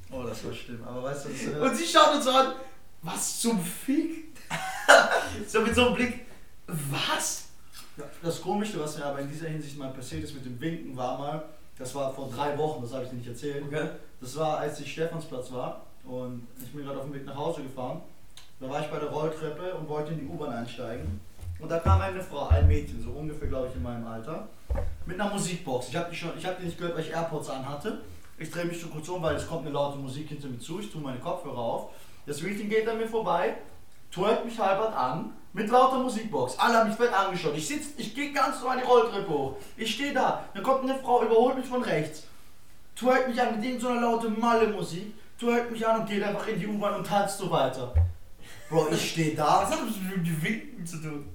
Oh, 0.09 0.23
das 0.23 0.43
war 0.45 0.53
schlimm. 0.53 0.81
Aber 0.87 1.03
weißt 1.03 1.25
du, 1.25 1.29
das 1.29 1.41
ist, 1.41 1.57
Und 1.57 1.75
sie 1.75 1.85
schaut 1.85 2.15
uns 2.15 2.27
an, 2.27 2.53
was 3.01 3.41
zum 3.41 3.61
Fick? 3.63 4.33
so 5.47 5.61
mit 5.61 5.75
so 5.75 5.87
einem 5.87 5.95
Blick, 5.95 6.25
was? 6.65 7.46
Das 8.21 8.41
Komische, 8.41 8.79
was 8.79 8.97
mir 8.97 9.05
aber 9.05 9.19
in 9.19 9.29
dieser 9.29 9.47
Hinsicht 9.47 9.77
mal 9.77 9.89
passiert 9.91 10.23
ist 10.23 10.33
mit 10.35 10.45
dem 10.45 10.59
Winken, 10.59 10.95
war 10.95 11.17
mal, 11.17 11.43
das 11.77 11.93
war 11.95 12.11
vor 12.13 12.29
drei 12.33 12.57
Wochen, 12.57 12.81
das 12.81 12.93
habe 12.93 13.03
ich 13.03 13.09
dir 13.09 13.15
nicht 13.17 13.27
erzählt. 13.27 13.63
Okay. 13.67 13.87
Das 14.21 14.35
war, 14.37 14.57
als 14.59 14.79
ich 14.79 14.91
Stephansplatz 14.91 15.51
war 15.51 15.81
und 16.05 16.47
ich 16.63 16.71
bin 16.71 16.83
gerade 16.85 16.97
auf 16.99 17.05
dem 17.05 17.13
Weg 17.13 17.25
nach 17.25 17.35
Hause 17.35 17.61
gefahren. 17.63 18.01
Da 18.59 18.67
war 18.69 18.81
ich 18.81 18.87
bei 18.87 18.97
der 18.99 19.09
Rolltreppe 19.09 19.75
und 19.75 19.87
wollte 19.87 20.13
in 20.13 20.19
die 20.21 20.25
U-Bahn 20.25 20.51
einsteigen. 20.51 21.19
Und 21.59 21.69
da 21.69 21.79
kam 21.79 22.01
eine 22.01 22.21
Frau, 22.21 22.47
ein 22.47 22.67
Mädchen, 22.67 23.01
so 23.01 23.11
ungefähr, 23.11 23.47
glaube 23.47 23.67
ich, 23.67 23.75
in 23.75 23.83
meinem 23.83 24.05
Alter, 24.07 24.47
mit 25.05 25.19
einer 25.19 25.31
Musikbox. 25.31 25.89
Ich 25.89 25.95
habe 25.95 26.09
die, 26.09 26.15
schon- 26.15 26.37
ich 26.37 26.45
hab 26.45 26.59
die 26.59 26.65
nicht 26.65 26.77
gehört, 26.77 26.95
weil 26.95 27.03
ich 27.03 27.11
AirPods 27.11 27.49
anhatte. 27.49 28.01
Ich 28.39 28.49
drehe 28.51 28.65
mich 28.65 28.79
so 28.79 28.87
kurz 28.87 29.07
um, 29.09 29.21
weil 29.23 29.35
es 29.35 29.47
kommt 29.47 29.61
eine 29.65 29.71
laute 29.73 29.97
Musik 29.97 30.29
hinter 30.29 30.47
mir 30.47 30.59
zu. 30.59 30.79
Ich 30.79 30.91
tue 30.91 31.01
meine 31.01 31.19
Kopfhörer 31.19 31.57
auf. 31.57 31.89
Das 32.27 32.41
Mädchen 32.41 32.69
geht 32.69 32.87
an 32.87 32.97
mir 32.97 33.07
vorbei, 33.07 33.55
twerkt 34.17 34.45
mich 34.45 34.59
halbert 34.59 34.95
an, 34.95 35.33
mit 35.53 35.69
lauter 35.69 35.99
Musikbox. 35.99 36.57
Alle 36.59 36.77
haben 36.77 36.89
mich 36.89 36.97
fett 36.97 37.13
angeschaut. 37.13 37.53
Ich 37.55 37.67
sitz, 37.67 37.87
ich 37.97 38.13
gehe 38.13 38.31
ganz 38.31 38.59
normal 38.59 38.77
die 38.79 38.83
Rolltreppe 38.83 39.29
hoch. 39.29 39.55
Ich 39.75 39.93
stehe 39.93 40.13
da. 40.13 40.43
Dann 40.53 40.63
kommt 40.63 40.83
eine 40.83 40.99
Frau, 40.99 41.23
überholt 41.23 41.57
mich 41.57 41.65
von 41.65 41.81
rechts 41.81 42.23
twerkt 42.97 43.29
mich 43.29 43.41
an 43.41 43.55
mit 43.55 43.65
irgendeiner 43.65 43.99
so 43.99 44.05
laute 44.05 44.29
Malle-Musik, 44.29 45.13
twerkt 45.39 45.71
mich 45.71 45.85
an 45.87 46.01
und 46.01 46.09
geht 46.09 46.23
einfach 46.23 46.47
in 46.47 46.59
die 46.59 46.67
U-Bahn 46.67 46.95
und 46.95 47.07
tanzt 47.07 47.37
so 47.37 47.49
weiter. 47.49 47.93
Bro, 48.69 48.89
ich 48.91 49.11
stehe 49.11 49.35
da. 49.35 49.61
Was 49.63 49.71
hat 49.71 49.79
das 49.87 49.95
mit 49.97 50.27
dem 50.27 50.43
Winken 50.43 50.85
zu 50.85 50.97
tun? 50.97 51.29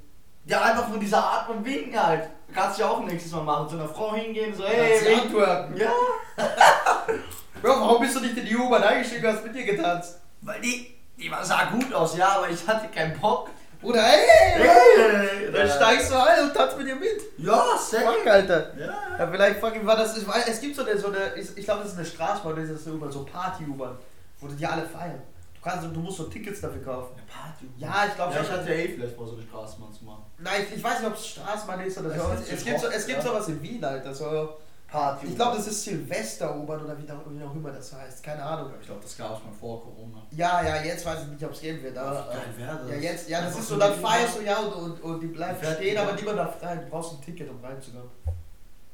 Ja, 0.44 0.60
einfach 0.62 0.88
von 0.88 1.00
dieser 1.00 1.24
Art 1.24 1.46
von 1.46 1.64
Winken 1.64 2.00
halt. 2.00 2.28
Kannst 2.52 2.78
du 2.78 2.82
ja 2.82 2.90
auch 2.90 3.04
nächstes 3.04 3.32
Mal 3.32 3.44
machen. 3.44 3.68
Zu 3.68 3.76
einer 3.76 3.88
Frau 3.88 4.14
hingehen, 4.14 4.54
so, 4.54 4.64
Hey, 4.66 4.98
hey, 4.98 5.16
wink. 5.16 5.78
Ja, 5.78 5.92
Bro, 7.62 7.68
warum 7.80 8.02
bist 8.02 8.16
du 8.16 8.20
nicht 8.20 8.36
in 8.36 8.44
die 8.44 8.56
U-Bahn 8.56 8.82
eingestiegen 8.82 9.24
und 9.24 9.32
hast 9.34 9.44
mit 9.44 9.54
dir 9.54 9.64
getanzt? 9.64 10.18
weil 10.44 10.60
die, 10.60 10.88
die 11.22 11.30
sah 11.42 11.64
gut 11.66 11.92
aus, 11.94 12.16
ja, 12.16 12.36
aber 12.36 12.48
ich 12.50 12.66
hatte 12.66 12.88
keinen 12.88 13.18
Bock. 13.20 13.50
Bruder, 13.80 14.00
hey, 14.00 14.62
Hey, 14.62 15.52
dann 15.52 15.68
steigst 15.68 16.10
du 16.12 16.14
ein 16.16 16.44
und 16.44 16.54
tanzt 16.54 16.78
mit 16.78 16.86
dir 16.86 16.94
mit. 16.94 17.20
Ja, 17.38 17.76
safe. 17.76 18.04
Fuck, 18.04 18.26
Alter. 18.26 18.78
Ja. 18.78 18.94
Ja, 19.18 19.26
vielleicht 19.26 19.58
fucking 19.58 19.84
war 19.84 19.96
das, 19.96 20.24
weil 20.26 20.44
es 20.46 20.60
gibt 20.60 20.76
so 20.76 20.84
eine, 20.84 20.96
so 20.96 21.08
eine 21.08 21.34
ich, 21.36 21.56
ich 21.56 21.64
glaube, 21.64 21.82
das 21.82 21.92
ist 21.92 21.98
eine 21.98 22.06
Straßenbahn, 22.06 22.54
das 22.56 22.68
ist 22.68 22.86
eine 22.86 22.96
U-Bahn, 22.96 23.10
so 23.10 23.24
Party-U-Bahn, 23.24 23.98
wo 24.40 24.46
die 24.46 24.64
alle 24.66 24.82
feiern. 24.82 25.20
Du 25.54 25.60
kannst, 25.68 25.84
du 25.84 26.00
musst 26.00 26.16
so 26.16 26.24
Tickets 26.24 26.60
dafür 26.60 26.82
kaufen. 26.82 27.14
Eine 27.16 27.26
Party. 27.26 27.66
Ja, 27.76 28.04
ich 28.08 28.14
glaube 28.14 28.34
Ja, 28.34 28.42
ich 28.42 28.50
hatte 28.50 28.68
ja 28.70 28.76
eh 28.76 28.88
vielleicht 28.88 29.16
vor, 29.16 29.26
so 29.26 29.34
eine 29.34 29.42
Straßenbahn 29.42 29.92
zu 29.92 30.04
machen. 30.04 30.22
Nein, 30.38 30.66
ich, 30.68 30.76
ich 30.76 30.84
weiß 30.84 31.00
nicht, 31.00 31.08
ob 31.08 31.16
es 31.16 31.26
Straßenbahn 31.26 31.80
ist 31.80 31.98
oder 31.98 32.10
Es 32.10 32.22
so. 32.22 32.28
Es, 32.32 32.60
so 32.60 32.64
gibt 32.66 32.80
so, 32.80 32.86
es 32.88 33.06
gibt 33.06 33.18
ja. 33.18 33.24
sowas 33.24 33.48
in 33.48 33.62
Wien, 33.62 33.84
Alter. 33.84 34.14
So, 34.14 34.58
Party. 34.92 35.26
ich 35.26 35.34
glaube, 35.36 35.56
das 35.56 35.66
ist 35.66 35.82
Silvester-U-Bahn 35.84 36.84
oder 36.84 36.98
wie, 36.98 37.06
da- 37.06 37.20
wie 37.26 37.42
auch 37.42 37.54
immer 37.54 37.70
das 37.70 37.92
heißt. 37.92 38.22
Keine 38.22 38.42
Ahnung. 38.42 38.70
Ich 38.80 38.86
glaube, 38.86 39.00
das 39.02 39.16
gab 39.16 39.38
es 39.38 39.44
mal 39.44 39.52
vor 39.58 39.82
Corona. 39.82 40.22
Ja, 40.30 40.62
ja, 40.62 40.82
jetzt 40.82 41.04
weiß 41.06 41.22
ich 41.22 41.28
nicht, 41.28 41.44
ob 41.44 41.52
es 41.52 41.60
geben 41.60 41.82
wird. 41.82 41.96
Aber, 41.96 42.28
Geil 42.32 42.40
wäre 42.58 42.76
das. 42.78 42.90
ja, 42.90 42.96
jetzt, 42.96 43.28
ja, 43.28 43.40
das 43.42 43.58
ist 43.58 43.68
so 43.68 43.78
dann 43.78 43.94
feierst 43.94 44.38
du 44.38 44.42
ja 44.42 44.58
und, 44.58 44.72
und, 44.74 45.00
und 45.02 45.20
die 45.20 45.26
bleiben 45.28 45.58
Fährt 45.58 45.76
stehen, 45.78 45.96
aber 45.98 46.12
niemand 46.12 46.38
darf 46.38 46.62
rein. 46.62 46.80
Du 46.82 46.86
brauchst 46.90 47.14
ein 47.14 47.22
Ticket, 47.24 47.48
um 47.50 47.58
reinzukommen. 47.64 48.10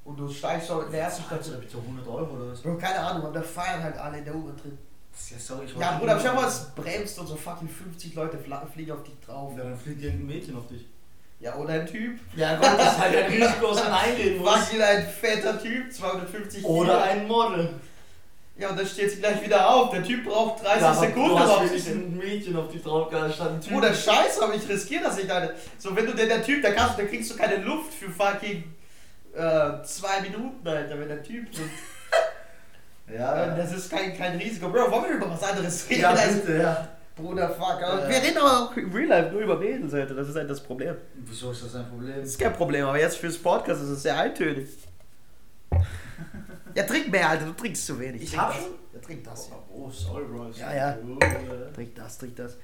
Und 0.04 0.16
du 0.18 0.28
steigst 0.30 0.68
so 0.68 0.80
in 0.82 0.90
der 0.90 1.02
ersten 1.02 1.24
Station. 1.24 1.56
Station. 1.56 1.60
bitte 1.60 2.04
100 2.04 2.06
Euro 2.08 2.36
oder 2.36 2.52
was? 2.52 2.62
Bro, 2.62 2.76
keine 2.78 3.00
Ahnung, 3.00 3.24
aber 3.26 3.34
da 3.34 3.42
feiern 3.42 3.82
halt 3.82 3.98
alle 3.98 4.18
in 4.18 4.24
der 4.24 4.34
U-Bahn 4.34 4.56
drin. 4.56 4.78
Ja, 5.30 5.38
sorry, 5.38 5.64
ich 5.66 5.76
Ja, 5.76 5.98
Bruder, 5.98 6.18
schau 6.20 6.34
mal, 6.34 6.46
es 6.46 6.66
bremst 6.76 7.18
und 7.18 7.26
so 7.26 7.34
fucking 7.36 7.68
50 7.68 8.14
Leute 8.14 8.38
fliegen 8.72 8.92
auf 8.92 9.02
dich 9.02 9.18
drauf. 9.20 9.52
Ja, 9.56 9.64
dann 9.64 9.76
fliegt 9.76 10.00
irgendein 10.00 10.26
Mädchen 10.28 10.56
auf 10.56 10.66
dich. 10.68 10.86
Ja, 11.40 11.54
oder 11.54 11.74
ein 11.74 11.86
Typ. 11.86 12.18
Ja, 12.34 12.56
gut, 12.56 12.64
das 12.78 12.92
ist 12.94 12.98
halt 12.98 13.16
ein 13.16 13.30
Risiko, 13.30 13.70
was 13.70 13.84
man 13.84 13.92
eingehen 13.92 14.38
muss. 14.38 14.58
Fucking 14.58 14.82
ein 14.82 15.06
fetter 15.08 15.62
Typ, 15.62 15.92
250 15.92 16.64
Oder 16.64 16.94
Kilo. 16.94 17.02
ein 17.04 17.28
Model. 17.28 17.74
Ja, 18.56 18.70
und 18.70 18.78
dann 18.78 18.86
steht 18.86 19.12
sie 19.12 19.18
gleich 19.20 19.40
wieder 19.44 19.70
auf. 19.70 19.90
Der 19.90 20.02
Typ 20.02 20.24
braucht 20.24 20.64
30 20.64 20.82
Ja, 20.82 20.94
Sekunden, 20.94 21.28
Du 21.28 21.38
hast 21.38 21.50
auf 21.50 21.62
wirklich 21.62 21.86
ein 21.86 22.16
Mädchen 22.16 22.56
auf 22.56 22.66
statt 23.32 23.50
ein 23.50 23.60
Typ. 23.60 23.72
Bruder, 23.72 23.94
scheiße, 23.94 24.42
aber 24.42 24.54
ich 24.56 24.68
riskiere 24.68 25.04
das 25.04 25.16
nicht, 25.16 25.30
Alter. 25.30 25.54
So, 25.78 25.94
wenn 25.94 26.06
du 26.06 26.12
denn 26.12 26.28
der 26.28 26.42
Typ, 26.42 26.60
da 26.60 26.72
kannst 26.72 26.98
du, 26.98 27.02
da 27.02 27.08
kriegst 27.08 27.30
du 27.30 27.36
keine 27.36 27.58
Luft 27.58 27.94
für 27.94 28.10
fucking 28.10 28.64
äh, 29.36 29.84
zwei 29.84 30.20
Minuten, 30.22 30.66
Alter, 30.66 30.98
wenn 30.98 31.08
der 31.08 31.22
Typ 31.22 31.46
so. 31.54 31.62
Ja, 33.16 33.54
das 33.56 33.72
ist 33.72 33.90
kein, 33.90 34.14
kein 34.18 34.36
Risiko. 34.36 34.68
Bro, 34.68 34.90
wollen 34.90 35.04
wir 35.04 35.10
über 35.16 35.30
was 35.30 35.42
anderes 35.42 35.88
reden? 35.88 36.02
ja, 36.02 36.12
bitte, 36.12 36.58
ja. 36.58 36.88
Bruder, 37.18 37.48
fuck. 37.50 37.80
Ja. 37.80 38.08
Wir 38.08 38.22
reden 38.22 38.38
aber 38.38 38.58
auch 38.70 38.76
im 38.76 38.92
Real 38.92 39.08
Life 39.08 39.30
nur 39.32 39.40
über 39.42 39.58
Mädels, 39.58 39.92
Alter. 39.92 40.14
Das 40.14 40.28
ist 40.28 40.36
halt 40.36 40.48
das 40.48 40.62
Problem. 40.62 40.94
Wieso 41.16 41.50
ist 41.50 41.64
das 41.64 41.74
ein 41.74 41.88
Problem? 41.88 42.14
Das 42.20 42.28
ist 42.28 42.38
kein 42.38 42.52
Problem, 42.52 42.86
aber 42.86 42.98
jetzt 43.00 43.16
fürs 43.18 43.36
Podcast 43.38 43.82
ist 43.82 43.88
es 43.88 44.02
sehr 44.02 44.16
eintönig. 44.18 44.68
ja, 46.74 46.82
trink 46.84 47.10
mehr, 47.10 47.28
Alter, 47.28 47.46
du 47.46 47.52
trinkst 47.52 47.84
zu 47.86 47.98
wenig. 47.98 48.22
Ich 48.22 48.30
Trink 48.30 48.42
hab 48.42 48.52
das. 48.52 48.62
schon- 48.62 48.72
Ja, 48.94 49.00
trink 49.00 49.24
das. 49.24 49.50
Oh, 49.74 49.90
sorry, 49.90 50.24
Bro. 50.24 50.50
Ja, 50.58 50.74
ja. 50.74 50.98
Oh, 51.04 51.18
Trink 51.74 51.94
das, 51.94 52.18
trink 52.18 52.36
das. 52.36 52.56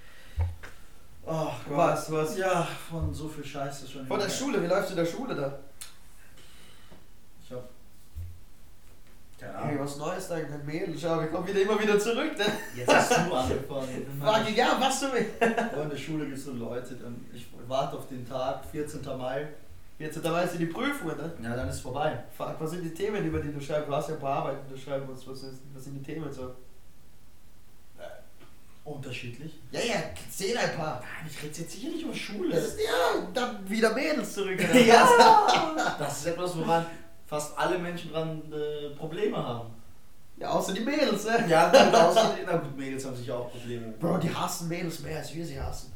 oh 1.26 1.50
Gott. 1.68 1.76
Was, 1.76 2.12
was? 2.12 2.38
Ja, 2.38 2.66
von 2.90 3.12
so 3.12 3.28
viel 3.28 3.44
Scheiße 3.44 3.88
schon. 3.88 4.06
Von 4.06 4.18
der 4.20 4.28
Schule, 4.30 4.62
wie 4.62 4.66
läuft 4.66 4.90
in 4.90 4.96
der 4.96 5.06
Schule 5.06 5.34
da? 5.34 5.58
Ich 7.44 7.50
hab. 7.52 7.68
Keine 9.52 9.68
Hey, 9.68 9.78
was 9.78 9.96
Neues 9.98 10.28
da 10.28 10.36
mit 10.36 10.66
Mädels? 10.66 11.00
Schau, 11.00 11.20
wir 11.20 11.28
kommen 11.28 11.46
wieder 11.46 11.62
immer 11.62 11.80
wieder 11.80 11.98
zurück. 11.98 12.36
Ne? 12.36 12.44
Jetzt 12.76 12.94
hast 12.94 13.10
du 13.10 13.32
angefangen. 13.32 14.06
Fuck, 14.20 14.56
ja, 14.56 14.76
was 14.78 15.00
du. 15.00 15.06
Oh, 15.06 15.82
in 15.82 15.90
der 15.90 15.96
Schule 15.96 16.26
gibt 16.26 16.38
es 16.38 16.44
so 16.44 16.52
Leute, 16.52 16.94
dann, 16.94 17.24
ich 17.32 17.46
warte 17.66 17.96
auf 17.96 18.08
den 18.08 18.26
Tag, 18.28 18.64
14. 18.70 19.00
Mai. 19.18 19.48
Jetzt 19.98 20.24
dabei 20.24 20.44
ist 20.44 20.58
die 20.58 20.66
Prüfung, 20.66 21.08
ne? 21.08 21.32
Ja, 21.42 21.54
dann 21.54 21.68
ist 21.68 21.80
vorbei. 21.80 22.18
Fuck, 22.36 22.56
was 22.58 22.70
sind 22.70 22.82
die 22.82 22.92
Themen, 22.92 23.24
über 23.24 23.38
die 23.38 23.52
du 23.52 23.60
schreibst? 23.60 23.88
Du 23.88 23.94
hast 23.94 24.08
ja 24.08 24.14
ein 24.14 24.20
paar 24.20 24.38
Arbeiten, 24.38 24.66
die 24.68 24.74
du 24.74 24.80
schreiben 24.80 25.06
musst. 25.06 25.28
Was, 25.28 25.42
ist, 25.44 25.60
was 25.72 25.84
sind 25.84 25.94
die 25.94 26.02
Themen 26.02 26.32
so? 26.32 26.54
Unterschiedlich. 28.84 29.54
Ja, 29.70 29.80
ja, 29.80 29.94
zähl 30.30 30.58
ein 30.58 30.76
paar. 30.76 31.00
Nein, 31.00 31.30
ich 31.30 31.42
rede 31.42 31.58
jetzt 31.58 31.70
sicher 31.70 31.88
nicht 31.88 32.02
über 32.02 32.14
Schule. 32.14 32.54
Ja, 32.54 33.26
dann 33.32 33.70
wieder 33.70 33.94
Mädels 33.94 34.34
zurück. 34.34 34.60
ja, 34.86 35.08
das 35.98 36.18
ist 36.18 36.26
etwas, 36.26 36.54
woran 36.58 36.84
fast 37.26 37.56
alle 37.58 37.78
Menschen 37.78 38.12
dran 38.12 38.42
äh, 38.52 38.94
Probleme 38.96 39.36
haben. 39.36 39.70
ja, 40.36 40.50
außer 40.50 40.72
die 40.72 40.80
Mädels, 40.80 41.24
ne? 41.24 41.44
Ja, 41.48 41.68
gut, 41.70 41.94
außer, 42.00 42.36
na 42.46 42.56
gut, 42.56 42.76
Mädels 42.76 43.04
haben 43.04 43.16
sicher 43.16 43.36
auch 43.38 43.50
Probleme. 43.50 43.88
Bro, 44.00 44.18
die 44.18 44.34
hassen 44.34 44.68
Mädels 44.68 45.00
mehr, 45.00 45.18
als 45.18 45.34
wir 45.34 45.44
sie 45.44 45.60
hassen. 45.60 45.92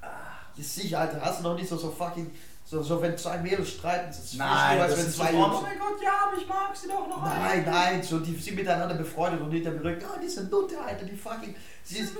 Ah. 0.00 0.06
Ja, 0.54 0.62
sicher, 0.64 1.00
Alter, 1.00 1.20
hast 1.20 1.40
du 1.40 1.44
noch 1.44 1.56
nicht 1.56 1.68
so, 1.68 1.76
so 1.76 1.90
fucking, 1.90 2.30
so, 2.64 2.82
so 2.82 3.02
wenn 3.02 3.16
zwei 3.18 3.38
Mädels 3.38 3.70
streiten, 3.70 4.06
das 4.08 4.18
ist 4.20 4.34
Nein, 4.38 4.80
als 4.80 4.92
das 4.92 5.00
wenn 5.00 5.06
ist 5.08 5.16
zwei 5.16 5.32
so, 5.32 5.38
oh 5.38 5.60
mein 5.60 5.78
Gott, 5.78 6.02
ja, 6.02 6.12
aber 6.28 6.40
ich 6.40 6.48
mag 6.48 6.74
sie 6.76 6.88
doch 6.88 7.08
noch. 7.08 7.22
Nein, 7.24 7.64
nein, 7.66 8.02
so, 8.02 8.20
die 8.20 8.34
sind 8.36 8.56
miteinander 8.56 8.94
befreundet 8.94 9.40
und 9.40 9.50
hinter 9.50 9.72
mir 9.72 9.84
rücken, 9.84 10.04
oh, 10.08 10.18
diese 10.22 10.44
Nutte, 10.44 10.80
Alter, 10.80 11.04
die 11.04 11.16
fucking, 11.16 11.54
sie 11.82 11.98
ist, 11.98 12.14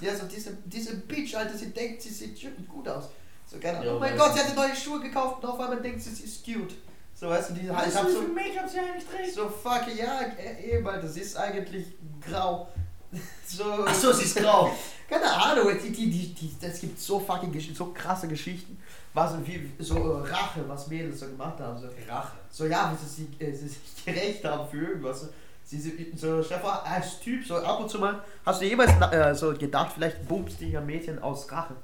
ja, 0.00 0.14
so 0.14 0.26
diese, 0.26 0.56
diese 0.64 0.96
Bitch, 0.96 1.34
Alter, 1.34 1.56
sie 1.56 1.70
denkt, 1.72 2.02
sie 2.02 2.10
sieht 2.10 2.68
gut 2.68 2.88
aus. 2.88 3.04
So, 3.46 3.58
keine 3.58 3.78
Ahnung, 3.78 3.86
Ja, 3.86 3.96
oh 3.96 4.00
mein 4.00 4.16
Gott, 4.16 4.34
sie 4.34 4.40
hat 4.40 4.56
neue 4.56 4.74
Schuhe 4.74 5.00
gekauft 5.00 5.42
und 5.42 5.48
auf 5.48 5.60
einmal 5.60 5.80
denkt 5.80 6.02
sie, 6.02 6.10
sie 6.10 6.24
ist 6.24 6.44
cute. 6.44 6.74
So, 7.14 7.28
weißt 7.28 7.50
du, 7.50 7.54
die, 7.54 7.66
ich 7.66 7.70
hab 7.70 8.08
so, 8.08 8.22
Make-up 8.22 8.68
sie 8.68 8.78
eigentlich 8.80 9.04
trägt. 9.06 9.34
so 9.34 9.48
fucking, 9.48 9.96
ja, 9.96 10.20
äh, 10.36 10.76
eben, 10.76 10.86
Alter, 10.86 11.06
sie 11.08 11.20
ist 11.20 11.36
eigentlich 11.36 11.86
grau. 12.20 12.68
so, 13.46 13.64
Ach 13.86 13.94
so, 13.94 14.12
sie 14.12 14.24
ist 14.24 14.36
grau. 14.36 14.70
keine 15.08 15.30
Ahnung, 15.32 15.68
die, 15.82 15.92
die, 15.92 16.10
die, 16.10 16.34
die, 16.34 16.56
es 16.66 16.80
gibt 16.80 16.98
so 16.98 17.20
fucking 17.20 17.58
so 17.74 17.86
krasse 17.92 18.26
Geschichten, 18.26 18.78
was 19.12 19.34
wie, 19.44 19.70
so 19.78 19.96
äh, 19.96 20.28
Rache, 20.28 20.68
was 20.68 20.88
Mädels 20.88 21.20
so 21.20 21.26
gemacht 21.26 21.60
haben. 21.60 21.78
So, 21.78 21.88
Rache. 22.08 22.32
so 22.50 22.66
ja, 22.66 22.92
wie 22.92 23.06
sie, 23.06 23.22
sich- 23.26 23.40
äh, 23.40 23.52
sie 23.54 23.68
sich 23.68 23.78
gerecht 24.04 24.44
haben 24.44 24.68
für 24.68 24.78
irgendwas. 24.88 25.20
So, 25.20 25.28
sie, 25.64 25.78
sie, 25.78 26.12
so 26.16 26.42
Stefan, 26.42 26.78
als 26.84 27.20
Typ, 27.20 27.46
so 27.46 27.56
ab 27.58 27.78
und 27.78 27.88
zu 27.88 28.00
mal, 28.00 28.24
hast 28.44 28.60
du 28.60 28.66
jemals 28.66 28.90
äh, 29.12 29.32
so 29.34 29.54
gedacht, 29.54 29.92
vielleicht 29.94 30.26
bumst 30.26 30.60
dich 30.60 30.76
ein 30.76 30.84
Mädchen 30.84 31.22
aus 31.22 31.50
Rache? 31.52 31.76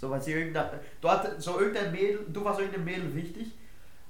So, 0.00 0.10
weil 0.10 0.22
sie 0.22 0.32
irgendein, 0.32 0.68
du 1.00 1.08
hatte, 1.10 1.34
so 1.40 1.58
irgendein 1.58 1.90
Mädel, 1.90 2.20
du 2.32 2.44
warst 2.44 2.60
irgendein 2.60 2.84
Mädel 2.84 3.12
wichtig 3.14 3.48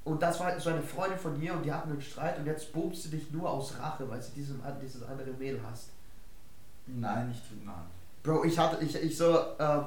und 0.07 0.23
das 0.23 0.39
war 0.41 0.59
so 0.61 0.71
eine 0.71 0.81
Freundin 0.83 1.19
von 1.19 1.39
dir 1.39 1.53
und 1.53 1.63
die 1.65 1.73
hatten 1.73 1.91
einen 1.91 2.01
Streit 2.01 2.39
und 2.39 2.47
jetzt 2.47 2.73
bumst 2.73 3.03
sie 3.03 3.11
dich 3.11 3.31
nur 3.33 3.51
aus 3.51 3.75
Rache, 3.79 4.09
weil 4.09 4.23
sie 4.23 4.33
diesen, 4.33 4.63
dieses 4.81 5.03
andere 5.03 5.31
Mädel 5.33 5.61
hasst. 5.69 5.91
Nein, 6.87 7.29
nicht 7.29 7.43
nein. 7.65 7.75
Bro, 8.23 8.45
ich 8.45 8.57
hatte, 8.59 8.83
ich, 8.85 8.95
ich 8.95 9.17
so, 9.17 9.37
ähm, 9.59 9.85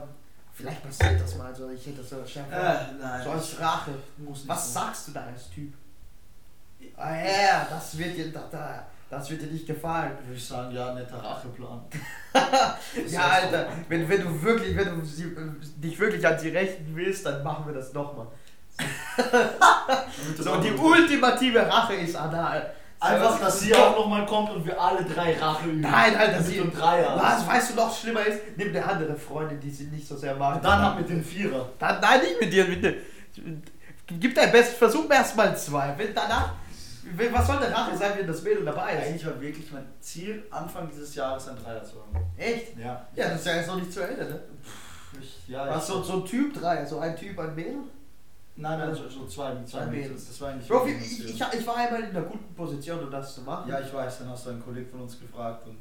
vielleicht 0.54 0.84
passiert 0.84 1.22
das 1.22 1.36
mal 1.38 1.56
so, 1.56 1.70
ich 1.70 1.86
hätte 1.88 2.04
so, 2.04 2.18
Chef, 2.26 2.44
Äh, 2.52 2.94
nein. 3.02 3.24
so 3.24 3.32
als 3.32 3.60
Rache. 3.60 3.92
Was 4.46 4.74
sein. 4.74 4.84
sagst 4.84 5.08
du 5.08 5.12
da 5.14 5.24
als 5.24 5.50
Typ? 5.50 5.74
Ah 6.98 7.16
ja, 7.16 7.68
das 7.70 7.98
wird 7.98 8.18
dir, 8.18 8.32
da, 8.32 8.44
da, 8.52 8.86
das 9.10 9.30
wird 9.30 9.42
dir 9.42 9.48
nicht 9.48 9.66
gefallen. 9.68 10.12
Würde 10.26 10.36
ich 10.36 10.46
sagen, 10.46 10.74
ja, 10.76 10.94
netter 10.94 11.18
Racheplan. 11.24 11.82
Ja, 13.08 13.22
Alter, 13.28 13.68
wenn, 13.88 14.08
wenn 14.10 14.22
du 14.22 14.42
wirklich, 14.42 14.76
wenn 14.76 15.00
du 15.00 15.06
sie, 15.06 15.24
äh, 15.24 15.50
dich 15.78 15.98
wirklich 15.98 16.26
an 16.28 16.38
sie 16.38 16.50
rächen 16.50 16.88
willst, 16.94 17.26
dann 17.26 17.42
machen 17.44 17.66
wir 17.68 17.74
das 17.74 17.94
nochmal. 17.94 18.28
So, 20.38 20.56
die 20.58 20.72
ultimative 20.72 21.68
Rache 21.68 21.96
ist 21.96 22.16
anal. 22.16 22.74
Einfach, 23.02 23.40
dass 23.40 23.62
sie 23.62 23.74
auch 23.74 23.96
nochmal 23.96 24.26
kommt 24.26 24.52
und 24.52 24.66
wir 24.66 24.80
alle 24.80 25.04
drei 25.06 25.38
Rache 25.38 25.70
üben. 25.70 25.80
Nein, 25.82 26.16
Alter, 26.18 26.42
sie. 26.42 26.58
du 26.58 26.64
ein 26.64 26.74
Dreier 26.74 27.16
Was, 27.16 27.48
weißt 27.48 27.72
du 27.72 27.76
noch 27.76 27.98
schlimmer 27.98 28.26
ist? 28.26 28.40
Nimm 28.58 28.70
eine 28.70 28.86
andere 28.86 29.16
Freundin, 29.16 29.60
die 29.60 29.70
sie 29.70 29.86
nicht 29.86 30.06
so 30.06 30.18
sehr 30.18 30.36
mag. 30.36 30.58
Und 30.58 30.66
dann 30.66 30.82
ab 30.82 30.98
mit 30.98 31.10
dem 31.10 31.24
Vierer. 31.24 31.70
Dann, 31.80 32.02
nein, 32.02 32.22
nicht 32.22 32.42
mit 32.42 32.52
dir, 32.52 32.66
bitte. 32.66 32.98
Gib 34.08 34.36
dein 34.36 34.52
Bestes, 34.52 34.78
versuch 34.78 35.10
erst 35.10 35.38
mal 35.38 35.56
zwei. 35.58 35.94
Wenn 35.98 36.14
danach. 36.14 36.54
Was 37.32 37.48
soll 37.48 37.58
eine 37.58 37.74
Rache 37.74 37.98
sein, 37.98 38.12
wenn 38.18 38.28
das 38.28 38.44
Mädel 38.44 38.66
dabei 38.66 38.94
ist? 38.94 39.08
Eigentlich 39.08 39.26
war 39.26 39.42
wirklich 39.42 39.72
mein 39.72 39.86
Ziel, 40.00 40.44
Anfang 40.52 40.90
dieses 40.92 41.16
Jahres 41.16 41.48
ein 41.48 41.56
Dreier 41.56 41.84
zu 41.84 41.96
haben. 41.96 42.26
Echt? 42.38 42.78
Ja. 42.78 43.08
Ja, 43.16 43.30
das 43.30 43.40
ist 43.40 43.46
ja 43.48 43.56
jetzt 43.56 43.68
noch 43.68 43.78
nicht 43.78 43.92
zu 43.92 44.02
Ende, 44.02 44.26
ne? 44.26 44.40
Ich, 45.20 45.48
ja, 45.48 45.68
Was, 45.70 45.84
ich, 45.84 45.96
so, 45.96 46.04
so 46.04 46.14
ein 46.14 46.26
Typ 46.26 46.54
3, 46.54 46.86
so 46.86 47.00
ein 47.00 47.16
Typ, 47.16 47.40
ein 47.40 47.56
Mädel? 47.56 47.78
Nein, 48.62 48.80
nein, 48.80 48.93
so, 48.95 49.07
so 49.10 49.26
zwei, 49.26 49.53
zwei 49.66 49.80
Zwei 49.80 49.86
Mädels. 49.88 50.28
Das 50.28 50.41
war 50.41 50.53
nicht 50.53 50.70
mein 50.70 50.88
ich, 50.99 51.26
ich, 51.26 51.36
ich 51.41 51.68
war 51.68 51.76
einmal 51.78 52.01
in 52.03 52.10
einer 52.10 52.22
guten 52.22 52.53
Position, 52.55 52.99
um 53.03 53.12
das 53.12 53.36
zu 53.36 53.41
machen. 53.41 53.70
Ja, 53.70 53.80
ich 53.80 53.93
weiß, 53.93 54.20
dann 54.20 54.30
hast 54.30 54.45
du 54.45 54.49
einen 54.51 54.64
Kollegen 54.64 54.89
von 54.89 55.01
uns 55.01 55.20
gefragt 55.20 55.66
und 55.68 55.78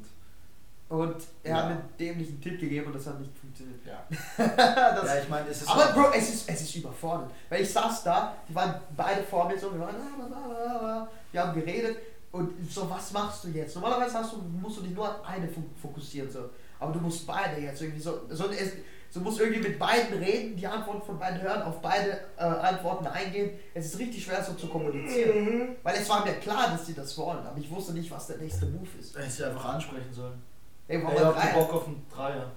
Und 0.97 1.17
er 1.43 1.51
Ja. 1.51 1.57
hat 1.59 1.65
mir 1.69 1.75
einen 1.75 1.89
dämlichen 1.99 2.41
Tipp 2.41 2.59
gegeben 2.59 2.87
und 2.87 2.95
das 2.95 3.07
hat 3.07 3.21
nicht 3.21 3.33
funktioniert. 3.37 3.81
ja. 3.85 4.05
ja, 4.57 5.19
ich 5.23 5.29
meine, 5.29 5.49
es 5.51 5.61
ist 5.63 5.69
aber 5.71 5.93
Bro, 5.93 6.13
es 6.17 6.31
ist, 6.35 6.49
es 6.49 6.61
ist 6.63 6.77
überfordernd. 6.77 7.31
Weil 7.51 7.63
ich 7.63 7.71
saß 7.73 8.05
da, 8.05 8.35
die 8.49 8.55
waren 8.55 8.75
beide 8.97 9.23
vor 9.23 9.47
mir 9.49 9.59
so, 9.59 9.73
wir, 9.73 9.81
waren, 9.81 9.95
ah, 9.97 10.35
ah, 10.35 10.87
ah, 11.03 11.09
wir 11.33 11.41
haben 11.47 11.55
geredet 11.61 11.99
und 12.33 12.51
so, 12.71 12.89
was 12.89 13.13
machst 13.13 13.45
du 13.45 13.49
jetzt? 13.49 13.75
Normalerweise 13.75 14.15
hast 14.19 14.33
du, 14.33 14.39
musst 14.39 14.79
du 14.79 14.83
dich 14.83 14.95
nur 14.95 15.09
an 15.09 15.21
eine 15.27 15.47
fo- 15.47 15.63
fokussieren, 15.83 16.31
so. 16.31 16.49
aber 16.81 16.93
du 16.93 17.01
musst 17.01 17.27
beide 17.27 17.61
jetzt 17.61 17.83
irgendwie 17.83 18.01
so, 18.01 18.21
so, 18.31 18.49
es, 18.51 18.73
so 19.11 19.21
musst 19.21 19.41
irgendwie 19.41 19.61
mit 19.61 19.79
beiden 19.79 20.19
reden, 20.19 20.57
die 20.57 20.67
Antworten 20.67 21.03
von 21.03 21.19
beiden 21.19 21.41
hören, 21.41 21.63
auf 21.63 21.81
beide 21.81 22.21
äh, 22.37 22.43
Antworten 22.43 23.07
eingehen. 23.07 23.51
Es 23.75 23.87
ist 23.87 23.99
richtig 23.99 24.25
schwer 24.25 24.43
so 24.45 24.53
zu 24.55 24.67
kommunizieren. 24.69 25.77
Weil 25.83 25.97
es 25.97 26.09
war 26.09 26.25
mir 26.25 26.35
klar, 26.35 26.71
dass 26.71 26.87
sie 26.87 26.95
das 26.95 27.17
wollen, 27.17 27.47
aber 27.47 27.59
ich 27.59 27.71
wusste 27.71 27.93
nicht, 27.95 28.11
was 28.11 28.27
der 28.27 28.39
nächste 28.39 28.67
Move 28.67 28.89
ist. 29.01 29.17
Hätte 29.17 29.31
sie 29.31 29.45
einfach 29.45 29.65
ansprechen 29.75 30.13
sollen. 30.13 30.43
Ey, 30.89 31.03
warum 31.03 31.17
ich 31.17 31.23
hab? 31.23 31.55
Bock 31.55 31.73
auf 31.75 31.87
einen 31.87 32.07
Dreier. 32.15 32.51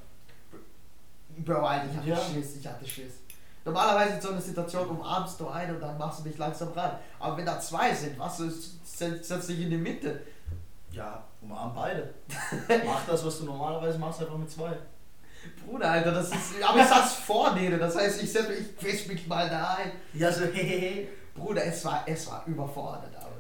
Bro, 1.38 1.66
Alter, 1.66 1.86
ich 1.90 1.98
hatte 1.98 2.10
Ja. 2.10 2.18
Schiss, 2.18 2.56
ich 2.58 2.68
hatte 2.68 2.86
Schiss. 2.88 3.14
Normalerweise 3.64 4.16
in 4.16 4.22
so 4.22 4.30
einer 4.30 4.42
Situation 4.42 4.90
umarmst 4.90 5.40
du 5.40 5.48
einen 5.48 5.76
und 5.76 5.82
dann 5.82 5.98
machst 5.98 6.20
du 6.20 6.24
dich 6.24 6.38
langsam 6.38 6.70
ran. 6.74 6.98
Aber 7.20 7.38
wenn 7.38 7.46
da 7.46 7.60
zwei 7.60 7.94
sind, 7.94 8.18
was, 8.18 8.38
du 8.38 8.50
setz, 8.50 9.28
setz 9.28 9.48
dich 9.48 9.62
in 9.62 9.70
die 9.70 9.78
Mitte. 9.78 10.22
Ja, 10.92 11.24
umarm 11.42 11.74
beide. 11.74 12.14
Mach 12.86 13.06
das, 13.06 13.26
was 13.26 13.40
du 13.40 13.46
normalerweise 13.46 13.98
machst, 14.00 14.20
einfach 14.22 14.38
mit 14.38 14.50
zwei. 14.50 14.76
Bruder, 15.66 15.92
Alter, 15.92 16.12
das 16.12 16.30
ist. 16.30 16.64
Aber 16.64 16.80
ich 16.80 16.88
saß 16.88 17.14
vor 17.16 17.54
denen, 17.54 17.80
das 17.80 17.96
heißt, 17.96 18.22
ich 18.24 18.32
setz 18.32 18.50
mich, 18.50 18.60
ich 18.60 18.78
quetsch 18.78 19.08
mich 19.08 19.28
mal 19.28 19.50
da 19.50 19.76
ein. 19.76 19.92
Ja, 20.14 20.32
so 20.32 20.46
hehehe. 20.54 21.08
Bruder, 21.36 21.64
es 21.66 21.84
war, 21.86 22.04
es 22.06 22.28
war 22.28 22.44
überfordert 22.46 23.14
damals. 23.14 23.32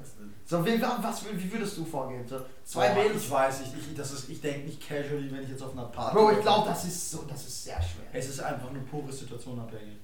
So, 0.45 0.65
wie, 0.65 0.81
was, 0.81 1.23
wie 1.25 1.51
würdest 1.53 1.77
du 1.77 1.85
vorgehen? 1.85 2.27
So, 2.27 2.41
zwei 2.65 2.89
Boah, 2.89 3.03
Mädels. 3.03 3.23
Ich 3.23 3.31
weiß 3.31 3.59
nicht, 3.61 3.73
ich, 3.77 3.95
das 3.95 4.11
ist, 4.11 4.29
ich 4.29 4.41
denke 4.41 4.65
nicht 4.65 4.85
casually, 4.85 5.31
wenn 5.31 5.43
ich 5.43 5.49
jetzt 5.49 5.63
auf 5.63 5.71
einer 5.71 5.85
Party 5.85 6.13
Bro, 6.13 6.31
ich 6.31 6.41
glaube, 6.41 6.69
das 6.69 6.83
ist 6.83 7.11
so, 7.11 7.23
das 7.29 7.45
ist 7.47 7.63
sehr 7.63 7.81
schwer. 7.81 8.07
Es 8.11 8.27
ist 8.27 8.41
einfach 8.41 8.69
nur 8.69 8.83
pure 8.83 9.11
situationabhängig. 9.13 9.97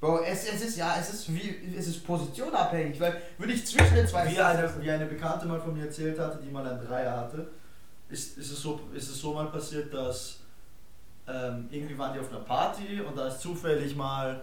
Bro, 0.00 0.24
es, 0.24 0.52
es 0.52 0.60
ist 0.62 0.76
ja, 0.76 0.96
es 0.98 1.14
ist 1.14 1.32
wie, 1.32 1.74
es 1.78 1.86
ist 1.86 2.04
positionabhängig, 2.04 3.00
weil 3.00 3.22
würde 3.38 3.52
ich 3.52 3.64
zwischen 3.64 3.94
den 3.94 4.08
zwei 4.08 4.28
Wie 4.30 4.40
eine, 4.40 4.70
wie 4.80 4.90
eine 4.90 5.06
Bekannte 5.06 5.46
mal 5.46 5.60
von 5.60 5.72
mir 5.72 5.86
erzählt 5.86 6.18
hatte, 6.18 6.40
die 6.44 6.50
mal 6.50 6.66
ein 6.66 6.84
Dreier 6.84 7.16
hatte, 7.16 7.46
ist, 8.08 8.36
ist, 8.38 8.50
es, 8.50 8.60
so, 8.60 8.80
ist 8.92 9.08
es 9.08 9.20
so 9.20 9.34
mal 9.34 9.46
passiert, 9.46 9.94
dass 9.94 10.40
ähm, 11.28 11.68
irgendwie 11.70 11.98
waren 11.98 12.14
die 12.14 12.20
auf 12.20 12.30
einer 12.30 12.40
Party 12.40 13.00
und 13.00 13.16
da 13.16 13.28
ist 13.28 13.40
zufällig 13.40 13.96
mal 13.96 14.40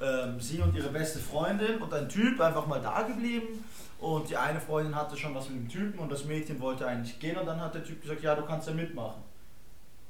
ähm, 0.00 0.40
sie 0.40 0.60
und 0.60 0.74
ihre 0.74 0.88
beste 0.88 1.18
Freundin 1.18 1.78
und 1.78 1.92
ein 1.92 2.08
Typ 2.08 2.40
einfach 2.40 2.66
mal 2.66 2.80
da 2.80 3.02
geblieben 3.02 3.64
und 3.98 4.28
die 4.28 4.36
eine 4.36 4.60
Freundin 4.60 4.94
hatte 4.94 5.16
schon 5.16 5.34
was 5.34 5.48
mit 5.48 5.58
dem 5.58 5.68
Typen 5.68 5.98
und 5.98 6.10
das 6.10 6.24
Mädchen 6.24 6.60
wollte 6.60 6.86
eigentlich 6.86 7.18
gehen 7.18 7.36
und 7.36 7.46
dann 7.46 7.60
hat 7.60 7.74
der 7.74 7.84
Typ 7.84 8.02
gesagt, 8.02 8.22
ja, 8.22 8.34
du 8.34 8.44
kannst 8.44 8.68
ja 8.68 8.74
mitmachen. 8.74 9.22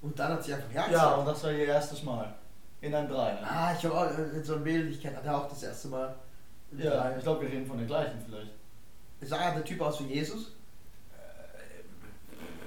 Und 0.03 0.19
dann 0.19 0.33
hat 0.33 0.45
sie 0.45 0.55
einfach 0.55 0.73
ja 0.73 0.91
Ja, 0.91 1.15
und 1.15 1.27
das 1.27 1.43
war 1.43 1.53
ihr 1.53 1.67
erstes 1.67 2.03
Mal. 2.03 2.33
In 2.81 2.95
einem 2.95 3.09
Dreier. 3.09 3.39
Ah, 3.43 3.75
ich 3.77 3.85
habe 3.85 3.95
auch 3.95 4.19
äh, 4.19 4.43
so 4.43 4.55
ein 4.57 4.63
Mädel, 4.63 4.89
ich 4.89 5.01
kenne, 5.01 5.17
hatte 5.17 5.35
auch 5.35 5.49
das 5.49 5.63
erste 5.63 5.89
Mal. 5.89 6.15
Ja, 6.77 6.91
Dreier. 6.91 7.17
ich 7.17 7.23
glaube, 7.23 7.43
wir 7.43 7.49
reden 7.49 7.67
von 7.67 7.79
der 7.79 7.87
gleichen 7.87 8.23
vielleicht. 8.25 8.53
Sah 9.23 9.51
der 9.51 9.65
Typ 9.65 9.81
aus 9.81 10.01
wie 10.01 10.13
Jesus? 10.13 10.53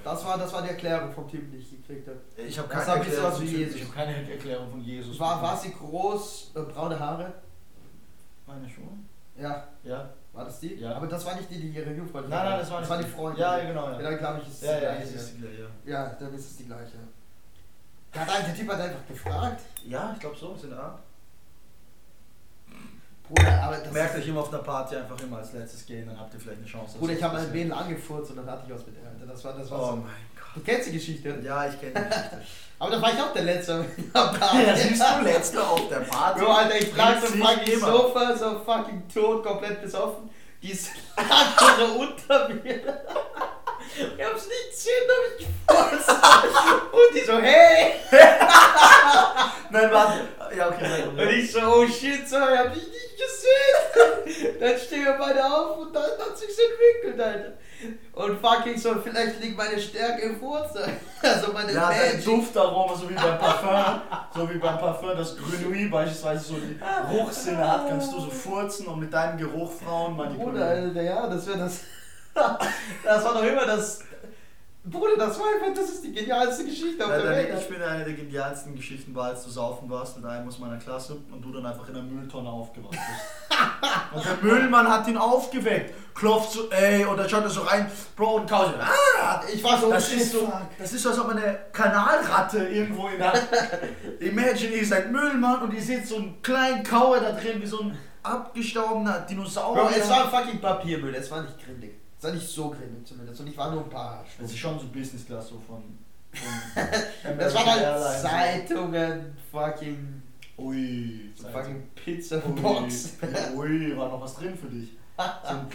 Das 0.04 0.24
war, 0.24 0.38
das 0.38 0.52
war 0.52 0.62
die 0.62 0.68
Erklärung 0.70 1.12
vom 1.12 1.28
Typen, 1.28 1.50
die 1.52 1.58
ich 1.58 1.70
gekriegt 1.70 2.08
habe. 2.08 2.18
Ich 2.36 2.58
habe 2.58 2.68
keine, 2.68 2.84
bisschen 3.04 3.14
Erklärung 3.22 3.32
von- 3.32 3.46
Jesus. 3.46 3.74
ich 3.76 3.84
hab 3.84 3.94
keine 3.94 4.30
Erklärung 4.30 4.70
von 4.70 4.80
Jesus. 4.80 5.20
War, 5.20 5.42
war 5.42 5.56
sie 5.56 5.72
groß, 5.72 6.52
äh, 6.54 6.60
braune 6.60 6.98
Haare? 6.98 7.32
Meine 8.46 8.68
Schuhe? 8.68 8.88
Ja, 9.36 9.68
Ja. 9.84 10.08
war 10.32 10.44
das 10.44 10.60
die? 10.60 10.74
Ja. 10.76 10.94
Aber 10.96 11.06
das 11.06 11.24
war 11.24 11.34
nicht 11.36 11.50
die, 11.50 11.60
die 11.60 11.68
ihre 11.68 11.92
Jungfrau 11.92 12.20
Nein, 12.20 12.30
nein, 12.30 12.58
das 12.60 12.70
war 12.70 12.80
nicht 12.80 13.08
die 13.08 13.10
Freundin. 13.12 13.40
Ja, 13.40 13.58
genau. 13.60 13.90
Ja, 13.90 13.96
Ja, 14.00 14.10
dann 14.10 14.18
glaube 14.18 14.40
ich, 14.42 14.48
ist 14.48 14.54
es 14.62 14.68
ja, 14.68 14.76
die 14.78 14.84
ja, 14.84 14.92
gleiche. 14.94 15.14
ist 15.14 15.32
die 15.34 15.40
gleiche. 15.40 15.68
Ja, 15.86 16.16
dann 16.18 16.34
ist 16.34 16.50
es 16.50 16.56
die 16.56 16.64
gleiche. 16.66 16.96
Nein, 18.14 18.26
der 18.46 18.54
Typ 18.56 18.68
hat 18.70 18.80
einfach 18.80 19.06
gefragt. 19.06 19.60
Ja, 19.86 20.10
ich 20.14 20.20
glaube 20.20 20.36
so, 20.36 20.52
ist 20.54 20.64
in 20.64 20.70
der 20.70 20.80
Art. 20.80 20.98
Bruder, 23.30 23.62
aber 23.62 23.76
das 23.76 23.92
Merkt 23.92 24.16
euch 24.16 24.26
immer 24.28 24.40
auf 24.40 24.52
einer 24.52 24.62
Party 24.62 24.96
einfach 24.96 25.20
immer 25.22 25.38
als 25.38 25.52
letztes 25.52 25.86
gehen, 25.86 26.06
dann 26.06 26.18
habt 26.18 26.34
ihr 26.34 26.40
vielleicht 26.40 26.58
eine 26.58 26.66
Chance. 26.66 26.98
Bruder, 26.98 27.12
ich 27.12 27.22
habe 27.22 27.34
mal 27.36 27.42
ein 27.46 27.52
Mädel. 27.52 27.72
Angefurzt 27.72 28.30
und 28.32 28.36
dann 28.38 28.50
hatte 28.50 28.64
ich 28.66 28.74
was 28.74 28.84
mit 28.86 28.96
der. 28.96 29.08
Alter. 29.08 29.26
Das 29.26 29.44
war, 29.44 29.52
das 29.52 29.70
war 29.70 29.80
Oh 29.80 29.86
so. 29.90 29.96
mein 29.96 30.10
Du 30.54 30.60
kennst 30.62 30.88
die 30.88 30.92
Geschichte. 30.94 31.32
Gott. 31.32 31.44
Ja, 31.44 31.68
ich 31.68 31.80
kenne 31.80 31.92
die 31.94 32.08
Geschichte. 32.08 32.40
Aber 32.80 32.90
da 32.90 33.02
war 33.02 33.12
ich 33.12 33.20
auch 33.20 33.32
der 33.32 33.42
Letzte. 33.42 33.84
am 34.14 34.34
Party. 34.36 34.62
ja, 34.66 34.76
siehst 34.76 35.00
du, 35.02 35.22
letzte 35.24 35.62
auf 35.62 35.88
der 35.88 36.00
Party. 36.00 36.40
Bro, 36.40 36.50
Alter, 36.52 36.76
ich 36.76 36.96
lag 36.96 37.20
so 37.20 37.26
fucking. 37.26 37.78
Sofa, 37.78 38.36
so 38.36 38.58
fucking 38.64 39.02
tot, 39.12 39.44
komplett 39.44 39.80
besoffen. 39.82 40.28
Die 40.62 40.72
ist 40.72 40.90
andere 41.16 41.92
unter 41.98 42.48
mir. 42.48 42.80
Ich 43.96 44.24
hab's 44.24 44.46
nicht 44.46 44.70
gesehen, 44.70 45.08
hab 45.08 45.40
ich 45.40 45.46
gefurzt. 45.46 46.10
Und 46.92 47.14
die 47.14 47.24
so, 47.26 47.38
hey! 47.38 47.94
Nein, 49.70 49.90
warte. 49.92 50.28
Ja, 50.56 50.68
okay, 50.68 50.86
sag 50.88 51.06
Und 51.12 51.30
ich 51.30 51.52
so, 51.52 51.60
oh 51.60 51.86
shit, 51.86 52.28
so, 52.28 52.36
ich 52.36 52.58
hab 52.58 52.72
dich 52.74 52.86
nicht 52.86 53.16
gesehen. 53.16 54.58
Dann 54.60 54.78
stehen 54.78 55.04
wir 55.04 55.12
beide 55.18 55.44
auf 55.44 55.78
und 55.78 55.94
dann 55.94 56.02
hat 56.02 56.36
sich's 56.36 56.56
entwickelt, 56.58 57.20
Alter. 57.20 57.52
Und 58.12 58.40
fucking 58.40 58.76
so, 58.76 58.96
vielleicht 59.02 59.40
liegt 59.40 59.56
meine 59.56 59.80
Stärke 59.80 60.22
im 60.22 60.38
Furz. 60.38 60.70
Also 61.22 61.52
meine 61.52 61.70
Ja, 61.72 61.90
dein. 61.90 62.24
Duftaroma, 62.24 62.94
so 62.96 63.08
wie 63.10 63.14
beim 63.14 63.38
Parfum, 63.38 64.00
so 64.34 64.48
wie 64.48 64.56
beim 64.56 64.78
Parfum, 64.78 65.10
das 65.14 65.36
Grenouille 65.36 65.90
beispielsweise 65.90 66.44
so 66.44 66.54
die 66.54 66.78
Geruchssinne 66.78 67.70
hat, 67.70 67.88
kannst 67.88 68.10
du 68.10 68.20
so 68.20 68.30
furzen 68.30 68.86
und 68.86 69.00
mit 69.00 69.12
deinem 69.12 69.36
Geruch 69.36 69.70
Frauen 69.70 70.16
manipulieren. 70.16 70.62
Alter, 70.62 71.02
ja, 71.02 71.26
das 71.26 71.46
wäre 71.46 71.58
das. 71.58 71.80
das 73.04 73.24
war 73.24 73.34
doch 73.34 73.42
immer 73.44 73.66
das. 73.66 74.00
Bruder, 74.82 75.14
das 75.18 75.38
war 75.38 75.44
einfach, 75.54 75.78
das 75.78 75.90
ist 75.90 76.04
die 76.04 76.12
genialste 76.12 76.64
Geschichte 76.64 77.04
auf 77.04 77.10
Ja, 77.10 77.18
der 77.18 77.30
Welt. 77.30 77.50
ich 77.58 77.64
finde, 77.66 77.86
eine 77.86 78.02
der 78.02 78.14
genialsten 78.14 78.74
Geschichten 78.74 79.14
war, 79.14 79.26
als 79.26 79.44
du 79.44 79.50
saufen 79.50 79.90
warst 79.90 80.16
mit 80.16 80.24
einem 80.24 80.48
aus 80.48 80.58
meiner 80.58 80.78
Klasse 80.78 81.18
und 81.30 81.42
du 81.42 81.52
dann 81.52 81.66
einfach 81.66 81.86
in 81.88 81.94
der 81.94 82.02
Mülltonne 82.02 82.48
aufgewacht 82.48 82.92
bist. 82.92 83.60
und 84.14 84.24
der 84.24 84.36
Müllmann 84.42 84.88
hat 84.88 85.06
ihn 85.06 85.18
aufgeweckt, 85.18 85.92
klopft 86.14 86.52
so, 86.52 86.70
ey, 86.70 87.04
und 87.04 87.18
dann 87.18 87.28
schaut 87.28 87.42
er 87.44 87.50
so 87.50 87.60
rein, 87.60 87.90
Bro, 88.16 88.36
und 88.36 88.48
Kause, 88.48 88.72
ah, 88.80 89.42
Ich 89.52 89.62
war 89.62 89.78
so, 89.78 89.90
das 89.90 90.10
ist 90.14 90.32
so, 90.32 90.50
das 90.78 90.92
ist 90.94 91.02
so, 91.02 91.10
als 91.10 91.18
ob 91.18 91.28
eine 91.28 91.58
Kanalratte 91.72 92.66
irgendwo 92.66 93.08
in 93.08 93.18
der. 93.18 93.34
Imagine, 94.18 94.76
ihr 94.76 94.86
seid 94.86 95.12
Müllmann 95.12 95.60
und 95.60 95.74
ihr 95.74 95.82
seht 95.82 96.06
so 96.06 96.16
einen 96.16 96.40
kleinen 96.40 96.82
Kauer 96.82 97.20
da 97.20 97.32
drin, 97.32 97.60
wie 97.60 97.66
so 97.66 97.80
ein 97.80 97.98
abgestorbener 98.22 99.20
Dinosaurier. 99.28 99.82
Bro, 99.82 99.90
es 99.94 100.08
war 100.08 100.30
fucking 100.30 100.58
Papiermüll, 100.58 101.14
es 101.14 101.30
war 101.30 101.42
nicht 101.42 101.62
grindig. 101.62 101.99
Es 102.20 102.24
war 102.24 102.32
nicht 102.32 102.46
so 102.48 102.68
grindig 102.68 103.06
zumindest. 103.06 103.40
Und 103.40 103.46
ich 103.46 103.56
war 103.56 103.70
nur 103.70 103.82
ein 103.82 103.88
paar 103.88 104.22
Das 104.22 104.32
Stunden. 104.34 104.50
ist 104.52 104.58
schon 104.58 104.78
so 104.78 104.86
Business 104.88 105.24
Class 105.24 105.48
so 105.48 105.58
von. 105.66 105.76
Und 105.78 105.96
Das 107.38 107.54
waren 107.54 107.66
halt. 107.66 108.20
Zeitungen, 108.20 109.34
fucking, 109.50 110.22
Ui. 110.58 111.30
fucking 111.50 111.88
Pizza 111.94 112.36
Ui. 112.46 112.60
Box. 112.60 113.14
Ui, 113.56 113.96
war 113.96 114.10
noch 114.10 114.20
was 114.20 114.36
drin 114.36 114.54
für 114.56 114.66
dich. 114.68 114.90
So 115.20 115.48
ein 115.50 115.66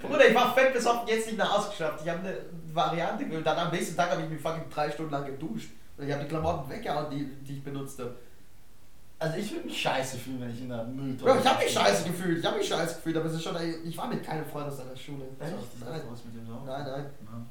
Bruder, 0.00 0.28
ich 0.28 0.34
war 0.34 0.54
fett 0.54 0.72
besoffen, 0.72 1.08
jetzt 1.08 1.26
nicht 1.26 1.38
nach 1.38 1.56
Hause 1.56 1.70
geschafft. 1.70 2.00
Ich 2.04 2.08
habe 2.10 2.20
eine 2.20 2.36
Variante 2.72 3.24
gewählt. 3.24 3.44
Dann 3.46 3.56
am 3.58 3.72
nächsten 3.72 3.96
Tag 3.96 4.10
habe 4.10 4.22
ich 4.22 4.28
mich 4.28 4.40
fucking 4.40 4.68
drei 4.72 4.88
Stunden 4.90 5.10
lang 5.12 5.24
geduscht. 5.26 5.70
Und 5.96 6.06
ich 6.06 6.12
habe 6.12 6.22
die 6.24 6.28
Klamotten 6.28 6.70
weggehauen, 6.70 7.10
die, 7.10 7.24
die 7.44 7.54
ich 7.54 7.64
benutzt 7.64 7.98
habe. 8.00 8.14
Also 9.18 9.36
ich 9.38 9.52
würde 9.52 9.66
mich 9.66 9.80
scheiße 9.80 10.18
fühlen, 10.18 10.40
wenn 10.40 10.50
ich 10.50 10.60
in 10.60 10.68
der 10.68 10.84
Mülltonne... 10.84 11.32
Bro, 11.32 11.40
ich 11.40 11.46
habe 11.46 11.64
mich 11.64 11.72
scheiße 11.72 12.04
gefühlt. 12.04 12.38
Ich 12.38 12.44
habe 12.44 12.58
mich 12.58 12.68
scheiße 12.68 12.96
gefühlt, 12.96 13.16
aber 13.16 13.26
es 13.26 13.34
ist 13.34 13.42
schon. 13.42 13.56
Ich 13.84 13.96
war 13.96 14.08
mit 14.08 14.22
keinem 14.22 14.44
Freund 14.44 14.66
aus 14.66 14.78
deiner 14.78 14.96
Schule. 14.96 15.24
Echt? 15.40 15.52
Nein, 15.80 16.02
was 16.10 16.24
mit 16.24 16.34
dem 16.36 16.46
so? 16.46 16.62
nein. 16.66 16.84
nein. 16.84 17.10
Ja. 17.22 17.46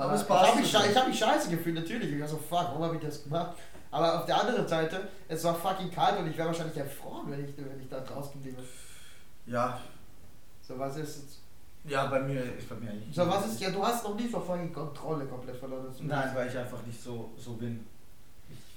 Aber 0.00 0.14
es 0.14 0.22
ich 0.22 0.28
passt 0.28 0.50
habe 0.50 0.60
mich, 0.60 0.70
so. 0.70 0.78
ich 0.78 0.96
hab 0.96 1.08
mich 1.08 1.18
scheiße 1.18 1.50
gefühlt, 1.50 1.74
natürlich. 1.74 2.12
Ich 2.12 2.20
war 2.20 2.28
so, 2.28 2.36
fuck, 2.36 2.50
warum 2.50 2.82
habe 2.84 2.96
ich 2.96 3.02
das 3.02 3.24
gemacht? 3.24 3.56
Aber 3.90 4.20
auf 4.20 4.26
der 4.26 4.40
anderen 4.40 4.68
Seite, 4.68 5.08
es 5.28 5.42
war 5.44 5.54
fucking 5.54 5.90
kalt 5.90 6.18
und 6.18 6.30
ich 6.30 6.36
wäre 6.36 6.48
wahrscheinlich 6.48 6.76
erfroren, 6.76 7.30
wenn 7.30 7.44
ich, 7.44 7.56
wenn 7.56 7.80
ich 7.80 7.88
da 7.88 8.00
draußen 8.00 8.32
geblieben. 8.34 8.62
Ja, 9.46 9.80
So, 10.60 10.78
was 10.78 10.96
ist 10.98 11.16
jetzt? 11.16 11.38
ja, 11.84 12.06
bei 12.06 12.20
mir 12.20 12.42
ist 12.42 12.68
bei 12.68 12.74
mir 12.76 12.90
eigentlich. 12.90 13.14
So, 13.14 13.26
was 13.26 13.46
ist? 13.46 13.60
Ja, 13.60 13.70
du 13.70 13.82
hast 13.82 14.04
noch 14.04 14.14
nie 14.14 14.28
so 14.28 14.40
fucking 14.40 14.72
Kontrolle 14.72 15.24
komplett 15.24 15.56
verloren. 15.56 15.86
Nein, 16.00 16.30
weil 16.34 16.48
ich 16.48 16.58
einfach 16.58 16.84
nicht 16.86 17.02
so, 17.02 17.30
so 17.36 17.54
bin. 17.54 17.86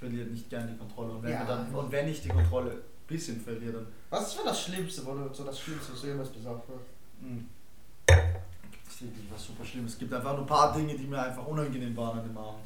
Ich 0.01 0.07
verliere 0.07 0.27
nicht 0.29 0.49
gerne 0.49 0.71
die 0.71 0.77
Kontrolle. 0.77 1.13
Und 1.13 1.23
wenn, 1.23 1.31
Ja. 1.31 1.45
dann, 1.45 1.73
und 1.75 1.91
wenn 1.91 2.07
ich 2.07 2.21
die 2.23 2.29
Kontrolle 2.29 2.71
ein 2.71 2.77
bisschen 3.07 3.39
verliere, 3.39 3.73
dann. 3.73 3.87
Was 4.09 4.27
ist 4.29 4.33
für 4.33 4.45
das 4.45 4.59
Schlimmste, 4.63 5.05
wo 5.05 5.13
du 5.13 5.31
so 5.31 5.43
das 5.43 5.59
Schlimmste, 5.59 5.93
was 5.93 6.01
du 6.01 6.07
jemals 6.07 6.29
besorgt 6.29 6.67
hast? 6.69 7.21
Mh, 7.21 7.43
gibt 9.01 9.15
wirklich 9.15 9.31
was 9.31 9.45
super 9.45 9.65
Schlimmes. 9.65 9.93
Es 9.93 9.99
gibt 9.99 10.13
einfach 10.13 10.31
nur 10.33 10.41
ein 10.41 10.47
paar 10.47 10.73
Dinge, 10.73 10.95
die 10.95 11.05
mir 11.05 11.21
einfach 11.21 11.45
unangenehm 11.45 11.95
waren 11.95 12.19
an 12.19 12.25
dem 12.27 12.37
Abend. 12.37 12.63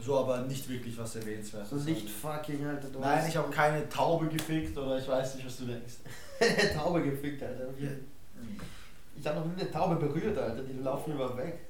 So, 0.00 0.18
aber 0.18 0.40
nicht 0.42 0.68
wirklich 0.68 0.96
was 0.96 1.16
erwähnenswertes. 1.16 1.70
So 1.70 1.76
nicht 1.76 2.08
fucking, 2.08 2.66
Alter. 2.66 2.88
Du 2.88 2.98
Nein, 2.98 3.24
ich 3.28 3.36
habe 3.36 3.50
keine 3.50 3.88
Taube 3.88 4.26
gefickt 4.28 4.76
oder 4.76 4.98
ich 4.98 5.06
weiß 5.06 5.36
nicht, 5.36 5.46
was 5.46 5.58
du 5.58 5.66
denkst. 5.66 5.94
Taube 6.74 7.02
gefickt, 7.02 7.42
Alter. 7.42 7.68
Ich 9.16 9.26
habe 9.26 9.40
noch 9.40 9.46
nie 9.46 9.60
eine 9.60 9.70
Taube 9.70 9.96
berührt, 9.96 10.36
Alter. 10.38 10.62
Die 10.62 10.78
laufen 10.78 11.12
immer 11.12 11.36
weg. 11.36 11.60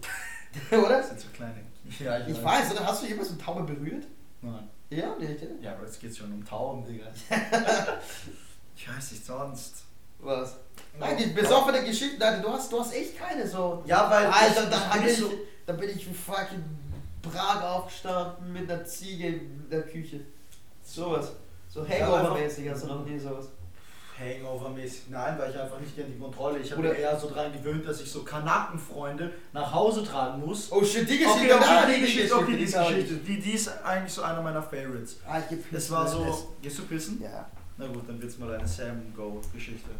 oder? 0.72 0.88
Das 0.98 1.08
sind 1.08 1.20
so 1.20 1.28
kleine. 1.32 1.67
Ja, 2.00 2.26
Ich 2.26 2.42
weiß, 2.42 2.72
oder? 2.72 2.86
Hast 2.86 3.02
du 3.02 3.06
jemals 3.06 3.28
eine 3.30 3.38
Taube 3.38 3.62
berührt? 3.74 4.04
Nein. 4.42 4.68
Ja, 4.90 5.14
nicht, 5.16 5.40
ja? 5.42 5.48
Ja, 5.60 5.72
aber 5.74 5.84
jetzt 5.84 6.00
geht's 6.00 6.16
schon 6.18 6.32
um 6.32 6.44
Tauben, 6.44 6.84
Digga. 6.86 7.06
ich 8.76 8.88
weiß 8.88 9.12
nicht 9.12 9.24
sonst. 9.26 9.82
Was? 10.20 10.56
Nein, 10.98 11.16
die 11.16 11.26
besoffene 11.26 11.84
Geschichten, 11.84 12.20
Alter, 12.22 12.42
du 12.42 12.48
hast, 12.50 12.72
du 12.72 12.80
hast 12.80 12.94
echt 12.94 13.16
keine 13.18 13.46
so. 13.46 13.82
Ja, 13.86 14.10
weil 14.10 14.26
Alter, 14.26 14.64
ich- 14.64 14.70
da, 14.70 14.90
ich 14.94 15.00
bin 15.00 15.08
ich, 15.10 15.16
so- 15.18 15.32
da 15.66 15.72
bin 15.74 15.90
ich 15.90 16.06
fucking 16.06 16.64
Prag 17.22 17.62
aufgestanden 17.62 18.52
mit 18.52 18.70
einer 18.70 18.84
Ziege 18.84 19.28
in 19.28 19.68
der 19.70 19.82
Küche. 19.82 20.20
Sowas. 20.82 21.32
So 21.68 21.84
Ja, 21.84 22.06
Hangover-mäßig 22.06 22.68
hast 22.70 22.84
du 22.84 22.88
noch 22.88 23.04
nie 23.04 23.18
sowas. 23.18 23.48
Hangover-mäßig. 24.18 25.02
Nein, 25.10 25.38
weil 25.38 25.50
ich 25.50 25.58
einfach 25.58 25.78
nicht 25.78 25.94
gerne 25.94 26.10
die 26.10 26.18
Kontrolle. 26.18 26.58
Ich 26.58 26.72
habe 26.72 26.82
mir 26.82 26.92
eher 26.92 27.18
so 27.18 27.30
dran 27.30 27.52
gewöhnt, 27.52 27.86
dass 27.86 28.00
ich 28.00 28.10
so 28.10 28.22
Kanackenfreunde 28.22 29.32
nach 29.52 29.72
Hause 29.72 30.02
tragen 30.04 30.44
muss. 30.44 30.70
Oh 30.72 30.82
shit, 30.84 31.08
die 31.08 31.24
Okay, 31.24 31.24
Geschichte, 31.24 31.54
okay, 31.54 31.64
da, 31.64 31.86
die 31.86 32.00
Geschichte, 32.00 32.34
okay, 32.34 32.56
die. 32.56 32.64
Geschichte. 32.64 33.14
Die, 33.14 33.40
die 33.40 33.52
ist 33.52 33.68
eigentlich 33.84 34.12
so 34.12 34.22
einer 34.22 34.42
meiner 34.42 34.62
Favorites. 34.62 35.18
Ah, 35.26 35.38
ich 35.38 35.48
geb 35.48 35.72
Es 35.72 35.90
war 35.90 36.06
so. 36.06 36.54
Gehst 36.60 36.78
du 36.78 36.82
pissen? 36.84 37.22
Ja. 37.22 37.46
Na 37.76 37.86
gut, 37.86 38.08
dann 38.08 38.20
wird's 38.20 38.38
mal 38.38 38.52
eine 38.54 38.66
Sam-Go-Geschichte. 38.66 39.90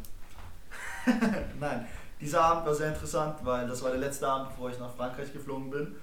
Nein, 1.60 1.86
dieser 2.20 2.42
Abend 2.42 2.66
war 2.66 2.74
sehr 2.74 2.88
interessant, 2.88 3.36
weil 3.42 3.68
das 3.68 3.82
war 3.82 3.90
der 3.90 4.00
letzte 4.00 4.26
Abend, 4.26 4.50
bevor 4.50 4.70
ich 4.70 4.78
nach 4.78 4.94
Frankreich 4.94 5.32
geflogen 5.32 5.70
bin. 5.70 5.94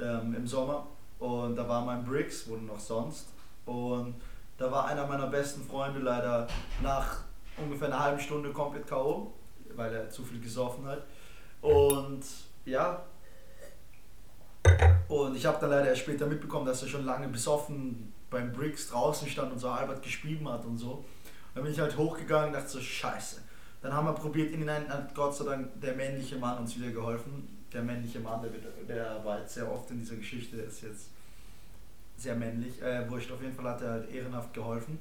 Ähm, 0.00 0.34
Im 0.34 0.46
Sommer. 0.46 0.86
Und 1.18 1.56
da 1.56 1.68
war 1.68 1.84
mein 1.84 2.04
Briggs, 2.04 2.48
wo 2.48 2.56
noch 2.56 2.78
sonst. 2.78 3.26
Und 3.64 4.14
da 4.58 4.70
war 4.70 4.86
einer 4.86 5.06
meiner 5.06 5.26
besten 5.26 5.62
Freunde 5.62 6.00
leider 6.00 6.46
nach 6.82 7.24
ungefähr 7.56 7.88
einer 7.88 8.00
halben 8.00 8.20
Stunde 8.20 8.50
komplett 8.52 8.86
K.O., 8.86 9.32
weil 9.74 9.92
er 9.94 10.08
zu 10.08 10.24
viel 10.24 10.40
gesoffen 10.40 10.86
hat. 10.86 11.04
Und 11.60 12.22
ja. 12.64 13.02
Und 15.08 15.36
ich 15.36 15.46
habe 15.46 15.58
dann 15.60 15.70
leider 15.70 15.88
erst 15.88 16.02
später 16.02 16.26
mitbekommen, 16.26 16.66
dass 16.66 16.82
er 16.82 16.88
schon 16.88 17.04
lange 17.04 17.28
besoffen 17.28 18.12
beim 18.30 18.52
Briggs 18.52 18.88
draußen 18.88 19.28
stand 19.28 19.52
und 19.52 19.58
so 19.58 19.68
Albert 19.68 20.02
geschrieben 20.02 20.48
hat 20.48 20.64
und 20.64 20.78
so. 20.78 21.04
Dann 21.54 21.62
bin 21.62 21.72
ich 21.72 21.80
halt 21.80 21.96
hochgegangen 21.96 22.48
und 22.48 22.52
dachte 22.54 22.68
so, 22.68 22.80
scheiße. 22.80 23.42
Dann 23.82 23.92
haben 23.92 24.06
wir 24.06 24.14
probiert, 24.14 24.50
ihn 24.50 24.60
hinein, 24.60 24.88
hat 24.88 25.14
Gott 25.14 25.36
sei 25.36 25.44
Dank 25.44 25.80
der 25.80 25.94
männliche 25.94 26.36
Mann 26.36 26.58
uns 26.58 26.76
wieder 26.76 26.90
geholfen. 26.90 27.64
Der 27.72 27.82
männliche 27.82 28.20
Mann, 28.20 28.42
der, 28.42 28.50
der 28.96 29.24
war 29.24 29.40
jetzt 29.40 29.54
sehr 29.54 29.70
oft 29.70 29.90
in 29.90 29.98
dieser 29.98 30.16
Geschichte, 30.16 30.56
ist 30.56 30.82
jetzt 30.82 31.10
sehr 32.16 32.34
männlich. 32.34 32.80
Äh, 32.82 33.08
wurscht, 33.10 33.30
auf 33.30 33.42
jeden 33.42 33.54
Fall 33.54 33.66
hat 33.66 33.82
er 33.82 33.90
halt 33.92 34.10
ehrenhaft 34.10 34.52
geholfen. 34.54 34.98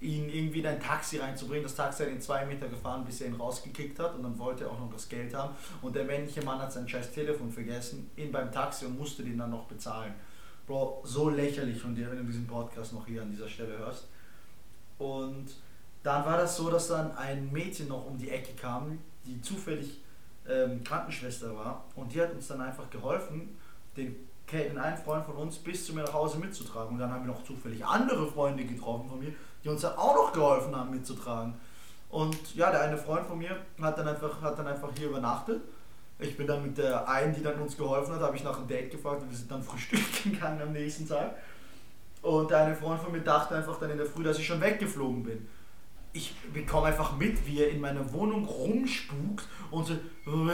Ihn 0.00 0.28
irgendwie 0.28 0.60
in 0.60 0.66
ein 0.66 0.80
Taxi 0.80 1.18
reinzubringen. 1.18 1.64
Das 1.64 1.74
Taxi 1.74 2.04
hat 2.04 2.12
ihn 2.12 2.20
zwei 2.20 2.44
Meter 2.46 2.68
gefahren, 2.68 3.04
bis 3.04 3.20
er 3.20 3.28
ihn 3.28 3.34
rausgekickt 3.34 3.98
hat 3.98 4.14
und 4.14 4.22
dann 4.22 4.38
wollte 4.38 4.64
er 4.64 4.70
auch 4.70 4.78
noch 4.78 4.92
das 4.92 5.08
Geld 5.08 5.34
haben. 5.34 5.54
Und 5.82 5.96
der 5.96 6.04
männliche 6.04 6.42
Mann 6.42 6.60
hat 6.60 6.72
sein 6.72 6.88
scheiß 6.88 7.12
Telefon 7.12 7.50
vergessen, 7.50 8.10
ihn 8.16 8.30
beim 8.30 8.52
Taxi 8.52 8.86
und 8.86 8.98
musste 8.98 9.22
den 9.24 9.38
dann 9.38 9.50
noch 9.50 9.64
bezahlen. 9.64 10.14
Bro, 10.66 11.02
so 11.04 11.30
lächerlich 11.30 11.80
von 11.80 11.94
dir, 11.94 12.10
wenn 12.10 12.18
du 12.18 12.24
diesen 12.24 12.46
Podcast 12.46 12.92
noch 12.92 13.06
hier 13.06 13.22
an 13.22 13.30
dieser 13.30 13.48
Stelle 13.48 13.78
hörst. 13.78 14.06
Und 14.98 15.46
dann 16.02 16.24
war 16.24 16.36
das 16.36 16.56
so, 16.56 16.70
dass 16.70 16.88
dann 16.88 17.16
ein 17.16 17.50
Mädchen 17.52 17.88
noch 17.88 18.06
um 18.06 18.18
die 18.18 18.30
Ecke 18.30 18.52
kam, 18.54 18.98
die 19.26 19.40
zufällig 19.40 20.00
ähm, 20.48 20.82
Krankenschwester 20.84 21.54
war. 21.54 21.84
Und 21.96 22.12
die 22.12 22.20
hat 22.20 22.32
uns 22.32 22.48
dann 22.48 22.60
einfach 22.60 22.88
geholfen, 22.90 23.56
den, 23.96 24.14
den 24.52 24.78
einen 24.78 24.96
Freund 24.96 25.24
von 25.24 25.36
uns 25.36 25.58
bis 25.58 25.86
zu 25.86 25.94
mir 25.94 26.02
nach 26.02 26.14
Hause 26.14 26.38
mitzutragen. 26.38 26.94
Und 26.94 26.98
dann 26.98 27.12
haben 27.12 27.26
wir 27.26 27.32
noch 27.32 27.44
zufällig 27.44 27.84
andere 27.84 28.26
Freunde 28.26 28.64
getroffen 28.64 29.08
von 29.08 29.20
mir, 29.20 29.32
die 29.62 29.68
uns 29.68 29.82
dann 29.82 29.96
auch 29.96 30.14
noch 30.14 30.32
geholfen 30.32 30.74
haben 30.74 30.90
mitzutragen. 30.90 31.54
Und 32.10 32.54
ja, 32.54 32.70
der 32.70 32.82
eine 32.82 32.96
Freund 32.96 33.26
von 33.26 33.38
mir 33.38 33.56
hat 33.80 33.98
dann 33.98 34.08
einfach, 34.08 34.40
hat 34.40 34.58
dann 34.58 34.66
einfach 34.66 34.88
hier 34.96 35.08
übernachtet. 35.08 35.60
Ich 36.18 36.36
bin 36.36 36.46
dann 36.46 36.62
mit 36.62 36.78
der 36.78 37.06
einen, 37.08 37.34
die 37.34 37.42
dann 37.42 37.60
uns 37.60 37.76
geholfen 37.76 38.14
hat, 38.14 38.20
habe 38.22 38.36
ich 38.36 38.42
nach 38.42 38.56
einem 38.56 38.66
Date 38.66 38.90
gefragt 38.90 39.22
und 39.22 39.30
wir 39.30 39.36
sind 39.36 39.50
dann 39.50 39.62
frühstücken 39.64 40.32
gegangen 40.32 40.62
am 40.62 40.72
nächsten 40.72 41.06
Tag. 41.06 41.34
Und 42.22 42.50
der 42.50 42.58
eine 42.58 42.74
Freund 42.74 43.00
von 43.00 43.12
mir 43.12 43.20
dachte 43.20 43.54
einfach 43.54 43.78
dann 43.78 43.90
in 43.90 43.98
der 43.98 44.06
Früh, 44.06 44.24
dass 44.24 44.38
ich 44.38 44.46
schon 44.46 44.60
weggeflogen 44.60 45.22
bin. 45.22 45.46
Ich 46.12 46.34
bekomme 46.52 46.86
einfach 46.86 47.16
mit, 47.16 47.46
wie 47.46 47.60
er 47.60 47.70
in 47.70 47.80
meiner 47.80 48.12
Wohnung 48.12 48.44
rumspukt 48.46 49.46
und 49.70 49.86
so, 49.86 49.94
wo, 50.24 50.50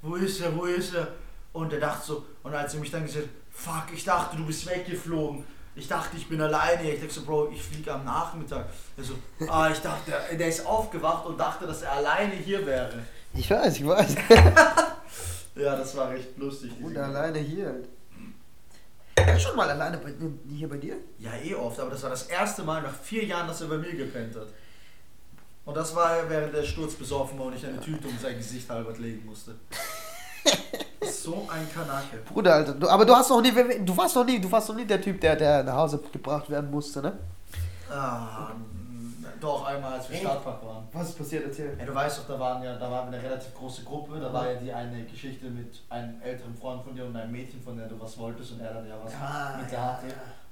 wo 0.00 0.14
ist 0.14 0.40
er, 0.40 0.56
wo 0.56 0.64
ist 0.64 0.94
er? 0.94 1.08
Und 1.52 1.72
er 1.72 1.80
dachte 1.80 2.06
so, 2.06 2.24
und 2.42 2.54
als 2.54 2.74
er 2.74 2.80
mich 2.80 2.90
dann 2.90 3.04
gesagt 3.04 3.26
hat, 3.26 3.32
fuck, 3.50 3.94
ich 3.94 4.04
dachte, 4.04 4.36
du 4.36 4.46
bist 4.46 4.66
weggeflogen. 4.66 5.44
Ich 5.74 5.88
dachte, 5.88 6.16
ich 6.16 6.28
bin 6.28 6.40
alleine. 6.40 6.90
Ich 6.90 7.00
dachte 7.00 7.12
so, 7.12 7.24
Bro, 7.24 7.50
ich 7.50 7.62
fliege 7.62 7.92
am 7.92 8.04
Nachmittag. 8.04 8.66
Er 8.96 9.04
so, 9.04 9.14
ah, 9.48 9.70
ich 9.70 9.78
dachte, 9.78 10.10
der, 10.10 10.36
der 10.36 10.48
ist 10.48 10.66
aufgewacht 10.66 11.26
und 11.26 11.38
dachte, 11.38 11.66
dass 11.66 11.82
er 11.82 11.92
alleine 11.92 12.34
hier 12.34 12.64
wäre. 12.66 12.92
Ich 13.34 13.50
weiß, 13.50 13.76
ich 13.78 13.86
weiß. 13.86 14.14
Ja, 15.54 15.76
das 15.76 15.94
war 15.98 16.08
recht 16.08 16.38
lustig. 16.38 16.72
Und 16.80 16.96
alleine 16.96 17.38
hier 17.38 17.82
ich 19.36 19.42
schon 19.42 19.56
mal 19.56 19.68
alleine 19.68 19.98
bei, 19.98 20.12
hier 20.48 20.68
bei 20.68 20.76
dir? 20.76 20.96
Ja, 21.18 21.34
eh 21.36 21.54
oft, 21.54 21.78
aber 21.80 21.90
das 21.90 22.02
war 22.02 22.10
das 22.10 22.24
erste 22.24 22.62
Mal 22.62 22.82
nach 22.82 22.94
vier 22.94 23.24
Jahren, 23.24 23.46
dass 23.46 23.60
er 23.60 23.68
bei 23.68 23.78
mir 23.78 23.94
gepennt 23.94 24.34
hat. 24.36 24.48
Und 25.64 25.76
das 25.76 25.94
war, 25.94 26.28
während 26.28 26.54
der 26.54 26.64
Sturz 26.64 26.94
besoffen 26.94 27.38
war 27.38 27.46
und 27.46 27.54
ich 27.54 27.64
eine 27.64 27.80
Tüte 27.80 28.08
um 28.08 28.18
sein 28.18 28.36
Gesicht 28.36 28.68
halber 28.68 28.92
legen 28.98 29.24
musste. 29.26 29.54
So 31.10 31.48
ein 31.52 31.68
Kanake. 31.72 32.18
Bruder, 32.32 32.54
Alter. 32.54 32.72
Du, 32.74 32.88
aber 32.88 33.04
du 33.04 33.14
hast 33.14 33.30
noch 33.30 33.40
nie, 33.40 33.52
du 33.52 33.96
warst 33.96 34.14
noch 34.16 34.24
nie, 34.24 34.40
du 34.40 34.50
warst 34.50 34.68
noch 34.68 34.76
nie 34.76 34.84
der 34.84 35.00
Typ, 35.00 35.20
der, 35.20 35.36
der 35.36 35.62
nach 35.62 35.74
Hause 35.76 36.00
gebracht 36.12 36.48
werden 36.50 36.70
musste, 36.70 37.00
ne? 37.02 37.12
Ah, 37.90 38.48
doch, 39.40 39.64
einmal 39.66 39.94
als 39.94 40.08
wir 40.08 40.14
Echt? 40.16 40.24
Stadtpark 40.24 40.64
waren. 40.64 40.84
Was 40.92 41.08
ist 41.10 41.18
passiert? 41.18 41.44
Erzähl. 41.46 41.76
Ja, 41.78 41.84
du 41.84 41.94
weißt 41.94 42.18
doch, 42.20 42.26
da 42.28 42.38
waren 42.40 42.62
ja, 42.62 42.76
da 42.76 42.88
waren 42.90 43.10
wir 43.10 43.18
eine 43.18 43.28
relativ 43.28 43.52
große 43.54 43.82
Gruppe. 43.82 44.20
Da 44.20 44.32
war 44.32 44.48
ja 44.50 44.58
die 44.60 44.72
eine 44.72 45.02
Geschichte 45.04 45.46
mit 45.46 45.82
einem 45.90 46.20
älteren 46.22 46.54
Freund 46.56 46.82
von 46.84 46.94
dir 46.94 47.04
und 47.04 47.16
einem 47.16 47.32
Mädchen, 47.32 47.60
von 47.60 47.76
der 47.76 47.88
du 47.88 48.00
was 48.00 48.16
wolltest 48.18 48.52
und 48.52 48.60
er 48.60 48.72
dann 48.74 48.88
ja 48.88 48.94
was 49.02 49.12
mit 49.62 49.72
der 49.72 49.82
hatte. 49.84 50.06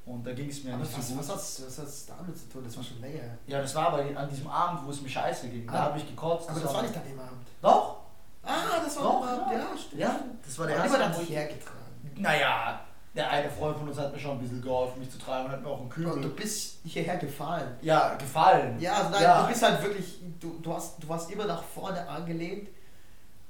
Und 0.06 0.26
da 0.26 0.32
ging 0.32 0.48
es 0.48 0.64
mir 0.64 0.74
Aber 0.74 0.82
nicht 0.82 0.98
was, 0.98 1.08
so 1.08 1.14
gut. 1.14 1.28
was, 1.28 1.62
was 1.66 1.78
hat's 1.78 2.06
damit 2.06 2.36
zu 2.36 2.48
tun? 2.48 2.62
Das 2.64 2.76
war 2.76 2.82
schon 2.82 3.00
länger. 3.00 3.20
Ja, 3.46 3.60
das 3.62 3.74
war 3.76 3.88
aber 3.92 3.98
an 4.16 4.28
diesem 4.28 4.48
Abend, 4.48 4.80
wo 4.84 4.90
es 4.90 5.00
mir 5.02 5.08
scheiße 5.08 5.48
ging. 5.48 5.66
Da 5.68 5.72
Ah. 5.72 5.82
habe 5.84 5.98
ich 5.98 6.08
gekotzt. 6.08 6.50
Aber 6.50 6.58
das 6.58 6.74
war 6.74 6.82
nicht 6.82 6.96
an 6.96 7.02
dem 7.08 7.20
Abend. 7.20 7.46
Doch? 7.62 7.96
Ah, 8.42 8.80
das 8.84 8.96
war 8.96 9.22
Abend, 9.22 9.52
ja. 9.52 9.58
ja, 9.58 9.66
stimmt. 9.78 10.00
Ja, 10.00 10.20
das 10.44 10.58
war 10.58 10.66
der 10.66 10.76
Aber 10.76 10.84
erste 10.86 10.98
wo 11.00 11.04
hat 11.04 11.22
ich, 11.22 11.30
hergetragen. 11.30 11.76
Naja, 12.16 12.80
der 13.14 13.30
eine 13.30 13.50
Freund 13.50 13.76
von 13.78 13.88
uns 13.88 13.98
hat 13.98 14.12
mir 14.12 14.18
schon 14.18 14.32
ein 14.32 14.38
bisschen 14.40 14.62
geholfen, 14.62 15.00
mich 15.00 15.10
zu 15.10 15.18
tragen 15.18 15.46
und 15.46 15.52
hat 15.52 15.62
mir 15.62 15.68
auch 15.68 15.80
einen 15.80 15.90
Und 15.90 15.96
du 15.96 16.12
Kübel. 16.14 16.28
bist 16.30 16.78
hierher 16.84 17.16
gefallen. 17.18 17.76
Ja, 17.82 18.14
gefallen. 18.14 18.78
Ja, 18.80 18.94
also 18.94 19.10
nein, 19.10 19.22
Ja. 19.22 19.42
du 19.42 19.48
bist 19.48 19.62
halt 19.62 19.82
wirklich, 19.82 20.20
du, 20.40 20.58
du, 20.62 20.72
hast, 20.74 21.02
du 21.02 21.08
warst 21.08 21.30
immer 21.30 21.44
nach 21.46 21.62
vorne 21.62 22.08
angelehnt 22.08 22.68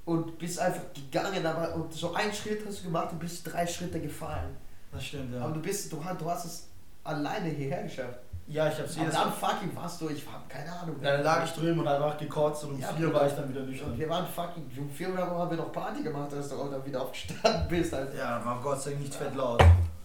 und 0.05 0.37
bist 0.39 0.59
einfach 0.59 0.81
gegangen, 0.93 1.45
aber 1.45 1.75
und 1.75 1.93
so 1.93 2.13
einen 2.13 2.33
Schritt 2.33 2.65
hast 2.67 2.79
du 2.79 2.83
gemacht 2.85 3.11
und 3.11 3.19
bist 3.19 3.45
drei 3.51 3.65
Schritte 3.67 3.99
gefallen. 4.01 4.57
Das 4.91 5.05
stimmt, 5.05 5.33
ja. 5.33 5.41
Aber 5.41 5.53
du 5.53 5.61
bist, 5.61 5.91
du, 5.93 6.03
hast- 6.03 6.19
du 6.19 6.29
hast 6.29 6.45
es 6.45 6.67
alleine 7.03 7.49
hierher 7.49 7.83
geschafft. 7.83 8.19
Ja, 8.47 8.67
ich 8.67 8.77
hab's 8.79 8.95
jedes 8.97 9.13
dann 9.13 9.29
Mal. 9.29 9.31
fucking 9.35 9.75
warst 9.75 10.01
du, 10.01 10.09
ich 10.09 10.25
hab 10.27 10.49
keine 10.49 10.71
Ahnung. 10.71 10.95
Ja, 11.01 11.13
dann 11.13 11.23
lag 11.23 11.45
ich 11.45 11.51
drüben 11.51 11.79
und 11.79 11.87
einfach 11.87 12.17
gekotzt 12.17 12.63
und 12.65 12.71
um 12.71 12.79
Ja, 12.79 12.87
vier 12.89 13.13
war 13.13 13.25
ich 13.25 13.33
dann 13.33 13.47
wieder 13.49 13.61
nüchtern. 13.61 13.97
wir 13.97 14.09
waren 14.09 14.27
fucking, 14.27 14.69
um 14.77 14.89
4 14.89 15.09
Uhr 15.09 15.17
haben 15.17 15.49
wir 15.49 15.57
noch 15.57 15.71
Party 15.71 16.03
gemacht, 16.03 16.33
als 16.33 16.49
du 16.49 16.55
auch 16.55 16.69
dann 16.69 16.85
wieder 16.85 17.01
aufgestanden 17.01 17.67
bist. 17.69 17.93
Alter. 17.93 18.13
Ja, 18.17 18.43
war 18.43 18.59
Gott 18.61 18.81
sei 18.81 18.91
Dank 18.91 19.03
nicht 19.03 19.15
fett 19.15 19.35
laut. 19.35 19.63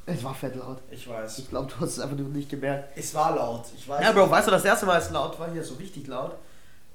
Es 0.08 0.22
war 0.22 0.32
fett 0.34 0.54
laut. 0.54 0.78
Ich 0.90 1.08
weiß. 1.08 1.38
Ich 1.40 1.48
glaube, 1.48 1.66
du 1.72 1.80
hast 1.80 1.92
es 1.94 1.98
einfach 2.00 2.16
nur 2.16 2.28
nicht 2.28 2.48
gemerkt. 2.48 2.96
Es 2.96 3.12
war 3.14 3.34
laut. 3.34 3.64
Ich 3.76 3.88
weiß. 3.88 4.00
Ja, 4.04 4.12
Bro, 4.12 4.30
weißt 4.30 4.46
du, 4.46 4.52
das 4.52 4.64
erste 4.64 4.86
Mal, 4.86 4.94
als 4.94 5.06
es 5.06 5.10
laut 5.10 5.36
war, 5.40 5.50
hier 5.50 5.64
so 5.64 5.74
richtig 5.74 6.06
laut, 6.06 6.36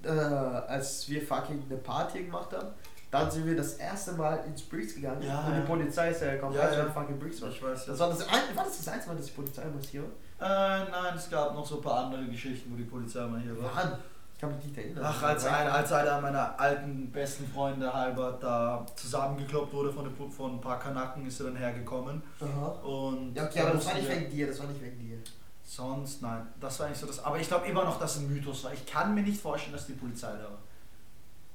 äh, 0.04 0.08
als 0.10 1.10
wir 1.10 1.22
fucking 1.22 1.64
eine 1.70 1.78
Party 1.80 2.24
gemacht 2.24 2.54
haben, 2.54 2.70
dann 3.12 3.30
sind 3.30 3.46
wir 3.46 3.58
das 3.58 3.74
erste 3.74 4.14
Mal 4.14 4.40
ins 4.48 4.62
Briggs 4.62 4.96
gegangen 4.96 5.22
Ja, 5.22 5.42
und 5.42 5.54
die 5.56 5.60
ja. 5.60 5.66
Polizei 5.66 6.12
ist 6.12 6.22
ja 6.22 6.32
gekommen, 6.36 6.56
Ja, 6.56 6.62
als 6.62 6.72
wir 6.72 6.80
ja. 6.80 6.86
in 6.86 6.94
fucking 6.94 7.20
Briggs 7.20 7.42
waren. 7.42 7.52
Ich 7.52 7.62
weiß. 7.62 7.86
Das 7.88 8.00
war 8.00 8.08
das, 8.08 8.22
ein, 8.22 8.56
war 8.56 8.64
das 8.64 8.78
das 8.78 8.88
einzige 8.88 9.10
Mal, 9.12 9.18
dass 9.18 9.26
die 9.26 9.32
Polizei 9.34 9.64
mal 9.66 9.74
hier 9.92 10.02
war? 10.04 10.10
Äh, 10.42 10.90
nein, 10.90 11.16
es 11.16 11.30
gab 11.30 11.54
noch 11.54 11.66
so 11.66 11.76
ein 11.76 11.82
paar 11.84 12.06
andere 12.06 12.26
Geschichten, 12.26 12.72
wo 12.72 12.76
die 12.76 12.84
Polizei 12.84 13.26
mal 13.28 13.40
hier 13.40 13.56
war. 13.62 13.74
Mann, 13.76 13.94
ich 14.34 14.40
kann 14.40 14.56
mich 14.56 14.66
nicht 14.66 14.76
erinnern. 14.76 15.04
Ach, 15.06 15.22
als, 15.22 15.46
ein, 15.46 15.68
als 15.68 15.92
einer 15.92 16.20
meiner 16.20 16.60
alten 16.60 17.12
besten 17.12 17.48
Freunde 17.48 17.94
Halbert 17.94 18.42
da 18.42 18.84
zusammengekloppt 18.96 19.72
wurde 19.72 19.94
von, 19.94 20.04
der, 20.04 20.30
von 20.32 20.56
ein 20.56 20.62
paar 20.62 20.80
Kanaken, 20.80 21.28
ist 21.28 21.40
er 21.42 21.48
dann 21.48 21.58
hergekommen. 21.58 22.24
Aha. 22.40 22.68
Und 22.84 23.36
Ja, 23.36 23.46
okay, 23.46 23.62
aber 23.62 23.72
das 23.72 23.86
war 23.86 23.94
nicht 23.94 24.10
wegen 24.10 24.32
dir, 24.32 24.48
das 24.48 24.60
war 24.60 24.66
nicht 24.68 24.82
wegen 24.82 24.98
dir. 25.00 25.18
Sonst, 25.64 26.24
nein, 26.24 26.48
das 26.60 26.80
war 26.80 26.90
nicht 26.90 27.00
so 27.00 27.06
das. 27.06 27.24
Aber 27.24 27.40
ich 27.40 27.48
glaube 27.48 27.68
immer 27.68 27.86
noch, 27.86 28.00
dass 28.00 28.16
es 28.16 28.22
ein 28.24 28.34
Mythos 28.34 28.64
war. 28.64 28.74
Ich 28.74 28.86
kann 28.86 29.14
mir 29.14 29.22
nicht 29.22 29.40
vorstellen, 29.40 29.74
dass 29.74 29.86
die 29.86 29.94
Polizei 29.94 30.32
da 30.32 30.44
war. 30.44 30.58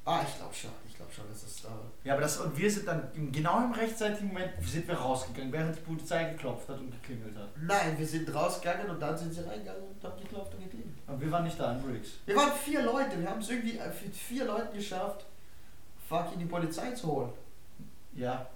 Ah, 0.05 0.25
ich 0.27 0.37
glaube 0.37 0.55
schon, 0.55 0.71
ich 0.89 0.96
glaube 1.07 1.13
schon, 1.13 1.29
dass 1.29 1.43
es 1.43 1.63
da 1.63 1.69
war. 1.69 1.91
Ja, 2.05 2.13
aber 2.15 2.23
das, 2.23 2.39
und 2.39 2.57
wir 2.57 2.71
sind 2.71 2.87
dann 2.87 3.09
im, 3.15 3.33
genau 3.33 3.65
im 3.65 3.73
rechtzeitigen 3.73 4.29
Moment 4.29 4.53
sind 4.63 4.87
wir 4.89 4.95
rausgegangen, 4.95 5.53
während 5.53 5.77
die 5.77 5.81
Polizei 5.81 6.25
geklopft 6.25 6.69
hat 6.69 6.79
und 6.79 6.91
geklingelt 6.91 7.37
hat. 7.37 7.49
Nein, 7.61 7.99
wir 7.99 8.07
sind 8.07 8.33
rausgegangen 8.33 8.91
und 8.91 9.01
dann 9.01 9.17
sind 9.17 9.33
sie 9.33 9.47
reingegangen 9.47 9.83
und 9.83 10.05
haben 10.05 10.21
geklopft 10.21 10.55
und 10.55 10.65
geklingelt. 10.65 10.97
Aber 11.07 11.21
wir 11.21 11.31
waren 11.31 11.45
nicht 11.45 11.59
da 11.59 11.73
in 11.73 11.83
Briggs. 11.83 12.11
Wir 12.25 12.37
waren 12.37 12.53
vier 12.53 12.83
Leute, 12.83 13.21
wir 13.21 13.31
haben 13.31 13.41
es 13.41 13.51
irgendwie 13.51 13.79
äh, 13.79 13.89
mit 13.89 14.15
vier 14.15 14.45
Leuten 14.45 14.77
geschafft, 14.77 15.25
fucking 16.09 16.39
die 16.39 16.47
Polizei 16.47 16.91
zu 16.93 17.11
holen. 17.11 17.31
Ja. 18.15 18.47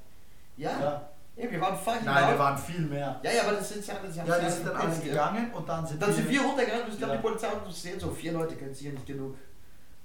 Ja? 0.57 0.81
ja. 0.81 1.09
Ey, 1.37 1.51
wir 1.51 1.61
waren 1.61 1.77
fucking 1.79 2.05
Nein, 2.05 2.33
wir 2.33 2.39
waren 2.39 2.59
viel 2.59 2.81
mehr. 2.81 3.21
Ja, 3.23 3.33
ja, 3.33 3.43
aber 3.43 3.53
das 3.53 3.69
sind 3.69 3.87
ja 3.87 3.95
sie 4.11 4.21
haben 4.21 4.29
Ja, 4.29 4.39
die 4.39 4.51
sind 4.51 4.67
dann 4.67 4.77
alle 4.77 4.99
gegangen 4.99 5.53
und 5.53 5.69
dann 5.69 5.87
sind 5.87 6.03
Dann 6.03 6.13
sind 6.13 6.29
wir 6.29 6.43
runtergegangen 6.43 6.85
und 6.85 6.93
ich 6.93 6.99
glaube, 6.99 7.15
Ja. 7.15 7.17
die 7.19 7.23
Polizei 7.23 7.49
hat 7.49 7.65
uns 7.65 7.75
gesehen, 7.75 8.01
so 8.01 8.11
vier 8.11 8.33
Leute 8.33 8.57
können 8.57 8.75
sicher 8.75 8.93
nicht 8.93 9.07
genug 9.07 9.37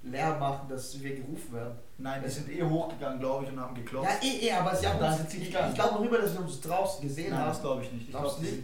Lärm 0.05 0.39
machen, 0.39 0.69
dass 0.69 1.01
wir 1.01 1.15
gerufen 1.15 1.53
werden. 1.53 1.75
Nein, 1.97 2.21
die 2.23 2.29
sind 2.29 2.49
eh 2.49 2.63
hochgegangen, 2.63 3.19
glaube 3.19 3.45
ich, 3.45 3.51
und 3.51 3.59
haben 3.59 3.75
geklopft. 3.75 4.23
Ja, 4.23 4.29
eh, 4.29 4.47
eh, 4.47 4.51
aber 4.51 4.75
sie 4.75 4.87
haben 4.87 4.99
Dann 4.99 5.09
uns, 5.11 5.17
sind 5.21 5.31
sie 5.31 5.37
ich, 5.39 5.47
gegangen. 5.51 5.69
ich 5.69 5.75
glaube 5.75 5.95
noch 5.95 6.01
immer, 6.05 6.17
dass 6.19 6.31
sie 6.31 6.37
uns 6.37 6.61
draußen 6.61 7.01
gesehen 7.01 7.31
Nein, 7.31 7.45
das 7.45 7.57
haben. 7.57 7.63
glaube 7.63 7.83
ich 7.83 7.91
nicht. 7.91 8.05
Ich 8.05 8.11
glaube, 8.11 8.41
nicht? 8.41 8.63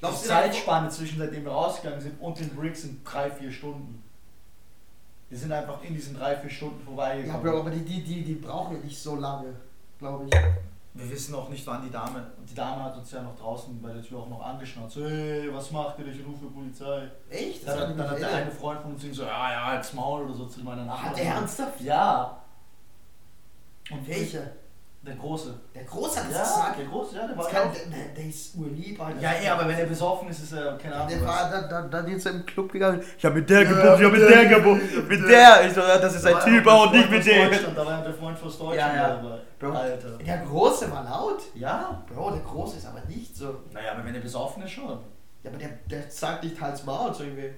Glaubst 0.00 0.24
die 0.24 0.28
Zeitspanne 0.28 0.88
zwischen 0.88 1.18
seitdem 1.18 1.44
wir 1.44 1.52
rausgegangen 1.52 2.00
sind 2.00 2.20
und 2.20 2.38
den 2.38 2.48
Briggs 2.56 2.82
sind 2.82 3.00
drei, 3.04 3.30
vier 3.30 3.52
Stunden. 3.52 4.02
Wir 5.30 5.38
sind 5.38 5.52
einfach 5.52 5.82
in 5.84 5.94
diesen 5.94 6.16
drei, 6.18 6.36
vier 6.36 6.50
Stunden 6.50 6.80
Ja, 6.80 6.84
vorbeigekommen. 6.86 7.42
Bro, 7.42 7.60
aber 7.60 7.70
die, 7.70 7.80
die, 7.84 8.02
die, 8.02 8.22
die 8.24 8.34
brauchen 8.34 8.76
ja 8.76 8.82
nicht 8.82 8.98
so 8.98 9.16
lange, 9.16 9.54
glaube 9.98 10.24
ich. 10.26 10.34
Wir 10.94 11.10
wissen 11.10 11.34
auch 11.34 11.48
nicht, 11.48 11.66
wann 11.66 11.82
die 11.82 11.90
Dame. 11.90 12.26
Und 12.38 12.48
die 12.50 12.54
Dame 12.54 12.82
hat 12.84 12.94
uns 12.96 13.10
ja 13.12 13.22
noch 13.22 13.34
draußen 13.38 13.80
bei 13.80 13.92
der 13.94 14.02
Tür 14.02 14.18
auch 14.20 14.28
noch 14.28 14.42
angeschnauzt. 14.42 14.94
So, 14.94 15.06
hey, 15.06 15.48
was 15.52 15.70
macht 15.70 15.98
ihr? 15.98 16.06
Ich 16.08 16.18
rufe 16.26 16.46
Polizei. 16.46 17.08
Echt? 17.30 17.66
Dann, 17.66 17.78
kann 17.78 17.88
hat- 17.90 17.98
dann 17.98 18.10
hat 18.10 18.18
der 18.20 18.34
eine 18.34 18.50
Freund 18.50 18.80
von 18.82 18.92
uns 18.92 19.02
so, 19.16 19.22
ja, 19.22 19.52
ja, 19.52 19.64
als 19.64 19.92
Maul 19.94 20.24
oder 20.24 20.34
so 20.34 20.46
zu 20.46 20.60
meiner 20.60 20.84
Nachbarin. 20.84 21.10
Hat 21.10 21.16
der 21.18 21.24
ernsthaft? 21.34 21.80
Ja. 21.80 22.38
Und 23.90 24.06
Welcher? 24.06 24.50
Der 25.04 25.16
Große. 25.16 25.52
Der 25.74 25.82
Große 25.82 26.20
hat 26.20 26.30
das 26.30 26.36
Ja, 26.36 26.42
gesagt. 26.44 26.78
der 26.78 26.86
Große, 26.86 27.16
ja, 27.16 27.26
der 27.26 27.36
war 27.36 27.52
ja 27.52 27.58
kann, 27.60 27.72
der, 27.72 28.14
der 28.16 28.24
ist 28.24 28.54
urlieb, 28.54 29.00
Alter. 29.04 29.20
Ja, 29.20 29.32
eh, 29.32 29.48
aber 29.48 29.66
wenn 29.66 29.76
er 29.76 29.86
besoffen 29.86 30.28
ist, 30.28 30.44
ist 30.44 30.52
er 30.52 30.78
keine 30.78 30.94
Ahnung. 30.94 31.08
Der 31.08 31.20
was. 31.22 31.26
war 31.26 31.50
dann, 31.50 31.68
dann, 31.68 31.90
dann 31.90 32.06
ist 32.06 32.24
er 32.24 32.32
im 32.32 32.46
Club 32.46 32.70
gegangen. 32.70 33.02
Ich 33.18 33.24
hab 33.24 33.34
mit 33.34 33.50
der 33.50 33.62
Ja, 33.64 33.68
gebucht, 33.68 33.98
ich 33.98 34.04
hab 34.04 34.12
mit 34.12 34.20
der 34.22 34.46
gebucht. 34.46 35.08
Mit 35.08 35.28
der. 35.28 35.66
Ich 35.66 35.72
so, 35.72 35.80
ja, 35.80 35.98
das 35.98 36.14
ist 36.14 36.24
ein 36.24 36.38
Typ, 36.44 36.62
der 36.64 36.90
nicht 36.92 37.10
mit 37.10 37.26
dem. 37.26 37.74
Da 37.74 37.84
war 37.84 37.98
ja 37.98 38.04
der 38.04 38.14
Freund 38.14 38.40
aus 38.40 38.58
Deutschland 38.58 38.76
Ja, 38.76 39.08
ja. 39.08 39.38
Bro. 39.58 39.70
Alter. 39.72 40.18
Der 40.18 40.38
Große 40.38 40.90
war 40.92 41.02
laut. 41.02 41.42
Ja? 41.54 42.04
Bro, 42.08 42.30
der 42.30 42.42
Große 42.42 42.76
ist 42.76 42.86
aber 42.86 43.00
nicht 43.08 43.36
so. 43.36 43.56
Naja, 43.72 43.92
aber 43.94 44.04
wenn 44.04 44.14
er 44.14 44.20
besoffen 44.20 44.62
ist, 44.62 44.70
schon. 44.70 44.98
Ja, 45.42 45.50
aber 45.50 45.58
der, 45.58 45.70
der 45.90 46.08
sagt 46.08 46.44
nicht 46.44 46.60
Hals 46.60 46.84
Maul 46.84 47.12
zu 47.12 47.24
irgendwie. 47.24 47.50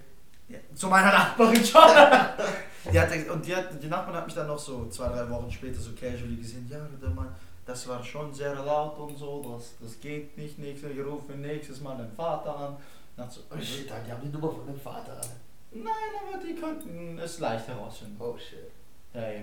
Ja, 0.48 0.58
zu 0.74 0.88
meiner 0.88 1.12
Nachbarin 1.12 1.64
schon. 1.64 1.80
die 2.92 3.00
hat, 3.00 3.10
und 3.30 3.46
die, 3.46 3.54
hat, 3.54 3.82
die 3.82 3.86
Nachbarin 3.86 4.16
hat 4.16 4.26
mich 4.26 4.34
dann 4.34 4.46
noch 4.46 4.58
so 4.58 4.86
zwei, 4.88 5.08
drei 5.08 5.28
Wochen 5.30 5.50
später 5.50 5.80
so 5.80 5.92
casually 5.92 6.36
gesehen. 6.36 6.68
Ja, 6.70 6.86
der 7.00 7.10
Mann, 7.10 7.34
das 7.64 7.88
war 7.88 8.02
schon 8.04 8.32
sehr 8.32 8.54
laut 8.54 8.98
und 8.98 9.16
so. 9.16 9.56
Das, 9.56 9.74
das 9.80 10.00
geht 10.00 10.36
nicht. 10.36 10.58
Nächstes, 10.58 10.90
ich 10.90 11.04
rufe 11.04 11.32
nächstes 11.32 11.80
Mal 11.80 11.96
den 11.96 12.12
Vater 12.12 12.56
an. 12.56 12.76
Dann 13.16 13.30
so, 13.30 13.40
Oh 13.50 13.60
shit, 13.60 13.88
die 13.88 14.12
haben 14.12 14.22
die 14.22 14.28
Nummer 14.28 14.50
von 14.50 14.66
dem 14.66 14.78
Vater. 14.78 15.12
Alter. 15.12 15.28
Nein, 15.70 15.84
aber 16.28 16.42
die 16.42 16.54
könnten 16.54 17.18
es 17.18 17.40
leicht 17.40 17.66
herausfinden. 17.68 18.16
Oh 18.20 18.36
shit. 18.36 18.70
Ja, 19.12 19.28
ja. 19.28 19.42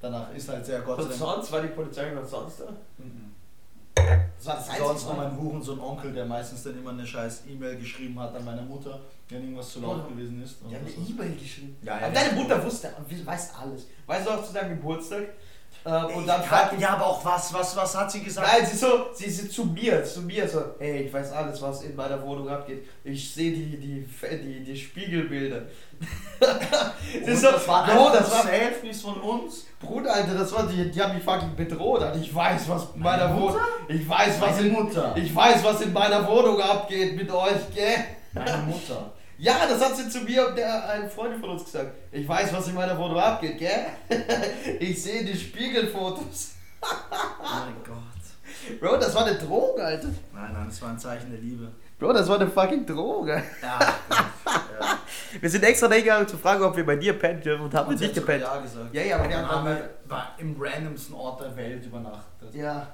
Danach 0.00 0.32
ist 0.34 0.48
halt 0.48 0.64
sehr 0.64 0.80
Gott 0.82 0.98
sei 0.98 1.04
Und 1.06 1.12
sonst 1.14 1.52
war 1.52 1.62
die 1.62 1.68
Polizei 1.68 2.10
noch 2.10 2.24
sonst 2.26 2.60
da? 2.60 2.70
Mhm. 2.98 3.33
Das 3.94 4.46
war 4.46 4.56
das 4.56 4.68
einzige 4.68 4.86
Sonst 4.88 5.04
nur 5.06 5.14
Mal. 5.16 5.28
mein 5.28 5.40
Hurensohn-Onkel, 5.40 6.12
der 6.12 6.26
meistens 6.26 6.62
dann 6.64 6.78
immer 6.78 6.90
eine 6.90 7.06
scheiß 7.06 7.44
E-Mail 7.48 7.76
geschrieben 7.78 8.18
hat 8.18 8.34
an 8.34 8.44
meine 8.44 8.62
Mutter, 8.62 9.00
wenn 9.28 9.42
irgendwas 9.42 9.70
zu 9.70 9.80
laut 9.80 10.04
Oh. 10.06 10.10
gewesen 10.12 10.42
ist. 10.42 10.56
Die 10.68 10.74
haben 10.74 10.84
eine. 10.84 11.08
E-Mail 11.08 11.36
geschrieben. 11.36 11.76
Ja, 11.82 11.98
ja, 12.00 12.06
aber 12.06 12.14
ja. 12.14 12.22
deine 12.28 12.40
Mutter 12.42 12.64
wusste, 12.64 12.90
weiß 13.24 13.52
alles. 13.54 13.86
Weißt 14.06 14.26
du 14.26 14.30
auch 14.32 14.44
zu 14.44 14.52
deinem 14.52 14.76
Geburtstag? 14.76 15.28
Äh, 15.86 16.04
und 16.14 16.26
dann 16.26 16.42
kann- 16.42 16.80
ja, 16.80 16.90
aber 16.94 17.06
auch 17.06 17.22
was, 17.24 17.52
was, 17.52 17.76
was 17.76 17.94
hat 17.96 18.10
sie 18.10 18.22
gesagt? 18.22 18.48
Nein, 18.50 18.64
sie 18.66 18.76
so, 18.76 19.06
sie 19.12 19.28
sind 19.28 19.52
zu 19.52 19.66
mir, 19.66 20.02
zu 20.02 20.22
mir 20.22 20.48
so, 20.48 20.62
hey, 20.78 21.02
ich 21.02 21.12
weiß 21.12 21.32
alles, 21.32 21.60
was 21.60 21.82
in 21.82 21.94
meiner 21.94 22.22
Wohnung 22.22 22.48
abgeht. 22.48 22.86
Ich 23.04 23.34
sehe 23.34 23.52
die, 23.52 23.76
die, 23.76 24.06
die, 24.42 24.64
die 24.64 24.76
Spiegelbilder. 24.76 25.62
Und 27.26 27.36
so, 27.36 27.52
das 27.52 27.68
war 27.68 27.86
Bro, 27.86 28.10
das 28.12 28.30
war, 28.30 28.42
Selfies 28.44 29.02
von 29.02 29.20
uns. 29.20 29.66
Bruder, 29.78 30.14
Alter, 30.14 30.34
das 30.34 30.52
war, 30.52 30.66
die, 30.66 30.90
die 30.90 31.02
haben 31.02 31.14
mich 31.14 31.24
fucking 31.24 31.54
bedroht, 31.54 32.02
Alter. 32.02 32.18
Ich 32.18 32.34
weiß, 32.34 32.68
was 32.68 32.86
in 32.94 33.00
meiner 33.02 33.28
Meine 33.28 33.40
Wohnung, 33.40 33.56
ich 33.88 34.08
weiß, 34.08 34.40
was 34.40 34.50
Meine 34.56 34.66
in, 34.66 34.72
Mutter. 34.72 35.14
ich 35.16 35.34
weiß, 35.34 35.62
was 35.64 35.80
in 35.82 35.92
meiner 35.92 36.26
Wohnung 36.26 36.60
abgeht 36.60 37.14
mit 37.16 37.30
euch, 37.30 37.74
gell? 37.74 38.04
Meine 38.32 38.56
Mutter. 38.66 39.12
Ja, 39.38 39.66
das 39.68 39.80
hat 39.84 39.96
sie 39.96 40.08
zu 40.08 40.20
mir 40.20 40.48
und 40.48 40.56
der, 40.56 40.88
eine 40.88 41.08
Freundin 41.08 41.40
von 41.40 41.50
uns 41.50 41.64
gesagt. 41.64 41.92
Ich 42.12 42.26
weiß, 42.26 42.52
was 42.52 42.68
in 42.68 42.74
meiner 42.74 42.96
Wohnung 42.96 43.18
abgeht, 43.18 43.58
gell? 43.58 43.86
ich 44.80 45.02
sehe 45.02 45.24
die 45.24 45.36
Spiegelfotos. 45.36 46.52
mein 46.80 47.74
Gott. 47.84 48.78
Bro, 48.80 48.96
das 48.96 49.14
war 49.14 49.26
eine 49.26 49.36
Drohung, 49.36 49.78
Alter. 49.78 50.08
Nein, 50.32 50.52
nein, 50.52 50.66
das 50.68 50.80
war 50.80 50.90
ein 50.90 50.98
Zeichen 50.98 51.30
der 51.30 51.40
Liebe. 51.40 51.68
Bro, 51.98 52.12
das 52.12 52.28
war 52.28 52.40
eine 52.40 52.48
fucking 52.48 52.86
Drohung. 52.86 53.26
Ja, 53.26 53.36
ja. 53.62 53.94
Wir 55.40 55.50
sind 55.50 55.64
extra 55.64 55.88
da 55.88 55.94
hingegangen 55.94 56.28
zu 56.28 56.38
fragen, 56.38 56.62
ob 56.62 56.76
wir 56.76 56.86
bei 56.86 56.96
dir 56.96 57.18
pennen 57.18 57.40
dürfen 57.40 57.64
und 57.64 57.74
haben 57.74 57.88
Und 57.88 57.98
sie 57.98 58.04
nicht 58.04 58.14
gepennt. 58.14 58.42
Ja 58.42 58.56
gesagt. 58.58 58.94
Ja, 58.94 59.02
ja, 59.02 59.16
aber 59.18 59.28
wir 59.28 59.48
haben 59.48 59.78
war 60.06 60.34
im 60.38 60.56
randomsten 60.60 61.14
Ort 61.14 61.40
der 61.40 61.56
Welt 61.56 61.84
übernachtet. 61.84 62.54
Ja. 62.54 62.86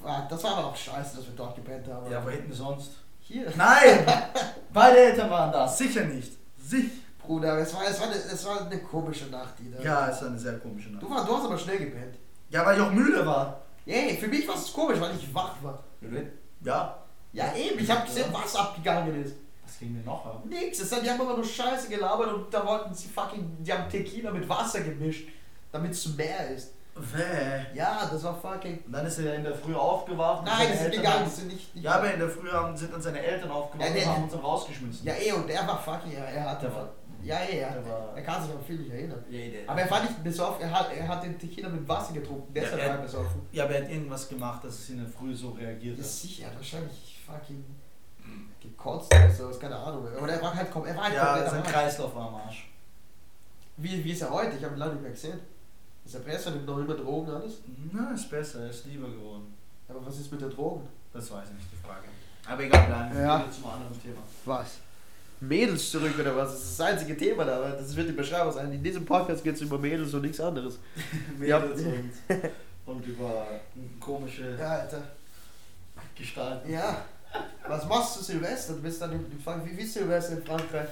Fuck, 0.00 0.28
Das 0.28 0.42
war 0.44 0.58
aber 0.58 0.68
auch 0.68 0.76
scheiße, 0.76 1.16
dass 1.16 1.26
wir 1.26 1.34
dort 1.36 1.54
gepennt 1.56 1.86
haben. 1.88 2.10
Ja, 2.10 2.24
wo 2.24 2.30
hätten 2.30 2.48
wir 2.48 2.56
sonst? 2.56 2.92
Hier. 3.30 3.46
Nein! 3.56 4.04
Beide 4.72 4.98
Eltern 4.98 5.30
waren 5.30 5.52
da, 5.52 5.68
sicher 5.68 6.04
nicht. 6.04 6.32
Sicher. 6.58 6.90
Bruder, 7.24 7.58
es 7.58 7.72
war, 7.72 7.82
es, 7.88 8.00
war 8.00 8.08
eine, 8.08 8.16
es 8.16 8.44
war 8.44 8.66
eine 8.66 8.78
komische 8.80 9.26
Nacht, 9.26 9.54
die 9.60 9.70
da. 9.70 9.80
Ja, 9.80 10.08
es 10.08 10.20
war 10.20 10.30
eine 10.30 10.38
sehr 10.38 10.58
komische 10.58 10.90
Nacht. 10.90 11.02
Du, 11.02 11.08
war, 11.08 11.24
du 11.24 11.36
hast 11.36 11.44
aber 11.44 11.56
schnell 11.56 11.78
gepennt. 11.78 12.16
Ja, 12.48 12.66
weil 12.66 12.76
ich 12.76 12.82
auch 12.82 12.90
müde 12.90 13.24
war. 13.24 13.62
Yay, 13.86 14.16
für 14.16 14.26
mich 14.26 14.48
war 14.48 14.56
es 14.56 14.72
komisch, 14.72 14.98
weil 14.98 15.14
ich 15.14 15.32
wach 15.32 15.54
war. 15.62 15.84
Ja. 16.64 16.96
Ja, 17.32 17.54
eben, 17.54 17.78
ich 17.78 17.88
habe 17.88 18.04
gesehen, 18.04 18.26
was 18.32 18.56
abgegangen 18.56 19.24
ist. 19.24 19.36
Was 19.64 19.78
ging 19.78 19.94
denn 19.94 20.04
noch 20.04 20.26
ab? 20.26 20.44
Nix, 20.46 20.80
es 20.80 20.90
hat, 20.90 21.04
die 21.04 21.10
haben 21.10 21.20
immer 21.20 21.36
nur 21.36 21.44
Scheiße 21.44 21.88
gelabert 21.88 22.32
und 22.32 22.52
da 22.52 22.66
wollten 22.66 22.92
sie 22.92 23.06
fucking, 23.06 23.58
die 23.60 23.72
haben 23.72 23.88
Tequila 23.88 24.32
mit 24.32 24.48
Wasser 24.48 24.80
gemischt, 24.80 25.28
damit 25.70 25.92
es 25.92 26.16
mehr 26.16 26.50
ist. 26.50 26.72
Wäh. 26.96 27.66
Ja, 27.74 28.08
das 28.10 28.22
war 28.24 28.34
fucking. 28.40 28.80
Und 28.84 28.92
dann 28.92 29.06
ist 29.06 29.18
er 29.18 29.26
ja 29.26 29.34
in 29.34 29.44
der 29.44 29.54
Früh 29.54 29.74
aufgewacht. 29.74 30.44
Nein, 30.44 30.68
die 30.72 30.76
sind 30.78 30.92
gegangen, 30.92 31.20
haben- 31.20 31.24
die 31.24 31.30
sind 31.30 31.48
nicht. 31.48 31.74
nicht 31.74 31.84
Ja, 31.84 31.92
aber 31.92 32.12
in 32.12 32.18
der 32.20 32.28
Früh 32.28 32.50
haben, 32.50 32.76
sind 32.76 32.92
dann 32.92 33.00
seine 33.00 33.20
Eltern 33.22 33.50
aufgewacht 33.50 33.88
Ja, 33.88 33.94
der- 33.94 34.06
und 34.06 34.12
haben 34.14 34.22
uns 34.24 34.32
dann 34.32 34.40
rausgeschmissen. 34.42 35.06
Ja, 35.06 35.14
eh, 35.14 35.32
und 35.32 35.48
der 35.48 35.66
war 35.66 35.78
fucking, 35.80 36.12
er, 36.12 36.24
er 36.26 36.50
hat. 36.50 36.62
Der 36.62 36.74
war- 36.74 36.88
ja, 37.22 37.36
eh, 37.40 37.58
er, 37.60 37.84
war- 37.86 38.12
er 38.16 38.22
kann 38.22 38.42
sich 38.42 38.52
an 38.52 38.62
viel 38.66 38.76
nicht 38.78 38.90
erinnern. 38.92 39.24
Ja, 39.30 39.38
der- 39.38 39.68
Aber 39.70 39.80
er 39.80 39.90
war 39.90 40.02
nicht 40.02 40.22
besoffen, 40.24 40.62
er 40.62 40.70
hat, 40.72 40.92
er 40.94 41.06
hat 41.08 41.22
den 41.22 41.38
Tequila 41.38 41.68
mit 41.68 41.88
Wasser 41.88 42.12
getrunken, 42.12 42.52
deshalb 42.52 42.78
Ja, 42.78 42.84
er- 42.84 42.88
war 42.90 42.96
er 42.96 43.02
besoffen. 43.02 43.40
ja, 43.52 43.64
aber 43.64 43.74
er 43.76 43.84
hat 43.84 43.90
irgendwas 43.90 44.28
gemacht, 44.28 44.64
dass 44.64 44.74
es 44.74 44.90
in 44.90 44.98
der 44.98 45.08
Früh 45.08 45.34
so 45.34 45.50
reagiert 45.50 45.96
Ja, 45.96 46.02
hat. 46.04 46.10
sicher, 46.10 46.46
er 46.48 46.56
wahrscheinlich 46.56 47.18
fucking 47.26 47.64
gekotzt 48.60 49.14
oder 49.14 49.30
sowas, 49.30 49.58
keine 49.58 49.76
Ahnung. 49.76 50.04
Oder 50.20 50.32
er 50.34 50.42
war 50.42 50.54
halt, 50.54 50.68
er 50.68 50.96
war 50.96 51.04
halt 51.04 51.14
Ja, 51.14 51.48
sein. 51.50 51.62
Kreislauf 51.62 52.14
war 52.14 52.28
am 52.28 52.34
Arsch. 52.36 52.70
Wie, 53.78 54.04
wie 54.04 54.12
ist 54.12 54.20
er 54.22 54.30
heute? 54.30 54.56
Ich 54.56 54.62
habe 54.64 54.74
ihn 54.74 54.78
lange 54.78 54.92
nicht 54.92 55.02
mehr 55.02 55.10
gesehen. 55.12 55.40
Ist 56.10 56.16
er 56.16 56.20
besser, 56.22 56.50
nimmt 56.50 56.66
noch 56.66 56.78
immer 56.78 56.94
Drogen 56.94 57.30
alles? 57.30 57.58
Na, 57.92 58.10
ist 58.12 58.28
besser, 58.28 58.62
er 58.64 58.70
ist 58.70 58.84
lieber 58.86 59.08
geworden. 59.08 59.54
Aber 59.88 60.04
was 60.04 60.18
ist 60.18 60.32
mit 60.32 60.40
der 60.40 60.48
Drogen? 60.48 60.88
Das 61.12 61.30
weiß 61.30 61.44
ich 61.50 61.54
nicht, 61.54 61.68
die 61.72 61.86
Frage. 61.86 62.06
Aber 62.48 62.64
egal, 62.64 62.84
bleiben 62.88 63.14
wir 63.14 63.22
Ja. 63.22 63.44
zum 63.54 63.66
anderen 63.70 64.02
Thema. 64.02 64.18
Was? 64.44 64.78
Mädels 65.38 65.88
zurück 65.88 66.12
oder 66.18 66.34
was? 66.34 66.50
Das 66.50 66.62
ist 66.64 66.80
das 66.80 66.86
einzige 66.88 67.16
Thema 67.16 67.44
da, 67.44 67.58
aber 67.58 67.70
das 67.70 67.94
wird 67.94 68.08
die 68.08 68.12
Beschreibung 68.12 68.52
sein. 68.52 68.72
In 68.72 68.82
diesem 68.82 69.04
Podcast 69.04 69.44
geht 69.44 69.54
es 69.54 69.60
über 69.60 69.78
Mädels 69.78 70.12
und 70.12 70.22
nichts 70.22 70.40
anderes. 70.40 70.80
Mädels 71.38 71.80
und, 71.80 72.10
und 72.86 73.06
über 73.06 73.46
komische 74.00 74.56
Ja, 74.58 74.80
Alter. 74.80 75.02
Gestalten. 76.16 76.72
Ja. 76.72 77.04
Was 77.68 77.86
machst 77.88 78.18
du 78.18 78.24
Silvester? 78.24 78.72
Du 78.72 78.82
bist 78.82 79.00
dann 79.00 79.12
in, 79.12 79.24
wie 79.64 79.78
wie 79.78 79.84
Silvester 79.86 80.32
in 80.32 80.42
Frankreich? 80.42 80.88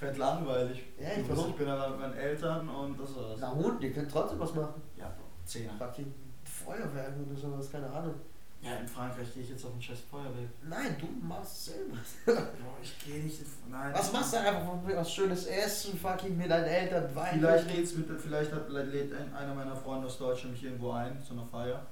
Fett 0.00 0.16
langweilig. 0.16 0.82
Ja, 0.98 1.08
ich 1.20 1.28
warum? 1.28 1.50
ich 1.50 1.56
bin 1.56 1.68
aber 1.68 1.90
mit 1.90 2.00
meinen 2.00 2.14
Eltern 2.14 2.66
und 2.70 2.98
das 2.98 3.14
war's. 3.14 3.38
Na 3.38 3.50
und, 3.50 3.82
ihr 3.82 3.92
könnt 3.92 4.10
trotzdem 4.10 4.40
was 4.40 4.54
machen. 4.54 4.80
Ja, 4.96 5.12
Zehner. 5.44 5.74
Fucking 5.78 6.10
Feuerwerk 6.42 7.12
oder 7.28 7.38
sowas, 7.38 7.70
keine 7.70 7.90
Ahnung. 7.90 8.14
Ja, 8.62 8.76
in 8.76 8.88
Frankreich 8.88 9.32
gehe 9.34 9.42
ich 9.42 9.50
jetzt 9.50 9.64
auf 9.66 9.74
ein 9.74 9.82
scheiß 9.82 10.00
Feuerwerk. 10.10 10.48
Nein, 10.66 10.96
du 10.98 11.06
machst 11.26 11.66
selber. 11.66 11.96
Boah, 12.24 12.78
ich 12.82 12.98
gehe 13.04 13.22
nicht. 13.22 13.40
Nein. 13.70 13.92
Was 13.92 14.10
machst 14.10 14.32
du 14.32 14.38
einfach 14.38 14.62
was 14.86 15.12
schönes 15.12 15.46
Essen, 15.46 15.98
fucking 15.98 16.34
mit 16.34 16.50
deinen 16.50 16.64
Eltern, 16.64 17.14
Wein? 17.14 17.38
Vielleicht, 17.38 17.74
lädt's 17.74 17.94
mit, 17.94 18.08
vielleicht 18.18 18.52
hat, 18.52 18.70
lädt 18.70 19.12
ein, 19.12 19.34
einer 19.34 19.54
meiner 19.54 19.76
Freunde 19.76 20.06
aus 20.06 20.16
Deutschland 20.16 20.54
mich 20.54 20.64
irgendwo 20.64 20.92
ein, 20.92 21.22
zu 21.22 21.34
einer 21.34 21.44
Feier. 21.44 21.86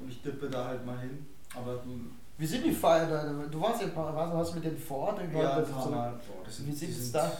Und 0.00 0.08
ich 0.08 0.20
dippe 0.20 0.50
da 0.50 0.64
halt 0.64 0.84
mal 0.84 0.98
hin. 0.98 1.24
Aber 1.54 1.74
du. 1.76 2.10
Wie 2.38 2.46
sind 2.46 2.64
die 2.64 2.72
Feiern 2.72 3.08
da? 3.10 3.46
Du 3.50 3.60
warst 3.60 3.80
ja 3.82 3.88
warst, 3.94 4.34
hast 4.34 4.54
mit 4.54 4.64
dem 4.64 4.76
vor 4.76 5.08
Ort. 5.08 5.20
Ja, 5.32 5.60
das 5.60 5.68
so, 5.68 5.90
Mal. 5.90 6.10
Boah, 6.12 6.44
das 6.44 6.66
wie 6.66 6.72
sind 6.72 6.90
es 6.90 7.12
da? 7.12 7.32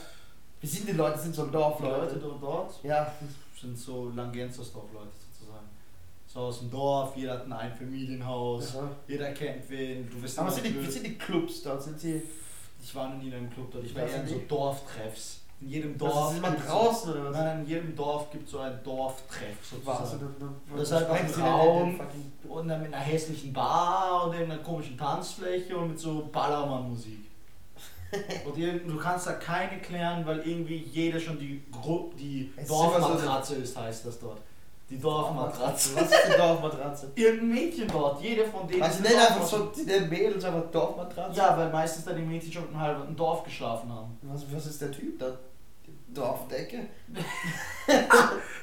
Wie 0.59 0.67
sind 0.67 0.87
die 0.87 0.93
Leute? 0.93 1.19
Sind 1.19 1.35
so 1.35 1.45
Die 1.45 1.51
Dorfleute. 1.51 2.15
Leute 2.15 2.39
dort, 2.41 2.83
Ja, 2.83 3.11
sind 3.59 3.77
so 3.77 4.09
Langenzersdorf-Leute 4.15 5.11
sozusagen. 5.31 5.67
So 6.25 6.39
aus 6.39 6.59
dem 6.59 6.71
Dorf, 6.71 7.15
jeder 7.15 7.33
hat 7.33 7.45
ein 7.45 7.53
Einfamilienhaus, 7.53 8.75
Aha. 8.75 8.89
jeder 9.07 9.31
kennt 9.33 9.69
wen. 9.69 10.09
Du 10.09 10.21
wirst 10.21 10.39
aber 10.39 10.49
sind 10.51 10.65
die, 10.65 10.81
wie 10.81 10.89
sind 10.91 11.05
die 11.05 11.17
Clubs 11.17 11.61
dort? 11.61 11.83
Sind 11.83 11.99
sie. 11.99 12.21
Ich 12.81 12.95
war 12.95 13.09
noch 13.09 13.21
nie 13.21 13.27
in 13.27 13.33
einem 13.35 13.49
Club 13.51 13.71
dort, 13.71 13.83
ich 13.85 13.93
war 13.95 14.03
eher 14.03 14.21
in 14.21 14.27
sind 14.27 14.41
so? 14.41 14.45
Dorftreffs. 14.55 15.41
In 15.59 15.69
jedem 15.69 15.99
Was, 15.99 16.13
Dorf. 16.13 16.33
ist 16.33 16.41
man 16.41 16.51
gibt's 16.51 16.67
draußen 16.67 17.11
oder 17.11 17.25
was? 17.25 17.35
nein, 17.35 17.59
in 17.61 17.67
jedem 17.67 17.95
Dorf 17.95 18.29
gibt 18.31 18.45
es 18.45 18.51
so 18.51 18.59
einen 18.59 18.83
Dorftreff 18.83 19.57
sozusagen. 19.63 20.03
Das 20.03 20.71
Das 20.75 20.81
ist 20.83 20.91
halt 20.91 21.09
ein 21.09 21.43
Raum. 21.43 21.99
Und 22.47 22.67
dann 22.67 22.83
mit 22.83 22.93
einer 22.93 23.03
hässlichen 23.03 23.53
Bar 23.53 24.25
und 24.25 24.35
einer 24.35 24.57
komischen 24.59 24.97
Tanzfläche 24.97 25.75
und 25.75 25.89
mit 25.89 25.99
so 25.99 26.29
Ballermann-Musik. 26.31 27.25
und 28.45 28.57
du 28.57 28.97
kannst 28.97 29.27
da 29.27 29.33
keine 29.33 29.81
klären, 29.81 30.25
weil 30.25 30.39
irgendwie 30.39 30.77
jeder 30.77 31.19
schon 31.19 31.39
die, 31.39 31.61
Gru 31.71 32.11
die 32.17 32.53
ist 32.55 32.69
Dorfmatratze 32.69 33.55
ist, 33.55 33.77
heißt 33.77 34.05
das 34.05 34.19
dort. 34.19 34.41
Die 34.89 34.99
Dorfmatratze. 34.99 35.95
Was 35.95 36.03
ist 36.03 36.27
die 36.33 36.37
Dorfmatratze? 36.37 37.11
Irgendein 37.15 37.49
Mädchen 37.49 37.87
dort, 37.89 38.21
jede 38.21 38.45
von 38.45 38.67
denen. 38.67 38.81
Also 38.81 39.03
nennen 39.03 39.19
einfach 39.19 39.45
so 39.45 39.65
die 39.65 39.83
nennen 39.83 40.09
Mädels 40.09 40.45
einfach 40.45 40.71
Dorfmatratze. 40.71 41.37
Ja, 41.37 41.57
weil 41.57 41.69
meistens 41.69 42.05
da 42.05 42.13
die 42.13 42.21
Mädchen 42.21 42.53
schon 42.53 42.69
ein 42.73 42.79
halbes 42.79 43.03
Dorf 43.15 43.43
geschlafen 43.43 43.91
haben. 43.91 44.17
Was, 44.21 44.43
was 44.51 44.65
ist 44.65 44.81
der 44.81 44.91
Typ 44.91 45.19
da? 45.19 45.37
Dorfdecke? 46.13 46.87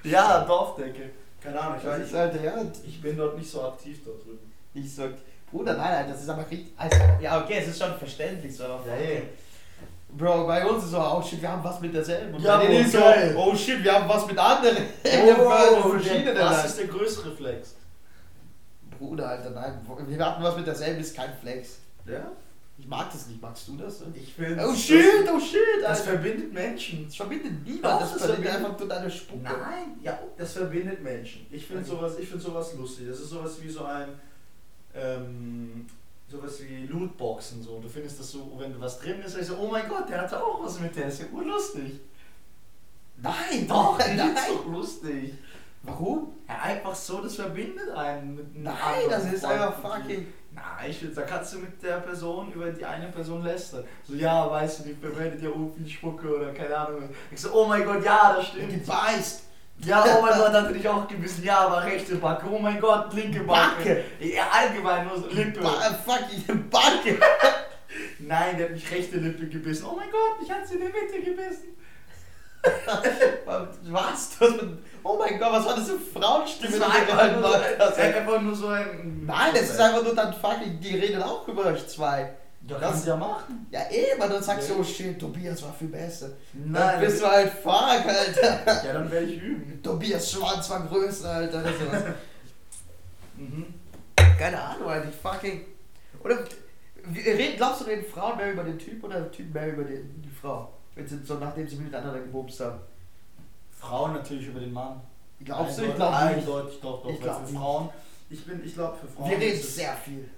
Ja, 0.03 0.45
Dorfdecke. 0.45 1.11
Keine 1.43 1.61
Ahnung, 1.61 1.77
ich 1.79 1.87
weiß 1.87 2.03
ist 2.03 2.15
halt, 2.15 2.35
Ich 2.87 3.01
bin 3.03 3.17
dort 3.17 3.37
nicht 3.37 3.51
so 3.51 3.63
aktiv 3.63 4.01
dort 4.05 4.25
drüben. 4.25 4.53
ich 4.73 4.95
sag, 4.95 5.11
Bruder, 5.51 5.75
nein, 5.75 5.93
nein, 5.93 6.09
das 6.11 6.23
ist 6.23 6.29
aber 6.29 6.43
richtig. 6.51 6.73
Also, 6.77 6.97
ja, 7.21 7.43
okay, 7.43 7.59
es 7.61 7.69
ist 7.69 7.79
schon 7.83 7.95
verständlich 7.97 8.57
so. 8.57 8.65
aber 8.65 8.87
Ja, 8.87 8.95
okay. 8.95 9.23
Bro, 10.17 10.47
bei 10.47 10.65
uns 10.65 10.85
ist 10.85 10.91
so, 10.91 10.99
oh 11.01 11.23
shit, 11.23 11.43
wir 11.43 11.51
haben 11.51 11.65
was 11.65 11.81
mit 11.81 11.93
derselben. 11.93 12.35
Und 12.35 12.43
Ja, 12.43 12.59
bei 12.59 12.67
denen 12.67 12.85
ist 12.85 12.93
so, 12.93 13.01
oh 13.37 13.55
shit, 13.57 13.83
wir 13.83 13.93
haben 13.95 14.09
was 14.09 14.27
mit 14.27 14.39
anderen. 14.39 14.77
wir 15.03 15.37
haben 15.37 15.91
verschiedene 16.01 16.39
Was 16.41 16.57
Leute. 16.57 16.67
ist 16.69 16.79
der 16.79 16.87
größte 16.87 17.27
Reflex? 17.31 17.75
Bruder, 18.99 19.29
Alter, 19.29 19.51
nein, 19.51 19.81
wir 20.07 20.25
hatten 20.25 20.43
was 20.43 20.57
mit 20.57 20.67
derselben, 20.67 21.01
ist 21.01 21.17
kein 21.17 21.33
Flex. 21.41 21.79
Ja? 22.07 22.31
Ich 22.79 22.87
mag 22.89 23.11
das 23.13 23.27
nicht, 23.29 23.41
magst 23.43 23.69
du 23.69 23.77
das? 23.77 24.03
Ich 24.15 24.33
finde. 24.35 24.65
Oh 24.69 24.75
shit, 24.75 25.05
oh 25.33 25.39
shit, 25.39 25.59
Das 25.83 26.01
Alter. 26.01 26.13
verbindet 26.13 26.53
Menschen. 26.53 27.07
Das 27.07 27.17
verbindet 27.17 27.65
niemand, 27.65 28.01
das, 28.03 28.13
das 28.13 28.23
verbindet 28.25 28.51
verbindet- 28.53 28.57
einfach 28.57 28.77
total 28.77 29.11
Spucke. 29.11 29.43
Nein, 29.43 29.99
ja, 30.03 30.19
das 30.37 30.53
verbindet 30.53 31.03
Menschen. 31.03 31.47
Ich 31.51 31.67
finde 31.67 31.83
Okay. 31.83 31.91
sowas, 31.91 32.13
ich 32.19 32.29
find 32.29 32.43
sowas 32.43 32.75
lustig. 32.75 33.07
Das 33.09 33.19
ist 33.21 33.31
sowas 33.31 33.53
wie 33.61 33.69
so 33.69 33.85
ein. 33.85 34.09
Ähm, 34.95 35.87
sowas 36.29 36.63
wie 36.63 36.87
Lootboxen. 36.87 37.63
So. 37.63 37.79
Du 37.81 37.89
findest 37.89 38.21
das 38.21 38.31
so, 38.31 38.53
wenn 38.59 38.73
du 38.73 38.81
was 38.81 38.99
drin 38.99 39.21
ist, 39.23 39.33
sagst 39.35 39.51
du, 39.51 39.57
oh 39.59 39.69
mein 39.69 39.89
Gott, 39.89 40.09
der 40.09 40.23
hatte 40.23 40.43
auch 40.43 40.63
was 40.63 40.81
mit 40.81 40.95
der, 40.97 41.07
ist 41.07 41.21
ja 41.21 41.27
urlustig. 41.33 42.01
Nein, 43.17 43.67
Doch, 43.69 43.99
nein. 43.99 44.17
das 44.19 44.29
ist 44.29 44.51
doch 44.51 44.67
lustig. 44.67 45.35
Warum? 45.83 46.33
Ja, 46.49 46.63
einfach 46.63 46.95
so, 46.95 47.21
das 47.21 47.37
verbindet 47.37 47.91
einen 47.91 48.37
mit 48.37 48.57
Nein, 48.57 49.05
das 49.09 49.33
ist 49.33 49.45
einfach 49.45 49.81
fucking. 49.81 50.27
Na, 50.53 50.87
ich 50.89 50.99
finde, 50.99 51.15
da 51.15 51.23
kannst 51.23 51.53
du 51.55 51.59
mit 51.59 51.83
der 51.83 51.97
Person 51.99 52.53
über 52.53 52.71
die 52.71 52.85
eine 52.85 53.09
Person 53.09 53.43
lästern. 53.43 53.85
So, 54.07 54.15
ja, 54.15 54.49
weißt 54.51 54.81
du, 54.81 54.85
die 54.85 54.95
verwendet 54.95 55.43
ja 55.43 55.51
viel 55.51 55.89
Spucke 55.89 56.37
oder 56.37 56.53
keine 56.53 56.77
Ahnung. 56.77 57.09
Ich 57.31 57.41
so, 57.41 57.53
oh 57.53 57.67
mein 57.67 57.85
Gott, 57.85 58.05
ja, 58.05 58.35
das 58.37 58.49
stimmt. 58.49 58.71
Gebeißt. 58.71 59.44
Ja, 59.79 60.05
oh 60.05 60.23
mein 60.23 60.39
Gott, 60.39 60.53
hat 60.53 60.67
er 60.67 60.73
dich 60.73 60.89
auch 60.89 61.07
gebissen. 61.07 61.45
Ja, 61.45 61.59
aber 61.59 61.85
rechte 61.85 62.17
Backe. 62.17 62.47
Oh 62.51 62.59
mein 62.59 62.81
Gott, 62.81 63.13
linke 63.13 63.41
Backe. 63.41 63.77
Backe. 63.77 64.05
Ja, 64.21 64.49
allgemein 64.51 65.07
nur 65.07 65.19
so 65.19 65.29
Lippe. 65.29 65.61
Ba 65.61 65.73
fucking 66.05 66.71
Backe. 66.71 67.19
Nein, 68.19 68.57
der 68.57 68.67
hat 68.67 68.73
mich 68.73 68.91
rechte 68.91 69.19
Lippe 69.19 69.47
gebissen. 69.47 69.87
Oh 69.91 69.97
mein 69.97 70.11
Gott, 70.11 70.37
ich 70.43 70.51
hatte 70.51 70.67
sie 70.67 70.75
in 70.75 70.81
der 70.81 70.91
Mitte 70.91 71.21
gebissen. 71.21 71.77
Was? 73.91 74.41
Mit, 74.41 74.79
oh 75.03 75.19
mein 75.19 75.39
Gott, 75.39 75.53
was 75.53 75.67
war 75.67 75.77
das 75.77 75.91
für 75.91 75.99
Frauenstimme? 75.99 76.79
Das 76.79 76.81
war 76.81 76.95
einfach 76.95 77.33
nur, 77.33 77.51
so, 77.51 78.01
ey? 78.01 78.15
einfach 78.15 78.41
nur 78.41 78.55
so 78.55 78.69
ein... 78.69 79.27
Nein, 79.27 79.51
das 79.53 79.65
ist 79.65 79.81
einfach 79.81 80.03
nur 80.03 80.15
dann 80.15 80.33
fucking, 80.33 80.81
die 80.81 80.97
reden 80.97 81.23
auch 81.23 81.47
über 81.47 81.67
euch 81.67 81.87
zwei. 81.89 82.35
Ja, 82.67 82.79
Das- 82.79 82.91
kannst 82.91 83.05
du 83.05 83.11
ja 83.11 83.17
machen. 83.17 83.67
Ja 83.71 83.81
eben, 83.91 84.19
dann 84.21 84.43
sagst 84.43 84.69
du, 84.71 84.75
Ja. 84.75 84.81
oh 84.81 84.85
shit, 84.85 85.19
Tobias 85.19 85.63
war 85.63 85.73
viel 85.75 85.89
besser. 85.89 86.31
Nein, 86.55 86.73
Dann 86.73 87.01
bist 87.01 87.21
du 87.23 87.27
halt 87.27 87.53
fuck, 87.53 87.73
Alter. 88.07 88.85
ja, 88.87 88.93
dann 88.95 89.11
werde 89.11 89.27
ich 89.27 89.43
üben. 89.43 89.83
Tobias 89.83 90.31
Schwanz 90.33 90.71
war 90.71 90.87
größer, 90.87 91.31
Alter. 91.31 91.63
Sowas. 91.63 92.03
Mhm. 93.37 93.67
Keine 94.39 94.61
Ahnung, 94.63 94.89
Alter, 94.89 95.09
ich 95.09 95.15
fucking... 95.17 95.65
Oder, 96.23 96.39
reden, 97.13 97.57
glaubst 97.57 97.81
du, 97.81 97.85
reden 97.87 98.05
Frauen 98.05 98.37
mehr 98.37 98.53
über 98.53 98.63
den 98.65 98.79
Typ 98.79 99.03
oder 99.03 99.21
der 99.23 99.31
Typ 99.33 99.53
mehr 99.53 99.73
über 99.73 99.83
die, 99.85 100.03
die 100.25 100.31
Frau? 100.31 100.73
Wenn 100.95 101.07
sie, 101.07 101.19
so 101.25 101.35
nachdem 101.35 101.67
sie 101.69 101.77
miteinander 101.77 102.21
gebumst 102.21 102.61
haben. 102.61 102.79
Frauen 103.77 104.13
natürlich 104.15 104.47
über 104.47 104.61
den 104.61 104.73
Mann. 104.73 105.01
Glaubst 105.45 105.79
du? 105.79 105.85
Ich 105.87 105.95
glaube 105.97 106.13
nicht. 106.27 106.37
Eindeutig, 106.39 106.81
doch, 106.81 107.03
doch. 107.03 107.11
Ich 107.11 107.17
weil 107.17 107.23
glaub 107.25 107.37
für 107.41 107.43
nicht. 107.51 107.59
Frauen... 107.59 107.89
Ich 108.31 108.45
bin, 108.47 108.65
ich 108.65 108.75
glaube 108.75 108.97
für 108.99 109.09
Frauen... 109.09 109.31
Wir 109.31 109.39
reden 109.39 109.61
sehr 109.63 109.93
viel. 109.95 110.31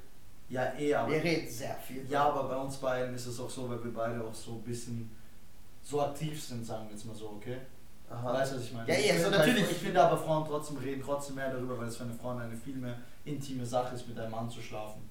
Ja, 0.49 0.73
eh, 0.79 0.95
aber... 0.95 1.13
Wir 1.13 1.25
reden 1.25 1.51
sehr 1.51 1.75
viel. 1.77 2.07
Ja, 2.09 2.29
aber 2.29 2.49
bei 2.49 2.57
uns 2.57 2.77
beiden 2.77 3.15
ist 3.15 3.27
es 3.27 3.41
auch 3.41 3.51
so, 3.51 3.69
weil 3.69 3.83
wir 3.83 3.93
beide 3.93 4.23
auch 4.23 4.35
so 4.35 4.53
ein 4.53 4.63
bisschen 4.63 5.11
so 5.83 6.03
aktiv 6.03 6.43
sind, 6.43 6.65
sagen 6.65 6.87
wir 6.87 6.93
jetzt 6.93 7.05
mal 7.05 7.15
so, 7.15 7.31
okay? 7.37 7.59
Aha. 8.09 8.35
Weißt 8.35 8.53
du, 8.53 8.57
was 8.57 8.65
ich 8.65 8.73
meine? 8.73 8.89
Ja, 8.89 8.95
ja, 8.95 9.15
ich 9.15 9.19
so 9.19 9.25
finde, 9.25 9.39
natürlich. 9.39 9.71
Ich 9.71 9.77
finde 9.79 10.03
aber 10.03 10.17
Frauen 10.17 10.47
trotzdem 10.47 10.77
reden 10.79 11.03
trotzdem 11.05 11.37
mehr 11.37 11.51
darüber, 11.51 11.79
weil 11.79 11.89
es 11.89 11.97
für 11.97 12.05
eine 12.05 12.15
Frau 12.15 12.37
eine 12.37 12.57
viel 12.57 12.77
mehr 12.77 12.99
intime 13.25 13.67
Sache 13.67 13.95
ist, 13.97 14.07
mit 14.07 14.19
einem 14.19 14.31
Mann 14.31 14.49
zu 14.49 14.61
schlafen. 14.61 15.03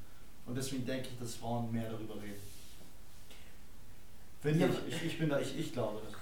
Und 0.46 0.56
deswegen 0.56 0.86
denke 0.86 1.10
ich, 1.12 1.20
dass 1.20 1.36
Frauen 1.36 1.72
mehr 1.72 1.90
darüber 1.90 2.16
reden. 2.16 2.42
Finde 4.42 4.60
Ja, 4.60 4.68
ich, 4.88 4.96
ich, 4.96 5.06
ich 5.06 5.20
bin 5.20 5.30
da, 5.30 5.40
ich, 5.40 5.58
ich 5.58 5.74
glaube 5.74 6.00
das. 6.06 6.16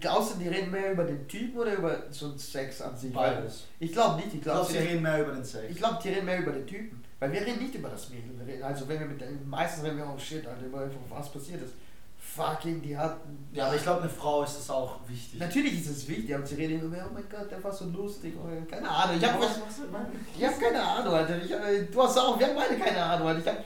Glaubst 0.00 0.34
du, 0.34 0.38
die 0.40 0.48
reden 0.48 0.72
mehr 0.72 0.92
über 0.92 1.04
den 1.04 1.26
Typen 1.28 1.58
oder 1.58 1.74
über 1.74 2.02
so 2.10 2.26
einen 2.26 2.38
Sex 2.38 2.82
an 2.82 2.96
sich? 2.96 3.12
Beides. 3.12 3.64
Ich 3.78 3.92
glaube 3.92 4.16
nicht. 4.16 4.34
Ich 4.34 4.42
glaube, 4.42 4.58
glaube, 4.58 4.72
sie 4.72 4.78
sie 4.78 4.84
reden 4.84 5.02
mehr 5.02 5.22
über 5.22 5.32
den 5.32 5.44
Sex. 5.44 5.70
ich 5.70 5.76
glaub, 5.76 6.00
die 6.00 6.08
reden 6.08 6.26
mehr 6.26 6.40
über 6.40 6.52
den 6.52 6.66
Typen. 6.66 6.97
Weil 7.20 7.32
wir 7.32 7.40
reden 7.40 7.62
nicht 7.62 7.74
über 7.74 7.88
das 7.88 8.10
Mädel. 8.10 8.30
Reden, 8.46 8.62
also 8.62 8.88
wenn 8.88 9.00
wir 9.00 9.06
mit 9.06 9.20
den 9.20 9.48
meisten 9.48 9.84
reden 9.84 9.98
wir, 9.98 10.06
oh 10.06 10.18
shit, 10.18 10.46
Alter, 10.46 10.66
über 10.66 10.88
was 11.08 11.32
passiert 11.32 11.62
ist. 11.62 11.74
Fucking, 12.20 12.82
die 12.82 12.96
hatten. 12.96 13.48
Ja, 13.52 13.66
aber 13.66 13.76
ich 13.76 13.82
glaube, 13.82 14.02
eine 14.02 14.10
Frau 14.10 14.42
ist 14.42 14.56
das 14.58 14.70
auch 14.70 15.00
wichtig. 15.08 15.40
Natürlich 15.40 15.80
ist 15.80 15.88
es 15.88 16.08
wichtig, 16.08 16.34
aber 16.34 16.46
sie 16.46 16.56
reden 16.56 16.80
immer 16.80 16.90
mehr, 16.90 17.06
oh 17.08 17.14
mein 17.14 17.24
Gott, 17.28 17.50
der 17.50 17.62
war 17.62 17.72
so 17.72 17.86
lustig. 17.86 18.34
Oder, 18.36 18.60
keine 18.62 18.88
Ahnung. 18.88 19.16
Ich 19.16 19.28
habe 19.28 19.42
was 19.42 19.58
machst 19.58 19.78
du? 19.78 19.82
ich 20.36 20.44
hab 20.44 20.60
keine 20.60 20.82
Ahnung, 20.82 21.14
Alter. 21.14 21.42
Ich, 21.42 21.50
äh, 21.50 21.84
du 21.84 22.02
hast 22.02 22.18
auch, 22.18 22.38
wir 22.38 22.46
haben 22.46 22.56
beide 22.56 22.76
keine 22.76 23.02
Ahnung, 23.02 23.28
Alter. 23.28 23.40
Ich 23.40 23.46
hab, 23.46 23.64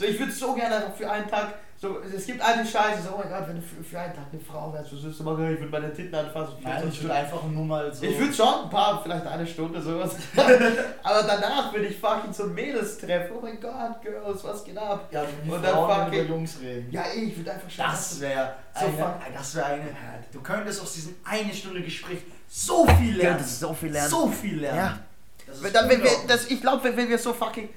so, 0.00 0.06
ich 0.06 0.18
würde 0.18 0.32
so 0.32 0.54
gerne 0.54 0.76
einfach 0.76 0.94
für 0.94 1.10
einen 1.10 1.28
Tag, 1.28 1.52
so, 1.76 1.98
es 2.00 2.24
gibt 2.26 2.40
eine 2.42 2.66
Scheiße, 2.66 3.02
so, 3.02 3.10
oh 3.14 3.18
mein 3.18 3.28
Gott, 3.30 3.48
wenn 3.48 3.56
du 3.56 3.62
für, 3.62 3.82
für 3.84 3.98
einen 3.98 4.14
Tag 4.14 4.24
eine 4.32 4.40
Frau 4.40 4.72
wärst, 4.72 4.92
was 4.94 5.02
würdest 5.02 5.20
du 5.20 5.24
machen? 5.24 5.52
Ich 5.52 5.60
würde 5.60 5.70
meine 5.72 5.92
Titten 5.92 6.14
anfassen. 6.14 6.54
Nein, 6.62 6.88
ich 6.88 7.02
würde 7.02 7.14
einfach 7.14 7.42
nur 7.44 7.64
mal 7.64 7.92
so. 7.94 8.04
Ich 8.04 8.18
würde 8.18 8.32
schon 8.32 8.64
ein 8.64 8.70
paar, 8.70 9.02
vielleicht 9.02 9.26
eine 9.26 9.46
Stunde 9.46 9.80
sowas. 9.80 10.14
Aber 11.02 11.22
danach 11.22 11.72
würde 11.72 11.86
ich 11.86 11.98
fucking 11.98 12.32
so 12.32 12.44
Mädels 12.46 12.98
treffen. 12.98 13.34
Oh 13.36 13.40
mein 13.42 13.60
Gott, 13.60 14.00
Girls, 14.02 14.42
was 14.44 14.64
geht 14.64 14.76
ab? 14.78 15.08
ja, 15.10 15.22
wie 15.42 15.50
Und 15.50 15.62
dann 15.62 15.72
Frauen 15.74 16.04
fucking- 16.04 16.20
über 16.24 16.28
Jungs 16.34 16.60
reden. 16.60 16.88
Ja, 16.90 17.04
ich 17.14 17.36
würde 17.36 17.52
einfach 17.52 17.70
schon. 17.70 17.84
Das 17.84 18.20
wäre 18.20 18.54
So 18.78 18.86
eine, 18.86 18.96
fuck. 18.96 19.14
das 19.34 19.54
wäre 19.54 19.66
eine. 19.66 19.84
Du 20.32 20.40
könntest 20.40 20.82
aus 20.82 20.92
diesem 20.94 21.14
eine 21.24 21.52
Stunde 21.54 21.82
Gespräch 21.82 22.20
so 22.48 22.86
viel 22.86 23.16
lernen. 23.16 23.44
so 23.44 23.72
viel 23.74 23.94
So 24.00 24.28
viel 24.28 24.60
lernen. 24.60 24.76
Ja. 24.78 24.98
Das 25.46 25.60
ist 25.60 25.74
dann, 25.74 25.88
wenn 25.88 26.02
wir, 26.02 26.10
das, 26.28 26.46
ich 26.50 26.60
glaube, 26.60 26.84
wenn, 26.84 26.96
wenn 26.96 27.08
wir 27.08 27.18
so 27.18 27.32
fucking. 27.32 27.68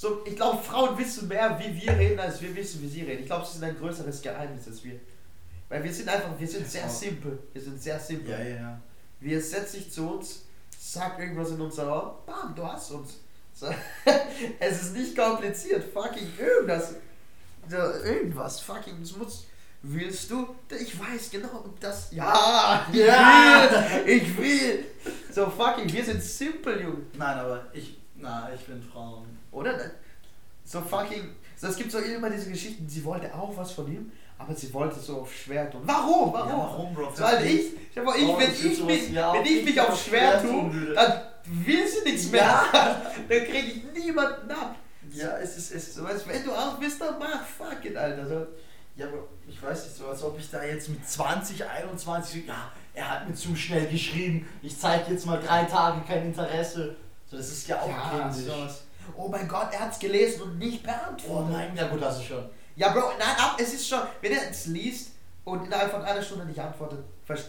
So, 0.00 0.22
ich 0.24 0.34
glaube, 0.34 0.62
Frauen 0.62 0.96
wissen 0.96 1.28
mehr, 1.28 1.60
wie 1.60 1.78
wir 1.78 1.92
reden, 1.92 2.18
als 2.18 2.40
wir 2.40 2.56
wissen, 2.56 2.80
wie 2.80 2.88
sie 2.88 3.02
reden. 3.02 3.20
Ich 3.20 3.26
glaube, 3.26 3.44
es 3.44 3.56
ist 3.56 3.62
ein 3.62 3.76
größeres 3.76 4.22
Geheimnis 4.22 4.66
als 4.66 4.82
wir. 4.82 4.98
Weil 5.68 5.84
wir 5.84 5.92
sind 5.92 6.08
einfach, 6.08 6.30
wir 6.38 6.48
sind 6.48 6.66
sehr 6.66 6.88
simpel. 6.88 7.38
Wir 7.52 7.60
sind 7.60 7.82
sehr 7.82 8.00
simpel. 8.00 8.30
Ja, 8.30 8.38
ja, 8.42 8.56
ja. 8.56 8.80
Wir 9.20 9.38
setzt 9.42 9.72
sich 9.72 9.92
zu 9.92 10.08
uns, 10.08 10.46
sagt 10.78 11.20
irgendwas 11.20 11.50
in 11.50 11.60
unser 11.60 11.86
Ohr, 11.94 12.22
bam, 12.24 12.54
du 12.54 12.64
hast 12.66 12.90
uns. 12.92 13.18
So, 13.52 13.66
es 14.58 14.82
ist 14.84 14.96
nicht 14.96 15.14
kompliziert, 15.14 15.84
fucking 15.92 16.28
irgendwas. 16.38 16.94
Irgendwas, 17.70 18.58
fucking, 18.58 19.02
es 19.02 19.14
muss. 19.14 19.44
Willst 19.82 20.30
du? 20.30 20.56
Ich 20.80 20.98
weiß 20.98 21.30
genau, 21.30 21.74
das. 21.78 22.10
Ja! 22.12 22.86
Ich 22.90 23.00
Ja. 23.00 23.68
will! 24.06 24.16
Ich 24.16 24.38
will! 24.38 24.84
So, 25.30 25.50
fucking, 25.50 25.92
wir 25.92 26.04
sind 26.06 26.22
simpel, 26.22 26.80
Junge. 26.80 27.02
Nein, 27.18 27.38
aber 27.38 27.66
ich. 27.74 27.98
Na, 28.14 28.48
ich 28.54 28.62
finde 28.62 28.86
Frauen. 28.86 29.39
Oder? 29.52 29.78
So 30.64 30.80
fucking. 30.80 31.34
So, 31.56 31.66
es 31.66 31.76
gibt 31.76 31.92
so 31.92 31.98
immer 31.98 32.30
diese 32.30 32.50
Geschichten, 32.50 32.88
sie 32.88 33.04
wollte 33.04 33.34
auch 33.34 33.54
was 33.56 33.72
von 33.72 33.90
ihm, 33.92 34.10
aber 34.38 34.54
sie 34.54 34.72
wollte 34.72 34.98
so 34.98 35.22
auf 35.22 35.34
Schwer 35.34 35.70
tun. 35.70 35.82
Warum? 35.84 36.32
Warum? 36.32 36.48
Ja, 36.48 36.56
warum, 36.56 36.94
Bro? 36.94 37.12
So, 37.14 37.22
weil 37.22 37.44
ich, 37.44 37.52
ich, 37.52 37.66
ich, 37.94 37.96
wenn 37.96 38.52
ich 38.52 38.64
ich, 38.64 38.84
mich, 38.84 39.10
ja, 39.10 39.34
wenn 39.34 39.44
ich 39.44 39.58
ich 39.58 39.64
mich 39.64 39.80
auf 39.80 39.90
auf 39.90 40.02
schwer 40.02 40.40
schwer 40.40 40.42
tun 40.42 40.72
tue, 40.72 40.94
dann 40.94 41.22
will 41.44 41.86
sie 41.86 42.10
nichts 42.10 42.30
mehr. 42.30 42.40
Ja. 42.40 42.66
dann 43.28 43.44
kriege 43.44 43.58
ich 43.58 44.04
niemanden 44.04 44.50
ab. 44.50 44.76
Ja, 45.12 45.38
es 45.38 45.56
ist, 45.56 45.72
es 45.72 45.94
So, 45.94 46.04
weißt, 46.04 46.26
wenn 46.28 46.44
du 46.44 46.52
auch 46.52 46.78
bist, 46.78 47.00
dann 47.00 47.18
mach 47.18 47.44
fuck 47.44 47.84
it, 47.84 47.96
Alter. 47.96 48.26
So. 48.26 48.46
Ja, 48.96 49.06
aber 49.06 49.24
ich 49.48 49.62
weiß 49.62 49.84
nicht, 49.84 49.96
so 49.96 50.06
als 50.06 50.22
ob 50.22 50.38
ich 50.38 50.50
da 50.50 50.62
jetzt 50.62 50.88
mit 50.88 51.06
20, 51.06 51.64
21, 51.64 52.46
ja, 52.46 52.70
er 52.94 53.10
hat 53.10 53.28
mir 53.28 53.34
zu 53.34 53.54
schnell 53.56 53.86
geschrieben, 53.86 54.46
ich 54.62 54.78
zeige 54.78 55.12
jetzt 55.12 55.26
mal 55.26 55.40
drei 55.40 55.64
Tage 55.64 56.02
kein 56.06 56.26
Interesse. 56.26 56.96
So, 57.30 57.36
das 57.36 57.50
ist 57.50 57.68
ja 57.68 57.80
auch 57.80 57.88
Ja. 57.88 58.30
Oh 59.16 59.28
mein 59.28 59.46
Gott, 59.48 59.68
er 59.72 59.80
hat's 59.80 59.98
gelesen 59.98 60.42
und 60.42 60.58
nicht 60.58 60.82
Oh 60.84 60.86
beantwortet. 60.86 61.52
nein, 61.52 61.72
ja 61.76 61.86
gut, 61.88 62.02
hast 62.02 62.20
du 62.20 62.24
schon. 62.24 62.44
Ja, 62.76 62.88
Bro, 62.92 63.10
nein, 63.18 63.36
ab, 63.38 63.56
es 63.60 63.74
ist 63.74 63.88
schon, 63.88 64.00
wenn 64.20 64.32
er 64.32 64.50
es 64.50 64.66
liest 64.66 65.10
und 65.44 65.64
innerhalb 65.66 65.90
von 65.90 66.02
einer 66.02 66.22
Stunde 66.22 66.44
nicht 66.46 66.58
antwortet, 66.58 67.00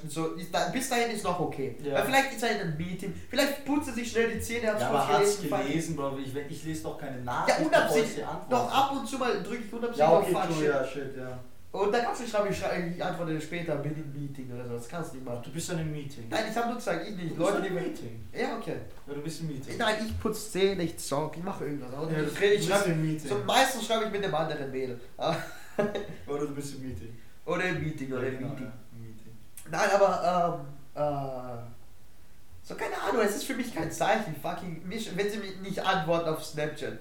so, 0.08 0.34
ist 0.36 0.52
bis 0.72 0.90
dahin 0.90 1.10
ist 1.12 1.24
noch 1.24 1.40
okay. 1.40 1.76
Ja. 1.82 1.96
Weil 1.96 2.04
vielleicht 2.06 2.34
ist 2.34 2.44
er 2.44 2.52
in 2.52 2.62
einem 2.62 2.78
Meeting, 2.78 3.14
vielleicht 3.30 3.66
putzt 3.66 3.88
er 3.90 3.94
sich 3.96 4.12
schnell 4.12 4.32
die 4.32 4.40
Zähne, 4.40 4.68
hat's 4.72 4.82
Ja, 4.82 4.90
kurz 4.90 5.02
aber 5.04 5.18
hat's 5.20 5.36
fuck. 5.38 5.50
gelesen, 5.66 5.96
Bro, 5.96 6.18
ich, 6.24 6.36
wenn- 6.36 6.50
ich 6.50 6.64
lese 6.64 6.84
doch 6.84 6.98
keine 7.00 7.18
Ja, 7.18 7.24
Nachricht, 7.24 7.60
ich 7.62 7.66
unabsichtlich. 7.68 8.26
Doch 8.50 8.72
ab 8.72 8.92
und 8.92 9.08
zu 9.08 9.18
mal 9.18 9.42
drücke 9.42 9.64
ich 9.66 9.74
unabsichtlich 9.74 9.98
Ja, 9.98 10.12
okay, 10.18 10.36
auf 10.36 10.58
shit. 10.58 10.68
ja, 10.68 10.86
shit, 10.86 11.18
ja. 11.18 11.40
Und 11.72 11.90
dann 11.94 12.04
kannst 12.04 12.22
du 12.22 12.28
schreiben, 12.28 12.50
ich, 12.52 12.58
schreibe, 12.60 12.88
ich 12.88 13.02
antworte 13.02 13.40
später, 13.40 13.78
bin 13.78 13.96
im 13.96 14.12
Meeting 14.12 14.52
oder 14.54 14.66
so, 14.68 14.74
das 14.74 14.90
kannst 14.90 15.12
du 15.12 15.16
nicht 15.16 15.26
machen. 15.26 15.42
Du 15.44 15.52
bist 15.52 15.70
dann 15.70 15.80
im 15.80 15.90
Meeting. 15.92 16.26
Nein, 16.30 16.44
ich 16.50 16.56
habe 16.58 16.68
nur 16.68 16.76
gesagt, 16.76 17.08
ich 17.08 17.16
du 17.16 17.22
nicht. 17.24 17.38
bist 17.38 17.40
Leute, 17.40 17.68
im. 17.68 17.74
Meeting. 17.76 18.24
Ja, 18.34 18.58
okay. 18.58 18.76
Ja, 19.08 19.14
du 19.14 19.22
bist 19.22 19.40
im 19.42 19.48
Meeting. 19.48 19.78
Nein, 19.78 19.96
ich 20.06 20.20
putze 20.20 20.52
Zähne, 20.52 20.84
ich 20.84 20.98
zock, 20.98 21.38
ich 21.38 21.44
mache 21.44 21.64
irgendwas. 21.66 21.94
Und 21.94 22.12
Ja, 22.12 22.20
du 22.20 22.26
ich 22.28 22.42
rede, 22.42 22.54
ich 22.56 22.68
schreibe. 22.68 22.90
im 22.92 23.02
Meeting. 23.02 23.30
So, 23.30 23.38
meistens 23.46 23.86
schreibe 23.86 24.06
ich 24.06 24.12
mit 24.12 24.22
einem 24.24 24.36
anderen 24.36 24.70
Mädel. 24.70 25.00
Oder 26.28 26.40
du 26.48 26.54
bist 26.56 26.76
im 26.76 26.88
Meeting. 26.90 27.18
Oder 27.46 27.64
im 27.64 27.82
Meeting, 27.82 28.12
oder 28.12 28.24
Ja, 28.24 28.28
im 28.30 28.38
genau, 28.38 28.50
Meeting. 28.50 28.66
ja, 28.66 28.74
im 28.94 29.02
Meeting. 29.02 29.32
Nein, 29.72 29.90
aber, 29.94 30.64
ähm, 30.96 31.02
äh, 31.02 32.68
so 32.68 32.76
keine 32.76 33.02
Ahnung, 33.02 33.22
es 33.26 33.38
ist 33.38 33.46
für 33.46 33.56
mich 33.56 33.74
kein 33.74 33.90
Zeichen, 33.92 34.36
fucking, 34.36 34.86
mich, 34.88 35.16
wenn 35.18 35.30
sie 35.30 35.38
mich 35.38 35.58
nicht 35.62 35.80
antworten 35.84 36.30
auf 36.30 36.44
Snapchat. 36.44 37.00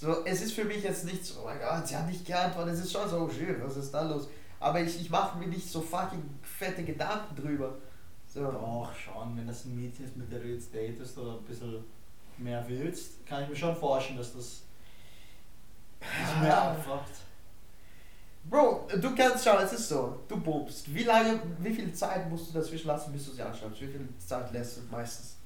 So, 0.00 0.24
es 0.24 0.42
ist 0.42 0.52
für 0.52 0.64
mich 0.64 0.84
jetzt 0.84 1.06
nicht 1.06 1.24
so, 1.24 1.40
oh 1.40 1.46
mein 1.46 1.58
Gott, 1.58 1.88
sie 1.88 1.96
hat 1.96 2.06
nicht 2.06 2.24
geantwortet, 2.24 2.74
es 2.74 2.84
ist 2.84 2.92
schon 2.92 3.08
so, 3.08 3.18
oh 3.18 3.28
shit, 3.28 3.60
was 3.60 3.76
ist 3.76 3.90
da 3.92 4.02
los? 4.02 4.28
Aber 4.60 4.80
ich, 4.80 5.00
ich 5.00 5.10
mache 5.10 5.36
mir 5.36 5.48
nicht 5.48 5.68
so 5.68 5.80
fucking 5.80 6.22
fette 6.40 6.84
Gedanken 6.84 7.34
drüber. 7.34 7.74
So. 8.32 8.44
Doch, 8.44 8.94
schon, 8.94 9.36
wenn 9.36 9.48
das 9.48 9.64
ein 9.64 9.74
Mädchen 9.74 10.04
ist, 10.04 10.16
mit 10.16 10.30
der 10.30 10.38
du 10.38 10.46
jetzt 10.46 10.72
datest 10.72 11.18
oder 11.18 11.32
ein 11.32 11.44
bisschen 11.44 11.82
mehr 12.36 12.64
willst, 12.68 13.26
kann 13.26 13.42
ich 13.42 13.48
mir 13.48 13.56
schon 13.56 13.74
vorstellen, 13.74 14.18
dass 14.18 14.34
das 14.34 14.62
dich 16.00 16.42
mehr 16.42 16.62
anfragt. 16.62 17.10
Bro, 18.44 18.86
du 19.00 19.16
kannst 19.16 19.44
schauen, 19.44 19.64
es 19.64 19.72
ist 19.72 19.88
so, 19.88 20.20
du 20.28 20.38
bobst. 20.38 20.94
Wie 20.94 21.02
lange, 21.02 21.40
wie 21.58 21.74
viel 21.74 21.92
Zeit 21.92 22.30
musst 22.30 22.50
du 22.50 22.60
dazwischen 22.60 22.86
lassen, 22.86 23.12
bis 23.12 23.26
du 23.26 23.32
sie 23.32 23.42
anschreibst? 23.42 23.80
Wie 23.80 23.88
viel 23.88 24.08
Zeit 24.24 24.52
lässt 24.52 24.76
du 24.76 24.82
meistens? 24.92 25.38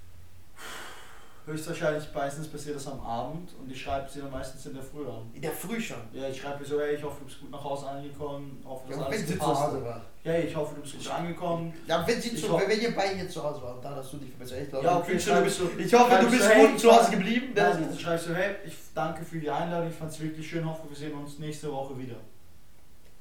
Höchstwahrscheinlich 1.44 2.05
meistens 2.14 2.47
passiert 2.47 2.77
das 2.77 2.86
am 2.86 3.01
Abend 3.01 3.51
und 3.60 3.69
ich 3.70 3.82
schreibe 3.82 4.09
sie 4.09 4.20
dann 4.20 4.31
meistens 4.31 4.64
in 4.66 4.74
der 4.74 4.82
Früh 4.82 5.05
an. 5.09 5.28
In 5.35 5.43
der 5.43 5.51
Früh 5.51 5.81
schon. 5.81 5.97
Ja, 6.12 6.28
ich 6.28 6.40
schreibe 6.40 6.62
ihr 6.62 6.69
so, 6.69 6.78
hey, 6.81 6.94
ich 6.94 7.02
hoffe, 7.02 7.16
du 7.19 7.24
bist 7.24 7.40
gut 7.40 7.51
nach 7.51 7.64
Hause 7.64 7.89
angekommen, 7.89 8.62
hoffe, 8.64 8.85
Ja, 8.85 8.97
dass 8.98 9.06
wenn 9.06 9.12
alles 9.14 9.27
sie 9.28 9.39
zu 9.39 9.47
Hause 9.47 9.85
war. 9.85 10.01
Ja, 10.23 10.35
ich 10.39 10.55
hoffe, 10.55 10.74
du 10.77 10.82
bist 10.82 10.98
gut 10.98 11.10
angekommen. 11.10 11.73
Ja, 11.89 12.06
wenn 12.06 12.20
sie 12.23 12.28
Ich 12.28 12.40
zu, 12.44 12.52
wenn 12.52 12.81
ihr 12.81 12.94
beide 12.94 13.16
hier 13.16 13.28
zu 13.28 13.43
Hause 13.43 13.60
war 13.60 13.77
dann 13.82 13.97
hast 13.97 14.12
du 14.12 14.19
dich 14.19 14.31
verbessert. 14.31 14.59
Ich 14.62 14.69
glaube, 14.70 14.85
Ja, 14.86 14.93
ich 14.93 14.98
okay, 15.02 15.12
wünsche, 15.14 15.35
du 15.35 15.43
bist, 15.43 15.60
du- 15.60 15.78
ich 15.81 15.94
hoffe, 15.94 16.19
du 16.20 16.31
bist 16.31 16.43
du, 16.44 16.48
hey, 16.48 16.66
gut 16.66 16.77
ich 16.77 16.81
zu 16.82 16.93
Hause 16.93 17.10
geblieben. 17.10 17.52
Das 17.56 17.77
dann 17.77 17.98
schreibst 17.98 18.28
du, 18.28 18.35
hey, 18.36 18.55
ich 18.64 18.74
danke 18.94 19.24
für 19.24 19.40
die 19.40 19.51
Einladung, 19.51 19.89
ich 19.90 19.97
fand 19.97 20.12
es 20.12 20.20
wirklich 20.20 20.48
schön, 20.48 20.64
hoffe, 20.64 20.89
wir 20.89 20.97
sehen 20.97 21.12
uns 21.14 21.39
nächste 21.40 21.73
Woche 21.73 21.98
wieder. 21.98 22.16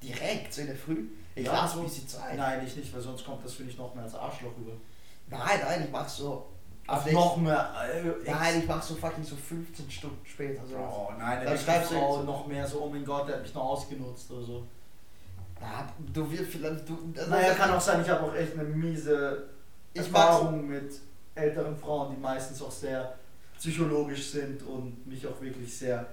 direkt, 0.04 0.54
so 0.54 0.62
in 0.62 0.68
der 0.68 0.76
Früh. 0.76 1.06
Ich 1.36 1.46
Ja, 1.46 1.54
lasse 1.54 1.76
so- 1.76 1.80
ein 1.82 1.86
bisschen 1.86 2.08
Zeit. 2.08 2.36
Nein, 2.38 2.62
ich 2.66 2.76
nicht, 2.76 2.94
weil 2.94 3.02
sonst 3.02 3.26
kommt 3.26 3.44
das, 3.46 3.54
finde 3.54 3.72
ich, 3.72 3.78
noch 3.78 3.94
mehr 3.96 4.04
als 4.04 4.14
Arschloch 4.16 4.52
rüber. 4.60 4.74
Nein, 5.28 5.60
nein, 5.64 5.84
ich 5.86 5.92
mach 5.92 6.08
so. 6.10 6.46
Auf 6.92 7.02
Aber 7.04 7.12
noch 7.12 7.38
mehr. 7.38 7.72
Äh, 8.26 8.30
Nein, 8.32 8.60
ich 8.60 8.68
mach 8.68 8.82
so 8.82 8.96
fucking 8.96 9.24
so 9.24 9.36
15 9.36 9.90
Stunden 9.90 10.26
später. 10.26 10.62
So. 10.66 10.76
Oh 10.78 11.10
nein, 11.18 11.38
Dann 11.40 11.46
dann 11.54 11.58
schreibst 11.58 11.92
du 11.92 11.96
so- 11.96 12.24
noch 12.24 12.48
mehr 12.48 12.68
so, 12.68 12.82
oh 12.82 12.90
mein 12.90 13.06
Gott, 13.06 13.28
der 13.28 13.36
hat 13.36 13.44
mich 13.44 13.54
noch 13.54 13.64
ausgenutzt 13.64 14.30
oder 14.32 14.44
so. 14.44 14.68
Ja, 15.60 15.88
du 16.14 16.32
wirst 16.32 16.52
vielleicht. 16.52 16.90
Du, 16.90 16.98
Naja, 17.30 17.54
kann 17.54 17.72
auch 17.72 17.82
sein, 17.82 18.02
ich 18.02 18.10
habe 18.10 18.24
auch 18.24 18.34
echt 18.36 18.54
eine 18.54 18.64
miese 18.64 19.44
Erfahrung 19.94 20.68
mit 20.68 20.92
älteren 21.36 21.78
Frauen, 21.78 22.16
die 22.16 22.20
meistens 22.22 22.62
auch 22.62 22.72
sehr 22.72 23.14
psychologisch 23.58 24.32
sind 24.32 24.64
und 24.64 25.06
mich 25.06 25.26
auch 25.28 25.40
wirklich 25.40 25.78
sehr 25.78 26.06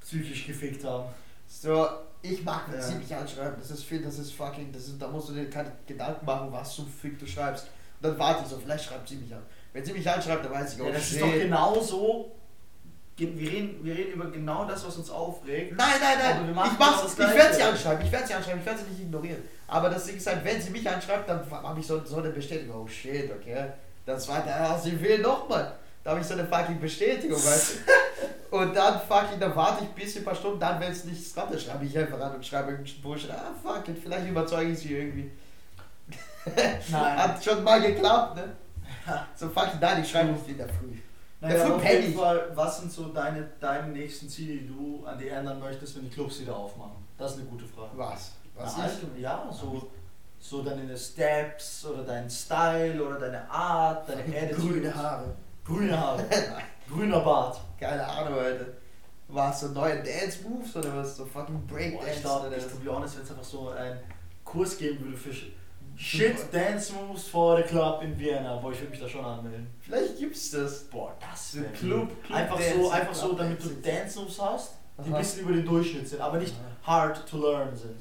psychisch 0.00 0.46
gefickt 0.46 0.84
haben. 0.84 1.04
so. 1.48 1.86
Ich 2.22 2.42
mag 2.42 2.62
Ja. 2.72 2.76
ja. 2.76 2.80
ziemlich 2.80 3.14
anschreiben. 3.14 3.54
Das 3.60 3.70
ist 3.70 3.84
viel, 3.84 4.02
das 4.02 4.18
ist 4.18 4.32
fucking. 4.32 4.72
Das 4.72 4.88
ist, 4.88 5.00
da 5.00 5.06
musst 5.06 5.28
du 5.28 5.32
dir 5.34 5.48
keine 5.48 5.70
Gedanken 5.86 6.26
machen, 6.26 6.48
was 6.50 6.74
zum 6.74 6.88
Fick 6.88 7.16
du 7.20 7.26
schreibst. 7.26 7.66
Und 8.00 8.08
dann 8.10 8.18
warte 8.18 8.42
ich 8.42 8.48
so, 8.48 8.58
vielleicht 8.58 8.84
schreibt 8.86 9.06
sie 9.08 9.14
mich 9.16 9.32
an. 9.32 9.42
Wenn 9.76 9.84
sie 9.84 9.92
mich 9.92 10.08
anschreibt, 10.08 10.42
dann 10.42 10.52
weiß 10.52 10.72
ich, 10.72 10.80
oh 10.80 10.86
Ja, 10.86 10.92
das 10.92 11.12
ist 11.12 11.20
doch 11.20 11.30
genau 11.30 11.78
so. 11.82 12.32
Wir 13.14 13.28
reden, 13.28 13.84
wir 13.84 13.94
reden 13.94 14.12
über 14.12 14.30
genau 14.30 14.64
das, 14.64 14.86
was 14.86 14.96
uns 14.96 15.10
aufregt. 15.10 15.76
Nein, 15.76 15.96
nein, 16.00 16.18
nein. 16.18 16.48
Ich 16.48 16.78
mach's, 16.78 17.14
das 17.14 17.28
ich 17.28 17.36
werde 17.36 17.54
sie 17.54 17.62
anschreiben. 17.62 18.06
Ich 18.06 18.10
werde 18.10 18.26
sie 18.26 18.32
anschreiben. 18.32 18.60
Ich 18.60 18.66
werde 18.66 18.78
sie 18.78 18.90
nicht 18.90 19.02
ignorieren. 19.02 19.42
Aber 19.66 19.90
das 19.90 20.06
Ding 20.06 20.16
ist 20.16 20.26
halt, 20.26 20.42
wenn 20.46 20.62
sie 20.62 20.70
mich 20.70 20.88
anschreibt, 20.88 21.28
dann 21.28 21.44
habe 21.50 21.78
ich 21.78 21.86
so, 21.86 22.02
so 22.06 22.16
eine 22.16 22.30
Bestätigung. 22.30 22.84
Oh 22.84 22.88
shit, 22.88 23.30
okay. 23.30 23.66
Das 24.06 24.24
zweite, 24.24 24.54
ah, 24.54 24.78
sie 24.78 24.98
will 24.98 25.18
nochmal. 25.18 25.76
Da 26.02 26.12
habe 26.12 26.20
ich 26.20 26.26
so 26.26 26.32
eine 26.32 26.46
fucking 26.46 26.80
Bestätigung, 26.80 27.36
weißt 27.36 27.76
du. 28.50 28.56
Und 28.56 28.74
dann 28.74 28.98
fucking, 28.98 29.38
dann 29.38 29.54
warte 29.54 29.84
ich 29.84 29.90
ein 29.90 29.94
bisschen, 29.94 30.22
ein 30.22 30.24
paar 30.24 30.34
Stunden, 30.36 30.58
dann, 30.58 30.80
wenn 30.80 30.92
es 30.92 31.04
nichts 31.04 31.34
kommt, 31.34 31.52
dann 31.52 31.60
schreibe 31.60 31.84
ich 31.84 31.98
einfach 31.98 32.18
an 32.18 32.36
und 32.36 32.46
schreibe 32.46 32.70
irgendeinen 32.70 33.02
Bullshit. 33.02 33.30
Ah, 33.30 33.52
fuck 33.62 33.86
it, 33.88 33.98
vielleicht 34.02 34.26
überzeuge 34.26 34.70
ich 34.70 34.78
sie 34.78 34.96
irgendwie. 34.96 35.30
Nein. 36.90 37.18
Hat 37.18 37.44
schon 37.44 37.62
mal 37.62 37.82
geklappt, 37.82 38.36
ne? 38.36 38.56
So 39.36 39.48
fucking, 39.48 39.80
nein, 39.80 40.02
ich 40.02 40.10
schreibe 40.10 40.32
nicht 40.32 40.48
in 40.48 40.58
der 40.58 40.68
Früh. 40.68 40.96
Naja, 41.40 41.58
Dafür 41.58 41.74
auf 41.76 41.82
penn 41.82 41.92
jeden 42.00 42.10
ich. 42.12 42.16
Fall, 42.16 42.50
was 42.54 42.80
sind 42.80 42.92
so 42.92 43.08
deine, 43.08 43.48
deine 43.60 43.88
nächsten 43.92 44.28
Ziele, 44.28 44.60
die 44.60 44.66
du 44.68 45.04
an 45.06 45.18
die 45.18 45.28
ändern 45.28 45.60
möchtest, 45.60 45.96
wenn 45.96 46.04
die 46.04 46.10
Clubs 46.10 46.40
wieder 46.40 46.56
aufmachen? 46.56 46.96
Das 47.18 47.32
ist 47.32 47.38
eine 47.40 47.46
gute 47.48 47.64
Frage. 47.66 47.90
Was? 47.94 48.32
Was 48.54 48.76
Na, 48.78 48.84
also, 48.84 48.98
ja, 49.18 49.48
so, 49.52 49.90
so 50.38 50.62
deine 50.62 50.96
Steps 50.96 51.84
oder 51.86 52.04
dein 52.04 52.28
Style 52.30 53.02
oder 53.02 53.18
deine 53.18 53.50
Art, 53.50 54.08
deine 54.08 54.22
Attitude. 54.22 54.80
Grüne 54.80 54.94
Haare. 54.94 55.36
Grüne 55.64 56.00
Haare. 56.00 56.24
Grüner 56.88 57.20
Bart. 57.20 57.60
Keine 57.78 58.06
Ahnung, 58.06 58.38
Alter. 58.38 58.66
War 59.28 59.52
es 59.52 59.60
so 59.60 59.68
neue 59.68 60.02
Dance-Moves 60.02 60.76
oder 60.76 60.96
was? 60.96 61.16
So 61.16 61.26
fucking 61.26 61.66
Boah, 61.66 61.78
ich 61.78 61.90
Breakdance 61.92 62.20
glaube, 62.20 62.54
ich, 62.56 62.64
to 62.64 62.76
be 62.76 62.88
honest, 62.90 63.16
wenn 63.16 63.24
es 63.24 63.30
einfach 63.30 63.44
so 63.44 63.70
einen 63.70 63.98
Kurs 64.44 64.78
geben 64.78 65.04
würde 65.04 65.16
für 65.16 65.32
Shit 65.96 66.52
Dance 66.52 66.92
Moves 66.92 67.28
for 67.28 67.56
the 67.56 67.62
Club 67.62 68.02
in 68.02 68.18
Vienna, 68.18 68.56
boah, 68.56 68.70
ich 68.72 68.80
würde 68.80 68.90
mich 68.90 69.00
da 69.00 69.08
schon 69.08 69.24
anmelden. 69.24 69.66
Vielleicht 69.80 70.18
gibt's 70.18 70.50
das. 70.50 70.84
Boah, 70.84 71.14
das 71.20 71.52
So 71.52 71.60
wäre 71.60 71.72
Club. 71.72 72.22
Club 72.24 72.36
Einfach 72.38 72.58
Dancing, 72.58 72.82
so, 72.82 72.90
einfach 72.90 73.14
so, 73.14 73.32
damit 73.32 73.64
du. 73.64 73.68
Dance 73.70 74.18
Moves 74.20 74.40
hast, 74.40 74.72
die 74.98 75.06
ein 75.08 75.12
Aha. 75.14 75.18
bisschen 75.18 75.40
über 75.42 75.52
den 75.52 75.64
Durchschnitt 75.64 76.08
sind, 76.08 76.20
aber 76.20 76.38
nicht 76.38 76.54
hard 76.82 77.26
to 77.28 77.38
learn 77.38 77.74
sind. 77.74 77.96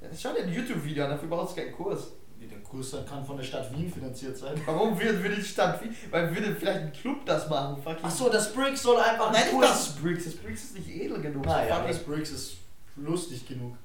Ja, 0.00 0.08
ist 0.08 0.20
schon 0.20 0.36
ein 0.36 0.52
YouTube-Video, 0.52 1.08
dafür 1.08 1.28
brauchst 1.28 1.56
du 1.56 1.60
keinen 1.62 1.72
Kurs. 1.72 2.08
Nee, 2.38 2.46
Der 2.46 2.58
Kurs 2.58 2.94
kann 3.08 3.24
von 3.24 3.36
der 3.38 3.44
Stadt 3.44 3.72
Wien 3.74 3.90
finanziert 3.90 4.36
sein. 4.36 4.60
Warum 4.66 4.98
würde, 5.00 5.22
würde 5.22 5.36
die 5.36 5.42
Stadt 5.42 5.82
Wien? 5.82 5.94
Weil 6.10 6.34
würde 6.34 6.54
vielleicht 6.54 6.80
ein 6.80 6.92
Club 6.92 7.24
das 7.24 7.48
machen. 7.48 7.82
Achso, 8.02 8.28
das 8.28 8.52
Bricks 8.52 8.82
soll 8.82 8.98
einfach 9.00 9.32
Nein, 9.32 9.44
ein 9.48 9.54
nicht 9.54 9.62
das 9.70 9.94
Briggs. 9.96 10.24
Das 10.24 10.34
Briggs 10.36 10.64
ist 10.64 10.74
nicht 10.76 10.88
edel 10.90 11.22
genug. 11.22 11.46
Naja, 11.46 11.82
das 11.86 12.00
Bricks 12.00 12.30
ist 12.32 12.56
lustig 12.96 13.46
genug. 13.48 13.76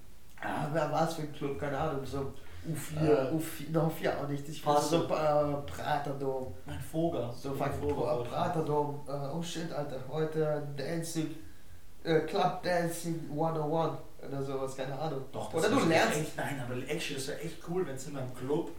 ah, 0.42 0.68
wer 0.74 0.92
war's 0.92 1.14
für 1.14 1.22
ein 1.22 1.32
Club? 1.32 1.58
Keine 1.58 1.78
Ahnung. 1.78 2.06
So 2.06 2.34
U4. 2.68 3.02
äh, 3.04 3.32
U4, 3.34 3.72
no, 3.72 3.88
U4 3.88 4.18
auch 4.24 4.28
nicht. 4.28 4.48
Ich 4.50 4.64
Passt 4.64 4.90
so 4.90 5.04
äh, 5.04 5.08
Praterdom. 5.08 6.54
Mein 6.66 6.80
Vogel. 6.80 7.30
So 7.36 7.56
Mein 7.58 7.72
Vogel. 7.74 7.96
Pra- 7.96 8.24
Praterdom. 8.24 9.00
Äh, 9.08 9.12
oh 9.36 9.42
shit, 9.42 9.72
Alter. 9.72 10.00
Heute 10.12 10.68
Dancing. 10.76 11.36
Äh, 12.04 12.22
Club 12.22 12.62
Dancing 12.64 13.30
101 13.32 13.98
oder 14.28 14.44
sowas, 14.44 14.76
keine 14.76 14.98
Ahnung. 15.00 15.22
Doch, 15.32 15.54
Oder 15.54 15.70
du 15.70 15.78
ist 15.80 15.88
lernst. 15.88 16.20
Echt, 16.20 16.38
nein, 16.38 16.62
aber 16.66 16.76
actually, 16.90 17.16
das 17.16 17.28
wäre 17.30 17.40
echt 17.40 17.58
cool, 17.70 17.86
wenn 17.88 17.96
es 17.96 18.08
in 18.08 18.18
einem 18.18 18.34
Club 18.34 18.72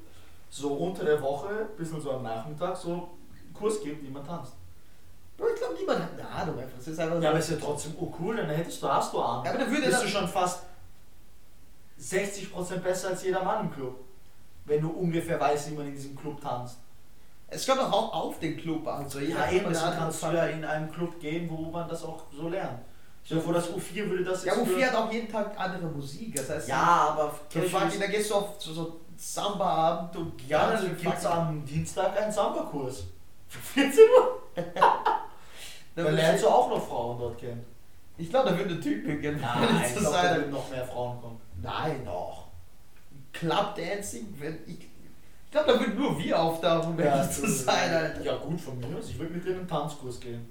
so 0.51 0.73
unter 0.75 1.05
der 1.05 1.21
Woche, 1.23 1.49
bis 1.77 1.91
so 1.91 2.11
am 2.13 2.23
Nachmittag, 2.23 2.77
so 2.77 2.91
einen 2.93 3.55
Kurs 3.55 3.81
gibt, 3.83 4.03
wie 4.05 4.11
man 4.11 4.27
tanzt. 4.27 4.53
Ich 5.39 5.59
glaube, 5.59 5.75
niemand 5.79 6.01
hat 6.03 6.11
eine 6.13 6.29
Ahnung 6.29 6.59
einfach. 6.59 6.79
Es 6.79 6.89
ist 6.89 6.99
einfach 7.01 7.17
so. 7.17 7.23
Ja, 7.23 7.31
aber 7.31 7.39
ist 7.39 7.51
ja 7.51 7.57
trotzdem 7.57 7.95
oh 7.99 8.13
cool, 8.21 8.37
dann 8.37 8.51
hättest 8.51 8.83
du, 8.83 8.89
hast 8.89 9.13
du 9.15 9.21
Ahnung. 9.21 9.45
Ja, 9.47 9.51
aber 9.53 9.61
dann 9.61 9.71
würde 9.71 9.83
bist 9.87 9.95
das- 9.95 10.03
du 10.03 10.09
schon 10.09 10.29
fast 10.29 10.63
60% 12.01 12.77
besser 12.79 13.09
als 13.09 13.23
jeder 13.23 13.43
Mann 13.45 13.67
im 13.67 13.73
Club. 13.75 14.01
Wenn 14.65 14.81
du 14.83 14.91
ungefähr 14.91 15.39
weißt, 15.41 15.71
wie 15.71 15.75
man 15.75 15.87
in 15.89 15.95
diesem 15.95 16.17
Club 16.17 16.41
tanzt. 16.41 16.79
Es 17.49 17.67
kommt 17.67 17.81
doch 17.81 17.93
auch 17.93 18.13
auf 18.13 18.39
den 18.39 18.57
Club 18.57 18.87
an. 18.87 19.09
So, 19.09 19.19
jeder 19.19 19.41
Ja, 19.47 19.51
eben, 19.53 19.69
deswegen 19.69 19.97
kannst 19.97 20.23
du 20.23 20.27
ja 20.29 20.47
in 20.47 20.65
einem 20.65 20.91
Club 20.91 21.19
gehen, 21.21 21.49
wo 21.51 21.71
man 21.71 21.89
das 21.89 22.05
auch 22.05 22.23
so 22.33 22.49
lernt. 22.49 22.81
Dir 23.29 23.41
vor, 23.41 23.53
das 23.53 23.69
U4 23.69 24.09
würde 24.09 24.25
das 24.25 24.45
Ja, 24.45 24.55
jetzt 24.55 24.63
U4 24.67 24.67
für- 24.79 24.87
hat 24.87 24.95
auch 24.95 25.13
jeden 25.13 25.31
Tag 25.31 25.53
andere 25.59 25.87
Musik. 25.87 26.35
Das 26.37 26.49
heißt, 26.49 26.69
Ja, 26.69 27.15
aber 27.17 27.35
da 27.53 28.07
gehst 28.07 28.31
du 28.31 28.35
auf 28.35 28.55
so, 28.59 28.73
so 28.73 29.01
Samba-Abend 29.17 30.17
und 30.17 30.49
ja, 30.49 30.71
dann 30.73 30.97
gibt 30.97 31.19
es 31.19 31.27
am 31.27 31.65
Dienstag 31.65 32.21
einen 32.21 32.33
Samba-Kurs. 32.33 33.05
Für 33.49 33.59
14 33.59 34.01
Uhr. 34.17 34.43
Dann 35.97 36.15
lernst 36.15 36.45
du 36.45 36.49
auch 36.49 36.71
noch 36.71 36.87
Frauen 36.87 37.19
dort 37.19 37.39
kennen. 37.39 37.65
Ich 38.21 38.31
glaube, 38.31 38.51
da 38.51 38.59
würde 38.59 38.79
Typ 38.81 39.07
hingehen. 39.07 39.41
Nein, 39.41 39.83
ich 39.87 39.95
zu 39.95 40.01
glaube, 40.01 40.17
da 40.17 40.37
würden 40.37 40.51
noch 40.51 40.71
mehr 40.71 40.85
Frauen 40.85 41.21
kommen. 41.21 41.41
Nein, 41.63 42.03
doch. 42.05 42.49
Club 43.33 43.75
Dancing, 43.75 44.35
wenn 44.39 44.59
ich. 44.67 44.79
Ich 44.81 45.51
glaube, 45.51 45.73
da 45.73 45.81
würden 45.81 45.97
nur 45.97 46.17
wir 46.19 46.39
auftauchen, 46.39 46.93
um 46.93 47.01
ehrlich 47.01 47.31
zu 47.31 47.49
sein, 47.51 47.93
Alter. 47.93 48.23
Ja, 48.23 48.37
gut 48.37 48.61
von 48.61 48.79
mir 48.79 48.97
aus. 48.97 49.09
Ich 49.09 49.19
würde 49.19 49.35
mit 49.35 49.45
dir 49.45 49.51
in 49.51 49.59
einen 49.59 49.69
Tanzkurs 49.69 50.21
gehen. 50.21 50.47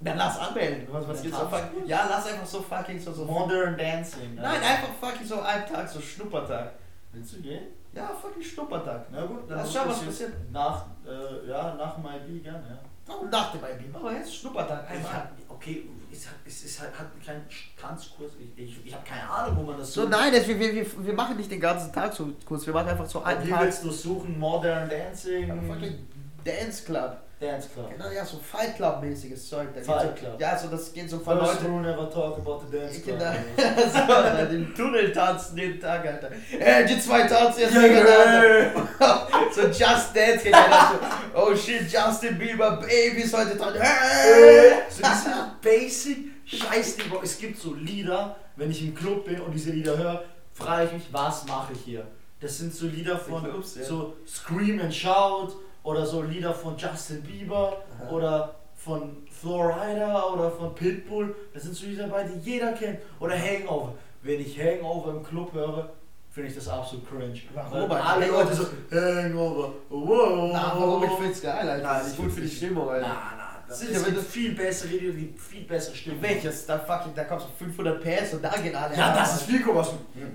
Dann 0.00 0.18
lass 0.18 0.38
anmelden. 0.38 0.86
Was, 0.90 1.08
was 1.08 1.16
Ja, 1.18 1.22
gibt's 1.22 1.38
so 1.38 1.46
fucking. 1.46 1.86
Ja, 1.86 2.06
lass 2.10 2.26
einfach 2.26 2.46
so 2.46 2.60
fucking 2.60 3.00
so. 3.00 3.12
so 3.12 3.24
Modern 3.24 3.78
Dancing. 3.78 4.34
Nein, 4.34 4.60
einfach 4.60 4.92
fucking 5.00 5.26
so 5.26 5.40
einen 5.40 5.66
Tag, 5.66 5.88
so 5.88 6.00
Schnuppertag. 6.00 6.72
Willst 7.12 7.36
du 7.36 7.40
gehen? 7.40 7.68
Ja, 7.94 8.08
fucking 8.08 8.42
Schnuppertag. 8.42 9.06
Na 9.10 9.24
gut, 9.24 9.44
Lass 9.48 9.64
muss 9.64 9.74
schauen, 9.74 9.88
was 9.88 10.00
passiert. 10.02 10.32
Nach, 10.52 10.84
äh, 11.06 11.48
ja, 11.48 11.74
nach 11.74 11.94
dem 11.94 12.04
IB 12.04 12.42
gerne, 12.42 12.64
ja. 12.68 12.78
Warum 13.06 13.30
dachte 13.30 13.58
bei 13.58 13.74
mir? 13.74 13.94
Aber 13.94 14.12
jetzt 14.12 14.34
Schnuppertag. 14.34 14.90
Einfach. 14.90 15.28
okay, 15.48 15.88
es, 16.16 16.26
hat, 16.26 16.36
es 16.46 16.64
ist 16.64 16.80
halt, 16.80 16.98
hat 16.98 17.06
keinen 17.24 17.44
Tanzkurs. 17.80 18.32
Ich, 18.38 18.64
ich, 18.64 18.86
ich 18.86 18.94
habe 18.94 19.04
keine 19.04 19.28
Ahnung, 19.28 19.56
wo 19.58 19.62
man 19.62 19.78
das 19.78 19.92
So, 19.92 20.08
nein, 20.08 20.32
das, 20.32 20.46
wir, 20.48 20.58
wir, 20.58 20.86
wir, 21.06 21.12
machen 21.12 21.36
nicht 21.36 21.50
den 21.50 21.60
ganzen 21.60 21.92
Tag 21.92 22.12
so 22.12 22.32
kurz. 22.44 22.66
Wir 22.66 22.74
machen 22.74 22.88
einfach 22.88 23.06
so 23.06 23.22
einen 23.22 23.46
Wie 23.46 23.50
Tag. 23.50 23.62
willst 23.62 23.84
du 23.84 23.90
suchen? 23.90 24.38
Modern 24.38 24.88
Dancing? 24.88 25.48
Fucking 25.66 26.06
Dance 26.44 26.84
Club. 26.84 27.18
Dance 27.38 27.68
Club. 27.68 27.90
Genau, 27.90 28.10
ja, 28.10 28.24
so 28.24 28.38
Fight 28.38 28.76
Club-mäßiges 28.76 29.48
Zeug. 29.50 29.68
Da 29.74 29.82
Fight 29.82 30.16
so, 30.16 30.24
Club. 30.24 30.40
Ja, 30.40 30.58
so 30.58 30.68
das 30.68 30.90
geht 30.90 31.10
so 31.10 31.18
von 31.18 31.38
First 31.38 31.60
Leuten. 31.60 31.66
rule, 31.66 31.82
never 31.82 32.10
talk 32.10 32.38
about 32.38 32.62
the 32.64 32.78
dance 32.78 33.00
club. 33.02 33.18
Genau. 33.18 34.40
so, 34.46 34.46
den 34.46 34.74
Tunnel 34.74 35.12
tanzen 35.12 35.58
jeden 35.58 35.78
Tag, 35.78 36.06
Alter. 36.06 36.30
Ey, 36.58 36.86
die 36.86 36.98
zwei 36.98 37.26
tanzen 37.26 37.60
jetzt 37.60 37.74
Ja, 37.74 37.82
gegeneinander. 37.82 38.88
so 39.54 39.62
Just 39.66 40.16
Dance 40.16 40.44
gegeneinander. 40.44 40.98
So, 41.34 41.40
oh 41.42 41.54
shit, 41.54 41.92
Justin 41.92 42.38
Bieber, 42.38 42.78
Babys 42.78 43.34
heute 43.34 43.58
tanzen. 43.58 43.82
Hey. 43.82 44.72
So 44.88 45.02
diese 45.02 45.50
Basic 45.60 46.18
Scheiß, 46.46 46.96
Bro. 46.96 47.20
Es 47.22 47.38
gibt 47.38 47.58
so 47.58 47.74
Lieder, 47.74 48.36
wenn 48.56 48.70
ich 48.70 48.82
im 48.82 48.94
Club 48.94 49.26
bin 49.26 49.42
und 49.42 49.52
diese 49.52 49.72
Lieder 49.72 49.98
höre, 49.98 50.24
frage 50.54 50.86
ich 50.86 50.92
mich, 50.92 51.02
was 51.12 51.44
mache 51.46 51.74
ich 51.74 51.80
hier? 51.80 52.06
Das 52.40 52.56
sind 52.56 52.72
so 52.72 52.86
Lieder 52.86 53.18
von 53.18 53.42
Clubs, 53.44 53.76
ja. 53.76 53.84
so 53.84 54.16
Scream 54.26 54.80
and 54.80 54.94
Shout 54.94 55.54
oder 55.86 56.04
so 56.04 56.22
Lieder 56.22 56.52
von 56.52 56.76
Justin 56.76 57.22
Bieber 57.22 57.76
Aha. 58.00 58.10
oder 58.10 58.54
von 58.74 59.16
Florida 59.30 60.24
oder 60.32 60.50
von 60.50 60.74
Pitbull. 60.74 61.34
Das 61.54 61.62
sind 61.62 61.74
so 61.76 61.86
Lieder 61.86 62.08
dabei, 62.08 62.24
die 62.24 62.38
jeder 62.50 62.72
kennt. 62.72 62.98
Oder 63.20 63.34
Hangover. 63.38 63.94
Wenn 64.22 64.40
ich 64.40 64.58
Hangover 64.60 65.10
im 65.12 65.22
Club 65.22 65.52
höre, 65.52 65.90
finde 66.30 66.48
ich 66.50 66.56
das 66.56 66.68
absolut 66.68 67.08
cringe. 67.08 67.40
Warum? 67.54 67.88
Weil 67.88 68.00
alle 68.00 68.26
Hangover 68.26 68.44
Leute 68.44 68.54
so, 68.54 68.66
Hangover, 69.00 69.72
wow. 69.88 70.50
Na, 70.52 70.72
warum? 70.76 71.04
Ich 71.04 71.10
find's 71.10 71.40
geil, 71.40 71.68
Alter. 71.68 71.82
Nein, 71.82 71.98
das 71.98 72.06
ist 72.08 72.12
ich 72.14 72.18
gut 72.18 72.32
für 72.32 72.40
die 72.40 72.48
Stimmung, 72.50 72.88
Alter. 72.88 73.06
Na, 73.06 73.32
na, 73.36 73.42
das 73.68 73.80
Sicher, 73.80 73.92
es 73.92 74.06
wenn 74.06 74.14
du- 74.14 74.20
viel 74.22 74.54
bessere 74.54 74.88
Lieder, 74.90 75.12
die 75.12 75.34
viel 75.38 75.62
bessere 75.64 75.94
Stimmen. 75.94 76.20
Welches? 76.22 76.66
Da 76.66 76.78
fucking, 76.78 77.12
da 77.14 77.24
kommst 77.24 77.46
du 77.46 77.64
500 77.64 78.00
PS 78.02 78.34
und 78.34 78.42
da 78.44 78.50
gehen 78.50 78.74
alle 78.74 78.96
Ja, 78.96 79.14
das 79.14 79.36
ist 79.36 79.42
viel 79.44 79.62
cooler. 79.62 79.86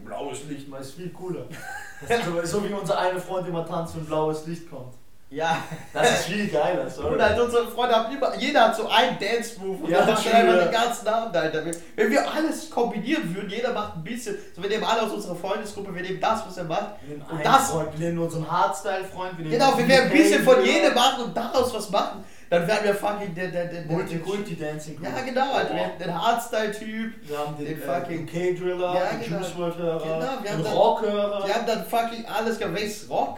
Blaues 0.06 0.44
Licht, 0.48 0.68
man 0.70 0.82
ist 0.82 0.94
viel 0.94 1.10
cooler. 1.10 1.46
So, 2.02 2.44
so 2.44 2.68
wie 2.68 2.74
unser 2.74 2.98
eine 2.98 3.20
Freund 3.20 3.48
immer 3.48 3.64
tanzt, 3.64 3.96
wenn 3.96 4.04
blaues 4.06 4.48
Licht 4.48 4.68
kommt. 4.68 4.96
Ja. 5.32 5.64
Das 5.94 6.10
ist 6.12 6.26
viel 6.26 6.48
geiler, 6.50 6.90
sorry. 6.90 7.16
Und 7.16 7.22
halt 7.22 7.40
unsere 7.40 7.66
Freunde 7.70 7.96
haben 7.96 8.14
immer, 8.14 8.36
jeder 8.38 8.66
hat 8.68 8.76
so 8.76 8.88
einen 8.90 9.18
Dance-Move 9.18 9.84
und 9.86 9.90
Ja, 9.90 10.00
dann 10.00 10.10
einfach 10.10 10.26
ja. 10.26 10.56
den 10.64 10.72
ganzen 10.72 11.08
Abend, 11.08 11.36
Alter. 11.38 11.66
Wenn- 11.66 11.76
Wenn 11.96 12.12
wir 12.12 12.30
alles 12.32 12.70
kombinieren 12.70 13.34
würden, 13.34 13.50
jeder 13.50 13.72
macht 13.72 13.96
ein 13.96 14.04
bisschen, 14.04 14.36
so 14.54 14.62
wir 14.62 14.70
nehmen 14.70 14.84
alle 14.84 15.04
aus 15.04 15.12
unserer 15.12 15.36
Freundesgruppe, 15.36 15.96
wir 15.96 16.02
nehmen 16.02 16.20
das, 16.20 16.46
was 16.46 16.58
er 16.58 16.66
macht. 16.66 16.96
Wir 17.06 17.16
nehmen 17.18 17.26
Und 17.32 17.46
das- 17.46 17.72
Freund, 17.72 17.98
wir 17.98 18.08
nehmen 18.10 18.20
unseren 18.20 18.52
Hardstyle-Freund, 18.52 19.38
wir 19.38 19.46
nehmen 19.46 19.52
Genau, 19.58 19.78
wir 19.78 19.88
werden 19.88 20.12
ein 20.12 20.18
bisschen 20.18 20.44
von 20.44 20.66
jedem 20.66 20.94
machen 20.94 21.24
und 21.24 21.38
daraus 21.38 21.74
was 21.74 21.90
machen. 21.90 22.26
Dann 22.50 22.68
werden 22.68 22.84
wir 22.84 22.96
fucking 22.96 23.34
der, 23.34 23.48
der, 23.48 23.66
der, 23.68 23.84
der 23.84 23.92
Multikulti-Dancing. 23.94 25.00
Ja, 25.02 25.22
genau, 25.26 25.54
Alter. 25.54 25.74
Wir 25.74 25.84
haben 25.84 25.98
den 25.98 26.22
Hardstyle-Typ, 26.22 27.30
Wir 27.30 27.38
haben 27.38 27.56
den, 27.58 27.66
Den 27.68 27.82
äh, 27.82 27.86
fucking- 27.86 28.24
UK-Driller, 28.28 28.94
Ja, 28.96 29.06
den 29.12 29.22
genau. 29.24 29.38
Juice 29.40 29.58
WRLD-Hörer, 29.58 30.00
Genau, 30.04 30.44
wir 30.44 30.52
den 30.52 30.66
Rockhörer, 30.74 31.48
wir 31.48 31.54
haben 31.56 31.66
dann 31.66 31.86
fucking 31.86 32.26
alles 32.26 32.60
gehabt. 32.60 32.76
Welches 32.76 33.10
Rock? 33.10 33.38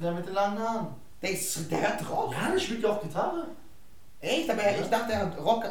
Der 0.00 0.12
mit 0.12 0.26
den 0.26 0.34
langen 0.34 0.58
Haaren. 0.58 0.86
Der, 1.22 1.30
ist, 1.30 1.70
der 1.70 1.82
hat 1.94 2.10
Rock. 2.10 2.32
Ja, 2.32 2.50
der 2.52 2.58
spielt 2.60 2.82
ja 2.82 2.90
auch 2.90 3.02
Gitarre. 3.02 3.46
Echt? 4.20 4.50
Aber 4.50 4.62
Ja. 4.62 4.70
ich 4.80 4.88
dachte, 4.88 5.12
er 5.12 5.20
hat 5.26 5.38
Rock, 5.38 5.64
äh, 5.64 5.68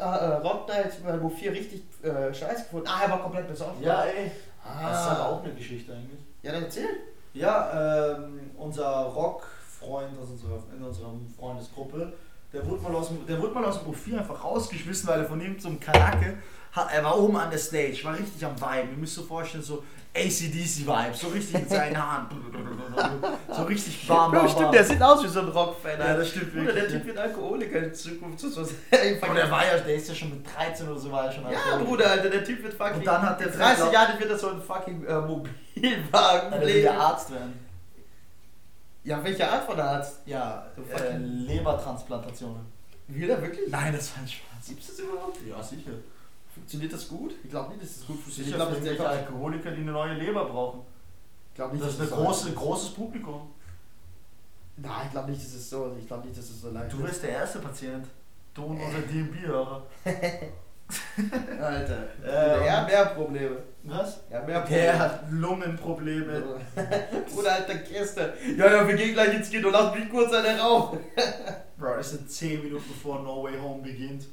Rock 0.48 0.68
da 0.68 0.80
jetzt 0.80 1.04
bei 1.04 1.22
Wo 1.22 1.30
4 1.30 1.52
richtig 1.52 1.84
äh, 2.04 2.34
scheiß 2.34 2.64
gefunden. 2.66 2.88
Ah, 2.88 3.04
er 3.04 3.12
war 3.12 3.22
komplett 3.24 3.48
besoffen. 3.48 3.82
Ja, 3.84 4.04
ey. 4.04 4.32
ah. 4.64 4.90
Das 4.90 5.02
ist 5.02 5.10
halt 5.10 5.20
auch 5.20 5.44
eine 5.44 5.54
Geschichte 5.54 5.94
eigentlich. 5.94 6.20
Ja, 6.44 6.52
dann 6.54 6.64
erzähl. 6.64 6.88
Ja, 7.34 8.14
ähm, 8.18 8.52
unser 8.58 8.86
Rockfreund 8.88 10.18
aus 10.22 10.30
unserer, 10.30 10.60
in 10.76 10.84
unserer 10.84 11.12
Freundesgruppe, 11.38 12.14
der 12.54 12.66
wurde, 12.66 12.82
mal 12.82 12.96
aus 12.96 13.10
dem, 13.10 13.26
der 13.28 13.40
wurde 13.42 13.54
mal 13.54 13.66
aus 13.66 13.76
dem 13.80 13.86
Profil 13.86 14.18
einfach 14.18 14.44
rausgeschmissen, 14.44 15.08
weil 15.08 15.20
er 15.22 15.26
von 15.26 15.40
ihm 15.42 15.60
zum 15.60 15.80
Kanake, 15.80 16.38
hat, 16.72 16.88
er 16.94 17.04
war 17.04 17.20
oben 17.20 17.36
an 17.38 17.50
der 17.52 17.60
Stage, 17.60 18.00
war 18.06 18.18
richtig 18.18 18.44
am 18.46 18.60
Vibe. 18.60 18.92
Ihr 18.92 18.98
müsst 18.98 19.20
euch 19.20 19.26
vorstellen, 19.26 19.64
so 19.64 19.84
ACDC-Vibe, 20.18 21.14
so 21.14 21.28
richtig 21.28 21.54
mit 21.54 21.70
seinen 21.70 21.98
Haaren. 21.98 22.28
so 23.56 23.64
richtig 23.64 24.08
Bro, 24.08 24.32
bam. 24.32 24.50
stimmt, 24.50 24.74
der 24.74 24.84
sieht 24.84 25.02
aus 25.02 25.24
wie 25.24 25.28
so 25.28 25.42
ein 25.42 25.50
Rock-Fan. 25.50 26.00
Ja, 26.00 26.18
das 26.18 26.30
stimmt 26.30 26.52
Bruder, 26.54 26.66
der 26.66 26.76
wirklich. 26.76 26.94
Typ 26.94 27.06
wird 27.06 27.18
Alkoholiker 27.20 27.80
in 27.84 27.94
Zukunft. 27.94 28.40
So, 28.40 28.50
so. 28.50 28.64
Der 28.92 29.52
war 29.52 29.66
ja, 29.66 29.78
der 29.78 29.96
ist 29.96 30.10
ja 30.10 30.16
schon 30.16 30.30
mit 30.32 30.46
13 30.56 30.88
oder 30.90 31.00
so, 31.00 31.12
war 31.12 31.26
er 31.26 31.32
schon 31.32 31.44
ja, 31.44 31.50
Alkoholiker. 31.50 31.86
Bruder, 31.86 32.12
Alter, 32.12 32.30
der 32.30 32.44
Typ 32.44 32.64
wird 32.64 32.74
fucking. 32.74 32.96
Und 33.00 33.06
dann 33.06 33.22
hat 33.22 33.40
der 33.40 33.48
in 33.48 33.54
30 33.54 33.84
Fett- 33.84 33.94
Jahren 33.94 34.20
wird 34.20 34.30
er 34.32 34.38
so 34.40 34.50
ein 34.50 34.62
fucking 34.62 35.06
äh, 35.06 35.22
Mobilwagen. 35.22 36.52
Dann 36.52 36.62
will 36.62 36.82
der 36.82 37.00
Arzt 37.00 37.32
werden. 37.32 37.60
Ja, 39.04 39.24
welche 39.24 39.48
Art 39.50 39.64
von 39.66 39.80
Arzt? 39.80 40.22
Ja, 40.26 40.66
Du 40.76 40.82
äh, 40.82 40.98
fucking- 40.98 41.46
Lebertransplantationen. 41.48 42.66
Will 43.08 43.30
er 43.30 43.42
wirklich? 43.42 43.70
Nein, 43.70 43.94
das 43.94 44.12
war 44.16 44.24
ein 44.24 44.28
Spaß. 44.28 44.68
Gibt 44.68 44.82
es 44.82 44.88
das 44.88 45.00
überhaupt? 45.00 45.38
Ja, 45.48 45.62
sicher. 45.64 45.92
Funktioniert 46.58 46.94
das 46.94 47.08
gut? 47.08 47.34
Ich 47.44 47.50
glaube 47.50 47.70
nicht, 47.72 47.84
dass 47.84 47.98
das 48.00 48.08
gut 48.08 48.20
funktioniert. 48.20 48.46
Sicher, 48.46 48.50
Ich 48.50 48.56
glaube, 48.56 48.72
das 48.76 48.86
irgendwelche 48.86 49.10
einfach. 49.10 49.28
Alkoholiker, 49.32 49.72
die 49.72 49.82
eine 49.82 49.92
neue 49.92 50.14
Leber 50.14 50.46
brauchen. 50.46 50.82
Ich 51.52 51.56
glaube 51.56 51.74
nicht, 51.76 51.86
Das 51.86 51.94
ist 51.94 52.02
ein 52.02 52.10
große, 52.10 52.52
großes 52.54 52.90
Publikum. 52.92 53.50
Nein, 54.78 54.92
ich 55.06 55.12
glaube 55.12 55.32
nicht, 55.32 55.42
dass 55.44 55.54
es 55.54 55.70
so. 55.70 55.96
Ich 56.00 56.06
glaube 56.08 56.28
nicht, 56.28 56.38
dass 56.38 56.46
es 56.50 56.62
so 56.62 56.70
leicht 56.70 56.94
Du 56.94 57.00
ist. 57.00 57.06
bist 57.06 57.24
der 57.24 57.30
erste 57.32 57.60
Patient. 57.60 58.06
Du 58.54 58.64
und 58.66 58.80
unser 58.80 59.00
DMB-Hörer. 59.00 59.84
Alter. 61.62 61.98
Ähm. 62.24 62.62
er 62.64 62.78
hat 62.82 62.88
mehr 62.88 63.06
Probleme. 63.08 63.58
Was? 63.84 64.22
Er 64.30 64.40
hat 64.40 64.48
mehr 64.48 64.62
Der 64.62 65.00
hat 65.00 65.24
Lungenprobleme. 65.32 66.44
Bruder, 67.34 67.54
alter 67.54 67.76
Kiste. 67.80 68.34
Ja, 68.58 68.72
ja, 68.72 68.88
wir 68.88 68.96
gehen 68.96 69.14
gleich 69.14 69.34
ins 69.36 69.50
Kino. 69.50 69.70
Lass 69.70 69.94
mich 69.96 70.10
kurz 70.10 70.32
eine 70.34 70.60
rauchen. 70.60 71.00
Bro, 71.78 71.96
es 72.00 72.12
sind 72.12 72.30
10 72.32 72.64
Minuten 72.64 72.86
bevor 72.88 73.22
No 73.22 73.44
Way 73.44 73.60
Home 73.60 73.84
beginnt. 73.84 74.26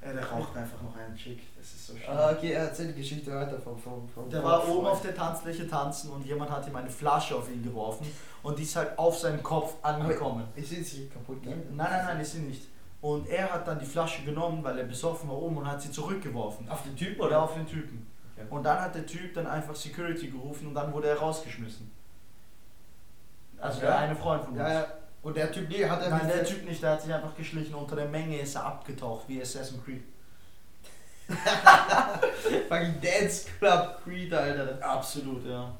Der 0.00 0.24
raucht 0.30 0.56
einfach 0.56 0.80
noch 0.80 0.96
einen 0.96 1.16
Chick. 1.16 1.40
Das 1.56 1.66
ist 1.66 1.86
so 1.88 1.96
schön. 1.96 2.08
Ah, 2.08 2.30
okay, 2.30 2.52
er 2.52 2.68
erzählt 2.68 2.90
die 2.96 3.00
Geschichte 3.00 3.34
weiter 3.34 3.58
vom, 3.58 3.76
vom, 3.78 4.08
vom 4.08 4.30
Der 4.30 4.42
war 4.44 4.66
oben 4.68 4.86
auf 4.86 5.02
der 5.02 5.14
Tanzfläche 5.14 5.66
tanzen 5.68 6.10
und 6.12 6.24
jemand 6.24 6.50
hat 6.50 6.66
ihm 6.68 6.76
eine 6.76 6.88
Flasche 6.88 7.34
auf 7.36 7.50
ihn 7.50 7.62
geworfen 7.64 8.06
und 8.42 8.58
die 8.58 8.62
ist 8.62 8.76
halt 8.76 8.96
auf 8.98 9.18
seinem 9.18 9.42
Kopf 9.42 9.74
angekommen. 9.82 10.46
Sehe 10.56 10.82
sie 10.84 11.08
kaputt 11.08 11.44
Nein, 11.44 11.54
gehen. 11.62 11.76
nein, 11.76 12.04
nein, 12.06 12.20
ist 12.20 12.32
sie 12.32 12.38
nicht. 12.40 12.62
Und 13.00 13.28
er 13.28 13.52
hat 13.52 13.66
dann 13.66 13.78
die 13.78 13.86
Flasche 13.86 14.22
genommen, 14.24 14.62
weil 14.62 14.78
er 14.78 14.84
besoffen 14.84 15.28
war 15.28 15.36
oben 15.36 15.58
und 15.58 15.66
hat 15.70 15.82
sie 15.82 15.90
zurückgeworfen. 15.90 16.68
Auf 16.68 16.82
den 16.84 16.96
Typen 16.96 17.20
Oder 17.20 17.26
oder? 17.28 17.42
auf 17.42 17.54
den 17.54 17.66
Typen. 17.66 18.06
Okay. 18.36 18.46
Und 18.50 18.62
dann 18.64 18.80
hat 18.80 18.94
der 18.94 19.04
Typ 19.06 19.34
dann 19.34 19.46
einfach 19.48 19.74
Security 19.74 20.28
gerufen 20.30 20.68
und 20.68 20.74
dann 20.74 20.92
wurde 20.92 21.08
er 21.08 21.18
rausgeschmissen. 21.18 21.90
Also 23.60 23.80
der 23.80 23.90
Ja. 23.90 23.96
eine 23.98 24.14
Freund 24.16 24.42
von 24.44 24.52
uns. 24.52 24.60
Ja, 24.60 24.72
ja. 24.72 24.86
Und 25.22 25.36
der 25.36 25.50
Typ, 25.50 25.68
nee, 25.68 25.84
hat 25.88 26.00
er 26.02 26.10
Nein, 26.10 26.28
der 26.28 26.44
Typ 26.44 26.64
nicht, 26.64 26.82
der 26.82 26.90
hat 26.92 27.02
sich 27.02 27.12
einfach 27.12 27.34
geschlichen. 27.36 27.74
Unter 27.74 27.96
der 27.96 28.06
Menge 28.06 28.38
ist 28.40 28.54
er 28.54 28.64
abgetaucht, 28.66 29.24
wie 29.28 29.42
Assassin's 29.42 29.84
Creed. 29.84 30.02
Fucking 32.68 33.00
Dance 33.02 33.46
Club 33.58 34.00
Creed, 34.04 34.32
Alter. 34.32 34.78
Absolut, 34.82 35.44
ja. 35.46 35.70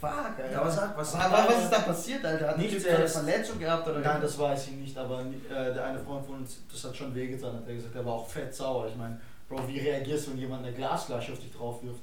Fuck, 0.00 0.38
Alter. 0.38 0.60
Aber 0.60 0.70
sag, 0.70 0.96
was- 0.98 1.14
aber, 1.14 1.48
was 1.48 1.62
ist 1.64 1.70
da 1.72 1.78
passiert, 1.78 2.24
Alter? 2.24 2.48
Hat 2.48 2.60
der 2.60 2.68
Typ 2.68 2.80
so 2.80 2.88
eine 2.88 2.98
er 2.98 3.08
Verletzung 3.08 3.58
gehabt 3.58 3.88
oder 3.88 4.00
Nein, 4.00 4.20
das 4.20 4.38
weiß 4.38 4.66
ich 4.68 4.72
nicht, 4.74 4.98
aber 4.98 5.20
äh, 5.20 5.72
der 5.72 5.84
eine 5.84 5.98
Freund 5.98 6.26
von 6.26 6.36
uns, 6.36 6.58
das 6.70 6.84
hat 6.84 6.96
schon 6.96 7.14
wehgetan, 7.14 7.54
hat 7.54 7.68
er 7.68 7.74
gesagt, 7.74 7.94
der 7.94 8.04
war 8.04 8.14
auch 8.14 8.28
fett 8.28 8.54
sauer. 8.54 8.88
Ich 8.88 8.96
meine, 8.96 9.18
Bro, 9.48 9.66
wie 9.68 9.78
reagierst 9.78 10.26
du, 10.26 10.30
wenn 10.32 10.38
jemand 10.38 10.64
eine 10.66 10.74
Glasflasche 10.74 11.32
auf 11.32 11.38
dich 11.38 11.52
drauf 11.52 11.82
wirft? 11.82 12.00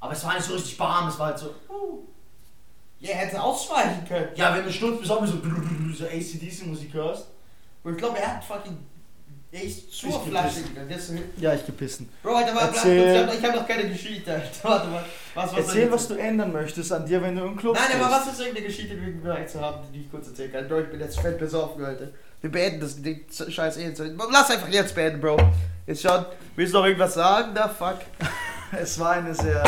Aber 0.00 0.12
es 0.12 0.24
war 0.24 0.34
nicht 0.34 0.44
so 0.44 0.54
richtig 0.54 0.78
warm, 0.80 1.08
es 1.08 1.18
war 1.18 1.26
halt 1.26 1.38
so. 1.38 1.54
uh. 1.68 2.02
Ja, 3.00 3.10
er 3.10 3.16
hätte 3.16 3.42
ausweichen 3.42 4.04
können. 4.06 4.28
Ja, 4.34 4.54
wenn 4.56 4.64
du 4.64 4.72
Sturz 4.72 5.00
bist, 5.00 5.10
auch 5.10 5.24
so, 5.26 5.38
so 5.94 6.04
ACDC-Musik 6.04 6.92
hörst. 6.94 7.26
Und 7.82 7.92
ich 7.92 7.98
glaube, 7.98 8.18
er 8.18 8.34
hat 8.36 8.44
fucking. 8.44 8.76
Er 9.52 9.62
ist 9.64 9.92
zur 9.92 10.10
Ich 10.10 10.16
Flasche 10.30 10.62
gepisst. 10.62 11.08
gegangen. 11.08 11.24
Ja, 11.38 11.54
ich 11.54 11.66
gepissen. 11.66 12.08
Bro, 12.22 12.36
Alter, 12.36 12.54
warte, 12.54 12.76
Erzähl. 12.76 13.10
ich 13.14 13.18
habe 13.26 13.34
ich 13.36 13.44
hab 13.44 13.54
noch 13.56 13.66
keine 13.66 13.88
Geschichte, 13.88 14.32
Alter. 14.32 14.46
Warte 14.62 14.88
mal. 14.88 15.04
Was, 15.34 15.52
was 15.52 15.58
Erzähl, 15.58 15.90
was 15.90 16.06
du 16.08 16.14
ändern 16.14 16.52
möchtest 16.52 16.92
an 16.92 17.04
dir, 17.04 17.20
wenn 17.20 17.34
du 17.34 17.44
im 17.44 17.56
Club 17.56 17.74
Nein, 17.74 17.84
bist. 17.90 18.00
aber 18.04 18.14
was 18.14 18.26
ist 18.32 18.38
irgendeine 18.38 18.66
Geschichte, 18.66 18.94
die 18.94 19.06
wir 19.06 19.20
bereits 19.22 19.54
haben, 19.56 19.80
die 19.92 20.02
ich 20.02 20.10
kurz 20.10 20.28
erzählen 20.28 20.52
kann? 20.52 20.68
Bro, 20.68 20.80
ich 20.82 20.90
bin 20.90 21.00
jetzt 21.00 21.18
fett 21.18 21.36
besoffen, 21.38 21.84
Alter. 21.84 22.08
Wir 22.42 22.50
beenden 22.52 22.80
das 22.80 23.02
Ding, 23.02 23.24
scheiß 23.28 23.76
eh. 23.78 23.92
Lass 24.30 24.50
einfach 24.50 24.68
jetzt 24.68 24.94
beenden, 24.94 25.20
Bro. 25.20 25.36
Jetzt 25.86 26.02
schon. 26.02 26.24
Willst 26.54 26.72
du 26.72 26.78
noch 26.78 26.84
irgendwas 26.86 27.14
sagen? 27.14 27.52
Da, 27.54 27.68
fuck. 27.68 27.98
Es 28.80 29.00
war 29.00 29.12
eine 29.14 29.34
sehr 29.34 29.64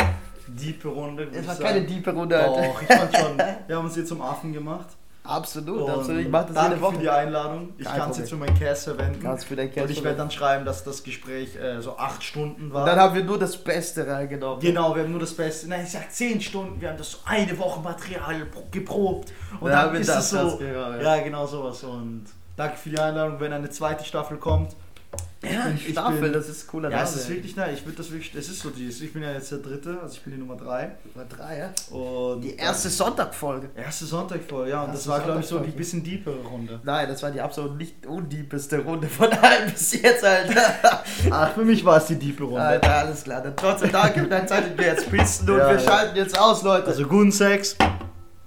diepe 0.55 0.87
Runde. 0.87 1.27
Es 1.33 1.47
war 1.47 1.55
keine 1.55 1.81
diepe 1.81 2.11
Runde. 2.11 2.37
Doch, 2.45 2.81
ich 2.81 2.87
fand 2.87 3.15
schon. 3.15 3.37
Wir 3.67 3.75
haben 3.77 3.85
uns 3.85 3.95
hier 3.95 4.05
zum 4.05 4.21
Affen 4.21 4.53
gemacht. 4.53 4.87
Absolut, 5.25 5.83
Und 5.83 5.89
absolut. 5.89 6.19
Ich 6.21 6.27
mache 6.27 6.47
das 6.47 6.55
danke 6.55 6.71
jede 6.71 6.81
Woche. 6.81 6.95
für 6.95 6.99
die 7.01 7.09
Einladung. 7.09 7.69
Ich 7.77 7.85
kann 7.85 8.11
es 8.11 8.17
jetzt 8.17 8.29
für 8.29 8.35
meinen 8.35 8.59
Cast 8.59 8.83
verwenden. 8.83 9.21
Kannst 9.23 9.45
für 9.45 9.55
dein 9.55 9.69
Und 9.69 9.75
Cast 9.75 9.89
ich 9.91 10.03
werde 10.03 10.17
dann 10.17 10.29
schreiben, 10.29 10.65
dass 10.65 10.83
das 10.83 11.01
Gespräch 11.01 11.55
äh, 11.55 11.79
so 11.81 11.97
acht 11.97 12.21
Stunden 12.21 12.73
war. 12.73 12.81
Und 12.81 12.87
dann 12.89 12.99
haben 12.99 13.15
wir 13.15 13.23
nur 13.23 13.39
das 13.39 13.55
Beste 13.55 14.05
reingenommen. 14.05 14.59
Genau, 14.59 14.93
wir 14.93 15.03
haben 15.03 15.11
nur 15.11 15.21
das 15.21 15.33
Beste. 15.33 15.69
Nein, 15.69 15.83
ich 15.85 15.91
sag 15.91 16.11
10 16.11 16.41
Stunden, 16.41 16.81
wir 16.81 16.89
haben 16.89 16.97
das 16.97 17.11
so 17.11 17.19
eine 17.23 17.57
Woche 17.57 17.79
Material 17.79 18.45
pro- 18.47 18.65
geprobt. 18.69 19.31
Und 19.61 19.69
Da 19.69 19.75
dann 19.75 19.79
haben 19.85 19.93
wir 19.93 20.01
ist 20.01 20.09
das 20.09 20.33
es 20.33 20.51
so. 20.51 20.57
genau, 20.57 20.91
ja. 20.91 21.01
ja. 21.15 21.23
genau 21.23 21.45
sowas. 21.47 21.81
Und 21.85 22.25
danke 22.57 22.75
für 22.75 22.89
die 22.89 22.99
Einladung, 22.99 23.39
wenn 23.39 23.53
eine 23.53 23.69
zweite 23.69 24.03
Staffel 24.03 24.35
kommt. 24.35 24.75
Ja, 25.43 25.69
ich 25.75 25.91
Staffel, 25.91 26.21
bin- 26.21 26.33
das 26.33 26.47
ist 26.47 26.67
cooler 26.67 26.89
Ja, 26.89 26.97
Name. 26.97 27.09
es 27.09 27.15
ist 27.17 27.29
wirklich, 27.29 27.55
nein, 27.57 27.73
ich 27.73 27.85
würde 27.85 27.97
das 27.97 28.09
wirklich, 28.09 28.33
es 28.33 28.47
ist 28.47 28.61
so 28.61 28.69
dieses, 28.69 29.01
ich 29.01 29.11
bin 29.11 29.21
ja 29.23 29.33
jetzt 29.33 29.51
der 29.51 29.57
dritte, 29.59 29.99
also 30.01 30.13
ich 30.15 30.21
bin 30.21 30.33
die 30.33 30.39
Nummer 30.39 30.55
3. 30.55 30.91
Nummer 31.13 31.27
drei, 31.27 31.57
ja? 31.59 31.69
Und 31.95 32.41
Die 32.41 32.55
erste 32.55 32.87
Sonntagfolge. 32.89 33.69
erste 33.75 34.05
Sonntag 34.05 34.39
voll, 34.47 34.69
ja, 34.69 34.83
und 34.83 34.91
Erste 34.91 34.97
das 34.99 35.07
war 35.09 35.19
glaube 35.19 35.41
ich 35.41 35.45
so 35.45 35.55
die 35.59 35.65
Sonntagfolge. 35.71 35.77
bisschen 35.77 36.03
deepere 36.03 36.39
Runde. 36.47 36.79
Nein, 36.85 37.09
das 37.09 37.21
war 37.23 37.31
die 37.31 37.41
absolut 37.41 37.77
nicht 37.77 38.05
undiebeste 38.05 38.79
Runde 38.79 39.07
von 39.07 39.31
allen 39.33 39.69
bis 39.69 40.01
jetzt, 40.01 40.23
Alter. 40.23 41.03
Ach, 41.31 41.53
für 41.53 41.65
mich 41.65 41.83
war 41.83 41.97
es 41.97 42.05
die 42.05 42.15
diepe 42.15 42.43
Runde. 42.45 42.61
Alter, 42.61 42.95
alles 42.95 43.23
klar. 43.25 43.41
Dann 43.41 43.55
trotzdem 43.57 43.91
danke 43.91 44.21
für 44.21 44.27
deine 44.27 44.45
Zeit. 44.47 44.77
Wir 44.77 44.85
jetzt 44.87 45.11
pissen 45.11 45.49
und 45.49 45.57
Ja, 45.57 45.67
wir 45.67 45.73
ja. 45.75 45.79
schalten 45.81 46.15
jetzt 46.15 46.39
aus, 46.39 46.63
Leute. 46.63 46.87
Also 46.87 47.05
guten 47.05 47.33
Sex. 47.33 47.75